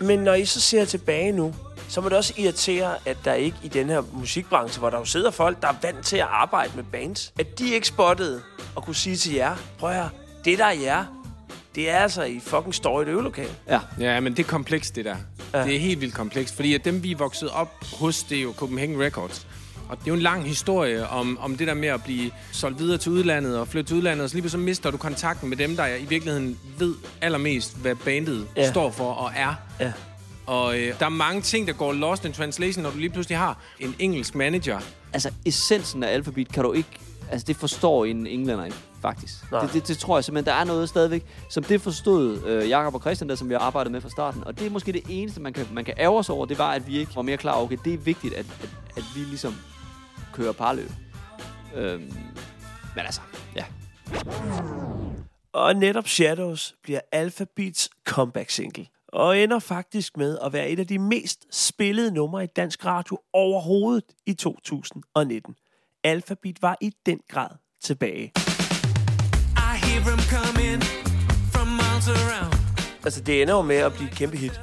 Men 0.00 0.18
når 0.18 0.34
I 0.34 0.44
så 0.44 0.60
ser 0.60 0.84
tilbage 0.84 1.32
nu, 1.32 1.54
så 1.88 2.00
må 2.00 2.08
det 2.08 2.18
også 2.18 2.32
irritere, 2.36 2.94
at 3.06 3.16
der 3.24 3.34
ikke 3.34 3.56
i 3.62 3.68
den 3.68 3.88
her 3.88 4.02
musikbranche, 4.12 4.78
hvor 4.78 4.90
der 4.90 4.98
jo 4.98 5.04
sidder 5.04 5.30
folk, 5.30 5.62
der 5.62 5.68
er 5.68 5.74
vant 5.82 6.06
til 6.06 6.16
at 6.16 6.26
arbejde 6.30 6.72
med 6.74 6.84
bands, 6.84 7.32
at 7.38 7.58
de 7.58 7.74
ikke 7.74 7.86
spottede 7.86 8.42
og 8.74 8.84
kunne 8.84 8.94
sige 8.94 9.16
til 9.16 9.32
jer, 9.32 9.56
prøv 9.78 9.90
at 9.90 9.96
høre, 9.96 10.08
det 10.44 10.58
der 10.58 10.64
er 10.64 10.72
jer, 10.72 11.04
det 11.74 11.90
er 11.90 11.96
altså, 11.96 12.22
I 12.22 12.40
fucking 12.40 12.74
står 12.74 13.00
i 13.00 13.02
et 13.02 13.08
øvelokale. 13.08 13.50
Ja. 13.68 13.80
Ja, 14.00 14.20
men 14.20 14.36
det 14.36 14.44
er 14.44 14.48
komplekst, 14.48 14.96
det 14.96 15.04
der. 15.04 15.16
Ja. 15.54 15.64
Det 15.64 15.76
er 15.76 15.80
helt 15.80 16.00
vildt 16.00 16.14
komplekst, 16.14 16.56
fordi 16.56 16.74
at 16.74 16.84
dem, 16.84 17.02
vi 17.02 17.10
er 17.10 17.16
vokset 17.16 17.50
op 17.50 17.84
hos, 18.00 18.22
det 18.22 18.38
er 18.38 18.42
jo 18.42 18.54
Copenhagen 18.56 19.00
Records. 19.02 19.46
Og 19.88 19.96
det 19.98 20.02
er 20.02 20.08
jo 20.08 20.14
en 20.14 20.20
lang 20.20 20.48
historie 20.48 21.08
om, 21.08 21.38
om 21.40 21.56
det 21.56 21.68
der 21.68 21.74
med 21.74 21.88
at 21.88 22.02
blive 22.04 22.30
solgt 22.52 22.78
videre 22.78 22.98
til 22.98 23.12
udlandet 23.12 23.58
og 23.58 23.68
flytte 23.68 23.90
til 23.90 23.96
udlandet, 23.96 24.24
og 24.24 24.30
så 24.30 24.36
lige 24.36 24.42
pludselig 24.42 24.60
så 24.60 24.64
mister 24.64 24.90
du 24.90 24.96
kontakten 24.96 25.48
med 25.48 25.56
dem, 25.56 25.76
der 25.76 25.86
i 25.86 26.04
virkeligheden 26.04 26.58
ved 26.78 26.94
allermest, 27.20 27.76
hvad 27.76 27.94
bandet 27.94 28.48
ja. 28.56 28.70
står 28.70 28.90
for 28.90 29.12
og 29.12 29.30
er. 29.36 29.54
Ja. 29.80 29.92
Og 30.46 30.78
øh, 30.78 30.98
der 30.98 31.06
er 31.06 31.10
mange 31.10 31.42
ting, 31.42 31.66
der 31.66 31.72
går 31.72 31.92
lost 31.92 32.24
in 32.24 32.32
translation, 32.32 32.82
når 32.82 32.90
du 32.90 32.98
lige 32.98 33.10
pludselig 33.10 33.38
har 33.38 33.58
en 33.80 33.94
engelsk 33.98 34.34
manager. 34.34 34.80
Altså, 35.12 35.30
essensen 35.46 36.02
af 36.02 36.12
alfabet 36.12 36.52
kan 36.52 36.64
du 36.64 36.72
ikke... 36.72 36.88
Altså, 37.30 37.44
det 37.46 37.56
forstår 37.56 38.04
en 38.04 38.26
englænder 38.26 38.64
ikke, 38.64 38.76
faktisk. 39.02 39.34
Det, 39.50 39.70
det, 39.72 39.88
det, 39.88 39.98
tror 39.98 40.16
jeg 40.16 40.24
simpelthen, 40.24 40.46
der 40.46 40.60
er 40.60 40.64
noget 40.64 40.88
stadigvæk, 40.88 41.24
som 41.50 41.64
det 41.64 41.80
forstod 41.80 42.42
øh, 42.42 42.68
Jakob 42.68 42.94
og 42.94 43.00
Christian, 43.00 43.28
der, 43.28 43.34
som 43.34 43.48
vi 43.48 43.54
har 43.54 43.60
arbejdet 43.60 43.92
med 43.92 44.00
fra 44.00 44.10
starten. 44.10 44.44
Og 44.44 44.58
det 44.58 44.66
er 44.66 44.70
måske 44.70 44.92
det 44.92 45.02
eneste, 45.08 45.40
man 45.40 45.52
kan, 45.52 45.66
man 45.72 45.84
kan 45.84 45.94
ærge 45.98 46.24
sig 46.24 46.34
over, 46.34 46.46
det 46.46 46.58
var, 46.58 46.72
at 46.72 46.86
vi 46.86 46.98
ikke 46.98 47.16
var 47.16 47.22
mere 47.22 47.36
klar 47.36 47.52
over, 47.52 47.64
okay, 47.64 47.76
det 47.84 47.94
er 47.94 47.98
vigtigt, 47.98 48.34
at, 48.34 48.46
at, 48.62 48.68
at 48.96 49.02
vi 49.14 49.20
ligesom 49.20 49.54
kører 50.32 50.52
parløb. 50.52 50.90
Øhm, 51.76 52.12
men 52.96 53.04
altså, 53.04 53.20
ja. 53.56 53.64
Og 55.52 55.76
netop 55.76 56.08
Shadows 56.08 56.74
bliver 56.82 57.00
Alphabets 57.12 57.90
comeback 58.04 58.50
single. 58.50 58.86
Og 59.12 59.38
ender 59.38 59.58
faktisk 59.58 60.16
med 60.16 60.38
at 60.44 60.52
være 60.52 60.70
et 60.70 60.78
af 60.78 60.86
de 60.86 60.98
mest 60.98 61.46
spillede 61.52 62.10
numre 62.10 62.44
i 62.44 62.46
dansk 62.46 62.84
radio 62.84 63.18
overhovedet 63.32 64.04
i 64.26 64.34
2019. 64.34 65.54
Alphabet 66.04 66.62
var 66.62 66.76
i 66.80 66.92
den 67.06 67.20
grad 67.28 67.50
tilbage. 67.82 68.32
I 69.56 69.78
hear 69.86 70.00
them 70.00 70.20
coming 70.30 70.82
from 71.52 71.68
miles 71.68 72.08
around. 72.08 72.54
Altså, 73.04 73.20
det 73.20 73.42
ender 73.42 73.54
jo 73.54 73.62
med 73.62 73.76
at 73.76 73.92
blive 73.92 74.10
et 74.10 74.16
kæmpe 74.16 74.36
hit. 74.36 74.60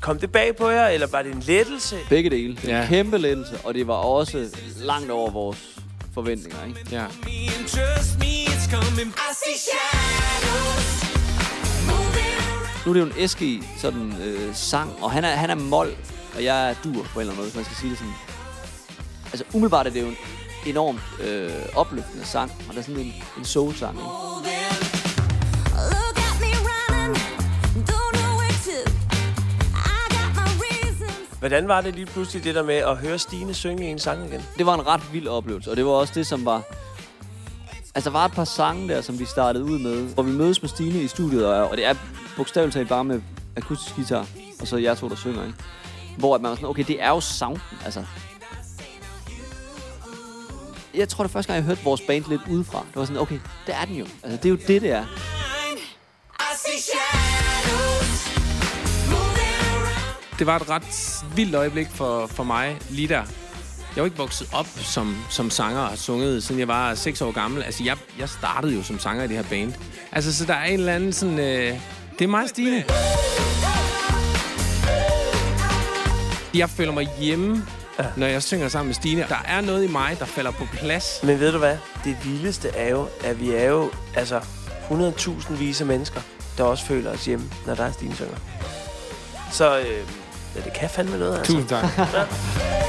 Kom 0.00 0.18
det 0.18 0.32
bag 0.32 0.56
på 0.56 0.68
jer, 0.68 0.88
eller 0.88 1.06
var 1.06 1.22
det 1.22 1.32
en 1.32 1.40
lettelse? 1.40 1.96
Begge 2.08 2.30
dele. 2.30 2.58
Ja. 2.64 2.82
En 2.82 2.88
kæmpe 2.88 3.18
lettelse, 3.18 3.58
og 3.64 3.74
det 3.74 3.86
var 3.86 3.94
også 3.94 4.56
langt 4.76 5.10
over 5.10 5.30
vores 5.30 5.80
forventninger, 6.14 6.64
ikke? 6.66 6.80
Ja. 6.92 7.06
I 7.26 7.48
see 9.34 9.56
shadows 9.56 11.03
Nu 12.86 12.90
er 12.90 12.94
det 12.94 13.00
jo 13.00 13.06
en 13.06 13.12
Eske 13.16 13.62
sådan 13.76 14.14
øh, 14.22 14.54
sang, 14.54 15.02
og 15.02 15.10
han 15.10 15.24
er, 15.24 15.28
han 15.28 15.50
er 15.50 15.54
mol, 15.54 15.88
og 16.36 16.44
jeg 16.44 16.70
er 16.70 16.74
dur 16.84 16.92
på 16.92 16.98
en 16.98 17.20
eller 17.20 17.32
anden 17.32 17.36
måde, 17.36 17.46
hvis 17.46 17.54
man 17.54 17.64
skal 17.64 17.76
sige 17.76 17.90
det 17.90 17.98
sådan. 17.98 18.12
Altså 19.32 19.44
umiddelbart 19.54 19.86
er 19.86 19.90
det 19.90 20.00
jo 20.00 20.06
en 20.06 20.16
enormt 20.66 21.00
øh, 21.20 21.50
opløftende 21.74 22.24
sang, 22.24 22.52
og 22.68 22.74
der 22.74 22.80
er 22.80 22.84
sådan 22.84 23.00
en, 23.00 23.14
en 23.38 23.44
soul-sang. 23.44 23.98
Ikke? 23.98 24.10
Hvordan 31.38 31.68
var 31.68 31.80
det 31.80 31.94
lige 31.94 32.06
pludselig 32.06 32.44
det 32.44 32.54
der 32.54 32.62
med 32.62 32.74
at 32.74 32.96
høre 32.96 33.18
Stine 33.18 33.54
synge 33.54 33.84
en 33.90 33.98
sang 33.98 34.26
igen? 34.26 34.42
Det 34.58 34.66
var 34.66 34.74
en 34.74 34.86
ret 34.86 35.12
vild 35.12 35.28
oplevelse, 35.28 35.70
og 35.70 35.76
det 35.76 35.84
var 35.84 35.90
også 35.90 36.12
det, 36.16 36.26
som 36.26 36.44
var... 36.44 36.62
Altså, 37.94 38.10
der 38.10 38.16
var 38.18 38.24
et 38.24 38.32
par 38.32 38.44
sange 38.44 38.88
der, 38.88 39.00
som 39.00 39.18
vi 39.18 39.24
startede 39.24 39.64
ud 39.64 39.78
med, 39.78 40.14
hvor 40.14 40.22
vi 40.22 40.32
mødes 40.32 40.62
med 40.62 40.68
Stine 40.68 41.02
i 41.02 41.08
studiet, 41.08 41.46
og, 41.46 41.68
og 41.68 41.76
det 41.76 41.84
er 41.84 41.94
bogstaveligt 42.36 42.74
talt 42.74 42.88
bare 42.88 43.04
med 43.04 43.20
akustisk 43.56 43.94
guitar, 43.96 44.26
og 44.60 44.66
så 44.66 44.76
jeg 44.76 44.98
to, 44.98 45.08
der 45.08 45.16
synger, 45.16 45.46
ikke? 45.46 45.58
Hvor 46.18 46.34
at 46.34 46.40
man 46.40 46.48
var 46.48 46.54
sådan, 46.56 46.68
okay, 46.68 46.84
det 46.86 47.02
er 47.02 47.08
jo 47.08 47.20
sounden, 47.20 47.60
altså. 47.84 48.04
Jeg 50.94 51.08
tror, 51.08 51.24
det 51.24 51.32
første 51.32 51.52
gang, 51.52 51.56
jeg 51.56 51.64
hørte 51.64 51.84
vores 51.84 52.00
band 52.00 52.24
lidt 52.28 52.42
udefra. 52.50 52.78
Det 52.78 52.96
var 52.96 53.04
sådan, 53.04 53.20
okay, 53.20 53.38
det 53.66 53.74
er 53.74 53.84
den 53.84 53.96
jo. 53.96 54.06
Altså, 54.22 54.36
det 54.36 54.44
er 54.44 54.50
jo 54.50 54.56
det, 54.56 54.82
det 54.82 54.90
er. 54.90 55.04
Det 60.38 60.46
var 60.46 60.56
et 60.56 60.70
ret 60.70 61.24
vildt 61.36 61.54
øjeblik 61.54 61.88
for, 61.88 62.26
for 62.26 62.44
mig 62.44 62.78
lige 62.90 63.08
der. 63.08 63.22
Jeg 63.96 64.00
er 64.00 64.02
jo 64.02 64.04
ikke 64.04 64.16
vokset 64.16 64.48
op 64.52 64.66
som, 64.76 65.16
som 65.30 65.50
sanger 65.50 65.80
og 65.80 65.88
har 65.88 65.96
sunget, 65.96 66.44
siden 66.44 66.58
jeg 66.58 66.68
var 66.68 66.94
6 66.94 67.20
år 67.20 67.32
gammel. 67.32 67.62
Altså, 67.62 67.84
jeg, 67.84 67.96
jeg 68.18 68.28
startede 68.28 68.74
jo 68.74 68.82
som 68.82 68.98
sanger 68.98 69.24
i 69.24 69.28
det 69.28 69.36
her 69.36 69.44
band. 69.50 69.72
Altså, 70.12 70.34
så 70.34 70.44
der 70.44 70.54
er 70.54 70.64
en 70.64 70.78
eller 70.78 70.94
anden 70.94 71.12
sådan... 71.12 71.38
Øh, 71.38 71.78
det 72.18 72.24
er 72.24 72.28
mig, 72.28 72.48
Stine. 72.48 72.84
Jeg 76.54 76.70
føler 76.70 76.92
mig 76.92 77.08
hjemme, 77.18 77.66
ja. 77.98 78.04
når 78.16 78.26
jeg 78.26 78.42
synger 78.42 78.68
sammen 78.68 78.88
med 78.88 78.94
Stine. 78.94 79.26
Der 79.28 79.42
er 79.48 79.60
noget 79.60 79.84
i 79.84 79.88
mig, 79.88 80.16
der 80.18 80.24
falder 80.24 80.50
på 80.50 80.66
plads. 80.72 81.20
Men 81.22 81.40
ved 81.40 81.52
du 81.52 81.58
hvad? 81.58 81.76
Det 82.04 82.16
vildeste 82.24 82.68
er 82.68 82.90
jo, 82.90 83.08
at 83.24 83.40
vi 83.40 83.50
er 83.50 83.64
jo 83.70 83.90
altså 84.16 84.40
100.000 84.90 85.52
vis 85.54 85.80
af 85.80 85.86
mennesker, 85.86 86.20
der 86.58 86.64
også 86.64 86.84
føler 86.86 87.12
os 87.12 87.24
hjemme, 87.24 87.50
når 87.66 87.74
der 87.74 87.84
er 87.84 87.92
Stine 87.92 88.14
synger. 88.14 88.36
Så 89.52 89.78
øh, 89.78 89.86
ja, 90.56 90.60
det 90.60 90.72
kan 90.72 90.90
fandme 90.90 91.18
noget, 91.18 91.38
altså. 91.38 91.52
Tusind 91.52 91.68
tak. 91.68 91.84
Ja. 91.98 92.83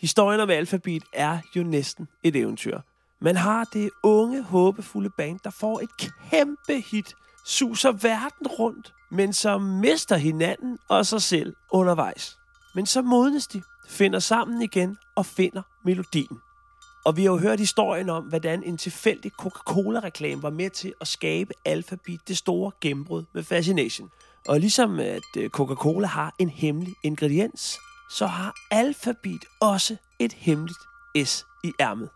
Historien 0.00 0.40
om 0.40 0.50
Alphabet 0.50 1.02
er 1.12 1.38
jo 1.56 1.62
næsten 1.62 2.08
et 2.22 2.36
eventyr. 2.36 2.80
Man 3.20 3.36
har 3.36 3.64
det 3.64 3.90
unge, 4.02 4.42
håbefulde 4.42 5.10
band, 5.16 5.38
der 5.44 5.50
får 5.50 5.80
et 5.80 5.96
kæmpe 6.30 6.80
hit, 6.90 7.14
suser 7.46 7.92
verden 7.92 8.46
rundt, 8.46 8.94
men 9.10 9.32
som 9.32 9.62
mister 9.62 10.16
hinanden 10.16 10.78
og 10.88 11.06
sig 11.06 11.22
selv 11.22 11.54
undervejs. 11.70 12.36
Men 12.74 12.86
så 12.86 13.02
modnes 13.02 13.46
de, 13.46 13.62
finder 13.88 14.18
sammen 14.18 14.62
igen 14.62 14.96
og 15.16 15.26
finder 15.26 15.62
melodien. 15.84 16.38
Og 17.04 17.16
vi 17.16 17.24
har 17.24 17.30
jo 17.30 17.38
hørt 17.38 17.60
historien 17.60 18.10
om, 18.10 18.24
hvordan 18.24 18.62
en 18.62 18.76
tilfældig 18.76 19.30
Coca-Cola-reklame 19.30 20.42
var 20.42 20.50
med 20.50 20.70
til 20.70 20.92
at 21.00 21.08
skabe 21.08 21.52
Alphabet 21.64 22.20
det 22.28 22.38
store 22.38 22.72
gennembrud 22.80 23.24
med 23.34 23.42
Fascination. 23.42 24.10
Og 24.48 24.60
ligesom 24.60 24.98
at 24.98 25.36
øh, 25.36 25.50
Coca-Cola 25.50 26.06
har 26.06 26.34
en 26.38 26.48
hemmelig 26.48 26.94
ingrediens, 27.02 27.78
så 28.10 28.26
har 28.26 28.54
alfabet 28.70 29.44
også 29.60 29.96
et 30.18 30.32
hemmeligt 30.32 30.78
S 31.24 31.46
i 31.64 31.72
ærmet. 31.80 32.08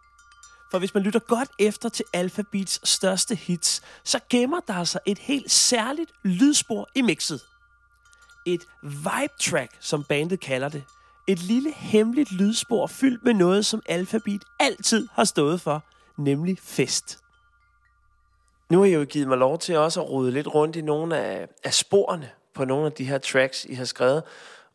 For 0.70 0.78
hvis 0.78 0.94
man 0.94 1.02
lytter 1.02 1.20
godt 1.20 1.48
efter 1.58 1.88
til 1.88 2.04
Alphabets 2.12 2.88
største 2.88 3.34
hits, 3.34 3.82
så 4.04 4.20
gemmer 4.30 4.60
der 4.60 4.84
sig 4.84 5.00
et 5.06 5.18
helt 5.18 5.50
særligt 5.50 6.10
lydspor 6.24 6.88
i 6.94 7.02
mixet. 7.02 7.40
Et 8.46 8.60
vibe 8.82 9.34
track, 9.40 9.76
som 9.80 10.04
bandet 10.04 10.40
kalder 10.40 10.68
det. 10.68 10.84
Et 11.26 11.38
lille 11.38 11.72
hemmeligt 11.72 12.32
lydspor 12.32 12.86
fyldt 12.86 13.24
med 13.24 13.34
noget, 13.34 13.66
som 13.66 13.82
Alphabet 13.86 14.44
altid 14.60 15.08
har 15.12 15.24
stået 15.24 15.60
for, 15.60 15.84
nemlig 16.16 16.58
fest. 16.62 17.18
Nu 18.70 18.78
har 18.78 18.84
I 18.84 18.92
jo 18.92 19.04
givet 19.04 19.28
mig 19.28 19.38
lov 19.38 19.58
til 19.58 19.76
også 19.76 20.02
at 20.02 20.10
rode 20.10 20.30
lidt 20.30 20.54
rundt 20.54 20.76
i 20.76 20.80
nogle 20.80 21.18
af, 21.18 21.48
af 21.64 21.74
sporene 21.74 22.30
på 22.54 22.64
nogle 22.64 22.86
af 22.86 22.92
de 22.92 23.04
her 23.04 23.18
tracks, 23.18 23.64
I 23.64 23.74
har 23.74 23.84
skrevet. 23.84 24.22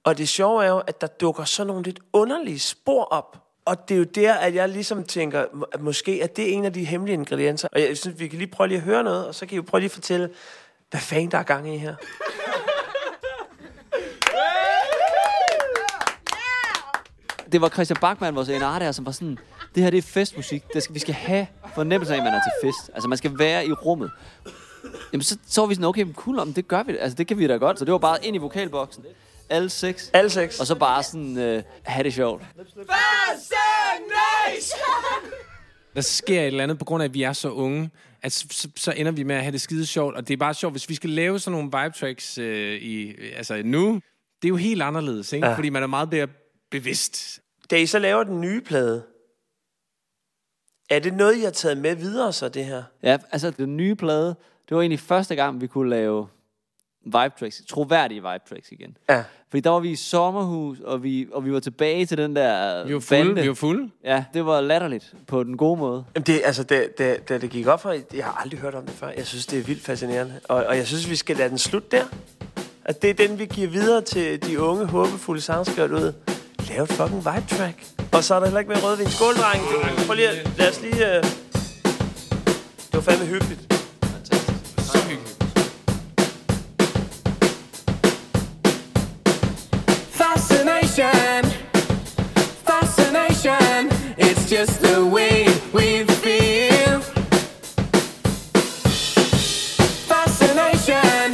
Og 0.04 0.18
det 0.18 0.30
sjove 0.30 0.66
er 0.66 0.70
jo, 0.70 0.78
at 0.78 1.02
der 1.02 1.08
dukker 1.08 1.44
sådan 1.44 1.68
nogle 1.68 1.84
lidt 1.84 2.00
underlige 2.14 2.60
spor 2.60 3.04
op. 3.04 3.38
Og 3.66 3.90
det 3.90 3.96
er 3.96 4.00
jo 4.00 4.04
der, 4.04 4.34
at 4.34 4.56
jeg 4.56 4.70
ligesom 4.70 5.04
tænker, 5.04 5.46
at 5.72 5.82
måske 5.82 6.20
at 6.24 6.38
det 6.38 6.50
er 6.50 6.54
en 6.54 6.66
af 6.66 6.74
de 6.74 6.86
hemmelige 6.86 7.14
ingredienser. 7.14 7.68
Og 7.72 7.82
jeg 7.82 7.98
synes, 7.98 8.20
vi 8.20 8.28
kan 8.28 8.40
lige 8.40 8.52
prøve 8.52 8.68
lige 8.68 8.78
at 8.78 8.84
høre 8.84 9.04
noget, 9.04 9.28
og 9.28 9.36
så 9.36 9.46
kan 9.46 9.54
I 9.54 9.56
jo 9.56 9.62
prøve 9.62 9.80
lige 9.80 9.88
at 9.88 9.92
fortælle, 9.92 10.30
hvad 10.90 11.02
fanden 11.02 11.32
der 11.32 11.38
er 11.38 11.44
gang 11.44 11.74
i 11.74 11.78
her. 11.78 11.96
Det 17.52 17.62
var 17.62 17.70
Christian 17.70 17.98
Bachmann, 18.02 18.36
vores 18.36 18.50
NR 18.50 18.80
der, 18.80 18.92
som 18.92 19.06
var 19.06 19.12
sådan, 19.12 19.38
det 19.76 19.84
her 19.84 19.90
det 19.90 19.98
er 19.98 20.02
festmusik. 20.02 20.64
Det 20.74 20.84
skal, 20.84 20.94
vi 20.96 21.00
skal 21.00 21.14
have 21.14 21.48
fornemmelsen 21.74 22.14
af, 22.14 22.18
at 22.18 22.24
man 22.24 22.34
er 22.34 22.40
til 22.40 22.68
fest. 22.68 22.92
Altså, 22.94 23.10
man 23.10 23.18
skal 23.18 23.40
være 23.40 23.66
i 23.66 23.72
rummet. 23.72 24.12
Jamen, 25.14 25.24
så, 25.24 25.38
så 25.48 25.62
var 25.62 25.68
vi 25.68 25.76
sådan, 25.76 25.86
okay, 25.86 26.04
men 26.04 26.14
cool, 26.14 26.40
om 26.40 26.54
det 26.54 26.68
gør 26.68 26.84
vi. 26.84 26.98
Altså, 26.98 27.16
det 27.16 27.28
kan 27.28 27.38
vi 27.38 27.48
da 27.48 27.56
godt. 27.56 27.80
Så 27.80 27.86
det 27.86 27.92
var 27.92 27.98
bare 27.98 28.26
ind 28.26 28.36
i 28.36 28.40
vokalboksen. 28.40 29.06
Alle 29.50 29.70
seks. 29.70 30.12
Alle 30.14 30.30
seks. 30.30 30.60
Og 30.60 30.68
så 30.68 30.76
bare 30.76 31.04
sådan, 31.04 31.38
øh, 31.38 31.64
have 31.84 32.04
det 32.04 32.14
sjovt. 32.14 32.44
der 35.96 36.02
sker 36.02 36.42
et 36.42 36.48
eller 36.48 36.64
andet, 36.64 36.80
på 36.80 36.86
grund 36.86 37.04
af, 37.04 37.08
at 37.08 37.14
vi 37.14 37.24
er 37.24 37.34
så 37.34 37.52
unge, 37.52 37.90
at 38.22 38.32
så, 38.32 38.70
så- 38.76 38.94
ender 38.98 39.12
vi 39.12 39.24
med 39.24 39.36
at 39.36 39.42
have 39.42 39.52
det 39.52 39.62
skide 39.62 39.86
sjovt. 39.86 40.16
Og 40.16 40.28
det 40.28 40.34
er 40.34 40.38
bare 40.38 40.54
sjovt, 40.54 40.74
hvis 40.74 40.90
vi 40.90 40.96
skal 40.96 41.10
lave 41.10 41.40
sådan 41.40 41.52
nogle 41.52 41.66
vibe 41.84 41.98
tracks 41.98 42.38
øh, 42.38 42.82
i, 42.82 43.16
altså 43.36 43.62
nu, 43.66 43.94
det 44.42 44.48
er 44.48 44.50
jo 44.50 44.56
helt 44.56 44.82
anderledes, 44.82 45.34
ikke? 45.34 45.48
Ja. 45.48 45.56
Fordi 45.56 45.70
man 45.70 45.84
er 45.84 45.88
meget 45.88 46.12
mere 46.12 46.28
bevidst. 46.72 47.40
Da 47.72 47.78
I 47.78 47.86
så 47.86 48.00
laver 48.00 48.24
den 48.24 48.42
nye 48.42 48.62
plade, 48.62 49.04
er 50.90 51.00
det 51.00 51.14
noget, 51.14 51.38
I 51.38 51.42
har 51.42 51.52
taget 51.52 51.78
med 51.78 51.96
videre 51.96 52.34
så, 52.34 52.50
det 52.50 52.66
her? 52.66 52.84
Ja, 53.04 53.18
altså, 53.32 53.52
den 53.52 53.78
nye 53.78 53.96
plade, 53.96 54.28
det 54.70 54.76
var 54.76 54.82
egentlig 54.82 55.00
første 55.00 55.36
gang, 55.36 55.62
vi 55.62 55.68
kunne 55.68 55.90
lave 55.90 56.28
vibe 57.06 57.34
tracks, 57.40 57.62
troværdige 57.70 58.22
vibe 58.22 58.44
tracks 58.50 58.72
igen. 58.72 58.98
Ja. 59.10 59.24
Fordi 59.50 59.62
der 59.62 59.70
var 59.70 59.80
vi 59.80 59.90
i 59.92 59.96
sommerhus, 59.96 60.78
og 60.86 61.04
vi, 61.04 61.28
og 61.34 61.46
vi 61.46 61.54
var 61.54 61.60
tilbage 61.60 62.06
til 62.06 62.18
den 62.18 62.36
der 62.36 62.84
Vi 62.86 62.94
var 62.94 63.00
fulde, 63.00 63.26
bande. 63.26 63.42
vi 63.42 63.48
var 63.48 63.54
fulde. 63.54 63.90
Ja, 64.04 64.24
det 64.34 64.46
var 64.46 64.62
latterligt 64.62 65.14
på 65.28 65.44
den 65.44 65.58
gode 65.58 65.80
måde. 65.80 66.04
Jamen 66.16 66.26
det, 66.26 66.42
altså, 66.46 66.64
da, 66.64 66.84
da, 66.98 67.16
da 67.30 67.38
det 67.38 67.50
gik 67.50 67.68
op 67.68 67.82
for, 67.82 67.92
jeg 67.92 68.26
har 68.26 68.42
aldrig 68.44 68.60
hørt 68.60 68.76
om 68.76 68.84
det 68.86 68.94
før. 68.96 69.08
Jeg 69.18 69.26
synes, 69.28 69.46
det 69.46 69.60
er 69.60 69.64
vildt 69.64 69.84
fascinerende. 69.84 70.34
Og, 70.44 70.56
og 70.66 70.78
jeg 70.78 70.88
synes, 70.88 71.10
vi 71.10 71.16
skal 71.16 71.36
lade 71.38 71.50
den 71.50 71.58
slutte 71.58 71.88
der. 71.98 72.04
At 72.86 73.02
det 73.02 73.10
er 73.10 73.28
den, 73.28 73.40
vi 73.40 73.46
giver 73.46 73.68
videre 73.70 74.02
til 74.02 74.44
de 74.46 74.60
unge, 74.62 74.86
håbefulde 74.86 75.42
sangskrivere 75.42 75.92
ud. 75.92 76.14
Lav 76.70 76.84
et 76.84 76.90
fucking 76.92 77.18
vibe 77.18 77.56
track. 77.58 77.86
Og 78.12 78.24
så 78.24 78.36
er 78.36 78.40
der 78.40 78.46
heller 78.48 78.60
ikke 78.60 78.70
mere 78.72 78.82
rødvin. 78.84 79.08
Skål, 79.10 79.34
dreng. 79.34 79.64
Prøv 80.08 80.16
lige 80.16 80.30
lad 80.58 80.70
os 80.70 80.82
lige... 80.82 80.94
Uh... 80.94 81.24
Det 82.92 82.94
var 82.94 83.02
fandme 83.02 83.26
hyggeligt. 83.26 83.74
Så 84.78 84.98
hyggeligt. 85.10 85.39
Just 94.60 94.82
the 94.82 95.06
way 95.16 95.46
we 95.74 96.04
feel. 96.24 97.00
Fascination, 100.14 101.32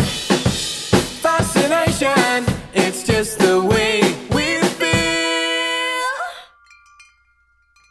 fascination, 1.28 2.46
it's 2.74 3.02
just 3.04 3.40
the 3.40 3.58
way 3.62 4.02
we 4.36 4.48
feel. 4.80 6.06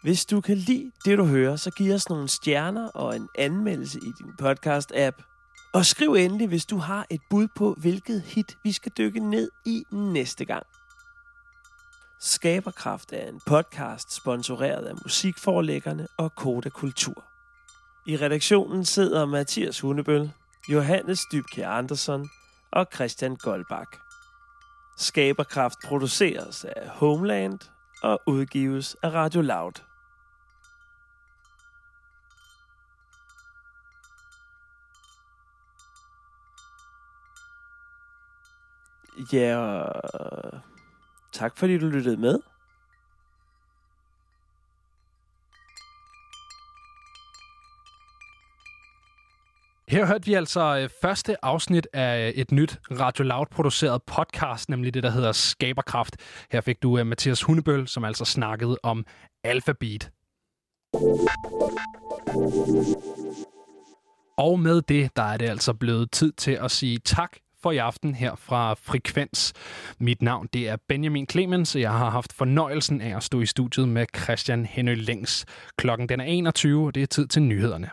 Hvis 0.03 0.25
du 0.25 0.41
kan 0.41 0.57
lide 0.57 0.91
det, 1.05 1.19
du 1.19 1.25
hører, 1.25 1.57
så 1.57 1.71
giv 1.71 1.95
os 1.95 2.09
nogle 2.09 2.29
stjerner 2.29 2.89
og 2.89 3.17
en 3.17 3.29
anmeldelse 3.39 3.99
i 3.99 4.13
din 4.19 4.33
podcast-app. 4.43 5.23
Og 5.73 5.87
skriv 5.87 6.13
endelig, 6.13 6.49
hvis 6.49 6.65
du 6.65 6.77
har 6.77 7.07
et 7.11 7.21
bud 7.31 7.49
på, 7.57 7.75
hvilket 7.81 8.23
hit 8.23 8.57
vi 8.65 8.73
skal 8.73 8.93
dykke 8.99 9.21
ned 9.21 9.49
i 9.67 9.83
næste 9.93 10.45
gang. 10.45 10.67
Skaberkraft 12.27 13.13
er 13.13 13.29
en 13.29 13.41
podcast 13.47 14.13
sponsoreret 14.13 14.87
af 14.87 14.95
musikforlæggerne 14.95 16.09
og 16.17 16.35
Koda 16.35 16.69
Kultur. 16.69 17.25
I 18.07 18.17
redaktionen 18.17 18.85
sidder 18.85 19.27
Mathias 19.27 19.81
Hundebøl, 19.81 20.33
Johannes 20.69 21.21
Dybke 21.33 21.67
Andersen 21.67 22.31
og 22.73 22.87
Christian 22.95 23.37
Goldbach. 23.37 23.91
Skaberkraft 24.97 25.79
produceres 25.85 26.65
af 26.65 26.89
Homeland 26.89 27.59
og 28.03 28.21
udgives 28.27 28.97
af 29.03 29.13
Radio 29.13 29.41
Loud. 29.41 29.73
Ja, 39.33 39.39
yeah 39.39 40.74
tak 41.35 41.59
fordi 41.59 41.79
du 41.79 41.87
lyttede 41.87 42.17
med. 42.17 42.39
Her 49.89 50.07
hørte 50.07 50.27
vi 50.27 50.35
altså 50.35 50.79
øh, 50.79 50.89
første 51.03 51.45
afsnit 51.45 51.89
af 51.93 52.29
øh, 52.29 52.35
et 52.35 52.53
nyt 52.53 52.79
Radio 52.91 53.25
Loud-produceret 53.25 54.03
podcast, 54.03 54.69
nemlig 54.69 54.95
det, 54.95 55.03
der 55.03 55.11
hedder 55.11 55.33
Skaberkraft. 55.33 56.17
Her 56.53 56.61
fik 56.61 56.83
du 56.83 56.99
øh, 56.99 57.07
Mathias 57.07 57.43
Hundebøl, 57.43 57.89
som 57.89 58.05
altså 58.05 58.25
snakkede 58.25 58.79
om 58.83 59.05
alfabet. 59.45 60.11
Og 64.39 64.61
med 64.61 64.83
det, 64.83 65.17
der 65.17 65.23
er 65.23 65.37
det 65.37 65.49
altså 65.49 65.75
blevet 65.75 66.11
tid 66.11 66.33
til 66.33 66.53
at 66.53 66.71
sige 66.71 66.99
tak 66.99 67.37
for 67.65 67.73
i 67.73 67.77
aften 67.77 68.15
her 68.15 68.35
fra 68.35 68.75
Frekvens. 68.75 69.53
Mit 69.99 70.23
navn 70.23 70.49
det 70.53 70.69
er 70.69 70.77
Benjamin 70.89 71.27
Clemens, 71.31 71.75
og 71.75 71.81
jeg 71.81 71.93
har 71.93 72.11
haft 72.11 72.33
fornøjelsen 72.33 73.01
af 73.01 73.17
at 73.17 73.23
stå 73.23 73.41
i 73.41 73.47
studiet 73.47 73.89
med 73.89 74.07
Christian 74.17 74.67
Henø 74.67 74.95
Længs. 74.95 75.47
Klokken 75.79 76.09
den 76.09 76.21
er 76.21 76.25
21, 76.25 76.87
og 76.87 76.95
det 76.95 77.03
er 77.03 77.07
tid 77.07 77.27
til 77.27 77.43
nyhederne. 77.43 77.91